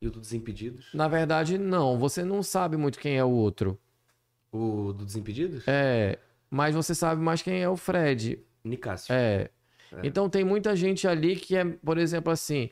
E 0.00 0.06
o 0.06 0.10
do 0.10 0.20
Desimpedidos. 0.20 0.90
Na 0.94 1.08
verdade, 1.08 1.58
não. 1.58 1.98
Você 1.98 2.22
não 2.24 2.42
sabe 2.42 2.76
muito 2.76 2.98
quem 3.00 3.16
é 3.18 3.24
o 3.24 3.30
outro. 3.30 3.78
O 4.52 4.92
do 4.92 5.04
Desimpedidos? 5.04 5.64
É. 5.66 6.18
Mas 6.48 6.74
você 6.74 6.94
sabe 6.94 7.20
mais 7.20 7.42
quem 7.42 7.60
é 7.60 7.68
o 7.68 7.76
Fred. 7.76 8.38
Nicásio. 8.64 9.12
É. 9.12 9.50
É. 9.92 10.00
Então 10.04 10.30
tem 10.30 10.44
muita 10.44 10.76
gente 10.76 11.06
ali 11.08 11.34
que 11.36 11.56
é, 11.56 11.64
por 11.64 11.98
exemplo, 11.98 12.32
assim. 12.32 12.70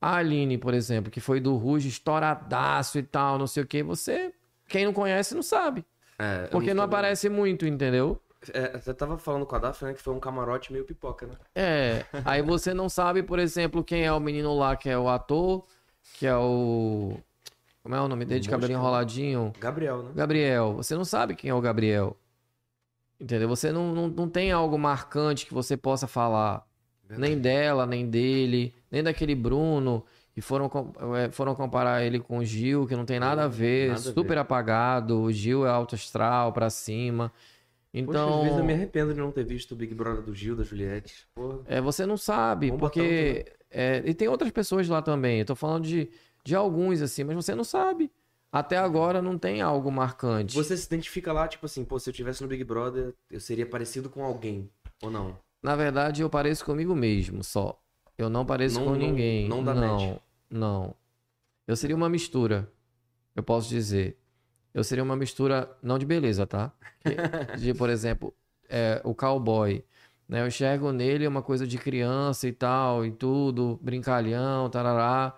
A 0.00 0.16
Aline, 0.16 0.56
por 0.56 0.74
exemplo, 0.74 1.10
que 1.10 1.20
foi 1.20 1.40
do 1.40 1.56
Ruge, 1.56 1.88
estouradaço 1.88 2.98
e 2.98 3.02
tal, 3.02 3.38
não 3.38 3.46
sei 3.46 3.62
o 3.62 3.66
que. 3.66 3.82
Você, 3.82 4.32
quem 4.68 4.84
não 4.84 4.92
conhece, 4.92 5.34
não 5.34 5.42
sabe. 5.42 5.84
É, 6.18 6.46
Porque 6.48 6.72
não 6.74 6.82
sabia. 6.82 6.98
aparece 6.98 7.28
muito, 7.28 7.66
entendeu? 7.66 8.20
É, 8.52 8.78
você 8.78 8.94
tava 8.94 9.18
falando 9.18 9.44
com 9.44 9.56
a 9.56 9.58
Daphne, 9.58 9.90
né, 9.90 9.94
que 9.96 10.02
foi 10.02 10.14
um 10.14 10.20
camarote 10.20 10.72
meio 10.72 10.84
pipoca, 10.84 11.26
né? 11.26 11.34
É. 11.54 12.04
Aí 12.24 12.40
você 12.40 12.72
não 12.72 12.88
sabe, 12.88 13.22
por 13.22 13.38
exemplo, 13.38 13.82
quem 13.82 14.04
é 14.04 14.12
o 14.12 14.20
menino 14.20 14.56
lá 14.56 14.76
que 14.76 14.88
é 14.88 14.96
o 14.96 15.08
ator, 15.08 15.64
que 16.14 16.26
é 16.26 16.36
o. 16.36 17.18
Como 17.82 17.94
é 17.94 18.00
o 18.00 18.06
nome 18.06 18.24
dele? 18.24 18.40
De 18.40 18.48
cabelinho 18.48 18.78
enroladinho. 18.78 19.52
Gabriel, 19.58 20.02
né? 20.02 20.12
Gabriel. 20.14 20.74
Você 20.74 20.94
não 20.94 21.04
sabe 21.04 21.34
quem 21.34 21.50
é 21.50 21.54
o 21.54 21.60
Gabriel. 21.60 22.16
Entendeu? 23.18 23.48
Você 23.48 23.72
não, 23.72 23.92
não, 23.92 24.08
não 24.08 24.28
tem 24.28 24.52
algo 24.52 24.78
marcante 24.78 25.46
que 25.46 25.54
você 25.54 25.76
possa 25.76 26.06
falar. 26.06 26.64
Verdade. 27.02 27.20
Nem 27.20 27.40
dela, 27.40 27.86
nem 27.86 28.08
dele. 28.08 28.74
Nem 28.90 29.02
daquele 29.02 29.34
Bruno, 29.34 30.04
e 30.36 30.40
foram, 30.40 30.70
é, 31.16 31.30
foram 31.30 31.54
comparar 31.54 32.04
ele 32.04 32.20
com 32.20 32.38
o 32.38 32.44
Gil, 32.44 32.86
que 32.86 32.94
não 32.96 33.04
tem 33.04 33.18
nada 33.18 33.44
a 33.44 33.48
ver, 33.48 33.88
Nada 33.88 34.00
a 34.00 34.02
super 34.02 34.34
ver. 34.34 34.38
apagado, 34.38 35.20
o 35.22 35.32
Gil 35.32 35.66
é 35.66 35.70
alto 35.70 35.94
astral, 35.94 36.52
pra 36.52 36.70
cima. 36.70 37.28
Poxa, 37.28 38.00
Então, 38.02 38.36
às 38.38 38.42
vezes 38.44 38.58
eu 38.58 38.64
me 38.64 38.72
arrependo 38.72 39.14
de 39.14 39.20
não 39.20 39.32
ter 39.32 39.44
visto 39.44 39.72
o 39.72 39.76
Big 39.76 39.94
Brother 39.94 40.22
do 40.22 40.34
Gil, 40.34 40.54
da 40.54 40.62
Juliette. 40.62 41.26
Porra. 41.34 41.58
é, 41.66 41.80
você 41.80 42.06
não 42.06 42.16
sabe, 42.16 42.66
Vamos 42.68 42.80
porque. 42.80 43.46
é, 43.70 44.02
e 44.04 44.14
tem 44.14 44.28
outras 44.28 44.50
pessoas 44.52 44.86
lá 44.88 45.02
também. 45.02 45.40
Eu 45.40 45.44
tô 45.46 45.56
falando 45.56 45.84
de, 45.84 46.08
de 46.44 46.54
alguns, 46.54 47.02
assim, 47.02 47.24
mas 47.24 47.34
você 47.34 47.54
não 47.54 47.64
sabe. 47.64 48.10
Até 48.52 48.76
agora 48.78 49.20
não 49.20 49.36
tem 49.36 49.60
algo 49.60 49.90
marcante. 49.92 50.54
Você 50.54 50.74
se 50.76 50.86
identifica 50.86 51.32
lá, 51.32 51.46
tipo 51.48 51.66
assim, 51.66 51.84
pô, 51.84 51.98
se 51.98 52.08
eu 52.08 52.14
tivesse 52.14 52.40
no 52.42 52.48
Big 52.48 52.64
Brother, 52.64 53.12
eu 53.30 53.40
seria 53.40 53.66
parecido 53.66 54.08
com 54.08 54.22
alguém. 54.24 54.70
Ou 55.02 55.10
não? 55.10 55.36
Na 55.62 55.74
verdade, 55.76 56.22
eu 56.22 56.30
pareço 56.30 56.64
comigo 56.64 56.94
mesmo, 56.94 57.42
só. 57.44 57.78
Eu 58.18 58.28
não 58.28 58.44
pareço 58.44 58.78
Não- 58.80 58.84
com 58.86 58.90
não- 58.90 58.98
ninguém. 58.98 59.48
não 59.48 59.62
dá 59.64 59.72
não, 59.74 59.96
match. 59.98 60.18
não. 60.50 60.94
Eu 61.66 61.76
seria 61.76 61.94
uma 61.96 62.08
mistura, 62.08 62.70
eu 63.36 63.42
posso 63.42 63.68
dizer. 63.68 64.18
Eu 64.74 64.82
seria 64.84 65.02
uma 65.04 65.16
mistura, 65.16 65.70
não 65.82 65.98
de 65.98 66.04
beleza, 66.04 66.46
tá? 66.46 66.72
De, 67.58 67.72
por 67.74 67.88
exemplo, 67.88 68.34
é, 68.68 69.00
o 69.04 69.14
cowboy. 69.14 69.84
Né? 70.28 70.42
Eu 70.42 70.46
enxergo 70.48 70.92
nele 70.92 71.26
uma 71.26 71.42
coisa 71.42 71.66
de 71.66 71.78
criança 71.78 72.46
e 72.48 72.52
tal, 72.52 73.04
e 73.06 73.10
tudo, 73.10 73.78
brincalhão, 73.82 74.68
tarará. 74.68 75.34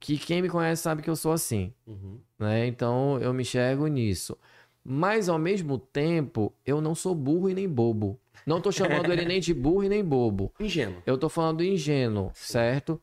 Que 0.00 0.18
quem 0.18 0.42
me 0.42 0.48
conhece 0.50 0.82
sabe 0.82 1.02
que 1.02 1.08
eu 1.08 1.16
sou 1.16 1.32
assim 1.32 1.72
Uhum. 1.86 2.18
né? 2.38 2.66
Então 2.66 3.18
eu 3.20 3.32
me 3.32 3.42
enxergo 3.42 3.86
nisso. 3.86 4.36
Mas 4.84 5.28
ao 5.30 5.38
mesmo 5.38 5.78
tempo, 5.78 6.52
eu 6.66 6.80
não 6.80 6.94
sou 6.94 7.14
burro 7.14 7.48
e 7.48 7.54
nem 7.54 7.68
bobo. 7.68 8.20
Não 8.46 8.60
tô 8.60 8.70
chamando 8.70 9.10
ele 9.10 9.24
nem 9.24 9.40
de 9.40 9.54
burro 9.54 9.84
e 9.84 9.88
nem 9.88 10.04
bobo. 10.04 10.52
Ingênuo. 10.60 11.02
Eu 11.06 11.16
tô 11.16 11.30
falando 11.30 11.64
ingênuo, 11.64 12.30
certo? 12.34 13.00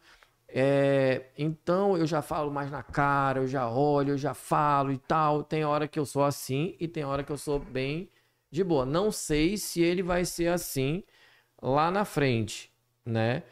É, 0.47 1.27
então 1.37 1.97
eu 1.97 2.05
já 2.05 2.21
falo 2.21 2.51
mais 2.51 2.69
na 2.69 2.83
cara, 2.83 3.39
eu 3.39 3.47
já 3.47 3.69
olho, 3.69 4.11
eu 4.11 4.17
já 4.17 4.33
falo 4.33 4.91
e 4.91 4.97
tal. 4.97 5.43
Tem 5.43 5.65
hora 5.65 5.87
que 5.87 5.97
eu 5.97 6.05
sou 6.05 6.23
assim 6.23 6.75
e 6.79 6.87
tem 6.87 7.03
hora 7.03 7.23
que 7.23 7.31
eu 7.31 7.37
sou 7.37 7.57
bem 7.57 8.09
de 8.51 8.63
boa. 8.63 8.85
Não 8.85 9.11
sei 9.11 9.57
se 9.57 9.81
ele 9.81 10.03
vai 10.03 10.25
ser 10.25 10.47
assim 10.47 11.03
lá 11.59 11.89
na 11.89 12.05
frente, 12.05 12.71
né? 13.03 13.43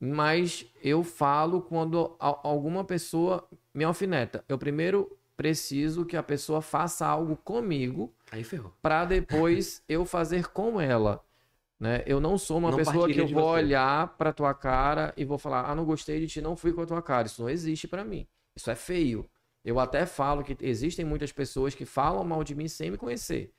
Mas 0.00 0.66
eu 0.82 1.04
falo 1.04 1.62
quando 1.62 2.16
alguma 2.18 2.84
pessoa 2.84 3.46
me 3.72 3.84
alfineta. 3.84 4.44
Eu 4.48 4.58
primeiro 4.58 5.16
preciso 5.36 6.04
que 6.04 6.16
a 6.16 6.22
pessoa 6.22 6.62
faça 6.62 7.06
algo 7.06 7.36
comigo 7.36 8.12
para 8.82 9.04
depois 9.06 9.82
eu 9.88 10.04
fazer 10.04 10.48
com 10.48 10.80
ela. 10.80 11.22
Né? 11.78 12.02
Eu 12.06 12.20
não 12.20 12.38
sou 12.38 12.56
uma 12.58 12.70
Não 12.70 12.78
pessoa 12.78 13.06
que 13.06 13.18
eu 13.20 13.26
vou 13.28 13.42
você. 13.42 13.64
olhar 13.64 14.16
pra 14.16 14.32
tua 14.32 14.54
cara 14.54 15.12
e 15.16 15.24
vou 15.26 15.36
falar, 15.36 15.70
ah, 15.70 15.74
não 15.74 15.84
gostei 15.84 16.18
de 16.20 16.26
ti, 16.26 16.40
não 16.40 16.56
fui 16.56 16.72
com 16.72 16.80
a 16.80 16.86
tua 16.86 17.02
cara. 17.02 17.26
Isso 17.26 17.42
não 17.42 17.50
existe 17.50 17.86
pra 17.86 18.02
mim. 18.02 18.26
Isso 18.54 18.70
é 18.70 18.74
feio. 18.74 19.28
Eu 19.62 19.78
até 19.78 20.06
falo 20.06 20.42
que 20.42 20.56
existem 20.60 21.04
muitas 21.04 21.32
pessoas 21.32 21.74
que 21.74 21.84
falam 21.84 22.24
mal 22.24 22.42
de 22.42 22.54
mim 22.54 22.66
sem 22.68 22.90
me 22.90 22.96
conhecer. 22.96 23.52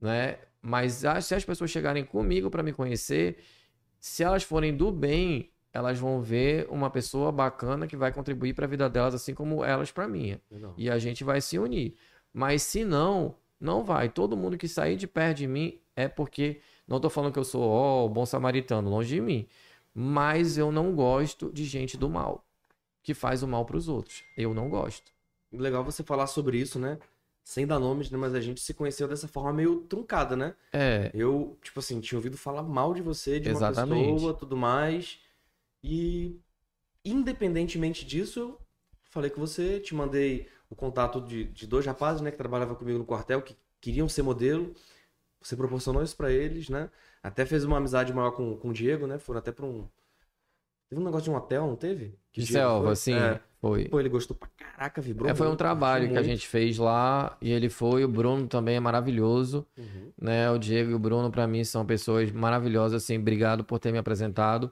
Né? 0.00 0.38
Mas 0.60 1.04
se 1.20 1.34
as 1.34 1.44
pessoas 1.44 1.70
chegarem 1.70 2.04
comigo 2.04 2.50
pra 2.50 2.62
me 2.62 2.72
conhecer, 2.72 3.38
se 4.00 4.24
elas 4.24 4.42
forem 4.42 4.76
do 4.76 4.90
bem, 4.90 5.51
elas 5.72 5.98
vão 5.98 6.20
ver 6.20 6.66
uma 6.70 6.90
pessoa 6.90 7.32
bacana 7.32 7.86
que 7.86 7.96
vai 7.96 8.12
contribuir 8.12 8.54
pra 8.54 8.66
vida 8.66 8.88
delas, 8.90 9.14
assim 9.14 9.34
como 9.34 9.64
elas 9.64 9.90
pra 9.90 10.06
minha 10.06 10.40
Não. 10.50 10.74
e 10.76 10.90
a 10.90 10.98
gente 10.98 11.24
vai 11.24 11.40
se 11.40 11.58
unir. 11.58 11.94
Mas 12.32 12.62
se 12.62 12.84
não, 12.84 13.34
não 13.60 13.82
vai. 13.84 14.08
Todo 14.08 14.36
mundo 14.36 14.58
que 14.58 14.68
sair 14.68 14.96
de 14.96 15.06
perto 15.06 15.38
de 15.38 15.46
mim 15.46 15.78
é 15.96 16.08
porque 16.08 16.60
não 16.86 17.00
tô 17.00 17.08
falando 17.10 17.32
que 17.32 17.38
eu 17.38 17.44
sou 17.44 17.62
ó, 17.62 18.04
o 18.06 18.08
bom 18.08 18.26
samaritano, 18.26 18.90
longe 18.90 19.14
de 19.14 19.20
mim. 19.20 19.46
Mas 19.94 20.56
eu 20.56 20.72
não 20.72 20.94
gosto 20.94 21.50
de 21.52 21.64
gente 21.64 21.96
do 21.96 22.08
mal, 22.08 22.44
que 23.02 23.12
faz 23.14 23.42
o 23.42 23.48
mal 23.48 23.64
pros 23.64 23.88
outros. 23.88 24.24
Eu 24.36 24.54
não 24.54 24.68
gosto. 24.68 25.12
Legal 25.52 25.84
você 25.84 26.02
falar 26.02 26.26
sobre 26.26 26.58
isso, 26.58 26.78
né? 26.78 26.98
Sem 27.44 27.66
dar 27.66 27.78
nomes, 27.78 28.10
né? 28.10 28.16
Mas 28.16 28.34
a 28.34 28.40
gente 28.40 28.60
se 28.60 28.72
conheceu 28.72 29.06
dessa 29.06 29.28
forma 29.28 29.52
meio 29.52 29.80
truncada, 29.80 30.34
né? 30.36 30.54
É, 30.72 31.10
Eu, 31.12 31.58
tipo 31.62 31.80
assim, 31.80 32.00
tinha 32.00 32.18
ouvido 32.18 32.38
falar 32.38 32.62
mal 32.62 32.94
de 32.94 33.02
você, 33.02 33.38
de 33.38 33.48
uma 33.50 33.58
Exatamente. 33.58 34.12
pessoa, 34.14 34.32
tudo 34.32 34.56
mais. 34.56 35.18
E 35.82 36.40
independentemente 37.04 38.04
disso, 38.04 38.40
eu 38.40 38.58
falei 39.10 39.30
com 39.30 39.40
você, 39.40 39.80
te 39.80 39.94
mandei 39.94 40.48
o 40.70 40.74
contato 40.74 41.20
de, 41.20 41.44
de 41.44 41.66
dois 41.66 41.84
rapazes, 41.84 42.22
né, 42.22 42.30
que 42.30 42.36
trabalhavam 42.36 42.74
comigo 42.74 42.98
no 42.98 43.04
quartel, 43.04 43.42
que 43.42 43.56
queriam 43.80 44.08
ser 44.08 44.22
modelo. 44.22 44.72
Você 45.42 45.56
proporcionou 45.56 46.02
isso 46.02 46.16
pra 46.16 46.30
eles, 46.30 46.68
né? 46.68 46.88
Até 47.22 47.44
fez 47.44 47.64
uma 47.64 47.76
amizade 47.76 48.12
maior 48.12 48.30
com, 48.30 48.56
com 48.56 48.68
o 48.68 48.72
Diego, 48.72 49.06
né? 49.06 49.18
Foram 49.18 49.40
até 49.40 49.50
pra 49.50 49.66
um. 49.66 49.88
Teve 50.88 51.00
um 51.00 51.04
negócio 51.04 51.24
de 51.24 51.30
um 51.30 51.36
hotel, 51.36 51.66
não 51.66 51.74
teve? 51.74 52.16
Que 52.30 52.42
de 52.42 52.46
selva, 52.46 52.84
foi? 52.84 52.92
assim, 52.92 53.14
É. 53.14 53.40
foi. 53.60 53.88
Pô, 53.88 53.98
ele 53.98 54.08
gostou 54.08 54.36
pra 54.36 54.48
caraca, 54.56 55.00
vibrou. 55.00 55.28
É, 55.28 55.34
foi 55.34 55.48
um 55.48 55.56
trabalho 55.56 56.08
que 56.10 56.16
a 56.16 56.22
gente 56.22 56.46
fez 56.46 56.78
lá 56.78 57.36
e 57.40 57.50
ele 57.50 57.68
foi. 57.68 58.04
O 58.04 58.08
Bruno 58.08 58.46
também 58.46 58.76
é 58.76 58.80
maravilhoso. 58.80 59.66
Uhum. 59.76 60.12
né? 60.20 60.48
O 60.50 60.58
Diego 60.58 60.90
e 60.92 60.94
o 60.94 60.98
Bruno, 60.98 61.30
pra 61.30 61.46
mim, 61.46 61.64
são 61.64 61.84
pessoas 61.84 62.30
maravilhosas, 62.30 63.02
assim. 63.02 63.18
Obrigado 63.18 63.64
por 63.64 63.78
ter 63.80 63.90
me 63.90 63.98
apresentado. 63.98 64.70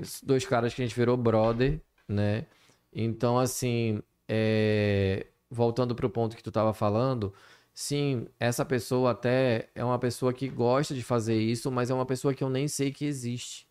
Esses 0.00 0.22
dois 0.22 0.44
caras 0.44 0.74
que 0.74 0.82
a 0.82 0.84
gente 0.86 0.96
virou 0.96 1.16
brother, 1.16 1.80
né? 2.06 2.46
Então, 2.92 3.38
assim, 3.38 4.02
é, 4.26 5.26
voltando 5.50 5.94
pro 5.94 6.10
ponto 6.10 6.36
que 6.36 6.42
tu 6.42 6.50
tava 6.50 6.72
falando, 6.74 7.32
sim, 7.72 8.26
essa 8.40 8.64
pessoa 8.64 9.12
até 9.12 9.68
é 9.74 9.84
uma 9.84 9.98
pessoa 9.98 10.32
que 10.32 10.48
gosta 10.48 10.94
de 10.94 11.02
fazer 11.02 11.40
isso, 11.40 11.70
mas 11.70 11.90
é 11.90 11.94
uma 11.94 12.06
pessoa 12.06 12.34
que 12.34 12.42
eu 12.42 12.50
nem 12.50 12.66
sei 12.68 12.90
que 12.90 13.04
existe. 13.04 13.68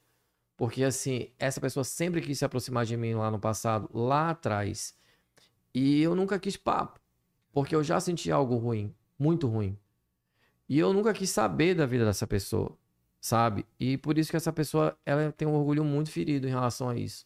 Porque, 0.56 0.84
assim, 0.84 1.30
essa 1.38 1.62
pessoa 1.62 1.84
sempre 1.84 2.22
quis 2.22 2.40
se 2.40 2.46
aproximar 2.46 2.86
de 2.86 2.98
mim 2.98 3.14
lá 3.14 3.30
no 3.30 3.40
passado, 3.40 3.90
lá 3.94 4.32
atrás. 4.32 4.96
E 5.74 6.02
eu 6.02 6.16
nunca 6.16 6.40
quis 6.40 6.58
papo. 6.58 7.00
Porque 7.52 7.76
eu 7.76 7.84
já 7.84 8.00
senti 8.00 8.32
algo 8.32 8.56
ruim, 8.56 8.94
muito 9.20 9.48
ruim. 9.48 9.78
E 10.68 10.80
eu 10.80 10.92
nunca 10.94 11.14
quis 11.14 11.30
saber 11.30 11.76
da 11.76 11.86
vida 11.86 12.06
dessa 12.06 12.28
pessoa, 12.28 12.78
sabe? 13.28 13.66
E 13.80 13.98
por 13.98 14.18
isso 14.18 14.32
que 14.32 14.38
essa 14.38 14.54
pessoa, 14.54 14.98
ela 15.06 15.32
tem 15.32 15.48
um 15.48 15.54
orgulho 15.56 15.84
muito 15.84 16.10
ferido 16.10 16.48
em 16.48 16.50
relação 16.50 16.88
a 16.90 16.96
isso. 16.96 17.26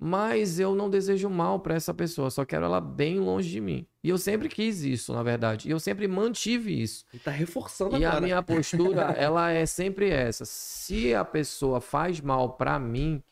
Mas 0.00 0.58
eu 0.58 0.74
não 0.74 0.90
desejo 0.90 1.28
mal 1.30 1.60
pra 1.60 1.74
essa 1.74 1.92
pessoa, 1.94 2.30
só 2.30 2.44
quero 2.44 2.64
ela 2.64 2.80
bem 2.80 3.18
longe 3.20 3.48
de 3.50 3.60
mim. 3.60 3.86
E 4.02 4.08
eu 4.08 4.18
sempre 4.18 4.48
quis 4.48 4.82
isso, 4.82 5.12
na 5.12 5.22
verdade. 5.22 5.68
E 5.68 5.70
eu 5.70 5.78
sempre 5.78 6.08
mantive 6.08 6.82
isso. 6.82 7.04
E 7.14 7.18
tá 7.18 7.30
reforçando 7.30 7.96
E 7.96 8.04
a 8.04 8.08
agora. 8.10 8.24
minha 8.24 8.42
postura, 8.42 9.02
ela 9.12 9.50
é 9.50 9.64
sempre 9.64 10.08
essa. 10.10 10.44
Se 10.44 11.14
a 11.14 11.24
pessoa 11.24 11.80
faz 11.80 12.20
mal 12.20 12.54
pra 12.54 12.78
mim, 12.78 13.22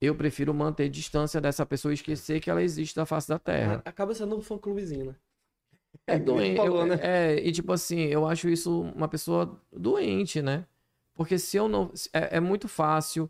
eu 0.00 0.14
prefiro 0.14 0.52
manter 0.52 0.88
distância 0.88 1.40
dessa 1.40 1.64
pessoa 1.64 1.92
e 1.92 1.94
esquecer 1.94 2.40
que 2.40 2.50
ela 2.50 2.62
existe 2.62 2.94
da 2.94 3.06
face 3.06 3.28
da 3.28 3.38
terra. 3.38 3.80
Acaba 3.84 4.14
sendo 4.14 4.36
um 4.36 4.42
fã-clubezinho, 4.42 5.06
né? 5.06 5.14
É 6.06 6.12
a 6.14 6.16
gente 6.16 6.26
doente. 6.26 6.56
falou, 6.56 6.80
eu- 6.80 6.86
né? 6.86 6.98
É, 7.00 7.40
e 7.46 7.50
tipo 7.50 7.72
assim, 7.72 8.00
eu 8.00 8.26
acho 8.26 8.48
isso 8.48 8.82
uma 8.94 9.08
pessoa 9.08 9.58
doente, 9.72 10.42
né? 10.42 10.66
Porque 11.18 11.36
se 11.36 11.56
eu 11.56 11.68
não. 11.68 11.90
É, 12.12 12.36
é 12.36 12.40
muito 12.40 12.68
fácil 12.68 13.28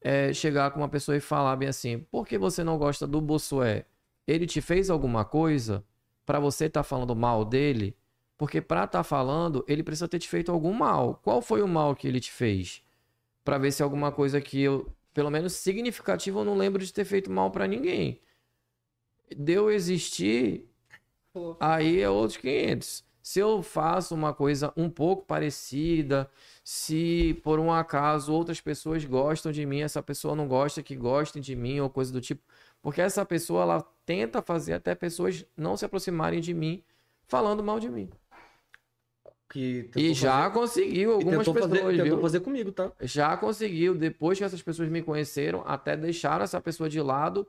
é, 0.00 0.32
chegar 0.32 0.70
com 0.70 0.80
uma 0.80 0.88
pessoa 0.88 1.14
e 1.14 1.20
falar 1.20 1.54
bem 1.56 1.68
assim: 1.68 1.98
por 2.10 2.26
que 2.26 2.38
você 2.38 2.64
não 2.64 2.78
gosta 2.78 3.06
do 3.06 3.20
Bossué? 3.20 3.84
Ele 4.26 4.46
te 4.46 4.62
fez 4.62 4.88
alguma 4.88 5.22
coisa 5.22 5.84
pra 6.24 6.40
você 6.40 6.64
estar 6.64 6.82
falando 6.82 7.14
mal 7.14 7.44
dele? 7.44 7.94
Porque 8.38 8.62
pra 8.62 8.84
estar 8.84 9.04
falando, 9.04 9.62
ele 9.68 9.82
precisa 9.82 10.08
ter 10.08 10.18
te 10.18 10.26
feito 10.26 10.50
algum 10.50 10.72
mal. 10.72 11.20
Qual 11.22 11.42
foi 11.42 11.60
o 11.60 11.68
mal 11.68 11.94
que 11.94 12.08
ele 12.08 12.20
te 12.20 12.32
fez? 12.32 12.82
Pra 13.44 13.58
ver 13.58 13.70
se 13.70 13.82
é 13.82 13.84
alguma 13.84 14.10
coisa 14.10 14.40
que 14.40 14.62
eu, 14.62 14.90
pelo 15.12 15.30
menos 15.30 15.52
significativo, 15.52 16.40
eu 16.40 16.44
não 16.44 16.56
lembro 16.56 16.82
de 16.82 16.92
ter 16.92 17.04
feito 17.04 17.30
mal 17.30 17.50
pra 17.50 17.66
ninguém. 17.66 18.18
Deu 19.36 19.70
existir, 19.70 20.66
Aí 21.60 22.00
é 22.00 22.08
outros 22.08 22.38
500. 22.38 23.04
Se 23.26 23.40
eu 23.40 23.60
faço 23.60 24.14
uma 24.14 24.32
coisa 24.32 24.72
um 24.76 24.88
pouco 24.88 25.24
parecida, 25.26 26.30
se 26.62 27.34
por 27.42 27.58
um 27.58 27.72
acaso 27.72 28.32
outras 28.32 28.60
pessoas 28.60 29.04
gostam 29.04 29.50
de 29.50 29.66
mim, 29.66 29.80
essa 29.80 30.00
pessoa 30.00 30.36
não 30.36 30.46
gosta 30.46 30.80
que 30.80 30.94
gostem 30.94 31.42
de 31.42 31.56
mim 31.56 31.80
ou 31.80 31.90
coisa 31.90 32.12
do 32.12 32.20
tipo, 32.20 32.40
porque 32.80 33.00
essa 33.00 33.26
pessoa 33.26 33.62
ela 33.62 33.84
tenta 34.04 34.40
fazer 34.40 34.74
até 34.74 34.94
pessoas 34.94 35.44
não 35.56 35.76
se 35.76 35.84
aproximarem 35.84 36.40
de 36.40 36.54
mim 36.54 36.84
falando 37.26 37.64
mal 37.64 37.80
de 37.80 37.90
mim. 37.90 38.08
Que 39.50 39.90
E 39.96 40.14
já 40.14 40.42
fazer- 40.42 40.54
conseguiu 40.54 41.12
algumas 41.14 41.38
tentou 41.38 41.54
pessoas, 41.54 41.80
fazer, 41.82 42.02
tentou 42.04 42.20
fazer 42.20 42.40
comigo, 42.40 42.70
tá? 42.70 42.92
Já 43.00 43.36
conseguiu, 43.36 43.96
depois 43.96 44.38
que 44.38 44.44
essas 44.44 44.62
pessoas 44.62 44.88
me 44.88 45.02
conheceram, 45.02 45.64
até 45.66 45.96
deixaram 45.96 46.44
essa 46.44 46.60
pessoa 46.60 46.88
de 46.88 47.02
lado 47.02 47.44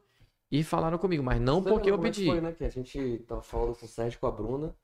e 0.51 0.63
falaram 0.63 0.97
comigo, 0.97 1.21
mas 1.21 1.39
não 1.39 1.61
Você 1.61 1.69
porque 1.69 1.91
eu 1.91 1.95
é 1.95 1.99
pedi. 1.99 2.25
Foi, 2.25 2.41
né? 2.41 2.51
Que 2.51 2.63
a 2.63 2.69
gente 2.69 3.19
tava 3.27 3.43
falando 3.43 3.75
com 3.75 3.85
o 3.85 3.87
Sérgio 3.87 4.19
com 4.19 4.25
a 4.25 4.31
Bruna. 4.31 4.75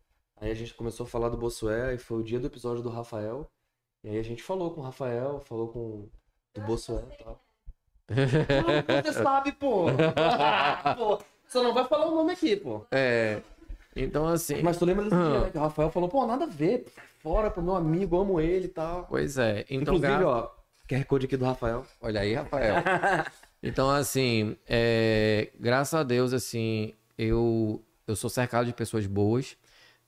Aí 0.44 0.52
a 0.52 0.56
gente 0.56 0.74
começou 0.74 1.06
a 1.06 1.10
falar 1.10 1.30
do 1.30 1.38
Bossué, 1.38 1.91
aí 1.91 1.98
foi 1.98 2.20
o 2.20 2.24
dia 2.24 2.38
do 2.40 2.48
episódio 2.48 2.84
do 2.84 2.90
Rafael. 2.90 3.49
E 4.03 4.10
aí 4.10 4.18
a 4.20 4.24
gente 4.24 4.44
falou 4.44 4.72
com 4.72 4.82
o 4.82 4.84
Rafael, 4.84 5.40
falou 5.40 5.70
com 5.70 6.10
do 6.53 6.61
Bossué 6.61 7.02
e 7.14 7.24
tal. 7.24 7.41
Ah, 8.10 8.14
você 9.03 9.14
sabe, 9.14 9.53
pô. 9.53 9.86
Ah, 10.18 10.94
pô. 10.99 11.20
Você 11.48 11.61
não 11.61 11.74
vai 11.74 11.86
falar 11.86 12.07
o 12.07 12.15
nome 12.15 12.34
aqui, 12.34 12.57
pô. 12.57 12.86
É. 12.91 13.41
Então, 13.95 14.28
assim. 14.28 14.61
Mas 14.61 14.78
tu 14.78 14.84
lembra 14.86 15.06
desse 15.06 15.15
dia, 15.15 15.26
Ah. 15.26 15.40
né? 15.45 15.49
Que 15.52 15.57
o 15.57 15.61
Rafael 15.61 15.90
falou, 15.90 16.10
pô, 16.10 16.26
nada 16.28 16.44
a 16.44 16.48
ver, 16.48 16.86
fora 17.22 17.49
pro 17.49 17.61
meu 17.64 17.76
amigo, 17.76 18.20
amo 18.20 18.41
ele 18.41 18.65
e 18.65 18.70
tal. 18.70 19.06
Pois 19.07 19.38
é. 19.38 19.61
Então, 19.70 19.95
Inclusive, 19.95 20.18
gra- 20.18 20.28
ó, 20.28 20.49
QR 20.90 21.06
Code 21.06 21.26
aqui 21.28 21.38
do 21.38 21.45
Rafael. 21.45 21.86
Olha 22.02 22.20
aí, 22.22 22.34
Rafael. 22.34 22.76
Então, 23.65 23.90
assim, 23.90 24.57
é, 24.68 25.49
graças 25.57 25.94
a 25.94 26.03
Deus, 26.03 26.34
assim, 26.34 26.94
eu, 27.18 27.82
eu 28.06 28.14
sou 28.14 28.30
cercado 28.30 28.65
de 28.65 28.74
pessoas 28.74 29.06
boas. 29.07 29.56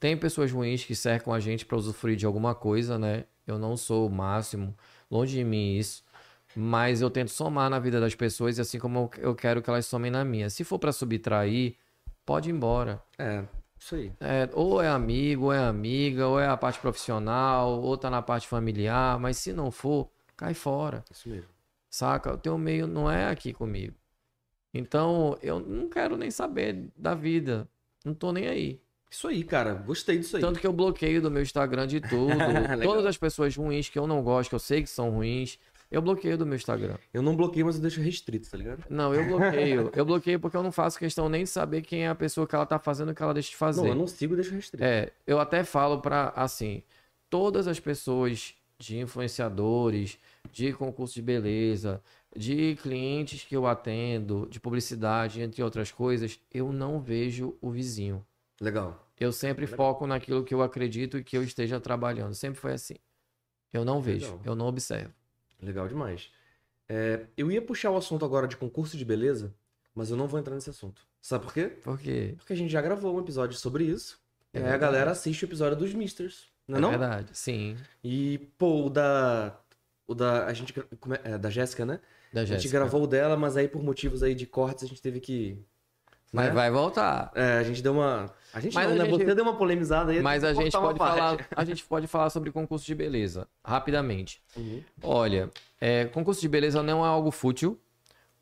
Tem 0.06 0.16
pessoas 0.16 0.52
ruins 0.52 0.86
que 0.86 0.94
cercam 0.94 1.34
a 1.34 1.40
gente 1.40 1.66
para 1.66 1.76
usufruir 1.76 2.16
de 2.16 2.28
alguma 2.28 2.54
coisa, 2.54 3.00
né? 3.00 3.24
Eu 3.48 3.58
não 3.58 3.76
sou 3.76 4.06
o 4.06 4.12
máximo, 4.12 4.78
longe 5.10 5.36
de 5.36 5.44
mim 5.44 5.78
isso. 5.78 6.04
Mas 6.56 7.02
eu 7.02 7.10
tento 7.10 7.32
somar 7.32 7.72
na 7.72 7.80
vida 7.80 8.00
das 8.00 8.14
pessoas, 8.14 8.60
assim 8.60 8.78
como 8.78 9.10
eu 9.18 9.34
quero 9.34 9.64
que 9.64 9.70
elas 9.72 9.88
somem 9.88 10.12
na 10.12 10.24
minha. 10.24 10.48
Se 10.52 10.64
for 10.64 10.78
para 10.78 10.92
subtrair, 10.92 11.76
pode 12.24 12.52
ir 12.52 12.54
embora. 12.54 13.02
É, 13.18 13.46
isso 13.80 13.96
aí. 13.96 14.14
É, 14.20 14.48
ou 14.54 14.80
é 14.80 14.88
amigo, 14.88 15.46
ou 15.46 15.54
é 15.54 15.58
amiga, 15.58 16.28
ou 16.28 16.40
é 16.40 16.46
a 16.46 16.56
parte 16.56 16.80
profissional, 16.80 17.82
ou 17.82 17.98
tá 17.98 18.08
na 18.08 18.22
parte 18.22 18.48
familiar, 18.48 19.20
mas 19.20 19.38
se 19.38 19.54
não 19.54 19.72
for, 19.72 20.08
cai 20.38 20.54
fora. 20.54 21.04
Isso 21.10 21.28
mesmo. 21.28 21.50
Saca? 21.90 22.32
O 22.32 22.38
teu 22.38 22.60
meio 22.60 22.86
não 22.86 23.10
é 23.10 23.26
aqui 23.26 23.52
comigo. 23.52 23.96
Então, 24.72 25.36
eu 25.42 25.60
não 25.60 25.90
quero 25.90 26.16
nem 26.16 26.30
saber 26.30 26.92
da 26.96 27.16
vida. 27.16 27.68
Não 28.06 28.14
tô 28.14 28.32
nem 28.32 28.48
aí. 28.48 28.85
Isso 29.10 29.28
aí, 29.28 29.44
cara. 29.44 29.74
Gostei 29.74 30.18
disso 30.18 30.36
aí. 30.36 30.42
Tanto 30.42 30.60
que 30.60 30.68
eu 30.68 30.74
bloqueio 30.74 31.22
do 31.22 31.32
meu 31.32 31.42
Instagram 31.42 31.88
de 31.88 32.02
tudo. 32.02 32.34
Todas 32.84 33.06
as 33.06 33.18
pessoas 33.18 33.56
ruins 33.56 33.90
que 33.90 33.98
eu 33.98 34.08
não 34.08 34.22
gosto, 34.22 34.50
que 34.50 34.56
eu 34.56 34.60
sei 34.60 34.82
que 34.82 34.90
são 34.90 35.10
ruins, 35.10 35.58
eu 35.90 36.02
bloqueio 36.02 36.38
do 36.38 36.46
meu 36.46 36.56
Instagram. 36.56 36.98
Eu 37.14 37.22
não 37.22 37.36
bloqueio, 37.36 37.66
mas 37.66 37.76
eu 37.76 37.82
deixo 37.82 38.02
restrito, 38.02 38.50
tá 38.50 38.58
ligado? 38.58 38.84
Não, 38.90 39.14
eu 39.14 39.26
bloqueio. 39.26 39.92
eu 39.96 40.06
bloqueio 40.06 40.40
porque 40.40 40.58
eu 40.58 40.64
não 40.64 40.72
faço 40.72 41.00
questão 41.00 41.30
nem 41.30 41.44
de 41.44 41.50
saber 41.50 41.82
quem 41.82 42.06
é 42.06 42.10
a 42.10 42.16
pessoa 42.16 42.48
que 42.48 42.56
ela 42.56 42.66
tá 42.66 42.80
fazendo 42.80 43.12
o 43.12 43.16
que 43.16 43.22
ela 43.22 43.34
deixa 43.34 43.52
de 43.52 43.56
fazer. 43.56 43.82
Não, 43.82 43.88
eu 43.88 43.96
não 43.96 44.08
sigo 44.08 44.34
e 44.34 44.36
deixo 44.36 44.54
restrito. 44.54 44.84
É, 44.84 45.12
eu 45.26 45.40
até 45.40 45.64
falo 45.64 46.02
pra, 46.02 46.34
assim, 46.36 46.84
todas 47.30 47.68
as 47.68 47.80
pessoas 47.80 48.54
de 48.78 49.00
influenciadores, 49.00 50.20
de 50.52 50.74
concurso 50.74 51.14
de 51.14 51.22
beleza, 51.22 52.02
de 52.36 52.76
clientes 52.82 53.44
que 53.44 53.56
eu 53.56 53.66
atendo, 53.66 54.48
de 54.50 54.60
publicidade, 54.60 55.42
entre 55.42 55.64
outras 55.64 55.92
coisas, 55.92 56.40
eu 56.54 56.74
não 56.74 57.00
vejo 57.00 57.56
o 57.62 57.72
vizinho. 57.72 58.26
Legal. 58.60 59.08
Eu 59.20 59.32
sempre 59.32 59.68
foco 59.68 60.06
naquilo 60.08 60.44
que 60.44 60.54
eu 60.54 60.62
acredito 60.62 61.18
e 61.18 61.24
que 61.24 61.38
eu 61.38 61.44
esteja 61.44 61.80
trabalhando. 61.80 62.34
Sempre 62.34 62.60
foi 62.60 62.74
assim. 62.74 62.96
Eu 63.74 63.84
não 63.84 64.02
vejo, 64.02 64.26
Legal. 64.28 64.42
eu 64.46 64.56
não 64.56 64.68
observo. 64.68 65.14
Legal 65.62 65.88
demais. 65.88 66.30
É, 66.88 67.26
eu 67.36 67.52
ia 67.52 67.62
puxar 67.62 67.92
o 67.92 67.98
assunto 67.98 68.24
agora 68.24 68.48
de 68.48 68.56
concurso 68.56 68.96
de 68.98 69.04
beleza, 69.04 69.54
mas 69.94 70.10
eu 70.10 70.18
não 70.18 70.28
vou 70.28 70.40
entrar 70.40 70.54
nesse 70.56 70.70
assunto. 70.70 71.02
Sabe 71.22 71.44
por 71.46 71.54
quê? 71.54 71.68
Por 71.68 72.00
quê? 72.00 72.36
Porque 72.38 72.54
a 72.54 72.56
gente 72.56 72.72
já 72.72 72.82
gravou 72.82 73.16
um 73.16 73.20
episódio 73.20 73.58
sobre 73.58 73.84
isso. 73.86 74.20
É 74.54 74.60
e 74.60 74.64
aí 74.64 74.70
a 74.72 74.78
galera 74.78 75.12
assiste 75.12 75.44
o 75.44 75.48
episódio 75.48 75.78
dos 75.78 75.94
Misters. 75.94 76.48
Não 76.68 76.76
É 76.76 76.78
é 76.78 76.82
não? 76.82 76.90
verdade, 76.92 77.30
sim. 77.38 77.76
E, 78.04 78.38
pô, 78.58 78.86
o 78.86 78.90
da. 78.90 79.60
O 80.08 80.14
da. 80.14 80.46
A 80.46 80.54
gente. 80.54 80.74
é- 80.80 81.32
é, 81.34 81.38
da 81.38 81.50
Jéssica, 81.50 81.86
né? 81.86 82.00
Da 82.32 82.42
A 82.42 82.46
gente 82.46 82.62
Jéssica. 82.62 82.80
gravou 82.80 83.04
o 83.04 83.08
dela, 83.08 83.36
mas 83.36 83.58
aí 83.58 83.68
por 83.68 83.82
motivos 83.84 84.22
aí 84.24 84.34
de 84.36 84.46
cortes 84.46 84.84
a 84.84 84.88
gente 84.88 85.02
teve 85.02 85.20
que. 85.20 85.58
Mas 86.36 86.48
né? 86.48 86.52
vai 86.54 86.70
voltar. 86.72 87.32
É, 87.36 87.58
a 87.58 87.64
gente 87.64 87.82
deu 87.82 87.94
uma. 87.94 88.30
A 88.54 88.60
gente 88.60 88.74
Mas 88.74 88.86
não, 88.88 88.94
a 88.94 88.98
né? 88.98 89.06
gente- 89.10 89.26
Você 89.26 89.36
deu 89.36 89.44
uma 89.44 89.56
polemizada 89.56 90.12
aí. 90.12 90.22
Mas 90.22 90.44
a 90.44 90.54
gente 90.54 90.72
pode 90.72 90.98
parte. 91.00 91.18
falar, 91.18 91.48
a 91.56 91.66
gente 91.66 91.84
pode 91.86 92.08
falar 92.08 92.30
sobre 92.30 92.52
concurso 92.52 92.86
de 92.86 92.96
beleza, 92.96 93.48
rapidamente. 93.64 94.42
Uhum. 94.56 94.82
Olha, 95.04 95.50
é, 95.80 96.06
concurso 96.06 96.40
de 96.42 96.48
beleza 96.48 96.82
não 96.82 97.04
é 97.04 97.08
algo 97.08 97.32
fútil. 97.32 97.80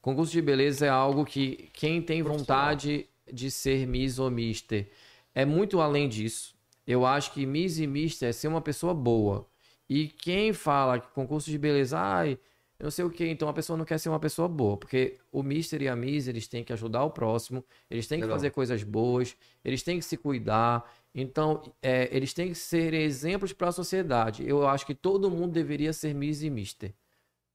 Concurso 0.01 0.31
de 0.31 0.41
beleza 0.41 0.85
é 0.85 0.89
algo 0.89 1.25
que 1.25 1.69
quem 1.73 2.01
tem 2.01 2.21
vontade 2.21 3.07
de 3.31 3.49
ser 3.49 3.87
Miss 3.87 4.19
ou 4.19 4.29
Mister 4.29 4.89
é 5.33 5.45
muito 5.45 5.79
além 5.81 6.07
disso. 6.09 6.53
Eu 6.85 7.05
acho 7.05 7.31
que 7.31 7.45
Miss 7.45 7.79
e 7.79 7.87
Mister 7.87 8.29
é 8.29 8.31
ser 8.33 8.49
uma 8.49 8.61
pessoa 8.61 8.93
boa. 8.93 9.47
E 9.89 10.07
quem 10.07 10.51
fala 10.53 10.99
que 10.99 11.07
concurso 11.13 11.49
de 11.49 11.57
beleza, 11.57 11.97
ai, 11.97 12.37
eu 12.83 12.87
não 12.87 12.91
sei 12.91 13.05
o 13.05 13.09
que, 13.09 13.25
então 13.25 13.47
a 13.47 13.53
pessoa 13.53 13.77
não 13.77 13.85
quer 13.85 13.97
ser 13.97 14.09
uma 14.09 14.19
pessoa 14.19 14.45
boa, 14.45 14.75
porque 14.75 15.17
o 15.31 15.41
Mister 15.41 15.81
e 15.81 15.87
a 15.87 15.95
Miss, 15.95 16.27
eles 16.27 16.49
têm 16.49 16.65
que 16.65 16.73
ajudar 16.73 17.05
o 17.05 17.11
próximo, 17.11 17.63
eles 17.89 18.07
têm 18.07 18.17
que 18.19 18.25
Legal. 18.25 18.37
fazer 18.37 18.49
coisas 18.49 18.83
boas, 18.83 19.37
eles 19.63 19.81
têm 19.81 19.99
que 19.99 20.03
se 20.03 20.17
cuidar, 20.17 20.93
então 21.15 21.61
é, 21.81 22.09
eles 22.13 22.33
têm 22.33 22.49
que 22.49 22.55
ser 22.55 22.93
exemplos 22.93 23.53
para 23.53 23.69
a 23.69 23.71
sociedade. 23.71 24.45
Eu 24.45 24.67
acho 24.67 24.85
que 24.85 24.93
todo 24.93 25.31
mundo 25.31 25.53
deveria 25.53 25.93
ser 25.93 26.13
Miss 26.13 26.43
e 26.43 26.49
Mister, 26.49 26.93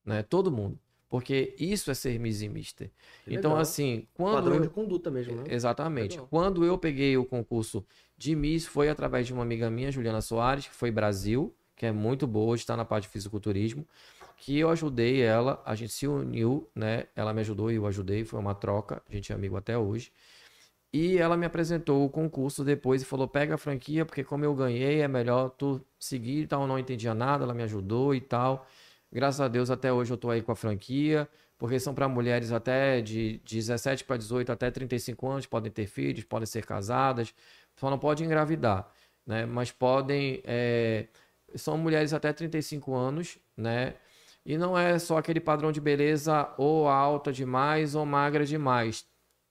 né? 0.02 0.22
Todo 0.22 0.50
mundo, 0.50 0.78
porque 1.10 1.54
isso 1.58 1.90
é 1.90 1.94
ser 1.94 2.18
Miss 2.18 2.40
e 2.40 2.48
Mister. 2.48 2.90
Então 3.26 3.54
assim, 3.54 4.08
quando 4.14 4.36
Padrão 4.36 4.56
eu- 4.56 4.62
de 4.62 4.70
conduta 4.70 5.10
mesmo, 5.10 5.34
né? 5.36 5.44
Exatamente. 5.50 6.12
Legal. 6.12 6.28
Quando 6.30 6.64
eu 6.64 6.78
peguei 6.78 7.18
o 7.18 7.24
concurso 7.26 7.84
de 8.16 8.34
Miss, 8.34 8.64
foi 8.64 8.88
através 8.88 9.26
de 9.26 9.34
uma 9.34 9.42
amiga 9.42 9.68
minha, 9.68 9.92
Juliana 9.92 10.22
Soares, 10.22 10.68
que 10.68 10.74
foi 10.74 10.90
Brasil, 10.90 11.54
que 11.76 11.86
é 11.86 11.92
muito 11.92 12.26
boa, 12.26 12.56
está 12.56 12.76
na 12.76 12.84
parte 12.84 13.04
de 13.04 13.10
fisiculturismo, 13.10 13.86
que 14.38 14.58
eu 14.58 14.70
ajudei 14.70 15.22
ela, 15.22 15.62
a 15.66 15.74
gente 15.74 15.92
se 15.92 16.06
uniu, 16.06 16.70
né? 16.74 17.06
Ela 17.16 17.34
me 17.34 17.40
ajudou 17.42 17.70
e 17.72 17.76
eu 17.76 17.86
ajudei, 17.86 18.24
foi 18.24 18.40
uma 18.40 18.54
troca, 18.54 19.02
a 19.08 19.12
gente 19.14 19.32
é 19.32 19.34
amigo 19.34 19.56
até 19.56 19.76
hoje. 19.78 20.12
E 20.92 21.18
ela 21.18 21.36
me 21.36 21.44
apresentou 21.46 22.04
o 22.04 22.10
concurso 22.10 22.64
depois 22.64 23.02
e 23.02 23.04
falou: 23.04 23.28
pega 23.28 23.54
a 23.56 23.58
franquia, 23.58 24.06
porque 24.06 24.24
como 24.24 24.44
eu 24.44 24.54
ganhei, 24.54 25.00
é 25.02 25.08
melhor 25.08 25.50
tu 25.50 25.84
seguir 25.98 26.42
e 26.42 26.46
tal. 26.46 26.62
Eu 26.62 26.68
não 26.68 26.78
entendia 26.78 27.14
nada, 27.14 27.44
ela 27.44 27.54
me 27.54 27.62
ajudou 27.64 28.14
e 28.14 28.20
tal. 28.20 28.66
Graças 29.12 29.40
a 29.40 29.48
Deus, 29.48 29.70
até 29.70 29.92
hoje 29.92 30.12
eu 30.12 30.16
tô 30.16 30.30
aí 30.30 30.42
com 30.42 30.52
a 30.52 30.56
franquia, 30.56 31.28
porque 31.58 31.78
são 31.80 31.94
para 31.94 32.08
mulheres 32.08 32.52
até 32.52 33.00
de 33.00 33.38
17 33.44 34.04
para 34.04 34.16
18, 34.16 34.52
até 34.52 34.70
35 34.70 35.28
anos, 35.28 35.46
podem 35.46 35.70
ter 35.72 35.86
filhos, 35.86 36.24
podem 36.24 36.46
ser 36.46 36.64
casadas, 36.66 37.34
só 37.76 37.90
não 37.90 37.98
pode 37.98 38.24
engravidar, 38.24 38.90
né? 39.26 39.46
Mas 39.46 39.70
podem. 39.72 40.42
é, 40.44 41.06
São 41.54 41.76
mulheres 41.78 42.12
até 42.12 42.32
35 42.32 42.94
anos, 42.94 43.38
né? 43.56 43.94
E 44.48 44.56
não 44.56 44.78
é 44.78 44.98
só 44.98 45.18
aquele 45.18 45.40
padrão 45.40 45.70
de 45.70 45.78
beleza 45.78 46.54
ou 46.56 46.88
alta 46.88 47.30
demais 47.30 47.94
ou 47.94 48.06
magra 48.06 48.46
demais. 48.46 49.06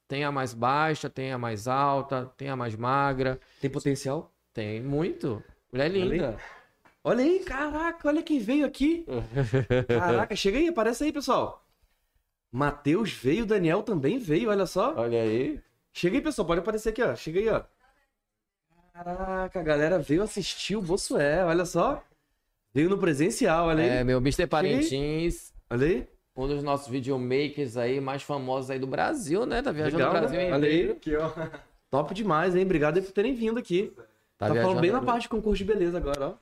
Tem 0.08 0.24
a 0.24 0.32
mais 0.32 0.52
baixa, 0.52 1.08
tem 1.08 1.30
a 1.30 1.38
mais 1.38 1.68
alta, 1.68 2.32
tem 2.36 2.48
a 2.48 2.56
mais 2.56 2.74
magra. 2.74 3.38
Tem 3.60 3.70
potencial? 3.70 4.34
Tem 4.52 4.82
muito. 4.82 5.40
Mulher 5.72 5.88
linda. 5.88 6.36
Olha 7.04 7.22
aí, 7.22 7.38
caraca, 7.44 8.08
olha 8.08 8.24
quem 8.24 8.40
veio 8.40 8.66
aqui. 8.66 9.06
Caraca, 9.86 10.34
chega 10.34 10.58
aí, 10.58 10.66
aparece 10.66 11.04
aí, 11.04 11.12
pessoal. 11.12 11.64
Matheus 12.50 13.12
veio, 13.12 13.46
Daniel 13.46 13.84
também 13.84 14.18
veio, 14.18 14.50
olha 14.50 14.66
só. 14.66 14.96
Olha 14.96 15.22
aí. 15.22 15.62
Chega 15.92 16.16
aí, 16.16 16.22
pessoal, 16.22 16.44
pode 16.44 16.60
aparecer 16.60 16.88
aqui, 16.88 17.02
ó. 17.04 17.14
Chega 17.14 17.38
aí, 17.38 17.48
ó. 17.48 17.62
Caraca, 18.92 19.60
a 19.60 19.62
galera 19.62 20.00
veio 20.00 20.24
assistir 20.24 20.74
o 20.74 20.82
Bossué, 20.82 21.44
olha 21.44 21.64
só. 21.64 22.02
Veio 22.72 22.88
no 22.88 22.98
presencial, 22.98 23.66
olha 23.68 23.82
aí. 23.82 23.88
É, 23.90 24.04
meu 24.04 24.18
Mr. 24.18 24.46
Parintins, 24.46 25.52
Olha 25.70 25.86
aí. 25.86 26.08
um 26.36 26.46
dos 26.46 26.62
nossos 26.62 26.88
videomakers 26.88 27.76
aí 27.76 28.00
mais 28.00 28.22
famosos 28.22 28.70
aí 28.70 28.78
do 28.78 28.86
Brasil, 28.86 29.44
né? 29.46 29.62
Tá 29.62 29.72
viajando 29.72 29.96
Legal, 29.96 30.10
o 30.14 30.18
Brasil 30.18 30.38
né? 30.38 30.52
Olha 30.52 30.68
aí. 30.68 30.98
Top 31.90 32.12
demais, 32.14 32.54
hein? 32.54 32.62
Obrigado 32.64 32.96
aí 32.98 33.02
por 33.02 33.12
terem 33.12 33.34
vindo 33.34 33.58
aqui. 33.58 33.92
Tá, 34.36 34.46
viajando 34.46 34.62
falando 34.68 34.80
bem 34.82 34.90
na 34.92 35.00
no- 35.00 35.06
parte 35.06 35.22
de 35.22 35.28
concurso 35.30 35.58
de 35.58 35.64
beleza 35.64 35.96
agora, 35.96 36.28
ó. 36.28 36.34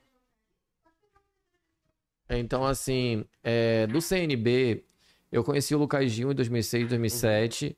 Então, 2.28 2.64
assim, 2.64 3.24
é, 3.42 3.86
do 3.86 4.00
CNB, 4.00 4.84
eu 5.30 5.44
conheci 5.44 5.74
o 5.74 5.78
Lucas 5.78 6.10
Gil 6.10 6.32
em 6.32 6.34
2006, 6.34 6.88
2007. 6.88 7.76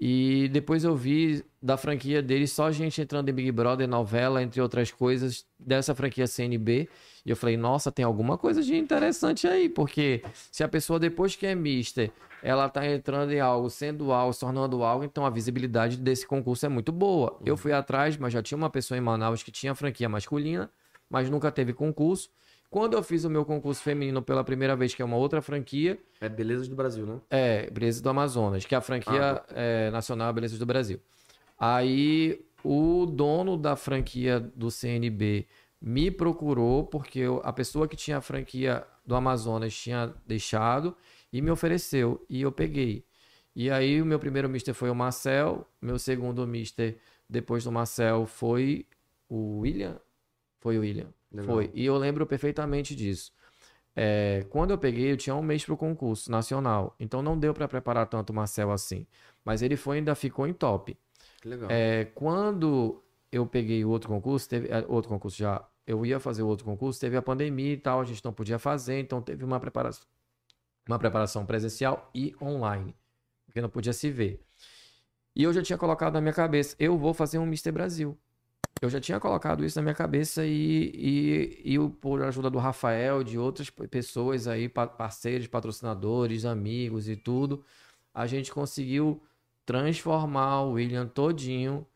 E 0.00 0.48
depois 0.48 0.82
eu 0.82 0.96
vi 0.96 1.44
da 1.62 1.76
franquia 1.76 2.22
dele 2.22 2.46
só 2.46 2.72
gente 2.72 3.02
entrando 3.02 3.28
em 3.28 3.34
Big 3.34 3.52
Brother, 3.52 3.86
novela, 3.86 4.42
entre 4.42 4.58
outras 4.58 4.90
coisas, 4.90 5.44
dessa 5.58 5.94
franquia 5.94 6.26
CNB. 6.26 6.88
E 7.26 7.28
eu 7.28 7.36
falei, 7.36 7.58
nossa, 7.58 7.92
tem 7.92 8.02
alguma 8.02 8.38
coisa 8.38 8.62
de 8.62 8.74
interessante 8.74 9.46
aí, 9.46 9.68
porque 9.68 10.24
se 10.50 10.64
a 10.64 10.68
pessoa 10.68 10.98
depois 10.98 11.36
que 11.36 11.46
é 11.46 11.54
mister, 11.54 12.10
ela 12.42 12.66
tá 12.70 12.86
entrando 12.88 13.30
em 13.32 13.40
algo, 13.40 13.68
sendo 13.68 14.10
algo, 14.10 14.32
se 14.32 14.40
tornando 14.40 14.82
algo, 14.82 15.04
então 15.04 15.26
a 15.26 15.30
visibilidade 15.30 15.98
desse 15.98 16.26
concurso 16.26 16.64
é 16.64 16.68
muito 16.70 16.90
boa. 16.90 17.38
Eu 17.44 17.54
fui 17.58 17.72
atrás, 17.72 18.16
mas 18.16 18.32
já 18.32 18.42
tinha 18.42 18.56
uma 18.56 18.70
pessoa 18.70 18.96
em 18.96 19.02
Manaus 19.02 19.42
que 19.42 19.52
tinha 19.52 19.74
franquia 19.74 20.08
masculina, 20.08 20.70
mas 21.10 21.28
nunca 21.28 21.52
teve 21.52 21.74
concurso. 21.74 22.30
Quando 22.70 22.94
eu 22.96 23.02
fiz 23.02 23.24
o 23.24 23.30
meu 23.30 23.44
concurso 23.44 23.82
feminino 23.82 24.22
pela 24.22 24.44
primeira 24.44 24.76
vez, 24.76 24.94
que 24.94 25.02
é 25.02 25.04
uma 25.04 25.16
outra 25.16 25.42
franquia, 25.42 25.98
É 26.20 26.28
Belezas 26.28 26.68
do 26.68 26.76
Brasil, 26.76 27.04
né? 27.04 27.20
é, 27.28 27.68
Belezas 27.68 28.00
do 28.00 28.08
Amazonas, 28.08 28.64
que 28.64 28.74
é 28.74 28.78
a 28.78 28.80
franquia 28.80 29.42
é, 29.48 29.90
nacional 29.90 30.32
Belezas 30.32 30.58
do 30.58 30.64
Brasil. 30.66 31.00
Aí 31.58 32.44
o 32.62 33.06
dono 33.06 33.56
da 33.56 33.74
franquia 33.76 34.38
do 34.40 34.70
CNB 34.70 35.46
me 35.80 36.10
procurou 36.10 36.84
porque 36.84 37.18
eu- 37.20 37.40
a 37.44 37.52
pessoa 37.52 37.88
que 37.88 37.96
tinha 37.96 38.18
a 38.18 38.20
franquia 38.20 38.86
do 39.04 39.14
Amazonas 39.16 39.74
tinha 39.74 40.14
deixado 40.26 40.96
e 41.32 41.40
me 41.42 41.50
ofereceu 41.50 42.24
e 42.28 42.42
eu 42.42 42.52
peguei. 42.52 43.04
E 43.56 43.70
aí 43.70 44.00
o 44.00 44.06
meu 44.06 44.18
primeiro 44.18 44.48
mister 44.48 44.74
foi 44.74 44.90
o 44.90 44.94
Marcel, 44.94 45.66
meu 45.82 45.98
segundo 45.98 46.46
mister 46.46 46.98
depois 47.28 47.64
do 47.64 47.72
Marcel 47.72 48.26
foi 48.26 48.86
o 49.28 49.58
William, 49.60 49.98
foi 50.60 50.78
o 50.78 50.82
William. 50.82 51.08
Legal. 51.32 51.54
Foi. 51.54 51.70
E 51.74 51.84
eu 51.84 51.96
lembro 51.96 52.26
perfeitamente 52.26 52.94
disso. 52.94 53.32
É, 53.94 54.46
quando 54.50 54.70
eu 54.70 54.78
peguei, 54.78 55.10
eu 55.12 55.16
tinha 55.16 55.34
um 55.34 55.42
mês 55.42 55.64
para 55.64 55.74
o 55.74 55.76
concurso 55.76 56.30
nacional. 56.30 56.94
Então 56.98 57.22
não 57.22 57.38
deu 57.38 57.52
para 57.52 57.68
preparar 57.68 58.06
tanto 58.06 58.30
o 58.30 58.34
Marcel 58.34 58.70
assim. 58.70 59.06
Mas 59.44 59.62
ele 59.62 59.76
foi 59.76 59.98
ainda 59.98 60.14
ficou 60.14 60.46
em 60.46 60.52
top. 60.52 60.96
Que 61.40 61.48
legal. 61.48 61.68
É, 61.70 62.06
quando 62.14 63.02
eu 63.32 63.46
peguei 63.46 63.84
o 63.84 63.90
outro 63.90 64.08
concurso, 64.08 64.48
teve 64.48 64.68
é, 64.68 64.84
outro 64.88 65.08
concurso 65.08 65.36
já. 65.36 65.64
Eu 65.86 66.04
ia 66.04 66.20
fazer 66.20 66.42
o 66.42 66.46
outro 66.46 66.64
concurso, 66.64 67.00
teve 67.00 67.16
a 67.16 67.22
pandemia 67.22 67.72
e 67.72 67.76
tal, 67.76 68.00
a 68.00 68.04
gente 68.04 68.24
não 68.24 68.32
podia 68.32 68.58
fazer, 68.58 69.00
então 69.00 69.20
teve 69.20 69.44
uma 69.44 69.58
preparação, 69.58 70.06
uma 70.86 70.98
preparação 70.98 71.44
presencial 71.44 72.08
e 72.14 72.34
online. 72.40 72.94
porque 73.46 73.60
não 73.60 73.68
podia 73.68 73.92
se 73.92 74.08
ver. 74.10 74.40
E 75.34 75.42
eu 75.42 75.52
já 75.52 75.62
tinha 75.62 75.78
colocado 75.78 76.14
na 76.14 76.20
minha 76.20 76.32
cabeça, 76.32 76.76
eu 76.78 76.96
vou 76.96 77.12
fazer 77.14 77.38
um 77.38 77.44
Mr. 77.44 77.72
Brasil. 77.72 78.16
Eu 78.80 78.88
já 78.88 79.00
tinha 79.00 79.20
colocado 79.20 79.64
isso 79.64 79.78
na 79.78 79.82
minha 79.82 79.94
cabeça 79.94 80.44
e, 80.44 80.90
e, 81.64 81.74
e 81.74 81.88
por 82.00 82.22
ajuda 82.22 82.48
do 82.48 82.58
Rafael, 82.58 83.22
de 83.22 83.38
outras 83.38 83.68
pessoas 83.68 84.48
aí, 84.48 84.68
parceiros, 84.68 85.46
patrocinadores, 85.46 86.44
amigos 86.44 87.08
e 87.08 87.14
tudo, 87.14 87.62
a 88.14 88.26
gente 88.26 88.52
conseguiu 88.52 89.22
transformar 89.66 90.62
o 90.62 90.72
William 90.72 91.06
todinho 91.06 91.86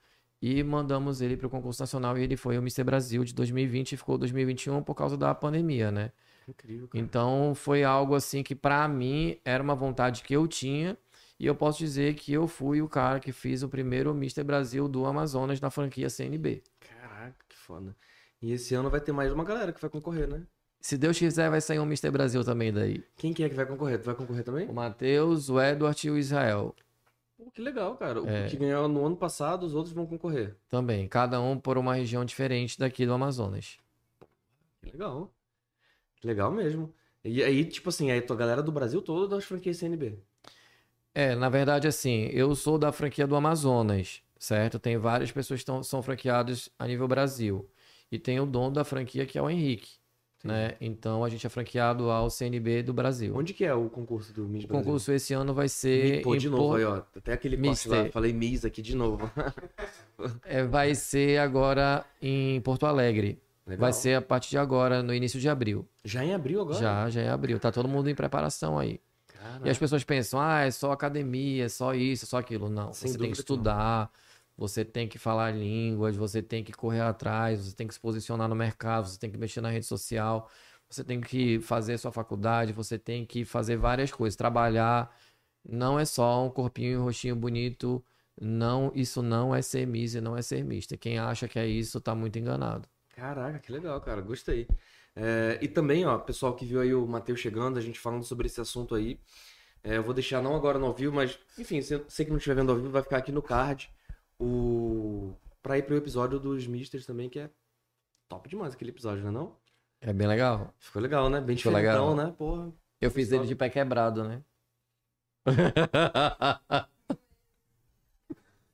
e 0.41 0.63
mandamos 0.63 1.23
ele 1.23 1.39
para 1.39 1.47
o 1.47 1.51
concurso 1.51 1.83
nacional 1.83 2.19
e 2.19 2.23
ele 2.23 2.37
foi 2.37 2.59
o 2.59 2.61
Mr. 2.61 2.85
Brasil 2.85 3.25
de 3.25 3.35
2020 3.35 3.93
e 3.93 3.97
ficou 3.97 4.19
2021 4.19 4.83
por 4.83 4.95
causa 4.95 5.17
da 5.17 5.35
pandemia, 5.35 5.91
né? 5.91 6.13
Incrível. 6.47 6.87
Cara. 6.89 7.03
Então 7.03 7.55
foi 7.55 7.83
algo 7.83 8.15
assim 8.15 8.43
que 8.43 8.55
para 8.55 8.87
mim 8.87 9.39
era 9.43 9.63
uma 9.63 9.75
vontade 9.75 10.23
que 10.23 10.35
eu 10.35 10.47
tinha 10.47 10.99
e 11.39 11.47
eu 11.47 11.55
posso 11.55 11.79
dizer 11.79 12.15
que 12.15 12.33
eu 12.33 12.47
fui 12.47 12.81
o 12.81 12.89
cara 12.89 13.19
que 13.19 13.33
fiz 13.33 13.63
o 13.63 13.69
primeiro 13.69 14.11
Mr. 14.11 14.45
Brasil 14.45 14.89
do 14.89 15.05
Amazonas 15.05 15.61
na 15.61 15.71
franquia 15.71 16.09
CNB. 16.09 16.63
Caraca, 16.81 17.37
que 17.49 17.57
foda. 17.57 17.97
E 18.41 18.53
esse 18.53 18.75
ano 18.75 18.91
vai 18.91 19.01
ter 19.01 19.13
mais 19.13 19.33
uma 19.33 19.45
galera 19.45 19.73
que 19.73 19.81
vai 19.81 19.91
concorrer, 19.91 20.29
né? 20.29 20.47
Se 20.81 20.99
Deus 20.99 21.19
quiser, 21.19 21.49
vai 21.51 21.61
sair 21.63 21.79
um 21.79 21.85
Mr. 21.85 22.11
Brasil 22.11 22.45
também 22.45 22.73
daí. 22.73 23.03
Quem 23.17 23.33
que 23.33 23.43
é 23.43 23.49
que 23.49 23.55
vai 23.55 23.65
concorrer? 23.65 23.99
Tu 23.99 24.05
vai 24.05 24.15
concorrer 24.15 24.45
também? 24.45 24.69
O 24.69 24.75
Matheus, 24.75 25.49
o 25.49 25.61
Edward 25.61 26.07
e 26.07 26.11
o 26.11 26.19
Israel. 26.19 26.75
Pô, 27.37 27.51
que 27.51 27.63
legal, 27.63 27.97
cara. 27.97 28.23
O 28.23 28.29
é. 28.29 28.47
que 28.49 28.57
ganhou 28.57 28.87
no 28.87 29.05
ano 29.05 29.17
passado, 29.17 29.65
os 29.65 29.75
outros 29.75 29.95
vão 29.95 30.07
concorrer. 30.07 30.57
Também. 30.69 31.09
Cada 31.09 31.41
um 31.41 31.59
por 31.59 31.79
uma 31.79 31.95
região 31.95 32.25
diferente 32.25 32.79
daqui 32.79 33.07
do 33.07 33.15
Amazonas. 33.15 33.79
Que 34.83 34.91
legal. 34.91 35.35
Que 36.17 36.27
legal 36.27 36.53
mesmo. 36.53 36.95
E 37.25 37.43
aí, 37.43 37.65
tipo 37.65 37.89
assim, 37.89 38.11
aí 38.11 38.23
a 38.29 38.35
galera 38.35 38.63
do 38.63 38.71
Brasil 38.71 39.01
todo 39.01 39.27
das 39.27 39.45
franquias 39.45 39.79
CNB. 39.79 40.23
É, 41.15 41.35
na 41.37 41.49
verdade, 41.49 41.87
assim, 41.87 42.29
eu 42.33 42.55
sou 42.55 42.77
da 42.77 42.91
franquia 42.91 43.27
do 43.27 43.37
Amazonas, 43.37 44.21
certo? 44.39 44.79
Tem 44.79 44.97
várias 44.97 45.31
pessoas 45.31 45.61
que 45.61 45.67
tão, 45.67 45.83
são 45.83 46.03
franqueadas 46.03 46.69
a 46.79 46.87
nível 46.87 47.07
Brasil. 47.07 47.69
E 48.11 48.19
tem 48.19 48.41
o 48.41 48.47
dono 48.47 48.73
da 48.73 48.85
franquia, 48.85 49.25
que 49.25 49.39
é 49.39 49.43
o 49.43 49.49
Henrique. 49.49 49.93
Né? 50.43 50.75
Então 50.79 51.25
a 51.25 51.31
gente 51.31 51.47
é 51.47 51.49
franqueado 51.49 52.11
ao 52.11 52.29
CNB 52.29 52.83
do 52.83 52.93
Brasil. 52.93 53.35
Onde 53.35 53.55
que 53.55 53.65
é 53.65 53.73
o 53.73 53.89
concurso 53.89 54.31
do 54.35 54.43
Miss 54.43 54.67
Brasil? 54.67 54.83
O 54.83 54.85
concurso 54.85 55.11
esse 55.11 55.33
ano 55.33 55.55
vai 55.55 55.71
ser. 55.71 56.21
Pô, 56.21 56.37
de 56.37 56.51
novo, 56.51 56.75
aí, 56.75 56.85
ó. 56.85 57.03
Até 57.17 57.33
aquele 57.33 57.57
corte 57.57 57.89
lá, 57.89 58.11
falei 58.11 58.33
Miss 58.35 58.63
aqui 58.63 58.83
de 58.83 58.95
novo. 58.95 59.31
é, 60.45 60.63
vai 60.63 60.95
ser 60.95 61.39
agora 61.39 62.05
em 62.21 62.61
Porto 62.61 62.85
Alegre. 62.85 63.41
Legal. 63.67 63.81
Vai 63.81 63.93
ser 63.95 64.17
a 64.17 64.21
partir 64.21 64.51
de 64.51 64.59
agora, 64.59 65.03
no 65.03 65.15
início 65.15 65.41
de 65.41 65.49
abril. 65.49 65.89
Já 66.05 66.23
em 66.23 66.35
abril 66.35 66.61
agora? 66.61 66.79
Já, 66.79 67.09
já 67.09 67.23
em 67.23 67.29
abril. 67.29 67.59
Tá 67.59 67.73
todo 67.73 67.89
mundo 67.89 68.11
em 68.11 68.15
preparação 68.15 68.79
aí. 68.79 69.01
Caraca. 69.45 69.69
E 69.69 69.71
as 69.71 69.79
pessoas 69.79 70.03
pensam, 70.03 70.41
ah, 70.41 70.61
é 70.61 70.71
só 70.71 70.91
academia, 70.91 71.67
é 71.67 71.69
só 71.69 71.95
isso, 71.95 72.25
é 72.25 72.29
só 72.29 72.39
aquilo. 72.39 72.71
Não, 72.71 72.95
Sem 72.95 73.13
você 73.13 73.19
tem 73.19 73.31
que 73.31 73.37
estudar, 73.37 74.11
você 74.57 74.85
tem 74.85 75.07
que 75.07 75.19
falar 75.19 75.51
línguas, 75.51 76.17
você 76.17 76.41
tem 76.43 76.65
que 76.65 76.73
correr 76.73 77.03
atrás, 77.03 77.61
você 77.61 77.77
tem 77.77 77.87
que 77.87 77.93
se 77.93 78.01
posicionar 78.01 78.49
no 78.49 78.55
mercado, 78.55 79.07
você 79.07 79.19
tem 79.19 79.31
que 79.31 79.37
mexer 79.37 79.61
na 79.61 79.69
rede 79.69 79.85
social, 79.85 80.51
você 80.89 81.05
tem 81.05 81.21
que 81.21 81.61
fazer 81.61 81.99
sua 81.99 82.11
faculdade, 82.11 82.73
você 82.73 82.99
tem 82.99 83.27
que 83.27 83.45
fazer 83.45 83.77
várias 83.77 84.11
coisas, 84.11 84.35
trabalhar. 84.35 85.15
Não 85.63 85.99
é 85.99 86.07
só 86.07 86.45
um 86.47 86.51
corpinho 86.51 86.93
e 86.93 86.97
um 86.97 87.05
rostinho 87.05 87.37
bonito. 87.37 88.03
Não, 88.41 88.91
isso 88.95 89.23
não 89.23 89.55
é 89.55 89.61
ser 89.61 89.87
Miss 89.87 90.15
e 90.15 90.21
não 90.23 90.37
é 90.37 90.41
ser 90.43 90.65
mista. 90.65 90.97
Quem 90.97 91.19
acha 91.19 91.47
que 91.47 91.59
é 91.59 91.67
isso 91.67 92.01
tá 92.01 92.15
muito 92.15 92.39
enganado. 92.39 92.89
Caraca, 93.15 93.59
que 93.59 93.71
legal, 93.71 94.01
cara. 94.01 94.23
Gostei. 94.23 94.67
É, 95.17 95.59
e 95.63 95.69
também, 95.69 96.05
ó, 96.05 96.19
pessoal 96.19 96.55
que 96.55 96.65
viu 96.65 96.81
aí 96.81 96.95
o 96.95 97.07
Matheus 97.07 97.41
chegando, 97.41 97.79
a 97.79 97.81
gente 97.81 98.01
falando 98.01 98.25
sobre 98.25 98.47
esse 98.47 98.61
assunto 98.61 98.95
aí. 98.95 99.21
É, 99.83 99.97
eu 99.97 100.03
vou 100.03 100.15
deixar 100.15 100.43
não 100.43 100.57
agora 100.57 100.79
no 100.79 100.87
ao 100.87 100.95
vivo, 100.95 101.15
mas, 101.15 101.39
enfim, 101.59 101.83
se 101.83 101.97
você 101.99 102.25
que 102.25 102.31
não 102.31 102.39
estiver 102.39 102.57
vendo 102.57 102.71
ao 102.71 102.77
vivo, 102.77 102.91
vai 102.91 103.03
ficar 103.03 103.19
aqui 103.19 103.31
no 103.31 103.43
card 103.43 103.91
o 104.39 105.35
para 105.63 105.79
ir 105.79 105.83
pro 105.83 105.97
episódio 105.97 106.39
dos 106.39 106.67
Misters 106.67 107.07
também, 107.07 107.31
que 107.31 107.39
é 107.39 107.51
top 108.29 108.49
demais 108.49 108.75
aquele 108.75 108.91
episódio, 108.91 109.23
não 109.23 109.31
é 109.31 109.33
não? 109.33 109.57
É 110.01 110.13
bem 110.13 110.27
legal. 110.27 110.75
Ficou 110.79 111.01
legal, 111.01 111.31
né? 111.31 111.41
Bem 111.41 111.57
diferentão, 111.57 112.11
legal. 112.11 112.27
né? 112.27 112.35
Porra. 112.37 112.71
Eu 113.01 113.11
fiz 113.11 113.33
ele 113.33 113.47
de 113.47 113.57
pé 113.57 113.71
quebrado, 113.71 114.25
né? 114.25 114.43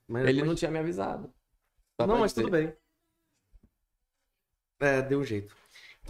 mas, 0.07 0.27
ele 0.27 0.39
mas... 0.39 0.47
não 0.49 0.55
tinha 0.55 0.71
me 0.71 0.79
avisado. 0.79 1.33
Só 1.99 2.05
não, 2.07 2.19
mas 2.19 2.31
dizer. 2.33 2.43
tudo 2.43 2.51
bem. 2.51 2.73
É, 4.79 5.01
deu 5.01 5.19
um 5.19 5.23
jeito. 5.23 5.55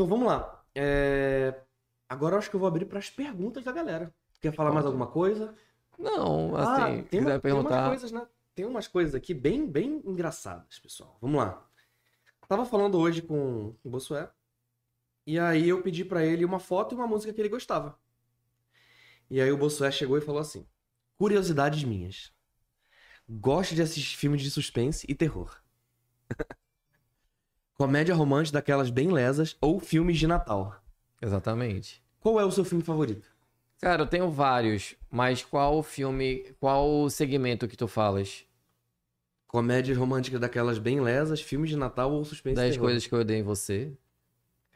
Então 0.01 0.09
vamos 0.09 0.25
lá. 0.25 0.65
É... 0.73 1.61
Agora 2.09 2.33
eu 2.33 2.39
acho 2.39 2.49
que 2.49 2.55
eu 2.55 2.59
vou 2.59 2.65
abrir 2.65 2.85
para 2.85 2.97
as 2.97 3.11
perguntas 3.11 3.63
da 3.63 3.71
galera. 3.71 4.11
Quer 4.41 4.51
falar 4.51 4.71
mais 4.71 4.83
alguma 4.83 5.05
coisa? 5.05 5.53
Não, 5.95 6.55
assim, 6.55 6.81
ah, 6.81 6.87
tem, 6.87 7.03
quiser 7.03 7.33
uma, 7.33 7.39
perguntar. 7.39 7.69
Tem 7.69 7.77
umas 7.77 7.87
coisas, 7.89 8.11
né? 8.11 8.27
tem 8.55 8.65
umas 8.65 8.87
coisas 8.87 9.13
aqui 9.13 9.35
bem, 9.35 9.69
bem 9.69 10.01
engraçadas, 10.03 10.79
pessoal. 10.79 11.19
Vamos 11.21 11.37
lá. 11.37 11.63
Tava 12.47 12.65
falando 12.65 12.97
hoje 12.97 13.21
com 13.21 13.75
o 13.83 13.89
Bossué. 13.91 14.27
E 15.27 15.37
aí 15.37 15.69
eu 15.69 15.83
pedi 15.83 16.03
para 16.03 16.25
ele 16.25 16.43
uma 16.43 16.59
foto 16.59 16.95
e 16.95 16.97
uma 16.97 17.05
música 17.05 17.31
que 17.31 17.39
ele 17.39 17.47
gostava. 17.47 17.95
E 19.29 19.39
aí 19.39 19.51
o 19.51 19.57
Bossué 19.57 19.91
chegou 19.91 20.17
e 20.17 20.21
falou 20.21 20.41
assim: 20.41 20.65
Curiosidades 21.15 21.83
minhas. 21.83 22.33
Gosto 23.29 23.75
de 23.75 23.83
assistir 23.83 24.17
filmes 24.17 24.41
de 24.41 24.49
suspense 24.49 25.05
e 25.07 25.13
terror. 25.13 25.61
Comédia 27.81 28.13
romântica 28.13 28.59
daquelas 28.59 28.91
bem 28.91 29.11
lesas 29.11 29.57
ou 29.59 29.79
filmes 29.79 30.19
de 30.19 30.27
Natal. 30.27 30.79
Exatamente. 31.19 31.99
Qual 32.19 32.39
é 32.39 32.45
o 32.45 32.51
seu 32.51 32.63
filme 32.63 32.83
favorito? 32.83 33.27
Cara, 33.81 34.03
eu 34.03 34.05
tenho 34.05 34.29
vários, 34.29 34.95
mas 35.09 35.43
qual 35.43 35.81
filme, 35.81 36.45
qual 36.59 37.09
segmento 37.09 37.67
que 37.67 37.75
tu 37.75 37.87
falas? 37.87 38.45
Comédia 39.47 39.97
romântica 39.97 40.37
daquelas 40.37 40.77
bem 40.77 41.01
lesas, 41.01 41.41
filmes 41.41 41.71
de 41.71 41.75
Natal 41.75 42.11
ou 42.11 42.23
suspense 42.23 42.55
Dez 42.55 42.77
coisas 42.77 43.07
que 43.07 43.15
eu 43.15 43.21
odeio 43.21 43.39
em 43.39 43.43
você. 43.43 43.91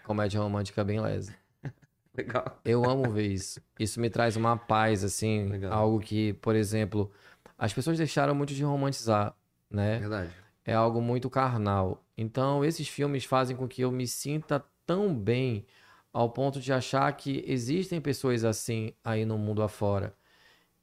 Comédia 0.04 0.40
romântica 0.40 0.84
bem 0.84 1.00
lesa. 1.00 1.36
Legal. 2.18 2.60
Eu 2.66 2.90
amo 2.90 3.12
ver 3.12 3.28
isso. 3.28 3.62
Isso 3.80 4.02
me 4.02 4.10
traz 4.10 4.36
uma 4.36 4.58
paz, 4.58 5.04
assim, 5.04 5.48
Legal. 5.48 5.72
algo 5.72 6.00
que, 6.00 6.34
por 6.34 6.56
exemplo, 6.56 7.12
as 7.56 7.72
pessoas 7.72 8.00
deixaram 8.00 8.34
muito 8.34 8.56
de 8.56 8.64
romantizar, 8.64 9.36
né? 9.70 10.00
Verdade. 10.00 10.32
É 10.66 10.74
algo 10.74 11.00
muito 11.00 11.30
carnal. 11.30 12.02
Então, 12.18 12.64
esses 12.64 12.88
filmes 12.88 13.26
fazem 13.26 13.56
com 13.56 13.68
que 13.68 13.82
eu 13.82 13.92
me 13.92 14.08
sinta 14.08 14.64
tão 14.86 15.14
bem 15.14 15.66
ao 16.14 16.30
ponto 16.30 16.62
de 16.62 16.72
achar 16.72 17.12
que 17.14 17.44
existem 17.46 18.00
pessoas 18.00 18.46
assim 18.46 18.94
aí 19.04 19.26
no 19.26 19.38
mundo 19.38 19.62
afora. 19.62 20.16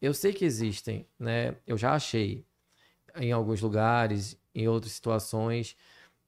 Eu 0.00 0.12
sei 0.12 0.32
que 0.32 0.44
existem, 0.44 1.06
né? 1.18 1.56
Eu 1.66 1.78
já 1.78 1.94
achei 1.94 2.44
em 3.16 3.32
alguns 3.32 3.60
lugares, 3.60 4.38
em 4.54 4.68
outras 4.68 4.92
situações, 4.92 5.76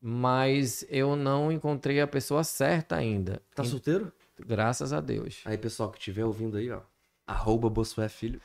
mas 0.01 0.87
eu 0.89 1.17
não 1.17 1.51
encontrei 1.51 2.01
a 2.01 2.07
pessoa 2.07 2.45
certa 2.45 2.97
ainda. 2.97 3.43
Tá 3.55 3.65
solteiro? 3.65 4.13
Graças 4.39 4.93
a 4.93 5.01
Deus. 5.01 5.43
Aí, 5.45 5.59
pessoal 5.59 5.91
que 5.91 5.99
estiver 5.99 6.25
ouvindo 6.25 6.57
aí, 6.57 6.71
ó, 6.71 6.81
arroba 7.27 7.69
Bossué 7.69 8.09
Filho. 8.09 8.41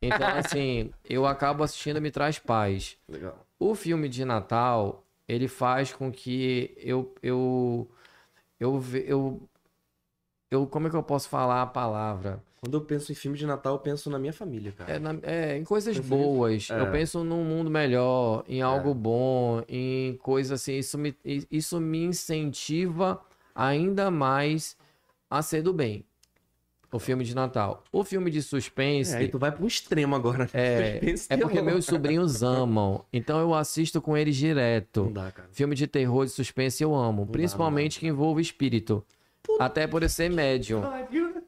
Então, 0.00 0.28
assim, 0.28 0.92
eu 1.04 1.26
acabo 1.26 1.62
assistindo 1.62 2.00
Me 2.00 2.10
Traz 2.10 2.38
Paz. 2.38 2.96
Legal. 3.08 3.46
O 3.58 3.74
filme 3.74 4.08
de 4.08 4.24
Natal, 4.24 5.04
ele 5.28 5.46
faz 5.46 5.92
com 5.92 6.10
que 6.10 6.74
eu, 6.78 7.14
eu, 7.22 7.88
eu, 8.58 8.82
eu 9.06 9.48
eu, 10.50 10.66
como 10.66 10.86
é 10.86 10.90
que 10.90 10.96
eu 10.96 11.02
posso 11.02 11.28
falar 11.28 11.62
a 11.62 11.66
palavra? 11.66 12.42
Quando 12.60 12.74
eu 12.74 12.80
penso 12.80 13.12
em 13.12 13.14
filme 13.14 13.36
de 13.36 13.46
Natal, 13.46 13.74
eu 13.74 13.78
penso 13.78 14.10
na 14.10 14.18
minha 14.18 14.32
família, 14.32 14.72
cara. 14.72 14.92
É, 14.92 14.98
na, 14.98 15.16
é 15.22 15.56
em 15.56 15.64
coisas 15.64 15.98
boas. 15.98 16.68
É. 16.70 16.80
Eu 16.80 16.90
penso 16.90 17.22
num 17.22 17.44
mundo 17.44 17.70
melhor, 17.70 18.44
em 18.48 18.62
algo 18.62 18.90
é. 18.90 18.94
bom, 18.94 19.62
em 19.68 20.16
coisas 20.16 20.60
assim. 20.60 20.78
Isso 20.78 20.98
me, 20.98 21.14
isso 21.24 21.80
me 21.80 22.02
incentiva 22.04 23.20
ainda 23.54 24.10
mais 24.10 24.76
a 25.30 25.42
ser 25.42 25.62
do 25.62 25.72
bem. 25.72 26.04
O 26.90 26.98
filme 26.98 27.22
de 27.22 27.34
Natal. 27.34 27.84
O 27.92 28.02
filme 28.02 28.30
de 28.30 28.42
suspense. 28.42 29.14
É, 29.14 29.18
aí 29.18 29.28
tu 29.28 29.38
vai 29.38 29.52
pro 29.52 29.66
extremo 29.66 30.16
agora. 30.16 30.44
Né? 30.44 30.50
É, 30.54 31.00
é 31.28 31.36
porque 31.36 31.60
meus 31.60 31.84
sobrinhos 31.84 32.42
amam. 32.42 33.04
Então 33.12 33.38
eu 33.38 33.54
assisto 33.54 34.00
com 34.00 34.16
eles 34.16 34.36
direto. 34.36 35.04
Não 35.04 35.12
dá, 35.12 35.30
cara. 35.30 35.48
Filme 35.52 35.74
de 35.74 35.86
terror, 35.86 36.24
de 36.24 36.32
suspense 36.32 36.82
eu 36.82 36.94
amo. 36.94 37.22
Não 37.22 37.32
principalmente 37.32 37.96
dá, 37.96 38.00
que 38.00 38.06
envolve 38.06 38.40
espírito. 38.40 39.04
Até 39.58 39.86
por 39.86 40.02
eu 40.02 40.08
ser 40.08 40.30
médium. 40.30 40.82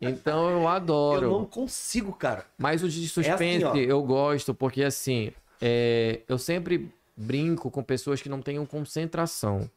Então 0.00 0.50
eu 0.50 0.68
adoro. 0.68 1.26
Eu 1.26 1.30
não 1.32 1.44
consigo, 1.44 2.12
cara. 2.12 2.44
Mas 2.58 2.82
o 2.82 2.88
de 2.88 3.08
suspense 3.08 3.64
é 3.64 3.68
assim, 3.68 3.78
eu 3.78 4.02
gosto, 4.02 4.54
porque 4.54 4.82
assim, 4.82 5.32
é, 5.60 6.20
eu 6.28 6.38
sempre 6.38 6.90
brinco 7.16 7.70
com 7.70 7.82
pessoas 7.82 8.22
que 8.22 8.28
não 8.28 8.40
tenham 8.40 8.64
concentração. 8.64 9.70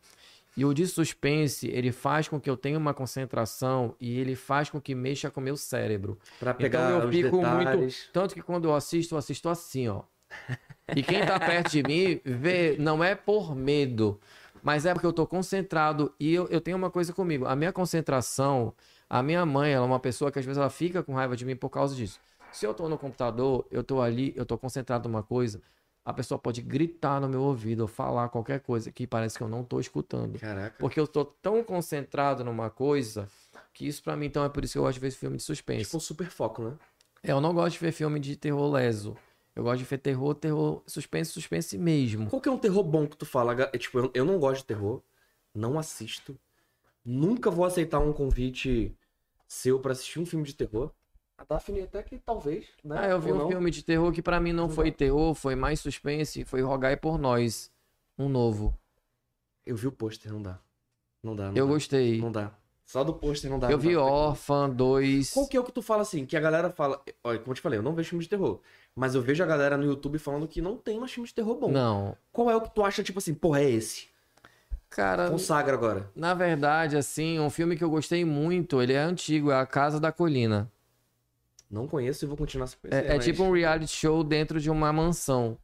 E 0.55 0.63
o 0.63 0.73
de 0.73 0.85
suspense, 0.85 1.67
ele 1.67 1.91
faz 1.91 2.27
com 2.27 2.39
que 2.39 2.49
eu 2.49 2.55
tenha 2.55 2.77
uma 2.77 2.93
concentração 2.93 3.95
e 3.99 4.19
ele 4.19 4.35
faz 4.35 4.69
com 4.69 4.79
que 4.79 4.93
mexa 4.93 5.31
com 5.31 5.41
o 5.41 5.43
meu 5.43 5.57
cérebro. 5.57 6.19
Pra 6.39 6.53
pegar 6.53 6.91
então 6.91 7.01
eu 7.01 7.11
fico 7.11 7.37
detalhes. 7.37 7.79
muito. 7.79 8.11
Tanto 8.13 8.35
que 8.35 8.41
quando 8.41 8.65
eu 8.65 8.75
assisto, 8.75 9.15
eu 9.15 9.19
assisto 9.19 9.49
assim, 9.49 9.87
ó. 9.87 10.03
E 10.95 11.01
quem 11.01 11.25
tá 11.25 11.39
perto 11.39 11.71
de 11.71 11.81
mim 11.81 12.19
vê, 12.25 12.75
não 12.77 13.01
é 13.01 13.15
por 13.15 13.55
medo, 13.55 14.19
mas 14.61 14.85
é 14.85 14.93
porque 14.93 15.07
eu 15.07 15.13
tô 15.13 15.25
concentrado 15.25 16.13
e 16.19 16.33
eu, 16.33 16.45
eu 16.49 16.59
tenho 16.59 16.75
uma 16.75 16.91
coisa 16.91 17.13
comigo. 17.13 17.45
A 17.45 17.55
minha 17.55 17.71
concentração, 17.71 18.73
a 19.09 19.23
minha 19.23 19.45
mãe, 19.45 19.71
ela 19.71 19.85
é 19.85 19.87
uma 19.87 19.99
pessoa 19.99 20.29
que 20.29 20.39
às 20.39 20.45
vezes 20.45 20.57
ela 20.57 20.69
fica 20.69 21.01
com 21.01 21.13
raiva 21.13 21.37
de 21.37 21.45
mim 21.45 21.55
por 21.55 21.69
causa 21.69 21.95
disso. 21.95 22.19
Se 22.51 22.67
eu 22.67 22.73
tô 22.73 22.87
no 22.87 22.97
computador, 22.97 23.65
eu 23.71 23.83
tô 23.83 24.01
ali, 24.01 24.33
eu 24.35 24.45
tô 24.45 24.57
concentrado 24.57 25.09
numa 25.09 25.23
coisa, 25.23 25.61
a 26.05 26.13
pessoa 26.13 26.37
pode 26.37 26.61
gritar 26.61 27.21
no 27.21 27.29
meu 27.29 27.41
ouvido 27.41 27.81
ou 27.81 27.87
falar 27.87 28.29
qualquer 28.29 28.59
coisa 28.59 28.91
que 28.91 29.07
parece 29.07 29.37
que 29.37 29.43
eu 29.43 29.47
não 29.47 29.63
tô 29.63 29.79
escutando. 29.79 30.37
Caraca. 30.39 30.75
Porque 30.77 30.99
eu 30.99 31.07
tô 31.07 31.23
tão 31.23 31.63
concentrado 31.63 32.43
numa 32.43 32.69
coisa 32.69 33.27
que 33.73 33.87
isso 33.87 34.03
pra 34.03 34.15
mim, 34.15 34.25
então, 34.27 34.43
é 34.43 34.49
por 34.49 34.63
isso 34.63 34.73
que 34.73 34.79
eu 34.79 34.83
gosto 34.83 34.95
de 34.95 34.99
ver 34.99 35.11
filme 35.11 35.37
de 35.37 35.43
suspense. 35.43 35.85
Tipo 35.85 35.97
um 35.97 36.01
super 36.01 36.27
foco, 36.29 36.63
né? 36.63 36.77
É, 37.23 37.31
eu 37.31 37.39
não 37.39 37.53
gosto 37.53 37.73
de 37.73 37.79
ver 37.79 37.91
filme 37.91 38.19
de 38.19 38.35
terror 38.35 38.71
leso. 38.71 39.15
Eu 39.55 39.63
gosto 39.63 39.79
de 39.79 39.85
ver 39.85 39.97
terror, 39.99 40.35
terror, 40.35 40.83
suspense, 40.85 41.31
suspense 41.31 41.77
mesmo. 41.77 42.27
Qual 42.29 42.41
que 42.41 42.49
é 42.49 42.51
um 42.51 42.57
terror 42.57 42.83
bom 42.83 43.07
que 43.07 43.15
tu 43.15 43.25
fala? 43.25 43.53
É, 43.61 43.77
Tipo, 43.77 43.99
eu, 43.99 44.11
eu 44.13 44.25
não 44.25 44.39
gosto 44.39 44.61
de 44.61 44.65
terror, 44.65 45.01
não 45.53 45.79
assisto. 45.79 46.37
Nunca 47.05 47.49
vou 47.51 47.65
aceitar 47.65 47.99
um 47.99 48.11
convite 48.11 48.95
seu 49.47 49.79
pra 49.79 49.91
assistir 49.91 50.19
um 50.19 50.25
filme 50.25 50.45
de 50.45 50.53
terror. 50.53 50.91
A 51.37 51.43
Daphne 51.45 51.81
até 51.81 52.01
que 52.03 52.17
talvez, 52.19 52.65
né? 52.83 52.95
Ah, 52.99 53.07
eu 53.09 53.19
vi 53.19 53.31
Ou 53.31 53.35
um 53.37 53.39
não. 53.41 53.47
filme 53.49 53.71
de 53.71 53.83
terror 53.83 54.11
que 54.11 54.21
pra 54.21 54.39
mim 54.39 54.53
não 54.53 54.69
foi 54.69 54.91
terror, 54.91 55.33
foi 55.33 55.55
mais 55.55 55.79
suspense, 55.79 56.45
foi 56.45 56.61
Rogai 56.61 56.95
por 56.95 57.17
Nós. 57.17 57.71
Um 58.17 58.29
novo. 58.29 58.77
Eu 59.65 59.75
vi 59.75 59.87
o 59.87 59.91
pôster, 59.91 60.31
não 60.31 60.41
dá. 60.41 60.59
Não 61.23 61.35
dá, 61.35 61.47
não 61.49 61.55
Eu 61.57 61.65
dá. 61.65 61.73
gostei. 61.73 62.21
Não 62.21 62.31
dá. 62.31 62.51
Só 62.85 63.03
do 63.03 63.13
pôster 63.13 63.49
não 63.49 63.57
dá. 63.57 63.67
Eu 63.67 63.77
não 63.77 63.79
vi 63.79 63.95
dá. 63.95 64.03
Orphan 64.03 64.69
2. 64.69 65.31
Qual 65.33 65.47
que 65.47 65.57
é 65.57 65.59
o 65.59 65.63
que 65.63 65.71
tu 65.71 65.81
fala 65.81 66.01
assim? 66.03 66.25
Que 66.25 66.37
a 66.37 66.39
galera 66.39 66.69
fala. 66.69 67.01
Olha, 67.23 67.39
como 67.39 67.51
eu 67.51 67.55
te 67.55 67.61
falei, 67.61 67.79
eu 67.79 67.83
não 67.83 67.95
vejo 67.95 68.09
filme 68.09 68.23
de 68.23 68.29
terror. 68.29 68.59
Mas 68.95 69.15
eu 69.15 69.21
vejo 69.21 69.41
a 69.41 69.47
galera 69.47 69.75
no 69.77 69.85
YouTube 69.85 70.19
falando 70.19 70.47
que 70.47 70.61
não 70.61 70.77
tem 70.77 70.99
mais 70.99 71.11
filme 71.11 71.27
de 71.27 71.33
terror 71.33 71.55
bom. 71.55 71.71
Não. 71.71 72.15
Qual 72.31 72.51
é 72.51 72.55
o 72.55 72.61
que 72.61 72.69
tu 72.75 72.83
acha, 72.83 73.01
tipo 73.01 73.17
assim, 73.19 73.33
porra, 73.33 73.61
é 73.61 73.69
esse? 73.71 74.07
Cara, 74.89 75.31
Consagra 75.31 75.73
agora. 75.73 76.11
na 76.15 76.35
verdade, 76.35 76.95
assim, 76.95 77.39
um 77.39 77.49
filme 77.49 77.75
que 77.75 77.83
eu 77.83 77.89
gostei 77.89 78.23
muito, 78.23 78.79
ele 78.79 78.93
é 78.93 78.99
antigo, 78.99 79.49
é 79.49 79.55
A 79.59 79.65
Casa 79.65 79.99
da 79.99 80.11
Colina. 80.11 80.71
Não 81.73 81.87
conheço 81.87 82.23
e 82.23 82.27
vou 82.27 82.37
continuar 82.37 82.67
sem 82.67 82.77
conhecer. 82.79 83.09
É, 83.09 83.13
é 83.13 83.15
mas- 83.15 83.25
tipo 83.25 83.41
um 83.43 83.51
reality 83.51 83.91
show 83.91 84.23
dentro 84.23 84.61
de 84.61 84.69
uma 84.69 84.93
mansão. 84.93 85.57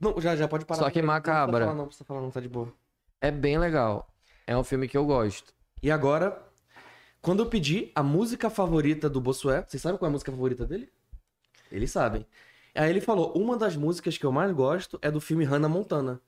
Não, 0.00 0.18
já, 0.18 0.34
já 0.34 0.48
pode 0.48 0.64
parar. 0.64 0.80
Só 0.80 0.90
que 0.90 1.02
Não 1.02 1.08
macabra. 1.08 1.50
precisa 1.50 1.66
falar, 1.66 1.74
não, 1.76 1.86
precisa 1.86 2.04
falar, 2.06 2.20
não, 2.22 2.30
tá 2.30 2.40
de 2.40 2.48
boa. 2.48 2.72
É 3.20 3.30
bem 3.30 3.58
legal. 3.58 4.08
É 4.46 4.56
um 4.56 4.64
filme 4.64 4.88
que 4.88 4.96
eu 4.96 5.04
gosto. 5.04 5.52
E 5.82 5.90
agora, 5.90 6.42
quando 7.20 7.40
eu 7.42 7.46
pedi 7.46 7.92
a 7.94 8.02
música 8.02 8.48
favorita 8.48 9.10
do 9.10 9.20
Bossué, 9.20 9.62
vocês 9.68 9.82
sabem 9.82 9.98
qual 9.98 10.06
é 10.06 10.10
a 10.10 10.12
música 10.12 10.32
favorita 10.32 10.64
dele? 10.64 10.90
Eles 11.70 11.90
sabem. 11.90 12.26
Aí 12.74 12.88
ele 12.88 13.02
falou: 13.02 13.30
uma 13.34 13.58
das 13.58 13.76
músicas 13.76 14.16
que 14.16 14.24
eu 14.24 14.32
mais 14.32 14.50
gosto 14.52 14.98
é 15.02 15.10
do 15.10 15.20
filme 15.20 15.44
Hannah 15.44 15.68
Montana. 15.68 16.22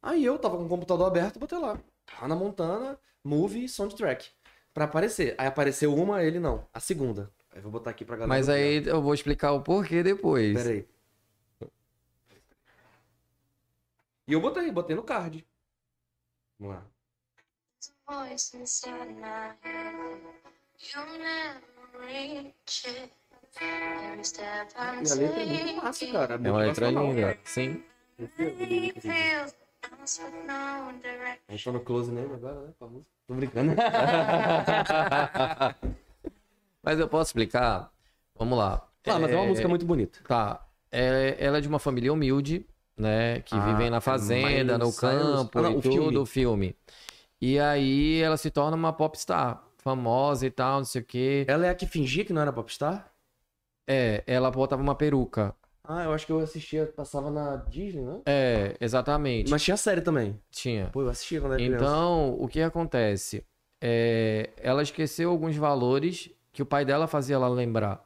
Aí 0.00 0.24
eu 0.24 0.38
tava 0.38 0.56
com 0.56 0.64
o 0.64 0.68
computador 0.68 1.06
aberto 1.06 1.38
botei 1.38 1.58
lá. 1.58 1.78
Hannah 2.18 2.36
Montana, 2.36 2.98
movie, 3.22 3.68
soundtrack. 3.68 4.30
Pra 4.72 4.86
aparecer. 4.86 5.34
Aí 5.36 5.46
apareceu 5.46 5.94
uma, 5.94 6.22
ele 6.22 6.40
não. 6.40 6.66
A 6.72 6.80
segunda. 6.80 7.30
Eu 7.58 7.62
vou 7.62 7.72
botar 7.72 7.90
aqui 7.90 8.04
pra 8.04 8.14
galera. 8.14 8.28
Mas 8.28 8.48
aí 8.48 8.86
eu 8.86 9.02
vou 9.02 9.12
explicar 9.12 9.50
o 9.52 9.60
porquê 9.60 10.00
depois. 10.00 10.54
Pera 10.54 10.70
aí. 10.70 10.86
E 14.28 14.32
eu 14.32 14.40
botei, 14.40 14.70
botei 14.70 14.94
no 14.94 15.02
card. 15.02 15.44
Vamos 16.58 16.76
lá. 16.76 16.86
E 25.04 25.10
a 25.10 25.14
letra 25.14 25.42
é 25.42 25.46
muito 25.46 25.82
massa, 25.82 26.06
cara. 26.12 26.34
É 26.34 26.38
uma 26.38 26.58
letra 26.58 26.90
linda. 26.90 27.38
Sim. 27.44 27.82
A 31.48 31.52
gente 31.52 31.64
tá 31.64 31.72
no 31.72 31.80
close 31.80 32.12
name 32.12 32.34
agora, 32.34 32.60
né? 32.60 32.72
Com 32.78 32.84
a 32.84 32.88
música. 32.88 33.10
Tô 33.26 33.34
brincando. 33.34 33.72
Mas 36.88 36.98
eu 36.98 37.06
posso 37.06 37.28
explicar? 37.28 37.92
Vamos 38.34 38.56
lá. 38.56 38.88
Ah, 39.06 39.18
mas 39.18 39.30
é 39.30 39.36
uma 39.36 39.44
música 39.44 39.68
muito 39.68 39.84
bonita. 39.84 40.20
Tá. 40.26 40.66
É, 40.90 41.36
ela 41.38 41.58
é 41.58 41.60
de 41.60 41.68
uma 41.68 41.78
família 41.78 42.10
humilde, 42.10 42.64
né? 42.96 43.40
Que 43.40 43.54
Ah, 43.54 43.60
vivem 43.66 43.88
é 43.88 43.90
na 43.90 44.00
fazenda, 44.00 44.78
no 44.78 44.86
Cyrus. 44.86 45.10
campo 45.12 45.58
Ah, 45.58 45.62
não, 45.62 45.76
o 45.76 45.82
tudo, 45.82 45.92
filme. 45.92 46.16
o 46.16 46.24
filme. 46.24 46.76
E 47.42 47.58
aí 47.58 48.22
ela 48.22 48.38
se 48.38 48.50
torna 48.50 48.74
uma 48.74 48.90
popstar, 48.90 49.62
famosa 49.76 50.46
e 50.46 50.50
tal, 50.50 50.78
não 50.78 50.84
sei 50.86 51.02
o 51.02 51.04
quê. 51.04 51.44
Ela 51.46 51.66
é 51.66 51.68
a 51.68 51.74
que 51.74 51.86
fingia 51.86 52.24
que 52.24 52.32
não 52.32 52.40
era 52.40 52.54
popstar? 52.54 53.12
É, 53.86 54.24
ela 54.26 54.50
botava 54.50 54.80
uma 54.80 54.94
peruca. 54.94 55.54
Ah, 55.84 56.04
eu 56.04 56.14
acho 56.14 56.24
que 56.24 56.32
eu 56.32 56.40
assistia, 56.40 56.86
passava 56.86 57.30
na 57.30 57.56
Disney, 57.56 58.00
né? 58.00 58.22
É, 58.24 58.76
exatamente. 58.80 59.50
Mas 59.50 59.62
tinha 59.62 59.76
série 59.76 60.00
também. 60.00 60.40
Tinha. 60.50 60.88
Pô, 60.88 61.02
eu 61.02 61.10
assistia 61.10 61.38
quando 61.38 61.52
era 61.52 61.62
criança. 61.62 61.84
Então, 61.84 62.34
o 62.40 62.48
que 62.48 62.62
acontece? 62.62 63.44
É, 63.78 64.48
ela 64.56 64.82
esqueceu 64.82 65.30
alguns 65.30 65.54
valores 65.54 66.30
que 66.58 66.62
o 66.62 66.66
pai 66.66 66.84
dela 66.84 67.06
fazia 67.06 67.36
ela 67.36 67.46
lembrar. 67.48 68.04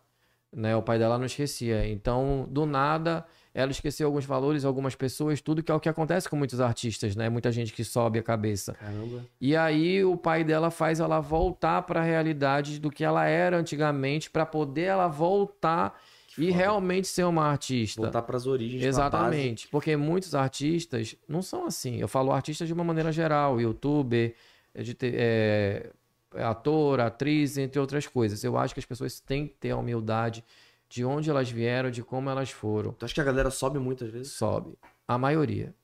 Né? 0.55 0.77
O 0.77 0.83
pai 0.83 0.99
dela 0.99 1.17
não 1.17 1.25
esquecia. 1.25 1.89
Então, 1.89 2.47
do 2.51 2.67
nada, 2.67 3.25
ela 3.55 3.71
esqueceu 3.71 4.07
alguns 4.07 4.27
valores, 4.27 4.63
algumas 4.67 4.95
pessoas, 4.95 5.41
tudo 5.41 5.63
que 5.63 5.73
é 5.73 5.75
o 5.75 5.81
que 5.81 5.89
acontece 5.89 6.29
com 6.29 6.37
muitos 6.37 6.61
artistas, 6.61 7.17
né? 7.17 7.31
Muita 7.31 7.51
gente 7.51 7.73
que 7.73 7.83
sobe 7.83 8.19
a 8.19 8.23
cabeça. 8.23 8.75
Caramba. 8.75 9.25
E 9.41 9.57
aí 9.57 10.05
o 10.05 10.19
pai 10.19 10.45
dela 10.45 10.71
faz 10.71 11.01
ela 11.01 11.19
voltar 11.19 11.81
para 11.81 12.01
a 12.01 12.05
realidade 12.05 12.79
do 12.79 12.91
que 12.91 13.03
ela 13.03 13.25
era 13.25 13.57
antigamente 13.57 14.31
para 14.31 14.45
poder 14.45 14.83
ela 14.83 15.09
voltar 15.09 15.99
e 16.37 16.51
realmente 16.51 17.09
ser 17.09 17.25
uma 17.25 17.47
artista. 17.47 18.03
Voltar 18.03 18.21
pras 18.21 18.47
origens. 18.47 18.81
pra 18.81 18.89
Exatamente, 18.89 19.67
porque 19.69 19.97
muitos 19.97 20.35
artistas 20.35 21.17
não 21.27 21.41
são 21.41 21.65
assim. 21.65 21.97
Eu 21.97 22.09
falo 22.09 22.31
artistas 22.31 22.69
de 22.69 22.75
uma 22.75 22.85
maneira 22.85 23.11
geral, 23.11 23.59
youtuber, 23.59 24.35
de 24.79 24.93
te- 24.93 25.13
é, 25.15 25.91
ator, 26.35 27.01
atriz, 27.01 27.59
entre 27.59 27.81
outras 27.81 28.07
coisas. 28.07 28.43
Eu 28.45 28.57
acho 28.57 28.75
que 28.75 28.81
as 28.81 28.87
pessoas 28.87 29.21
têm 29.21 29.47
que 29.47 29.55
ter 29.55 29.71
a 29.71 29.77
humildade 29.77 30.45
de 30.89 31.05
onde 31.05 31.31
elas 31.31 31.51
vieram, 31.51 31.91
de 31.91 32.03
como 32.03 32.29
elas 32.29 32.51
foram. 32.51 32.93
Tu 32.93 33.05
acha 33.05 33.15
que 33.15 33.21
a 33.21 33.25
galera 33.25 33.51
sobe 33.51 33.79
muitas 33.79 34.11
vezes? 34.11 34.33
Sobe. 34.33 34.79
A 35.09 35.17
maioria. 35.17 35.75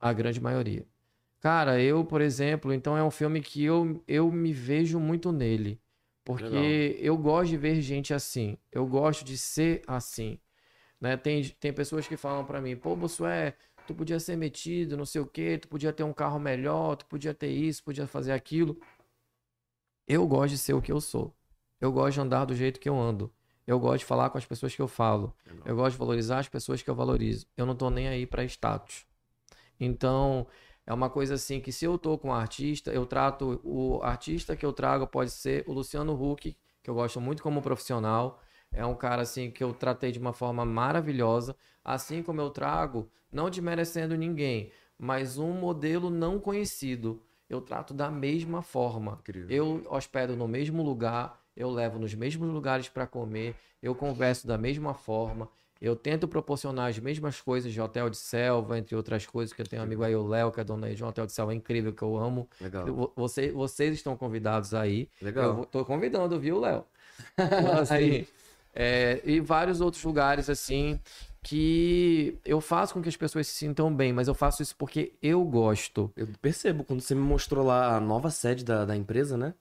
A 0.00 0.12
grande 0.12 0.40
maioria. 0.40 0.86
Cara, 1.40 1.80
eu, 1.80 2.04
por 2.04 2.20
exemplo, 2.20 2.72
então 2.72 2.96
é 2.96 3.02
um 3.02 3.10
filme 3.10 3.40
que 3.40 3.64
eu, 3.64 4.02
eu 4.06 4.30
me 4.30 4.52
vejo 4.52 4.98
muito 4.98 5.32
nele. 5.32 5.80
Porque 6.24 6.44
Legal. 6.44 6.64
eu 7.00 7.16
gosto 7.16 7.50
de 7.50 7.56
ver 7.56 7.80
gente 7.80 8.12
assim. 8.12 8.58
Eu 8.70 8.86
gosto 8.86 9.24
de 9.24 9.38
ser 9.38 9.82
assim. 9.86 10.38
Né? 11.00 11.16
Tem, 11.16 11.42
tem 11.42 11.72
pessoas 11.72 12.06
que 12.06 12.16
falam 12.16 12.44
pra 12.44 12.60
mim, 12.60 12.76
pô, 12.76 12.94
Bossué, 12.94 13.54
tu 13.86 13.94
podia 13.94 14.20
ser 14.20 14.36
metido, 14.36 14.96
não 14.96 15.06
sei 15.06 15.20
o 15.20 15.26
quê, 15.26 15.56
tu 15.56 15.68
podia 15.68 15.92
ter 15.92 16.02
um 16.02 16.12
carro 16.12 16.38
melhor, 16.38 16.96
tu 16.96 17.06
podia 17.06 17.32
ter 17.32 17.48
isso, 17.48 17.82
podia 17.82 18.06
fazer 18.06 18.32
aquilo. 18.32 18.78
Eu 20.08 20.26
gosto 20.26 20.52
de 20.52 20.58
ser 20.58 20.72
o 20.72 20.80
que 20.80 20.90
eu 20.90 21.02
sou. 21.02 21.34
Eu 21.78 21.92
gosto 21.92 22.14
de 22.14 22.20
andar 22.20 22.46
do 22.46 22.54
jeito 22.54 22.80
que 22.80 22.88
eu 22.88 22.98
ando. 22.98 23.30
Eu 23.66 23.78
gosto 23.78 23.98
de 23.98 24.04
falar 24.06 24.30
com 24.30 24.38
as 24.38 24.46
pessoas 24.46 24.74
que 24.74 24.80
eu 24.80 24.88
falo. 24.88 25.36
Eu 25.66 25.76
gosto 25.76 25.92
de 25.92 25.98
valorizar 25.98 26.38
as 26.38 26.48
pessoas 26.48 26.80
que 26.80 26.88
eu 26.88 26.94
valorizo. 26.94 27.46
Eu 27.54 27.66
não 27.66 27.76
tô 27.76 27.90
nem 27.90 28.08
aí 28.08 28.24
pra 28.26 28.42
status. 28.44 29.04
Então, 29.78 30.46
é 30.86 30.94
uma 30.94 31.10
coisa 31.10 31.34
assim 31.34 31.60
que 31.60 31.70
se 31.70 31.84
eu 31.84 31.98
tô 31.98 32.16
com 32.16 32.28
um 32.28 32.32
artista, 32.32 32.90
eu 32.90 33.04
trato 33.04 33.60
o 33.62 34.00
artista 34.02 34.56
que 34.56 34.64
eu 34.64 34.72
trago 34.72 35.06
pode 35.06 35.30
ser 35.30 35.62
o 35.68 35.72
Luciano 35.74 36.14
Huck, 36.14 36.56
que 36.82 36.88
eu 36.88 36.94
gosto 36.94 37.20
muito 37.20 37.42
como 37.42 37.60
profissional. 37.60 38.40
É 38.72 38.86
um 38.86 38.94
cara 38.94 39.20
assim 39.20 39.50
que 39.50 39.62
eu 39.62 39.74
tratei 39.74 40.10
de 40.10 40.18
uma 40.18 40.32
forma 40.32 40.64
maravilhosa, 40.64 41.54
assim 41.84 42.22
como 42.22 42.40
eu 42.40 42.48
trago, 42.48 43.10
não 43.30 43.50
desmerecendo 43.50 44.16
ninguém, 44.16 44.72
mas 44.98 45.36
um 45.36 45.52
modelo 45.52 46.08
não 46.08 46.40
conhecido. 46.40 47.22
Eu 47.48 47.60
trato 47.60 47.94
da 47.94 48.10
mesma 48.10 48.62
forma. 48.62 49.18
Incrível. 49.22 49.48
Eu 49.50 49.86
hospedo 49.90 50.36
no 50.36 50.46
mesmo 50.46 50.82
lugar, 50.82 51.40
eu 51.56 51.70
levo 51.70 51.98
nos 51.98 52.14
mesmos 52.14 52.48
lugares 52.50 52.88
para 52.88 53.06
comer, 53.06 53.54
eu 53.82 53.94
converso 53.94 54.46
da 54.46 54.58
mesma 54.58 54.92
forma, 54.94 55.48
eu 55.80 55.94
tento 55.94 56.26
proporcionar 56.26 56.90
as 56.90 56.98
mesmas 56.98 57.40
coisas 57.40 57.72
de 57.72 57.80
hotel 57.80 58.10
de 58.10 58.16
selva, 58.16 58.78
entre 58.78 58.94
outras 58.96 59.24
coisas, 59.26 59.52
que 59.54 59.62
eu 59.62 59.66
tenho 59.66 59.80
um 59.80 59.84
amigo 59.84 60.02
aí, 60.02 60.14
o 60.14 60.26
Léo, 60.26 60.50
que 60.50 60.60
é 60.60 60.64
dono 60.64 60.84
aí 60.84 60.94
de 60.94 61.04
um 61.04 61.06
hotel 61.06 61.24
de 61.24 61.32
selva 61.32 61.54
incrível, 61.54 61.92
que 61.92 62.02
eu 62.02 62.16
amo. 62.16 62.48
Legal. 62.60 62.86
Eu- 62.86 63.12
você- 63.14 63.52
vocês 63.52 63.94
estão 63.94 64.16
convidados 64.16 64.74
aí. 64.74 65.08
Legal. 65.22 65.58
Eu 65.60 65.64
tô 65.64 65.84
convidando, 65.84 66.38
viu, 66.38 66.58
Léo? 66.58 66.84
Então, 67.72 67.78
assim, 67.78 68.26
é, 68.74 69.20
e 69.24 69.40
vários 69.40 69.80
outros 69.80 70.02
lugares, 70.04 70.50
assim, 70.50 71.00
que 71.42 72.38
eu 72.44 72.60
faço 72.60 72.94
com 72.94 73.02
que 73.02 73.08
as 73.08 73.16
pessoas 73.16 73.46
se 73.46 73.54
sintam 73.54 73.94
bem, 73.94 74.12
mas 74.12 74.28
eu 74.28 74.34
faço 74.34 74.62
isso 74.62 74.74
porque 74.76 75.12
eu 75.22 75.44
gosto. 75.44 76.10
Eu 76.16 76.28
percebo, 76.40 76.84
quando 76.84 77.00
você 77.00 77.14
me 77.14 77.20
mostrou 77.20 77.64
lá 77.64 77.96
a 77.96 78.00
nova 78.00 78.30
sede 78.30 78.64
da, 78.64 78.84
da 78.84 78.96
empresa, 78.96 79.36
né? 79.36 79.54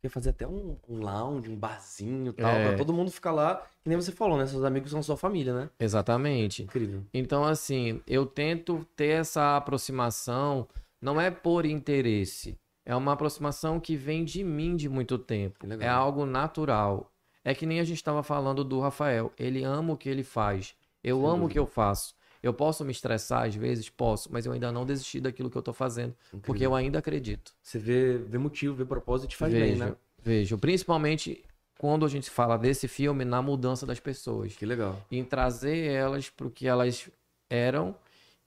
Quer 0.00 0.08
fazer 0.10 0.30
até 0.30 0.46
um, 0.46 0.76
um 0.88 1.00
lounge, 1.00 1.50
um 1.50 1.56
barzinho 1.56 2.30
e 2.30 2.32
tal, 2.32 2.50
É. 2.50 2.68
pra 2.68 2.78
todo 2.78 2.92
mundo 2.92 3.10
ficar 3.10 3.32
lá, 3.32 3.56
que 3.82 3.88
nem 3.88 4.00
você 4.00 4.12
falou, 4.12 4.38
né? 4.38 4.46
Seus 4.46 4.62
amigos 4.62 4.90
são 4.92 5.02
sua 5.02 5.16
família, 5.16 5.52
né? 5.52 5.70
Exatamente. 5.78 6.62
Incrível. 6.62 7.02
Então, 7.12 7.44
assim, 7.44 8.00
eu 8.06 8.24
tento 8.24 8.86
ter 8.94 9.20
essa 9.20 9.56
aproximação, 9.56 10.68
não 11.02 11.20
é 11.20 11.30
por 11.32 11.66
interesse, 11.66 12.56
é 12.86 12.94
uma 12.94 13.12
aproximação 13.12 13.80
que 13.80 13.96
vem 13.96 14.24
de 14.24 14.44
mim 14.44 14.76
de 14.76 14.88
muito 14.88 15.18
tempo. 15.18 15.66
Legal. 15.66 15.86
É 15.88 15.90
algo 15.90 16.24
natural. 16.24 17.10
É 17.44 17.52
que 17.54 17.66
nem 17.66 17.80
a 17.80 17.84
gente 17.84 17.96
estava 17.96 18.22
falando 18.22 18.62
do 18.62 18.78
Rafael. 18.80 19.32
Ele 19.38 19.64
ama 19.64 19.94
o 19.94 19.96
que 19.96 20.08
ele 20.08 20.22
faz. 20.22 20.76
Eu 21.02 21.26
amo 21.26 21.46
o 21.46 21.48
que 21.48 21.58
eu 21.58 21.66
faço. 21.66 22.14
Eu 22.42 22.54
posso 22.54 22.84
me 22.84 22.92
estressar 22.92 23.46
às 23.46 23.54
vezes? 23.54 23.88
Posso, 23.88 24.32
mas 24.32 24.46
eu 24.46 24.52
ainda 24.52 24.70
não 24.70 24.86
desisti 24.86 25.20
daquilo 25.20 25.50
que 25.50 25.58
eu 25.58 25.62
tô 25.62 25.72
fazendo, 25.72 26.14
Incrível. 26.28 26.40
porque 26.46 26.66
eu 26.66 26.74
ainda 26.74 26.98
acredito. 26.98 27.52
Você 27.62 27.78
vê, 27.78 28.16
vê 28.16 28.38
motivo, 28.38 28.74
vê 28.74 28.84
propósito 28.84 29.26
e 29.26 29.30
te 29.30 29.36
faz 29.36 29.52
bem, 29.52 29.72
vejo, 29.72 29.84
né? 29.84 29.96
vejo. 30.22 30.58
Principalmente 30.58 31.44
quando 31.78 32.04
a 32.04 32.08
gente 32.08 32.30
fala 32.30 32.56
desse 32.56 32.86
filme, 32.88 33.24
na 33.24 33.40
mudança 33.40 33.86
das 33.86 34.00
pessoas. 34.00 34.54
Que 34.54 34.66
legal. 34.66 35.04
Em 35.10 35.24
trazer 35.24 35.90
elas 35.90 36.28
para 36.28 36.46
o 36.46 36.50
que 36.50 36.66
elas 36.66 37.08
eram 37.50 37.94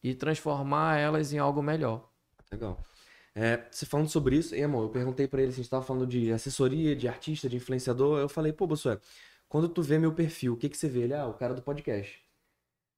e 0.03 0.13
transformar 0.13 0.97
elas 0.97 1.31
em 1.33 1.37
algo 1.37 1.61
melhor. 1.61 2.09
Legal. 2.51 2.77
É, 3.33 3.65
você 3.71 3.85
falando 3.85 4.09
sobre 4.09 4.35
isso, 4.35 4.53
e, 4.53 4.61
amor, 4.61 4.83
eu 4.83 4.89
perguntei 4.89 5.27
pra 5.27 5.41
ele, 5.41 5.51
se 5.51 5.59
a 5.59 5.63
gente 5.63 5.69
tava 5.69 5.85
falando 5.85 6.05
de 6.05 6.31
assessoria, 6.33 6.93
de 6.95 7.07
artista, 7.07 7.47
de 7.47 7.55
influenciador, 7.55 8.19
eu 8.19 8.27
falei, 8.27 8.51
pô, 8.51 8.67
Bossué, 8.67 8.99
quando 9.47 9.69
tu 9.69 9.81
vê 9.81 9.97
meu 9.97 10.11
perfil, 10.11 10.53
o 10.53 10.57
que 10.57 10.67
que 10.67 10.77
você 10.77 10.89
vê? 10.89 11.03
Ele, 11.03 11.13
ah, 11.13 11.27
o 11.27 11.33
cara 11.33 11.53
do 11.53 11.61
podcast. 11.61 12.19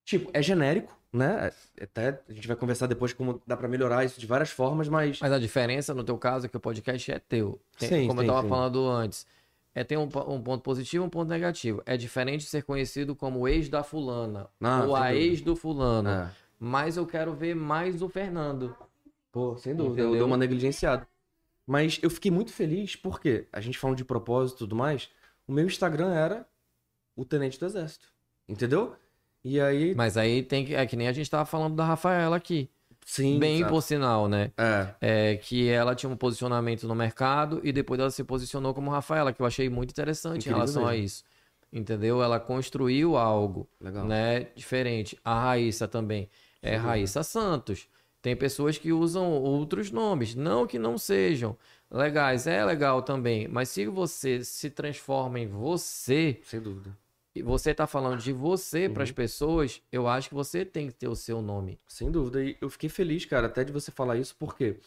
Tipo, 0.06 0.30
é 0.34 0.42
genérico, 0.42 0.98
né? 1.12 1.52
Até 1.82 2.22
a 2.28 2.34
gente 2.34 2.48
vai 2.48 2.58
conversar 2.58 2.88
depois 2.88 3.14
como 3.14 3.42
dá 3.48 3.56
pra 3.56 3.68
melhorar 3.68 4.04
isso 4.04 4.20
de 4.20 4.26
várias 4.28 4.50
formas, 4.50 4.88
mas 4.90 5.20
Mas 5.20 5.32
a 5.32 5.40
diferença 5.40 5.94
no 5.94 6.04
teu 6.04 6.18
caso 6.18 6.46
é 6.46 6.50
que 6.50 6.58
o 6.58 6.60
podcast 6.60 7.12
é 7.12 7.20
teu. 7.20 7.60
Tem- 7.78 7.90
Sim, 7.90 8.08
como 8.08 8.20
sim, 8.22 8.28
eu 8.28 8.34
tava 8.34 8.44
sim. 8.44 8.50
falando 8.50 8.88
antes. 8.90 9.26
É, 9.76 9.84
tem 9.84 9.98
um, 9.98 10.04
um 10.28 10.42
ponto 10.42 10.62
positivo 10.62 11.04
e 11.04 11.08
um 11.08 11.10
ponto 11.10 11.30
negativo. 11.30 11.82
É 11.86 11.98
diferente 11.98 12.42
de 12.42 12.48
ser 12.48 12.64
conhecido 12.64 13.16
como 13.16 13.40
o 13.40 13.48
ex 13.48 13.70
da 13.70 13.82
fulana. 13.84 14.48
Ah, 14.62 14.84
ou 14.86 14.96
a 14.96 15.08
dúvida. 15.08 15.16
ex 15.16 15.42
do 15.42 15.56
fulano. 15.56 16.10
É. 16.10 16.32
Mas 16.60 16.96
eu 16.96 17.08
quero 17.08 17.34
ver 17.34 17.56
mais 17.56 18.02
o 18.02 18.08
Fernando. 18.10 18.76
Pô, 19.32 19.58
sem 19.58 19.76
dúvida, 19.76 20.02
eu 20.02 20.06
Entendeu? 20.10 20.20
dou 20.20 20.28
uma 20.28 20.38
negligenciada. 20.38 21.08
Mas 21.66 21.98
eu 22.04 22.10
fiquei 22.10 22.30
muito 22.30 22.52
feliz 22.54 22.96
porque, 22.96 23.48
a 23.52 23.60
gente 23.62 23.80
falando 23.80 23.98
de 23.98 24.06
propósito 24.06 24.58
e 24.58 24.60
tudo 24.60 24.76
mais, 24.76 25.10
o 25.48 25.52
meu 25.52 25.66
Instagram 25.66 26.14
era 26.14 26.46
o 27.16 27.26
Tenente 27.26 27.60
do 27.60 27.66
Exército. 27.66 28.06
Entendeu? 28.48 28.96
E 29.44 29.60
aí, 29.60 29.94
Mas 29.96 30.18
aí 30.18 30.42
tem 30.44 30.66
que. 30.66 30.74
É 30.74 30.86
que 30.86 30.96
nem 30.96 31.08
a 31.08 31.14
gente 31.14 31.30
tava 31.30 31.46
falando 31.46 31.76
da 31.76 31.84
Rafaela 31.86 32.36
aqui. 32.38 32.70
sim. 33.06 33.38
Bem 33.40 33.66
por 33.68 33.82
sinal, 33.82 34.28
né? 34.28 34.52
É, 34.58 34.96
É, 35.02 35.36
que 35.38 35.70
ela 35.70 35.94
tinha 35.96 36.10
um 36.10 36.16
posicionamento 36.16 36.88
no 36.88 36.96
mercado 36.96 37.60
e 37.64 37.72
depois 37.74 38.00
ela 38.00 38.10
se 38.12 38.24
posicionou 38.24 38.74
como 38.74 38.90
Rafaela, 38.90 39.34
que 39.34 39.42
eu 39.42 39.46
achei 39.46 39.70
muito 39.70 39.92
interessante 39.92 40.48
Incrível 40.48 40.52
em 40.52 40.56
relação 40.56 40.88
a 40.88 40.92
mesmo. 40.92 41.06
isso. 41.06 41.24
Entendeu? 41.72 42.22
Ela 42.22 42.40
construiu 42.40 43.18
algo, 43.18 43.68
legal. 43.82 44.06
né, 44.06 44.48
diferente. 44.56 45.18
A 45.26 45.44
Raíssa 45.44 45.88
também 45.88 46.30
é 46.62 46.78
Sim. 46.78 46.86
Raíssa 46.86 47.24
Santos. 47.24 47.88
Tem 48.22 48.36
pessoas 48.38 48.78
que 48.78 48.94
usam 48.94 49.32
outros 49.32 49.92
nomes, 49.92 50.34
não 50.36 50.66
que 50.66 50.80
não 50.80 50.98
sejam 50.98 51.58
legais, 51.92 52.48
é 52.48 52.64
legal 52.64 53.02
também, 53.02 53.48
mas 53.48 53.70
se 53.70 53.86
você 53.86 54.44
se 54.44 54.70
transforma 54.70 55.40
em 55.40 55.48
você, 55.48 56.40
Sem 56.44 56.62
dúvida. 56.62 56.98
E 57.36 57.42
você 57.42 57.74
tá 57.74 57.88
falando 57.88 58.20
de 58.20 58.32
você 58.32 58.88
para 58.90 59.04
as 59.04 59.10
Uhum. 59.10 59.16
pessoas, 59.16 59.82
eu 59.92 60.08
acho 60.08 60.30
que 60.30 60.36
você 60.36 60.64
tem 60.64 60.88
que 60.88 60.94
ter 60.94 61.08
o 61.08 61.16
seu 61.16 61.42
nome. 61.42 61.80
Sem 61.88 62.12
dúvida. 62.12 62.44
E 62.44 62.58
eu 62.62 62.70
fiquei 62.70 62.90
feliz, 62.90 63.26
cara, 63.26 63.48
até 63.48 63.64
de 63.64 63.72
você 63.72 63.92
falar 63.92 64.18
isso, 64.18 64.36
porque, 64.38 64.80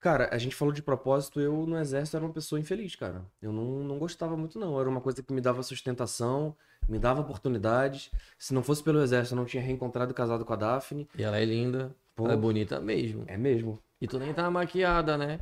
cara, 0.00 0.28
a 0.32 0.38
gente 0.38 0.54
falou 0.56 0.72
de 0.74 0.82
propósito, 0.82 1.40
eu 1.40 1.66
no 1.66 1.78
exército 1.78 2.16
era 2.16 2.26
uma 2.26 2.32
pessoa 2.34 2.58
infeliz, 2.60 2.96
cara. 2.96 3.24
Eu 3.40 3.52
não, 3.52 3.84
não 3.84 3.98
gostava 3.98 4.36
muito, 4.36 4.58
não. 4.58 4.78
Era 4.80 4.88
uma 4.88 5.00
coisa 5.00 5.22
que 5.22 5.32
me 5.32 5.40
dava 5.40 5.62
sustentação, 5.62 6.56
me 6.88 6.98
dava 6.98 7.20
oportunidades. 7.20 8.10
Se 8.38 8.52
não 8.52 8.62
fosse 8.62 8.82
pelo 8.82 9.00
exército, 9.02 9.34
eu 9.34 9.38
não 9.38 9.44
tinha 9.44 9.62
reencontrado 9.62 10.10
e 10.10 10.14
casado 10.14 10.44
com 10.44 10.52
a 10.52 10.56
Daphne. 10.56 11.08
E 11.16 11.22
ela 11.22 11.38
é 11.38 11.44
linda, 11.44 11.94
Pô, 12.16 12.24
ela 12.24 12.34
é 12.34 12.36
bonita 12.36 12.80
mesmo. 12.80 13.24
é 13.28 13.36
mesmo. 13.36 13.78
E 14.00 14.08
tu 14.08 14.18
nem 14.18 14.34
tá 14.34 14.50
maquiada, 14.50 15.16
né? 15.16 15.38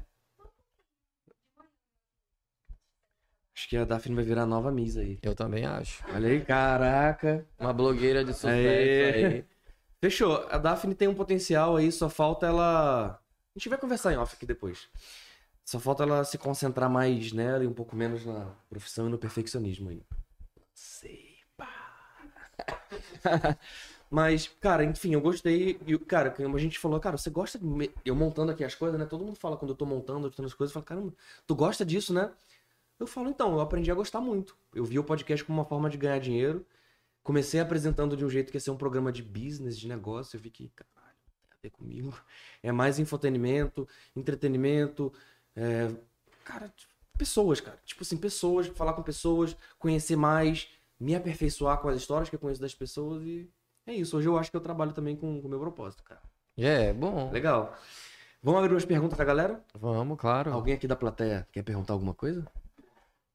Acho 3.57 3.69
que 3.69 3.77
a 3.77 3.85
Daphne 3.85 4.15
vai 4.15 4.25
virar 4.25 4.43
a 4.43 4.47
nova 4.47 4.71
Miss 4.71 4.97
aí. 4.97 5.19
Eu 5.23 5.35
também 5.35 5.67
acho. 5.67 6.03
Olha 6.15 6.29
aí, 6.29 6.41
caraca. 6.45 7.47
Uma 7.59 7.73
blogueira 7.73 8.25
de 8.25 8.33
sucesso 8.33 8.57
aí. 8.59 9.45
Fechou. 10.01 10.47
A 10.51 10.57
Daphne 10.57 10.95
tem 10.95 11.09
um 11.09 11.15
potencial 11.15 11.77
aí, 11.77 11.91
só 11.93 12.09
falta 12.09 12.47
ela. 12.47 13.21
A 13.55 13.59
gente 13.59 13.69
vai 13.69 13.79
conversar 13.79 14.13
em 14.13 14.17
off 14.17 14.35
aqui 14.35 14.47
depois. 14.47 14.89
Só 15.65 15.79
falta 15.79 16.05
ela 16.05 16.25
se 16.25 16.39
concentrar 16.39 16.89
mais 16.89 17.33
nela 17.33 17.63
e 17.63 17.67
um 17.67 17.73
pouco 17.75 17.95
menos 17.95 18.25
na 18.25 18.47
profissão 18.69 19.09
e 19.09 19.11
no 19.11 19.19
perfeccionismo 19.19 19.91
aí. 19.91 20.03
Sei, 20.73 21.37
pá. 21.57 21.69
Mas, 24.11 24.49
cara, 24.61 24.85
enfim, 24.85 25.13
eu 25.15 25.21
gostei. 25.21 25.79
E, 25.87 25.99
cara, 25.99 26.31
como 26.31 26.57
a 26.57 26.61
gente 26.61 26.79
falou, 26.79 26.99
cara, 26.99 27.17
você 27.17 27.31
gosta 27.31 27.59
de. 27.59 27.65
me- 27.65 27.91
Eu 28.05 28.15
montando 28.17 28.51
aqui 28.51 28.65
as 28.65 28.75
coisas, 28.75 28.99
né? 28.99 29.07
Todo 29.07 29.25
mundo 29.25 29.37
fala 29.39 29.57
quando 29.57 29.71
eu 29.73 29.77
tô 29.77 29.87
montando, 29.87 30.27
editando 30.27 30.49
as 30.49 30.55
coisas, 30.55 30.73
fala, 30.73 30.85
caramba, 30.85 31.13
tu 31.47 31.55
gosta 31.55 31.85
disso, 31.85 32.13
né? 32.13 32.31
Eu 33.01 33.07
falo, 33.07 33.31
então, 33.31 33.55
eu 33.55 33.61
aprendi 33.61 33.91
a 33.91 33.95
gostar 33.95 34.21
muito. 34.21 34.55
Eu 34.75 34.85
vi 34.85 34.99
o 34.99 35.05
podcast 35.05 35.43
como 35.45 35.59
uma 35.59 35.65
forma 35.65 35.89
de 35.89 35.97
ganhar 35.97 36.19
dinheiro. 36.19 36.67
Comecei 37.23 37.59
apresentando 37.59 38.15
de 38.17 38.25
um 38.25 38.29
jeito 38.31 38.51
que 38.51 38.57
ia 38.59 38.61
ser 38.61 38.71
um 38.71 38.77
programa 38.77 39.11
de 39.11 39.23
business, 39.23 39.79
de 39.79 39.89
negócio. 39.89 40.37
Eu 40.37 40.41
vi 40.41 40.51
que, 40.51 40.71
caralho, 40.77 41.17
tem 41.41 41.51
a 41.51 41.57
ver 41.63 41.71
comigo. 41.71 42.15
É 42.63 42.71
mais 42.71 42.99
infotenimento, 42.99 43.89
entretenimento. 44.15 45.11
é, 45.57 45.91
Cara, 46.45 46.69
tipo, 46.69 46.93
pessoas, 47.17 47.59
cara. 47.61 47.79
Tipo 47.87 48.03
assim, 48.03 48.19
pessoas, 48.19 48.67
falar 48.67 48.93
com 48.93 49.03
pessoas, 49.03 49.57
conhecer 49.79 50.17
mais, 50.17 50.69
me 50.99 51.15
aperfeiçoar 51.15 51.79
com 51.79 51.89
as 51.89 51.97
histórias 51.97 52.29
que 52.29 52.35
eu 52.37 52.41
conheço 52.41 52.61
das 52.61 52.75
pessoas 52.75 53.23
e. 53.23 53.51
É 53.87 53.95
isso. 53.95 54.17
Hoje 54.17 54.29
eu 54.29 54.37
acho 54.37 54.51
que 54.51 54.57
eu 54.57 54.61
trabalho 54.61 54.93
também 54.93 55.17
com 55.17 55.39
o 55.41 55.49
meu 55.49 55.59
propósito, 55.59 56.03
cara. 56.05 56.21
É, 56.57 56.93
bom. 56.93 57.31
Legal. 57.31 57.75
Vamos 58.43 58.61
abrir 58.61 58.75
umas 58.75 58.85
perguntas 58.85 59.17
da 59.17 59.25
galera? 59.25 59.65
Vamos, 59.75 60.19
claro. 60.19 60.53
Alguém 60.53 60.75
aqui 60.75 60.87
da 60.87 60.97
plateia 60.97 61.49
quer 61.51 61.63
perguntar 61.63 61.95
alguma 61.95 62.13
coisa? 62.15 62.47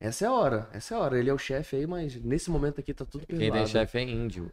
Essa 0.06 0.26
é 0.26 0.27
a 0.27 0.32
hora, 0.32 0.69
essa 0.72 0.94
é 0.94 0.98
a 0.98 1.02
hora. 1.02 1.18
Ele 1.18 1.32
é 1.32 1.34
o 1.34 1.38
chefe 1.38 1.77
aí, 1.77 1.88
mas 1.88 2.15
nesse 2.15 2.52
momento 2.52 2.80
aqui 2.80 2.94
tá 2.94 3.03
tudo 3.03 3.26
Quem 3.26 3.40
perdoado. 3.40 3.64
tem 3.64 3.72
chefe 3.72 3.98
é 3.98 4.03
índio. 4.03 4.52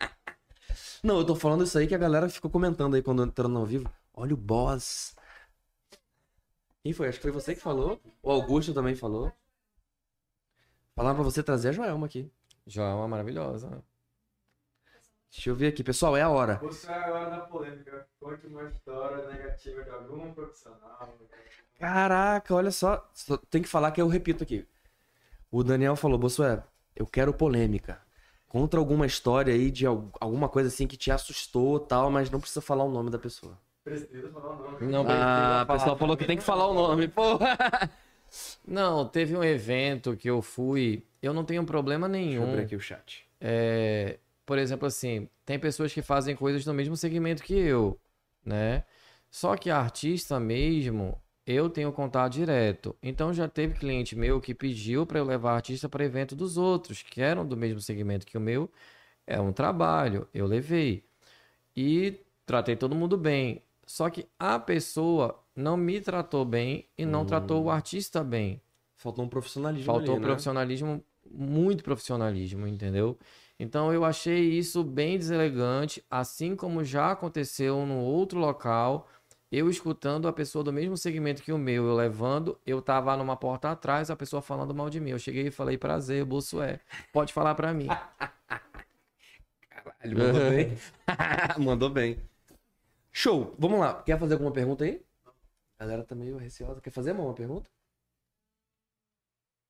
Não, 1.00 1.18
eu 1.18 1.24
tô 1.24 1.36
falando 1.36 1.62
isso 1.62 1.78
aí 1.78 1.86
que 1.86 1.94
a 1.94 1.98
galera 1.98 2.28
ficou 2.28 2.50
comentando 2.50 2.96
aí 2.96 3.02
quando 3.02 3.22
entrando 3.22 3.56
ao 3.56 3.64
vivo. 3.64 3.88
Olha 4.12 4.34
o 4.34 4.36
boss. 4.36 5.14
Quem 6.82 6.92
foi? 6.92 7.06
Acho 7.06 7.18
que 7.18 7.22
foi 7.22 7.30
você 7.30 7.54
que 7.54 7.60
falou. 7.60 8.00
O 8.20 8.32
Augusto 8.32 8.74
também 8.74 8.96
falou. 8.96 9.32
Falaram 10.96 11.14
pra 11.14 11.24
você 11.24 11.40
trazer 11.40 11.68
a 11.68 11.72
Joelma 11.72 12.06
aqui. 12.06 12.28
Joelma 12.66 13.06
maravilhosa. 13.06 13.80
Deixa 15.34 15.50
eu 15.50 15.54
ver 15.54 15.68
aqui. 15.68 15.82
Pessoal, 15.82 16.16
é 16.16 16.22
a 16.22 16.28
hora. 16.30 16.58
Você 16.62 16.90
é 16.90 16.94
agora 16.94 17.30
da 17.30 17.38
polêmica. 17.40 18.06
Conte 18.20 18.46
uma 18.46 18.64
história 18.64 19.26
negativa 19.26 19.82
de 19.82 19.90
algum 19.90 20.32
profissional. 20.32 21.08
Caraca, 21.78 22.54
olha 22.54 22.70
só. 22.70 23.08
Só 23.12 23.36
Tem 23.50 23.62
que 23.62 23.68
falar 23.68 23.90
que 23.90 24.00
eu 24.00 24.08
repito 24.08 24.42
aqui. 24.44 24.66
O 25.50 25.62
Daniel 25.64 25.96
falou, 25.96 26.18
Bossué, 26.18 26.62
eu 26.96 27.06
quero 27.06 27.32
polêmica. 27.34 28.00
Contra 28.48 28.80
alguma 28.80 29.06
história 29.06 29.52
aí 29.54 29.70
de 29.70 29.86
al- 29.86 30.10
alguma 30.20 30.48
coisa 30.48 30.68
assim 30.68 30.86
que 30.86 30.96
te 30.96 31.10
assustou 31.10 31.80
tal, 31.80 32.10
mas 32.10 32.30
não 32.30 32.40
precisa 32.40 32.60
falar 32.60 32.84
o 32.84 32.90
nome 32.90 33.10
da 33.10 33.18
pessoa. 33.18 33.58
Precisa 33.84 34.28
falar 34.30 34.50
o 34.52 34.62
nome. 34.72 34.86
Não 34.92 35.04
Ah, 35.08 35.64
o 35.68 35.72
pessoal 35.72 35.96
falou 35.98 36.16
que 36.16 36.24
tem 36.24 36.36
que 36.36 36.42
falar 36.44 36.66
o 36.68 36.74
nome, 36.74 37.08
porra. 37.08 37.58
Não, 38.66 39.06
teve 39.08 39.36
um 39.36 39.44
evento 39.44 40.16
que 40.16 40.28
eu 40.28 40.42
fui. 40.42 41.04
Eu 41.22 41.32
não 41.32 41.44
tenho 41.44 41.64
problema 41.64 42.08
Deixa 42.08 42.24
eu 42.24 42.28
nenhum. 42.30 42.44
abrir 42.44 42.62
aqui 42.62 42.76
o 42.76 42.80
chat. 42.80 43.26
É, 43.40 44.18
por 44.46 44.58
exemplo, 44.58 44.86
assim, 44.86 45.28
tem 45.44 45.58
pessoas 45.58 45.92
que 45.92 46.02
fazem 46.02 46.36
coisas 46.36 46.64
no 46.66 46.74
mesmo 46.74 46.96
segmento 46.96 47.42
que 47.42 47.54
eu, 47.54 47.98
né? 48.44 48.84
Só 49.30 49.56
que 49.56 49.70
artista 49.70 50.38
mesmo, 50.38 51.20
eu 51.46 51.68
tenho 51.70 51.92
contato 51.92 52.32
direto. 52.32 52.96
Então 53.02 53.32
já 53.32 53.48
teve 53.48 53.74
cliente 53.74 54.16
meu 54.16 54.40
que 54.40 54.54
pediu 54.54 55.06
para 55.06 55.18
eu 55.18 55.24
levar 55.24 55.54
artista 55.56 55.88
para 55.88 56.04
evento 56.04 56.36
dos 56.36 56.56
outros, 56.56 57.02
que 57.02 57.20
eram 57.20 57.46
do 57.46 57.56
mesmo 57.56 57.80
segmento 57.80 58.26
que 58.26 58.38
o 58.38 58.40
meu. 58.40 58.70
É 59.26 59.40
um 59.40 59.52
trabalho, 59.52 60.28
eu 60.34 60.46
levei. 60.46 61.04
E 61.76 62.20
tratei 62.46 62.76
todo 62.76 62.94
mundo 62.94 63.16
bem. 63.16 63.62
Só 63.86 64.08
que 64.10 64.26
a 64.38 64.58
pessoa 64.58 65.38
não 65.54 65.76
me 65.76 66.00
tratou 66.00 66.44
bem 66.44 66.88
e 66.96 67.04
não 67.06 67.22
Hum. 67.22 67.26
tratou 67.26 67.64
o 67.64 67.70
artista 67.70 68.22
bem. 68.24 68.60
Faltou 68.96 69.24
um 69.24 69.28
profissionalismo 69.28 69.92
Faltou 69.92 70.14
ali, 70.14 70.20
né? 70.20 70.26
profissionalismo, 70.26 71.04
muito 71.30 71.84
profissionalismo, 71.84 72.66
entendeu? 72.66 73.18
Então 73.58 73.92
eu 73.92 74.04
achei 74.04 74.50
isso 74.50 74.82
bem 74.82 75.16
deselegante, 75.16 76.04
assim 76.10 76.56
como 76.56 76.82
já 76.82 77.12
aconteceu 77.12 77.86
no 77.86 78.00
outro 78.00 78.38
local, 78.38 79.08
eu 79.56 79.70
escutando 79.70 80.26
a 80.26 80.32
pessoa 80.32 80.64
do 80.64 80.72
mesmo 80.72 80.96
segmento 80.96 81.40
que 81.40 81.52
o 81.52 81.58
meu, 81.58 81.86
eu 81.86 81.94
levando, 81.94 82.60
eu 82.66 82.82
tava 82.82 83.16
numa 83.16 83.36
porta 83.36 83.70
atrás, 83.70 84.10
a 84.10 84.16
pessoa 84.16 84.42
falando 84.42 84.74
mal 84.74 84.90
de 84.90 84.98
mim. 84.98 85.10
Eu 85.10 85.18
cheguei 85.18 85.46
e 85.46 85.50
falei, 85.50 85.78
prazer, 85.78 86.24
bolso 86.24 86.60
é. 86.60 86.80
Pode 87.12 87.32
falar 87.32 87.54
pra 87.54 87.72
mim. 87.72 87.86
Ele 90.02 90.16
mandou 90.16 90.50
bem. 90.50 90.78
mandou 91.64 91.90
bem. 91.90 92.30
Show. 93.12 93.54
Vamos 93.56 93.78
lá. 93.78 94.02
Quer 94.02 94.18
fazer 94.18 94.34
alguma 94.34 94.50
pergunta 94.50 94.82
aí? 94.82 95.00
A 95.78 95.84
galera 95.84 96.02
tá 96.02 96.16
meio 96.16 96.36
receosa. 96.36 96.80
Quer 96.80 96.90
fazer 96.90 97.12
uma 97.12 97.32
pergunta? 97.32 97.70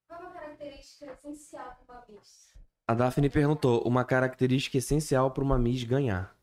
Qual 0.08 0.22
é 0.22 0.26
a 0.26 0.30
característica 0.30 1.12
essencial 1.12 1.78
para 1.86 2.06
uma? 2.08 2.22
A 2.86 2.92
Daphne 2.92 3.30
perguntou 3.30 3.82
uma 3.82 4.04
característica 4.04 4.76
essencial 4.76 5.30
para 5.30 5.42
uma 5.42 5.58
Miss 5.58 5.84
ganhar. 5.84 6.36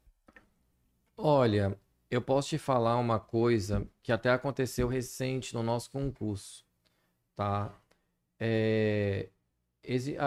Olha, 1.16 1.80
eu 2.10 2.20
posso 2.20 2.50
te 2.50 2.58
falar 2.58 2.98
uma 2.98 3.20
coisa 3.20 3.88
que 4.02 4.12
até 4.12 4.32
aconteceu 4.32 4.88
recente 4.88 5.54
no 5.54 5.62
nosso 5.62 5.92
concurso, 5.92 6.66
tá? 7.36 7.80
É, 8.40 9.30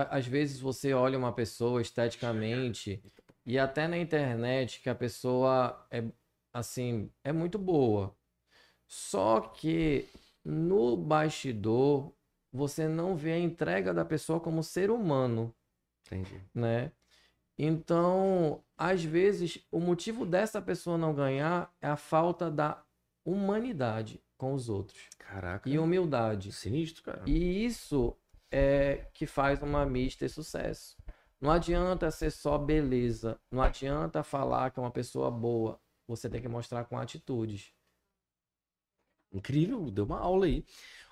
às 0.08 0.24
vezes 0.24 0.60
você 0.60 0.94
olha 0.94 1.18
uma 1.18 1.32
pessoa 1.32 1.82
esteticamente 1.82 3.02
e 3.44 3.58
até 3.58 3.88
na 3.88 3.98
internet 3.98 4.80
que 4.80 4.88
a 4.88 4.94
pessoa 4.94 5.84
é 5.90 6.04
assim, 6.52 7.10
é 7.24 7.32
muito 7.32 7.58
boa. 7.58 8.16
Só 8.86 9.40
que 9.40 10.08
no 10.44 10.96
bastidor 10.96 12.12
você 12.52 12.86
não 12.86 13.16
vê 13.16 13.32
a 13.32 13.38
entrega 13.40 13.92
da 13.92 14.04
pessoa 14.04 14.38
como 14.38 14.62
ser 14.62 14.92
humano, 14.92 15.52
Entendi. 16.06 16.40
né? 16.54 16.92
Então, 17.56 18.62
às 18.76 19.02
vezes, 19.04 19.64
o 19.70 19.78
motivo 19.78 20.26
dessa 20.26 20.60
pessoa 20.60 20.98
não 20.98 21.14
ganhar 21.14 21.72
é 21.80 21.86
a 21.86 21.96
falta 21.96 22.50
da 22.50 22.82
humanidade 23.24 24.20
com 24.36 24.52
os 24.54 24.68
outros 24.68 25.08
Caraca. 25.18 25.68
e 25.68 25.78
humildade. 25.78 26.52
Sinistro, 26.52 27.04
cara. 27.04 27.22
E 27.26 27.64
isso 27.64 28.16
é 28.50 29.06
que 29.14 29.26
faz 29.26 29.62
uma 29.62 29.86
Miss 29.86 30.16
ter 30.16 30.28
sucesso. 30.28 30.96
Não 31.40 31.50
adianta 31.50 32.10
ser 32.10 32.30
só 32.30 32.56
beleza, 32.58 33.38
não 33.50 33.62
adianta 33.62 34.22
falar 34.22 34.70
que 34.70 34.78
é 34.78 34.82
uma 34.82 34.90
pessoa 34.90 35.30
boa. 35.30 35.78
Você 36.08 36.28
tem 36.28 36.40
que 36.40 36.48
mostrar 36.48 36.84
com 36.84 36.98
atitudes. 36.98 37.72
Incrível, 39.32 39.90
deu 39.90 40.04
uma 40.04 40.18
aula 40.18 40.46
aí. 40.46 40.64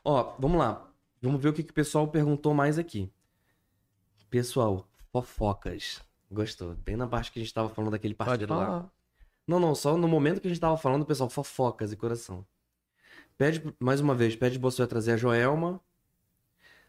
Ó, 0.04 0.34
vamos 0.38 0.58
lá. 0.58 0.88
Vamos 1.20 1.40
ver 1.42 1.48
o 1.48 1.52
que, 1.52 1.62
que 1.62 1.70
o 1.70 1.74
pessoal 1.74 2.08
perguntou 2.08 2.54
mais 2.54 2.78
aqui. 2.78 3.12
Pessoal, 4.32 4.88
fofocas. 5.12 6.00
Gostou? 6.30 6.74
Bem 6.76 6.96
na 6.96 7.06
parte 7.06 7.30
que 7.30 7.38
a 7.38 7.42
gente 7.42 7.52
tava 7.52 7.68
falando 7.68 7.90
daquele 7.90 8.14
Pode 8.14 8.30
partido 8.30 8.54
lá. 8.54 8.90
Não, 9.46 9.60
não, 9.60 9.74
só 9.74 9.94
no 9.94 10.08
momento 10.08 10.40
que 10.40 10.46
a 10.46 10.50
gente 10.50 10.58
tava 10.58 10.78
falando, 10.78 11.04
pessoal, 11.04 11.28
fofocas 11.28 11.92
e 11.92 11.96
coração. 11.98 12.42
Pede, 13.36 13.62
mais 13.78 14.00
uma 14.00 14.14
vez, 14.14 14.34
pede 14.34 14.58
Bolsonaro 14.58 14.88
trazer 14.88 15.12
a 15.12 15.16
Joelma, 15.18 15.78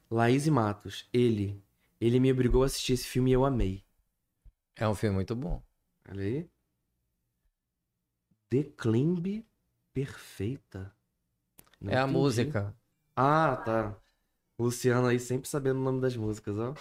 Laís 0.09 0.47
e 0.47 0.51
Matos. 0.51 1.09
Ele. 1.11 1.61
Ele 1.99 2.17
me 2.17 2.31
obrigou 2.31 2.63
a 2.63 2.67
assistir 2.67 2.93
esse 2.93 3.07
filme 3.07 3.31
e 3.31 3.33
eu 3.33 3.43
amei. 3.43 3.83
É 4.77 4.87
um 4.87 4.95
filme 4.95 5.15
muito 5.15 5.35
bom. 5.35 5.61
Olha 6.09 6.23
aí. 6.23 6.49
Declimbe 8.49 9.45
perfeita. 9.91 10.95
Não 11.81 11.91
é 11.91 11.97
a 11.97 12.03
entendi. 12.03 12.13
música. 12.13 12.73
Ah, 13.13 13.57
tá. 13.57 13.97
Luciano 14.57 15.07
aí 15.07 15.19
sempre 15.19 15.49
sabendo 15.49 15.81
o 15.81 15.83
nome 15.83 15.99
das 15.99 16.15
músicas, 16.15 16.57
ó. 16.57 16.73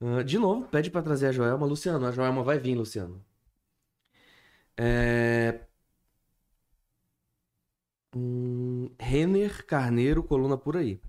Ah, 0.00 0.22
de 0.22 0.38
novo, 0.38 0.68
pede 0.68 0.90
pra 0.90 1.02
trazer 1.02 1.28
a 1.28 1.32
Joelma. 1.32 1.66
Luciano, 1.66 2.06
a 2.06 2.12
Joelma 2.12 2.42
vai 2.42 2.58
vir, 2.58 2.74
Luciano. 2.76 3.24
É... 4.76 5.60
Hum, 8.14 8.90
Renner 8.98 9.64
Carneiro, 9.66 10.22
coluna 10.22 10.56
por 10.56 10.76
aí. 10.76 11.00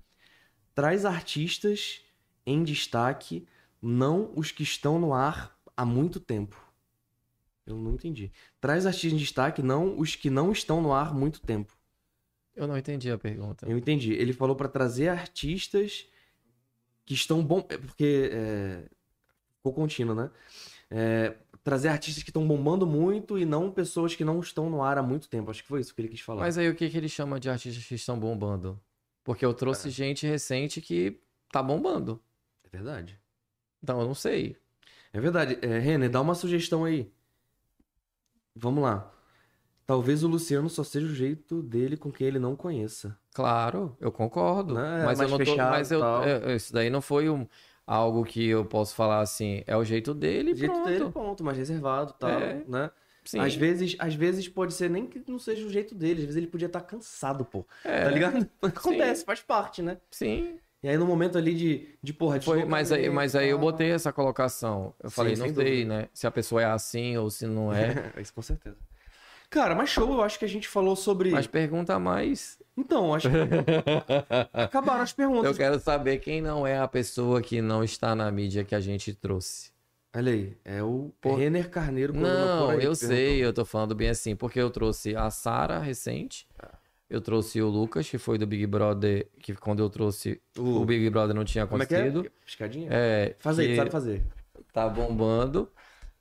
Traz 0.74 1.04
artistas 1.04 2.02
em 2.46 2.62
destaque, 2.62 3.46
não 3.80 4.32
os 4.36 4.50
que 4.50 4.62
estão 4.62 4.98
no 4.98 5.12
ar 5.12 5.58
há 5.76 5.84
muito 5.84 6.20
tempo. 6.20 6.56
Eu 7.66 7.76
não 7.76 7.92
entendi. 7.92 8.32
Traz 8.60 8.86
artistas 8.86 9.12
em 9.12 9.16
destaque, 9.16 9.62
não 9.62 9.98
os 9.98 10.16
que 10.16 10.30
não 10.30 10.52
estão 10.52 10.80
no 10.80 10.92
ar 10.92 11.08
há 11.08 11.12
muito 11.12 11.40
tempo. 11.40 11.76
Eu 12.56 12.66
não 12.66 12.76
entendi 12.76 13.10
a 13.10 13.18
pergunta. 13.18 13.66
Eu 13.68 13.76
entendi. 13.76 14.12
Ele 14.14 14.32
falou 14.32 14.56
pra 14.56 14.68
trazer 14.68 15.08
artistas 15.08 16.08
que 17.08 17.14
estão 17.14 17.42
bom, 17.42 17.64
é 17.70 17.78
porque 17.78 18.30
é... 18.30 18.84
ficou 19.56 19.72
contínuo, 19.72 20.14
né? 20.14 20.30
É, 20.90 21.34
Trazer 21.64 21.88
artistas 21.88 22.22
que 22.22 22.30
estão 22.30 22.46
bombando 22.46 22.86
muito 22.86 23.38
e 23.38 23.44
não 23.44 23.70
pessoas 23.70 24.14
que 24.14 24.24
não 24.24 24.40
estão 24.40 24.70
no 24.70 24.82
ar 24.82 24.96
há 24.96 25.02
muito 25.02 25.28
tempo. 25.28 25.50
Acho 25.50 25.62
que 25.62 25.68
foi 25.68 25.80
isso 25.80 25.94
que 25.94 26.00
ele 26.00 26.08
quis 26.08 26.20
falar. 26.20 26.40
Mas 26.40 26.56
aí 26.56 26.68
o 26.68 26.74
que, 26.74 26.88
que 26.88 26.96
ele 26.96 27.08
chama 27.08 27.40
de 27.40 27.50
artistas 27.50 27.84
que 27.84 27.94
estão 27.94 28.18
bombando? 28.18 28.80
Porque 29.24 29.44
eu 29.44 29.50
É. 29.50 29.54
trouxe 29.54 29.90
gente 29.90 30.26
recente 30.26 30.80
que 30.80 31.20
tá 31.50 31.62
bombando. 31.62 32.22
É 32.64 32.68
verdade. 32.68 33.18
Então 33.82 34.00
eu 34.00 34.06
não 34.06 34.14
sei. 34.14 34.56
É 35.12 35.20
verdade. 35.20 35.58
É, 35.60 35.78
Renner, 35.78 36.10
dá 36.10 36.20
uma 36.20 36.34
sugestão 36.34 36.84
aí. 36.84 37.10
Vamos 38.54 38.82
lá. 38.82 39.12
Talvez 39.86 40.22
o 40.22 40.28
Luciano 40.28 40.70
só 40.70 40.84
seja 40.84 41.06
o 41.06 41.14
jeito 41.14 41.62
dele 41.62 41.96
com 41.96 42.10
quem 42.12 42.26
ele 42.26 42.38
não 42.38 42.54
conheça. 42.56 43.18
Claro, 43.42 43.96
eu 44.00 44.10
concordo. 44.10 44.74
Né? 44.74 45.02
É 45.02 45.04
Mas 45.04 45.20
eu 45.20 45.28
não 45.28 45.38
tô. 45.38 45.44
fechado 45.44 45.70
Mas 45.70 45.90
eu, 45.92 45.98
e 45.98 46.02
tal. 46.02 46.24
é, 46.24 46.56
isso 46.56 46.72
daí 46.72 46.90
não 46.90 47.00
foi 47.00 47.30
um, 47.30 47.46
algo 47.86 48.24
que 48.24 48.48
eu 48.48 48.64
posso 48.64 48.94
falar 48.94 49.20
assim. 49.20 49.62
É 49.66 49.76
o 49.76 49.84
jeito 49.84 50.12
dele, 50.12 50.52
O 50.52 50.56
jeito 50.56 50.72
pronto. 50.72 50.88
dele, 50.88 51.10
ponto, 51.10 51.44
mais 51.44 51.56
reservado 51.56 52.12
tal, 52.18 52.30
É. 52.30 52.62
né? 52.66 52.90
Sim. 53.24 53.40
Às 53.40 53.54
vezes, 53.54 53.94
às 53.98 54.14
vezes 54.14 54.48
pode 54.48 54.72
ser 54.74 54.88
nem 54.90 55.06
que 55.06 55.22
não 55.28 55.38
seja 55.38 55.64
o 55.66 55.70
jeito 55.70 55.94
dele, 55.94 56.20
às 56.20 56.24
vezes 56.26 56.36
ele 56.36 56.46
podia 56.46 56.66
estar 56.66 56.80
cansado, 56.80 57.44
pô. 57.44 57.64
É, 57.84 58.04
Tá 58.04 58.10
ligado? 58.10 58.48
Acontece, 58.62 59.24
faz 59.24 59.40
parte, 59.40 59.82
né? 59.82 59.98
Sim. 60.10 60.58
E 60.82 60.88
aí 60.88 60.96
no 60.96 61.06
momento 61.06 61.36
ali 61.36 61.54
de, 61.54 61.88
de 62.02 62.12
porra, 62.12 62.40
Foi, 62.40 62.64
mas 62.64 62.90
aí, 62.90 63.10
mas 63.10 63.36
aí 63.36 63.50
eu 63.50 63.58
botei 63.58 63.90
essa 63.90 64.12
colocação. 64.12 64.94
Eu 65.02 65.10
Sim, 65.10 65.16
falei, 65.16 65.36
não 65.36 65.54
sei, 65.54 65.84
né? 65.84 66.08
Se 66.14 66.26
a 66.26 66.30
pessoa 66.30 66.62
é 66.62 66.64
assim 66.66 67.16
ou 67.16 67.28
se 67.30 67.46
não 67.46 67.72
é. 67.72 68.12
Isso 68.20 68.32
com 68.32 68.40
certeza. 68.42 68.76
Cara, 69.50 69.74
mas 69.74 69.88
show, 69.90 70.10
eu 70.12 70.22
acho 70.22 70.38
que 70.38 70.44
a 70.44 70.48
gente 70.48 70.68
falou 70.68 70.94
sobre. 70.94 71.30
Mas 71.30 71.46
pergunta 71.46 71.98
mais. 71.98 72.58
Então, 72.76 73.14
acho 73.14 73.28
que 73.28 73.34
acabaram 74.52 75.00
as 75.02 75.12
perguntas. 75.12 75.50
Eu 75.50 75.54
quero 75.56 75.78
saber 75.80 76.18
quem 76.18 76.40
não 76.40 76.66
é 76.66 76.78
a 76.78 76.86
pessoa 76.86 77.40
que 77.40 77.60
não 77.62 77.82
está 77.82 78.14
na 78.14 78.30
mídia 78.30 78.62
que 78.64 78.74
a 78.74 78.80
gente 78.80 79.12
trouxe. 79.14 79.72
Olha 80.14 80.32
aí, 80.32 80.56
é 80.64 80.82
o 80.82 81.12
Pô. 81.20 81.34
Renner 81.34 81.68
Carneiro 81.70 82.14
Não, 82.14 82.68
por 82.72 82.82
eu 82.82 82.94
sei, 82.94 83.44
eu 83.44 83.52
tô 83.52 83.64
falando 83.64 83.94
bem 83.94 84.08
assim, 84.08 84.34
porque 84.34 84.60
eu 84.60 84.70
trouxe 84.70 85.14
a 85.16 85.30
Sara 85.30 85.78
recente. 85.78 86.46
Eu 87.10 87.20
trouxe 87.22 87.60
o 87.62 87.68
Lucas, 87.68 88.08
que 88.08 88.18
foi 88.18 88.36
do 88.36 88.46
Big 88.46 88.66
Brother, 88.66 89.26
que 89.40 89.54
quando 89.54 89.80
eu 89.82 89.88
trouxe 89.88 90.40
O- 90.58 90.80
o 90.82 90.84
Big 90.84 91.08
Brother 91.08 91.34
não 91.34 91.44
tinha 91.44 91.66
Como 91.66 91.82
é 91.82 91.86
que 91.86 91.94
é? 91.94 92.00
acontecido. 92.08 92.30
Piscadinha? 92.44 92.88
É, 92.92 93.34
Faz 93.38 93.58
aí, 93.58 93.68
que 93.68 93.76
sabe 93.76 93.90
fazer. 93.90 94.22
tá 94.74 94.86
bombando. 94.88 95.70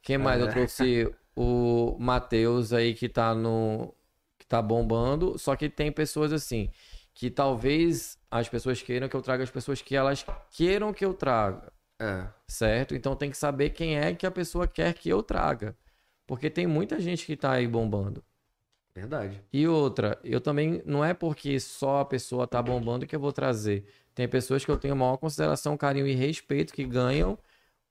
Quem 0.02 0.18
mais? 0.18 0.40
Eu 0.40 0.48
É. 0.48 0.52
trouxe 0.52 1.14
o 1.38 1.96
Matheus 2.00 2.74
aí 2.74 2.96
que 2.96 3.08
tá 3.08 3.36
no 3.36 3.94
que 4.40 4.46
tá 4.48 4.60
bombando, 4.62 5.38
só 5.38 5.56
que 5.56 5.70
tem 5.70 5.92
pessoas 5.92 6.34
assim 6.34 6.70
que 7.14 7.30
talvez 7.30 8.18
as 8.30 8.50
pessoas 8.50 8.82
queiram 8.82 9.08
que 9.08 9.16
eu 9.16 9.22
traga 9.22 9.44
as 9.44 9.50
pessoas 9.52 9.82
que 9.82 9.96
elas 9.96 10.26
queiram 10.52 10.92
que 10.94 11.04
eu 11.06 11.14
traga, 11.14 11.72
É. 12.00 12.28
certo? 12.48 12.96
Então 12.96 13.16
tem 13.16 13.30
que 13.32 13.38
saber 13.38 13.70
quem 13.72 13.98
é 13.98 14.14
que 14.14 14.26
a 14.26 14.32
pessoa 14.32 14.68
quer 14.68 14.94
que 14.94 15.10
eu 15.10 15.22
traga. 15.24 15.76
Porque 16.28 16.50
tem 16.50 16.68
muita 16.68 17.00
gente 17.00 17.26
que 17.26 17.36
tá 17.36 17.52
aí 17.54 17.68
bombando. 17.68 18.24
Verdade. 18.94 19.42
E 19.54 19.68
outra, 19.68 20.20
eu 20.24 20.42
também 20.42 20.82
não 20.86 21.04
é 21.06 21.14
porque 21.14 21.60
só 21.60 22.02
a 22.02 22.06
pessoa 22.06 22.46
tá 22.48 22.62
bombando 22.62 23.06
que 23.08 23.16
eu 23.16 23.20
vou 23.20 23.32
trazer. 23.32 23.86
Tem 24.14 24.28
pessoas 24.28 24.66
que 24.66 24.72
eu 24.72 24.78
tenho 24.78 24.96
maior 24.96 25.18
consideração, 25.18 25.78
carinho 25.78 26.08
e 26.08 26.14
respeito 26.14 26.74
que 26.74 26.84
ganham 26.84 27.38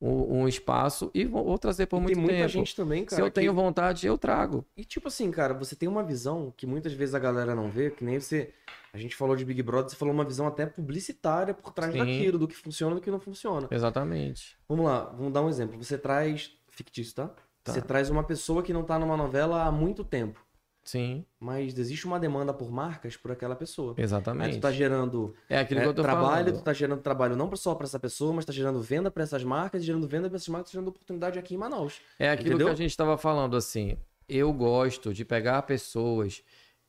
um, 0.01 0.43
um 0.43 0.49
espaço 0.49 1.11
e 1.15 1.25
vou, 1.25 1.45
vou 1.45 1.59
trazer 1.59 1.87
por 1.87 1.97
E 1.99 2.01
muito 2.01 2.15
tem 2.15 2.23
muita 2.23 2.37
tempo. 2.39 2.49
gente 2.51 2.77
também, 2.77 3.05
cara. 3.05 3.17
Se 3.17 3.23
eu 3.23 3.27
que- 3.27 3.33
tenho 3.41 3.55
vontade, 3.55 4.07
eu 4.07 4.19
trago. 4.19 4.65
E 4.77 4.85
tipo 4.85 5.09
assim, 5.09 5.31
cara, 5.31 5.55
você 5.55 5.75
tem 5.75 5.89
uma 5.89 6.03
visão 6.03 6.53
que 6.57 6.67
muitas 6.67 6.93
vezes 6.93 7.15
a 7.15 7.19
galera 7.19 7.55
não 7.55 7.71
vê, 7.71 7.91
que 7.91 8.05
nem 8.05 8.21
você. 8.21 8.53
A 8.93 8.99
gente 8.99 9.15
falou 9.17 9.37
de 9.37 9.45
Big 9.45 9.63
Brother, 9.63 9.91
você 9.91 9.97
falou 9.97 10.15
uma 10.15 10.25
visão 10.25 10.47
até 10.47 10.65
publicitária 10.67 11.53
por 11.53 11.73
trás 11.73 11.93
Sim. 11.93 11.99
daquilo, 11.99 12.39
do 12.39 12.49
que 12.49 12.55
funciona 12.57 12.93
e 12.93 12.95
do 12.97 13.01
que 13.03 13.11
não 13.11 13.21
funciona. 13.21 13.69
Exatamente. 13.71 14.57
Vamos 14.69 14.87
lá, 14.87 15.05
vamos 15.17 15.33
dar 15.33 15.43
um 15.43 15.49
exemplo. 15.49 15.83
Você 15.83 15.99
traz. 15.99 16.53
Fictício, 16.71 17.15
tá? 17.15 17.29
Tá. 17.65 17.73
Você 17.73 17.81
traz 17.81 18.11
uma 18.11 18.23
pessoa 18.23 18.63
que 18.63 18.73
não 18.73 18.85
tá 18.85 18.99
numa 18.99 19.17
novela 19.17 19.65
há 19.65 19.73
muito 19.73 20.05
tempo. 20.05 20.45
Sim, 20.87 21.25
Mas 21.41 21.77
existe 21.77 22.07
uma 22.07 22.19
demanda 22.21 22.55
por 22.55 22.71
marcas 22.71 23.17
por 23.17 23.33
aquela 23.33 23.57
pessoa. 23.57 23.95
Aí 23.99 24.05
exatamente. 24.05 24.59
tu 24.59 24.61
tá 24.61 24.71
gerando 24.71 25.35
É 25.49 25.59
aquilo 25.59 25.81
é, 25.81 25.83
que 25.83 25.89
eu 25.89 25.95
tô 25.95 26.03
trabalho, 26.03 26.47
falando. 26.47 26.61
tu 26.61 26.65
tá 26.65 26.73
gerando 26.73 27.01
trabalho 27.03 27.35
não 27.35 27.55
só 27.57 27.75
pra 27.75 27.87
essa 27.87 27.99
pessoa, 27.99 28.33
mas 28.33 28.45
tá 28.45 28.53
gerando 28.53 28.81
venda 28.81 29.11
pra 29.11 29.25
essas 29.25 29.43
marcas, 29.43 29.85
gerando 29.85 30.07
venda 30.07 30.29
pra 30.29 30.37
essas 30.37 30.49
marcas, 30.49 30.71
gerando 30.71 30.89
oportunidade 30.89 31.41
aqui 31.41 31.55
em 31.55 31.59
Manaus. 31.59 32.01
É 32.21 32.31
aquilo 32.31 32.51
Entendeu? 32.51 32.69
que 32.69 32.73
a 32.73 32.77
gente 32.77 32.91
estava 32.93 33.19
falando 33.19 33.57
assim. 33.57 33.99
Eu 34.29 34.53
gosto 34.53 35.13
de 35.13 35.25
pegar 35.25 35.63
pessoas 35.63 36.41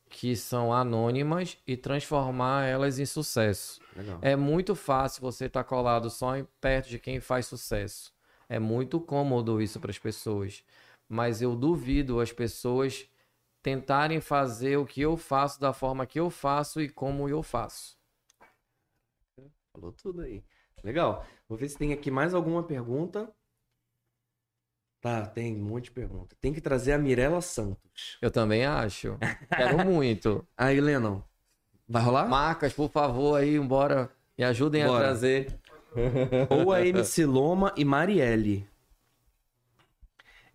que 0.08 0.36
são 0.36 0.72
anônimas 0.72 1.58
e 1.66 1.76
transformar 1.76 2.66
elas 2.66 3.00
em 3.00 3.04
sucesso. 3.04 3.80
Legal. 3.96 4.18
É 4.22 4.36
muito 4.36 4.76
fácil 4.76 5.20
você 5.22 5.46
estar 5.46 5.64
colado 5.64 6.08
só 6.08 6.36
em 6.36 6.46
perto 6.60 6.88
de 6.88 7.00
quem 7.00 7.18
faz 7.18 7.46
sucesso. 7.46 8.12
É 8.48 8.60
muito 8.60 9.00
cômodo 9.00 9.60
isso 9.60 9.78
para 9.80 9.90
as 9.90 9.98
pessoas. 9.98 10.62
Mas 11.08 11.42
eu 11.42 11.56
duvido 11.56 12.20
as 12.20 12.32
pessoas 12.32 13.06
tentarem 13.68 14.18
fazer 14.18 14.78
o 14.78 14.86
que 14.86 15.02
eu 15.02 15.14
faço 15.14 15.60
da 15.60 15.74
forma 15.74 16.06
que 16.06 16.18
eu 16.18 16.30
faço 16.30 16.80
e 16.80 16.88
como 16.88 17.28
eu 17.28 17.42
faço. 17.42 17.98
Falou 19.74 19.92
tudo 19.92 20.22
aí. 20.22 20.42
Legal. 20.82 21.26
Vou 21.46 21.58
ver 21.58 21.68
se 21.68 21.76
tem 21.76 21.92
aqui 21.92 22.10
mais 22.10 22.32
alguma 22.32 22.62
pergunta. 22.62 23.30
Tá, 25.02 25.26
tem 25.26 25.54
um 25.54 25.64
monte 25.64 25.84
de 25.84 25.90
pergunta. 25.90 26.34
Tem 26.40 26.50
que 26.50 26.62
trazer 26.62 26.92
a 26.92 26.98
Mirella 26.98 27.42
Santos. 27.42 28.16
Eu 28.22 28.30
também 28.30 28.64
acho. 28.64 29.18
Quero 29.54 29.78
muito. 29.84 30.48
Aí, 30.56 30.80
Lennon. 30.80 31.20
Vai 31.86 32.02
rolar? 32.02 32.26
Marcas, 32.26 32.72
por 32.72 32.90
favor, 32.90 33.38
aí, 33.38 33.54
embora. 33.54 34.10
Me 34.36 34.44
ajudem 34.44 34.86
Bora. 34.86 34.96
a 34.96 35.00
trazer. 35.08 35.60
Ou 36.48 36.72
a 36.72 36.86
MC 36.86 37.26
Loma 37.26 37.72
e 37.76 37.84
Marielle. 37.84 38.66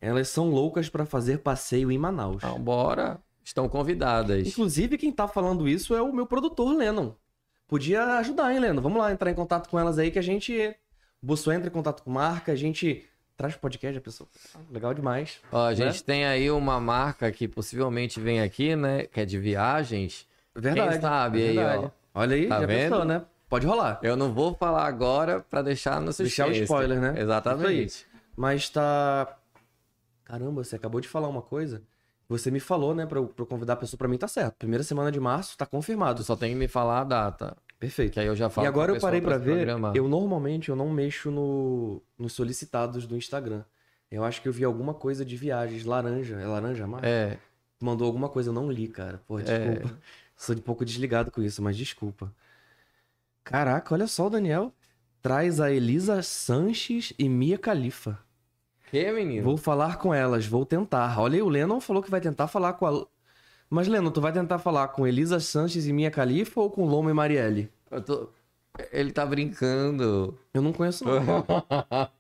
Elas 0.06 0.28
são 0.28 0.50
loucas 0.50 0.90
pra 0.90 1.06
fazer 1.06 1.40
passeio 1.40 1.90
em 1.92 1.98
Manaus. 1.98 2.38
Então, 2.38 2.60
bora. 2.60 3.20
Estão 3.44 3.70
convidadas. 3.70 4.46
Inclusive, 4.48 4.98
quem 4.98 5.12
tá 5.12 5.28
falando 5.28 5.68
isso 5.68 5.96
é 5.96 6.02
o 6.02 6.12
meu 6.14 6.26
produtor, 6.26 6.76
Lennon. 6.76 7.14
Podia 7.68 8.04
ajudar, 8.18 8.52
hein, 8.54 8.60
Lennon? 8.60 8.82
Vamos 8.82 9.00
lá 9.00 9.12
entrar 9.12 9.32
em 9.32 9.34
contato 9.34 9.70
com 9.70 9.80
elas 9.80 9.98
aí 9.98 10.12
que 10.12 10.20
a 10.20 10.22
gente. 10.22 10.76
O 11.22 11.26
Bolso 11.26 11.52
entra 11.52 11.68
em 11.70 11.72
contato 11.72 12.04
com 12.04 12.12
marca, 12.12 12.52
a 12.52 12.56
gente 12.56 13.06
traz 13.38 13.56
podcast 13.56 13.98
a 13.98 14.02
pessoa. 14.02 14.30
Ah, 14.54 14.60
Legal 14.70 14.94
demais. 14.94 15.40
Ó, 15.52 15.68
a 15.68 15.70
né? 15.70 15.76
gente 15.76 16.04
tem 16.04 16.26
aí 16.26 16.52
uma 16.52 16.80
marca 16.80 17.32
que 17.32 17.48
possivelmente 17.48 18.20
vem 18.20 18.42
aqui, 18.42 18.76
né? 18.76 19.04
Que 19.06 19.22
é 19.22 19.26
de 19.26 19.40
viagens. 19.40 20.28
Verdade. 20.56 20.92
Quem 20.92 21.02
sabe 21.02 21.42
é 21.44 21.50
aí, 21.50 21.56
verdade. 21.56 21.86
ó. 21.86 22.20
Olha 22.20 22.36
aí, 22.36 22.48
Tá 22.48 22.60
já 22.60 22.66
vendo? 22.66 22.90
pensou, 22.92 23.06
né? 23.06 23.22
pode 23.50 23.66
rolar. 23.66 24.00
Eu 24.04 24.16
não 24.18 24.34
vou 24.34 24.54
falar 24.56 24.86
agora 24.86 25.40
pra 25.50 25.62
deixar 25.62 26.00
no 26.02 26.12
Deixar 26.14 26.46
o 26.46 26.48
suspense. 26.50 26.64
spoiler, 26.64 27.00
né? 27.00 27.16
Exatamente. 27.20 28.06
Mas 28.36 28.70
tá. 28.70 29.38
Caramba, 30.24 30.64
você 30.64 30.76
acabou 30.76 31.02
de 31.02 31.08
falar 31.08 31.28
uma 31.28 31.42
coisa. 31.42 31.82
Você 32.30 32.50
me 32.50 32.60
falou, 32.60 32.96
né, 32.96 33.06
pra 33.06 33.20
eu, 33.20 33.28
pra 33.28 33.44
eu 33.44 33.48
convidar 33.48 33.74
a 33.74 33.76
pessoa. 33.76 33.98
Pra 33.98 34.08
mim 34.08 34.18
tá 34.18 34.28
certo. 34.28 34.56
Primeira 34.56 34.84
semana 34.84 35.12
de 35.12 35.20
março, 35.20 35.58
tá 35.58 35.66
confirmado. 35.66 36.24
Só 36.24 36.36
tem 36.36 36.52
que 36.54 36.56
me 36.56 36.68
falar 36.68 37.02
a 37.02 37.04
data, 37.04 37.58
Perfeito. 37.80 38.14
que 38.14 38.20
aí 38.20 38.28
eu 38.28 38.36
já 38.36 38.50
falo 38.50 38.66
E 38.66 38.68
agora 38.68 38.94
eu 38.94 39.00
parei 39.00 39.22
pra 39.22 39.38
se 39.38 39.46
ver. 39.46 39.68
Eu 39.94 40.08
normalmente 40.08 40.70
eu 40.70 40.76
não 40.76 40.90
mexo 40.90 41.30
no, 41.30 42.02
nos 42.18 42.34
solicitados 42.34 43.06
do 43.06 43.18
Instagram. 43.18 43.64
Eu 44.10 44.24
acho 44.24 44.42
que 44.42 44.48
eu 44.48 44.54
vi 44.54 44.64
alguma 44.64 44.94
coisa 44.94 45.26
de 45.26 45.36
viagens. 45.36 45.84
Laranja. 45.84 46.40
É 46.40 46.46
laranja, 46.46 46.88
Marcos? 46.88 47.10
É, 47.10 47.38
Mandou 47.84 48.08
alguma 48.08 48.30
coisa, 48.30 48.50
eu 48.50 48.54
não 48.54 48.72
li, 48.72 48.88
cara. 48.88 49.22
Pô, 49.28 49.42
desculpa. 49.42 50.00
Sou 50.38 50.56
de 50.56 50.62
pouco 50.62 50.86
desligado 50.86 51.30
com 51.30 51.42
isso, 51.42 51.62
mas 51.62 51.76
desculpa. 51.76 52.34
Caraca, 53.44 53.94
olha 53.94 54.08
só 54.08 54.28
o 54.28 54.30
Daniel. 54.30 54.72
Traz 55.22 55.60
a 55.60 55.70
Elisa 55.70 56.22
Sanches 56.22 57.14
e 57.20 57.28
Mia 57.28 57.58
Khalifa. 57.58 58.18
Que, 58.94 59.12
menino? 59.12 59.44
Vou 59.44 59.58
falar 59.58 59.98
com 59.98 60.14
elas, 60.14 60.46
vou 60.46 60.66
tentar. 60.66 61.20
Olha 61.20 61.36
aí, 61.36 61.42
o 61.42 61.50
Lennon 61.50 61.80
falou 61.82 62.02
que 62.04 62.12
vai 62.12 62.22
tentar 62.22 62.48
falar 62.48 62.74
com 62.74 62.86
a. 62.86 63.06
Mas, 63.70 63.88
Lennon, 63.88 64.12
tu 64.12 64.22
vai 64.22 64.32
tentar 64.32 64.60
falar 64.60 64.90
com 64.90 65.08
Elisa 65.08 65.40
Sanches 65.40 65.88
e 65.88 65.94
Mia 65.94 66.10
Khalifa 66.12 66.62
ou 66.62 66.70
com 66.70 66.86
Loma 66.86 67.10
e 67.10 67.14
Marielle? 67.14 67.72
Eu 67.90 68.02
tô- 68.02 68.30
Ele 68.92 69.12
tá 69.12 69.26
brincando. 69.26 70.38
Eu 70.54 70.62
não 70.62 70.72
conheço, 70.72 71.04
não. 71.06 71.14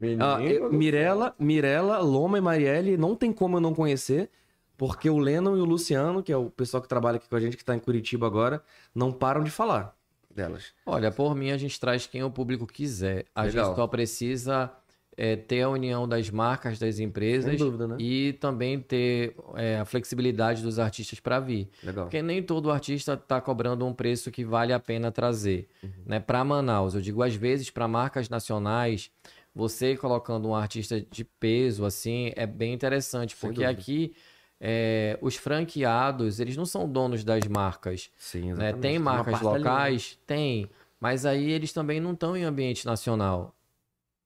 Menino. 0.00 0.24
Ah, 0.24 0.42
eu- 0.42 0.72
Mirella, 0.72 1.34
Mirella, 1.38 1.98
Loma 1.98 2.38
e 2.38 2.40
Marielle, 2.40 2.96
não 2.96 3.14
tem 3.14 3.32
como 3.32 3.56
eu 3.56 3.60
não 3.60 3.74
conhecer, 3.74 4.30
porque 4.76 5.08
o 5.08 5.18
Lennon 5.18 5.56
e 5.56 5.60
o 5.60 5.64
Luciano, 5.64 6.22
que 6.22 6.32
é 6.32 6.36
o 6.36 6.50
pessoal 6.50 6.82
que 6.82 6.88
trabalha 6.88 7.16
aqui 7.16 7.28
com 7.28 7.36
a 7.36 7.40
gente, 7.40 7.56
que 7.56 7.64
tá 7.64 7.74
em 7.74 7.78
Curitiba 7.78 8.26
agora, 8.26 8.62
não 8.94 9.12
param 9.12 9.42
de 9.44 9.50
falar 9.50 9.94
delas. 10.34 10.72
Olha, 10.84 11.10
por 11.12 11.34
mim 11.36 11.50
a 11.52 11.56
gente 11.56 11.78
traz 11.78 12.06
quem 12.06 12.22
o 12.24 12.30
público 12.30 12.66
quiser. 12.66 13.26
A 13.34 13.42
Legal. 13.44 13.66
gente 13.66 13.76
só 13.76 13.86
precisa 13.86 14.70
é, 15.16 15.36
ter 15.36 15.62
a 15.62 15.68
união 15.68 16.08
das 16.08 16.30
marcas, 16.30 16.78
das 16.78 16.98
empresas 16.98 17.56
dúvida, 17.56 17.86
né? 17.86 17.96
e 17.98 18.32
também 18.34 18.80
ter 18.80 19.34
é, 19.54 19.78
a 19.78 19.84
flexibilidade 19.84 20.62
dos 20.62 20.78
artistas 20.78 21.20
para 21.20 21.40
vir. 21.40 21.68
Legal. 21.82 22.06
Porque 22.06 22.22
nem 22.22 22.42
todo 22.42 22.70
artista 22.70 23.14
está 23.14 23.40
cobrando 23.40 23.86
um 23.86 23.92
preço 23.92 24.30
que 24.30 24.44
vale 24.44 24.72
a 24.72 24.80
pena 24.80 25.12
trazer. 25.12 25.68
Uhum. 25.82 25.90
Né? 26.06 26.20
Para 26.20 26.44
Manaus, 26.44 26.94
eu 26.94 27.00
digo 27.00 27.22
às 27.22 27.34
vezes 27.34 27.70
para 27.70 27.86
marcas 27.86 28.28
nacionais, 28.28 29.10
você 29.54 29.96
colocando 29.96 30.48
um 30.48 30.54
artista 30.54 31.00
de 31.00 31.24
peso 31.24 31.84
assim 31.84 32.32
é 32.34 32.46
bem 32.46 32.72
interessante, 32.72 33.36
Sem 33.36 33.40
porque 33.40 33.64
dúvida. 33.64 33.80
aqui 33.80 34.14
é, 34.60 35.18
os 35.20 35.36
franqueados 35.36 36.40
eles 36.40 36.56
não 36.56 36.66
são 36.66 36.88
donos 36.88 37.22
das 37.22 37.46
marcas. 37.46 38.10
Sim, 38.16 38.52
né? 38.54 38.72
Tem 38.72 38.98
marcas 38.98 39.34
parte 39.34 39.46
ali, 39.46 39.52
né? 39.52 39.70
locais? 39.70 40.18
Tem. 40.26 40.68
Mas 40.98 41.26
aí 41.26 41.50
eles 41.50 41.72
também 41.72 42.00
não 42.00 42.12
estão 42.12 42.36
em 42.36 42.44
ambiente 42.44 42.86
nacional. 42.86 43.54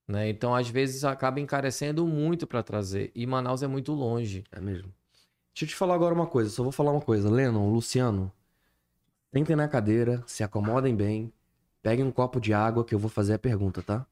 Né? 0.09 0.31
Então, 0.31 0.55
às 0.55 0.69
vezes, 0.69 1.05
acaba 1.05 1.39
encarecendo 1.39 2.07
muito 2.07 2.47
para 2.47 2.63
trazer. 2.63 3.13
E 3.15 3.27
Manaus 3.27 3.63
é 3.63 3.67
muito 3.67 3.93
longe. 3.93 4.43
É 4.51 4.59
mesmo. 4.59 4.93
Deixa 5.59 5.65
eu 5.65 5.69
te 5.69 5.75
falar 5.75 5.97
agora 5.97 6.15
uma 6.15 6.27
coisa, 6.27 6.49
só 6.51 6.63
vou 6.63 6.71
falar 6.71 6.93
uma 6.93 7.01
coisa. 7.01 7.29
Lennon, 7.29 7.69
Luciano, 7.73 8.33
sentem 9.33 9.57
na 9.57 9.67
cadeira, 9.67 10.23
se 10.25 10.45
acomodem 10.45 10.95
bem, 10.95 11.33
peguem 11.83 12.05
um 12.05 12.13
copo 12.13 12.41
de 12.41 12.55
água 12.55 12.85
que 12.85 12.95
eu 12.95 12.99
vou 12.99 13.11
fazer 13.11 13.35
a 13.35 13.39
pergunta, 13.41 13.83
tá? 13.83 14.07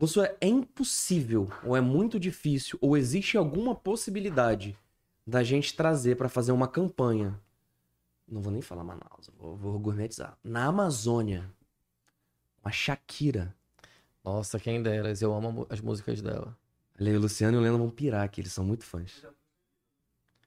Isso 0.00 0.22
é 0.22 0.34
impossível, 0.40 1.50
ou 1.62 1.76
é 1.76 1.82
muito 1.82 2.18
difícil, 2.18 2.78
ou 2.80 2.96
existe 2.96 3.36
alguma 3.36 3.74
possibilidade 3.74 4.78
da 5.26 5.42
gente 5.42 5.76
trazer 5.76 6.16
pra 6.16 6.30
fazer 6.30 6.52
uma 6.52 6.66
campanha. 6.66 7.38
Não 8.26 8.40
vou 8.40 8.50
nem 8.50 8.62
falar 8.62 8.84
Manaus, 8.84 9.28
vou, 9.36 9.56
vou 9.56 9.78
gourmetizar. 9.78 10.38
Na 10.42 10.64
Amazônia, 10.64 11.50
uma 12.64 12.72
Shakira. 12.72 13.54
Nossa, 14.28 14.58
quem 14.58 14.82
delas. 14.82 15.22
Eu 15.22 15.32
amo 15.34 15.66
as 15.70 15.80
músicas 15.80 16.20
dela. 16.20 16.54
Olha 17.00 17.16
o 17.16 17.20
Luciano 17.20 17.56
e 17.56 17.60
o 17.60 17.62
Lennon 17.62 17.78
vão 17.78 17.90
pirar 17.90 18.24
aqui, 18.24 18.40
eles 18.42 18.52
são 18.52 18.62
muito 18.64 18.84
fãs. 18.84 19.24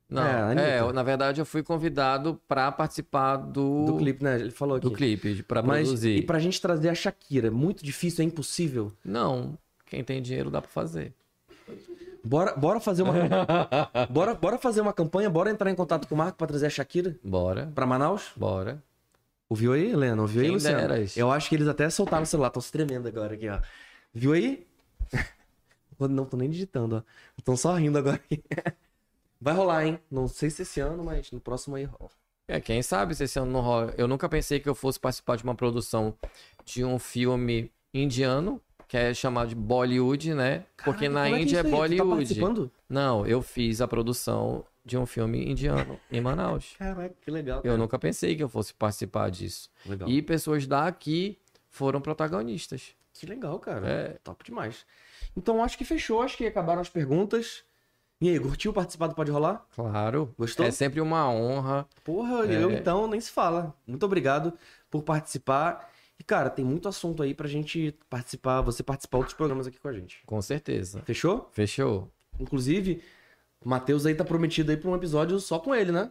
Não, 0.09 0.21
É, 0.59 0.77
é, 0.77 0.91
na 0.93 1.01
verdade, 1.03 1.39
eu 1.39 1.45
fui 1.45 1.63
convidado 1.63 2.39
para 2.47 2.69
participar 2.71 3.37
do, 3.37 3.85
Do 3.85 3.97
clipe, 3.97 4.21
né? 4.23 4.39
Ele 4.39 4.51
falou 4.51 4.75
aqui. 4.75 4.87
do 4.87 4.93
clipe, 4.93 5.41
para 5.43 5.63
Mas, 5.63 5.83
produzir. 5.87 6.17
e 6.17 6.21
pra 6.21 6.37
gente 6.37 6.59
trazer 6.61 6.89
a 6.89 6.95
Shakira, 6.95 7.47
é 7.47 7.49
muito 7.49 7.83
difícil, 7.83 8.21
é 8.23 8.25
impossível. 8.27 8.91
Não, 9.05 9.57
quem 9.85 10.03
tem 10.03 10.21
dinheiro 10.21 10.51
dá 10.51 10.61
para 10.61 10.69
fazer. 10.69 11.13
Bora, 12.23 12.53
bora 12.55 12.79
fazer 12.81 13.01
uma 13.03 13.13
bora, 14.11 14.35
bora 14.35 14.57
fazer 14.59 14.81
uma 14.81 14.93
campanha, 14.93 15.29
bora 15.29 15.49
entrar 15.49 15.71
em 15.71 15.75
contato 15.75 16.07
com 16.07 16.13
o 16.13 16.17
Marco 16.17 16.37
pra 16.37 16.45
trazer 16.45 16.67
a 16.67 16.69
Shakira 16.69 17.15
Bora, 17.23 17.71
pra 17.73 17.85
Manaus? 17.87 18.31
bora. 18.35 18.83
Ouviu 19.51 19.73
aí, 19.73 19.91
Helena? 19.91 20.21
Ouviu 20.21 20.39
aí, 20.43 20.47
Quem 20.47 20.53
Luciano? 20.55 20.77
deras. 20.87 21.17
Eu 21.17 21.29
acho 21.29 21.49
que 21.49 21.55
eles 21.55 21.67
até 21.67 21.89
soltaram 21.89 22.23
o 22.23 22.25
celular, 22.25 22.47
estão 22.47 22.61
se 22.61 22.71
tremendo 22.71 23.05
agora 23.09 23.33
aqui, 23.33 23.49
ó. 23.49 23.59
Viu 24.13 24.31
aí? 24.31 24.65
Não 25.99 26.23
tô 26.23 26.37
nem 26.37 26.49
digitando, 26.49 26.95
ó. 26.95 27.03
Estão 27.37 27.57
só 27.57 27.73
rindo 27.75 27.97
agora. 27.97 28.21
Vai 29.41 29.53
rolar, 29.53 29.85
hein? 29.85 29.99
Não 30.09 30.25
sei 30.29 30.49
se 30.49 30.61
esse 30.61 30.79
ano, 30.79 31.03
mas 31.03 31.31
no 31.33 31.41
próximo 31.41 31.75
aí 31.75 31.83
rola. 31.83 32.09
É, 32.47 32.61
quem 32.61 32.81
sabe 32.81 33.13
se 33.13 33.25
esse 33.25 33.37
ano 33.39 33.51
não 33.51 33.59
rola. 33.59 33.93
Eu 33.97 34.07
nunca 34.07 34.29
pensei 34.29 34.57
que 34.61 34.69
eu 34.69 34.73
fosse 34.75 34.97
participar 34.97 35.35
de 35.35 35.43
uma 35.43 35.53
produção 35.53 36.17
de 36.63 36.85
um 36.85 36.97
filme 36.97 37.69
indiano, 37.93 38.61
que 38.87 38.95
é 38.95 39.13
chamado 39.13 39.49
de 39.49 39.55
Bollywood, 39.55 40.33
né? 40.33 40.65
Porque 40.81 41.09
Caraca, 41.09 41.09
na 41.09 41.23
como 41.25 41.35
que 41.35 41.41
Índia 41.43 41.57
é, 41.57 41.61
isso 41.61 41.69
tá 41.69 41.77
Bollywood. 41.77 42.07
participando? 42.07 42.71
não, 42.87 43.27
eu 43.27 43.41
fiz 43.41 43.81
a 43.81 43.87
produção 43.87 44.65
de 44.83 44.97
um 44.97 45.05
filme 45.05 45.49
indiano 45.49 45.99
em 46.11 46.19
Manaus. 46.21 46.75
Caraca, 46.77 47.15
que 47.21 47.29
legal. 47.31 47.61
Eu 47.63 47.77
nunca 47.77 47.97
pensei 47.99 48.35
que 48.35 48.43
eu 48.43 48.49
fosse 48.49 48.73
participar 48.73 49.29
disso. 49.29 49.69
Legal. 49.85 50.09
E 50.09 50.21
pessoas 50.21 50.65
daqui 50.65 51.37
foram 51.69 52.01
protagonistas. 52.01 52.95
Que 53.13 53.25
legal, 53.25 53.59
cara. 53.59 53.87
É. 53.87 54.07
Top 54.23 54.43
demais. 54.43 54.85
Então 55.37 55.63
acho 55.63 55.77
que 55.77 55.85
fechou, 55.85 56.21
acho 56.21 56.37
que 56.37 56.45
acabaram 56.45 56.81
as 56.81 56.89
perguntas. 56.89 57.63
E 58.19 58.29
aí, 58.29 58.39
curtiu 58.39 58.71
participar 58.71 59.07
do 59.07 59.15
Pode 59.15 59.31
Rolar? 59.31 59.65
Claro. 59.75 60.33
Gostou? 60.37 60.63
É 60.65 60.69
sempre 60.71 61.01
uma 61.01 61.27
honra. 61.29 61.87
Porra, 62.03 62.45
É. 62.45 62.63
eu 62.63 62.71
então 62.71 63.07
nem 63.07 63.19
se 63.19 63.31
fala. 63.31 63.75
Muito 63.87 64.05
obrigado 64.05 64.53
por 64.91 65.01
participar. 65.01 65.89
E, 66.19 66.23
cara, 66.23 66.51
tem 66.51 66.63
muito 66.63 66.87
assunto 66.87 67.23
aí 67.23 67.33
pra 67.33 67.47
gente 67.47 67.97
participar, 68.07 68.61
você 68.61 68.83
participar 68.83 69.17
de 69.17 69.21
outros 69.21 69.35
programas 69.35 69.65
aqui 69.65 69.79
com 69.79 69.87
a 69.87 69.93
gente. 69.93 70.21
Com 70.27 70.39
certeza. 70.39 71.01
Fechou? 71.03 71.49
Fechou. 71.51 72.11
Inclusive, 72.39 73.01
Matheus 73.63 74.05
aí 74.05 74.15
tá 74.15 74.23
prometido 74.23 74.71
aí 74.71 74.77
pra 74.77 74.89
um 74.89 74.95
episódio 74.95 75.39
só 75.39 75.59
com 75.59 75.73
ele, 75.73 75.91
né? 75.91 76.09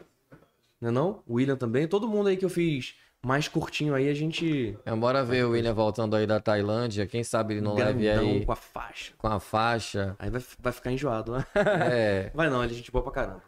Não 0.80 0.88
é 0.88 0.92
não? 0.92 1.22
O 1.26 1.34
William 1.34 1.56
também. 1.56 1.86
Todo 1.86 2.08
mundo 2.08 2.28
aí 2.28 2.36
que 2.36 2.44
eu 2.44 2.50
fiz 2.50 2.94
mais 3.22 3.48
curtinho 3.48 3.94
aí, 3.94 4.08
a 4.08 4.14
gente... 4.14 4.78
É, 4.84 4.94
bora 4.94 5.22
ver 5.22 5.44
o 5.44 5.50
William 5.50 5.74
voltando 5.74 6.16
aí 6.16 6.26
da 6.26 6.40
Tailândia. 6.40 7.06
Quem 7.06 7.22
sabe 7.22 7.54
ele 7.54 7.60
não 7.60 7.74
leve 7.74 8.02
grandão 8.02 8.30
aí 8.30 8.44
com 8.46 8.52
a 8.52 8.56
faixa. 8.56 9.12
com 9.18 9.26
a 9.26 9.38
faixa. 9.38 10.16
Aí 10.18 10.30
vai, 10.30 10.42
vai 10.58 10.72
ficar 10.72 10.90
enjoado, 10.90 11.32
né? 11.32 11.44
É. 11.54 12.30
Vai 12.34 12.48
não, 12.48 12.64
ele 12.64 12.72
é 12.72 12.76
gente 12.76 12.90
boa 12.90 13.02
pra 13.02 13.12
caramba. 13.12 13.42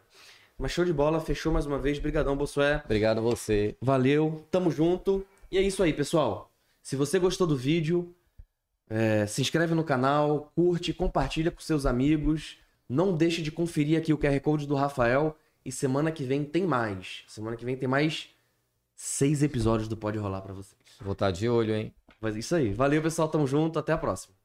Mas 0.57 0.71
show 0.71 0.85
de 0.85 0.93
bola, 0.93 1.19
fechou 1.19 1.51
mais 1.51 1.65
uma 1.65 1.79
vez. 1.79 1.97
Brigadão, 1.97 2.37
Bossué. 2.37 2.81
Obrigado 2.85 3.17
a 3.17 3.21
você. 3.21 3.75
Valeu, 3.81 4.45
tamo 4.51 4.69
junto. 4.69 5.25
E 5.51 5.57
é 5.57 5.61
isso 5.61 5.81
aí, 5.81 5.91
pessoal. 5.91 6.51
Se 6.81 6.95
você 6.95 7.17
gostou 7.17 7.47
do 7.47 7.57
vídeo, 7.57 8.13
é, 8.89 9.25
se 9.25 9.41
inscreve 9.41 9.73
no 9.73 9.83
canal, 9.83 10.51
curte, 10.55 10.93
compartilha 10.93 11.49
com 11.49 11.59
seus 11.59 11.85
amigos. 11.85 12.57
Não 12.93 13.11
deixe 13.11 13.41
de 13.41 13.51
conferir 13.51 13.97
aqui 13.97 14.13
o 14.13 14.17
QR 14.19 14.39
Code 14.39 14.67
do 14.67 14.75
Rafael. 14.75 15.35
E 15.65 15.71
semana 15.71 16.11
que 16.11 16.23
vem 16.23 16.43
tem 16.43 16.67
mais. 16.67 17.23
Semana 17.27 17.57
que 17.57 17.65
vem 17.65 17.75
tem 17.75 17.89
mais 17.89 18.29
seis 18.95 19.41
episódios 19.41 19.87
do 19.87 19.97
Pode 19.97 20.19
Rolar 20.19 20.41
pra 20.41 20.53
vocês. 20.53 20.79
Vou 21.01 21.13
estar 21.13 21.31
de 21.31 21.49
olho, 21.49 21.73
hein? 21.73 21.91
Mas 22.21 22.35
é 22.35 22.39
isso 22.39 22.55
aí. 22.55 22.71
Valeu, 22.71 23.01
pessoal. 23.01 23.27
Tamo 23.27 23.47
junto. 23.47 23.79
Até 23.79 23.93
a 23.93 23.97
próxima. 23.97 24.35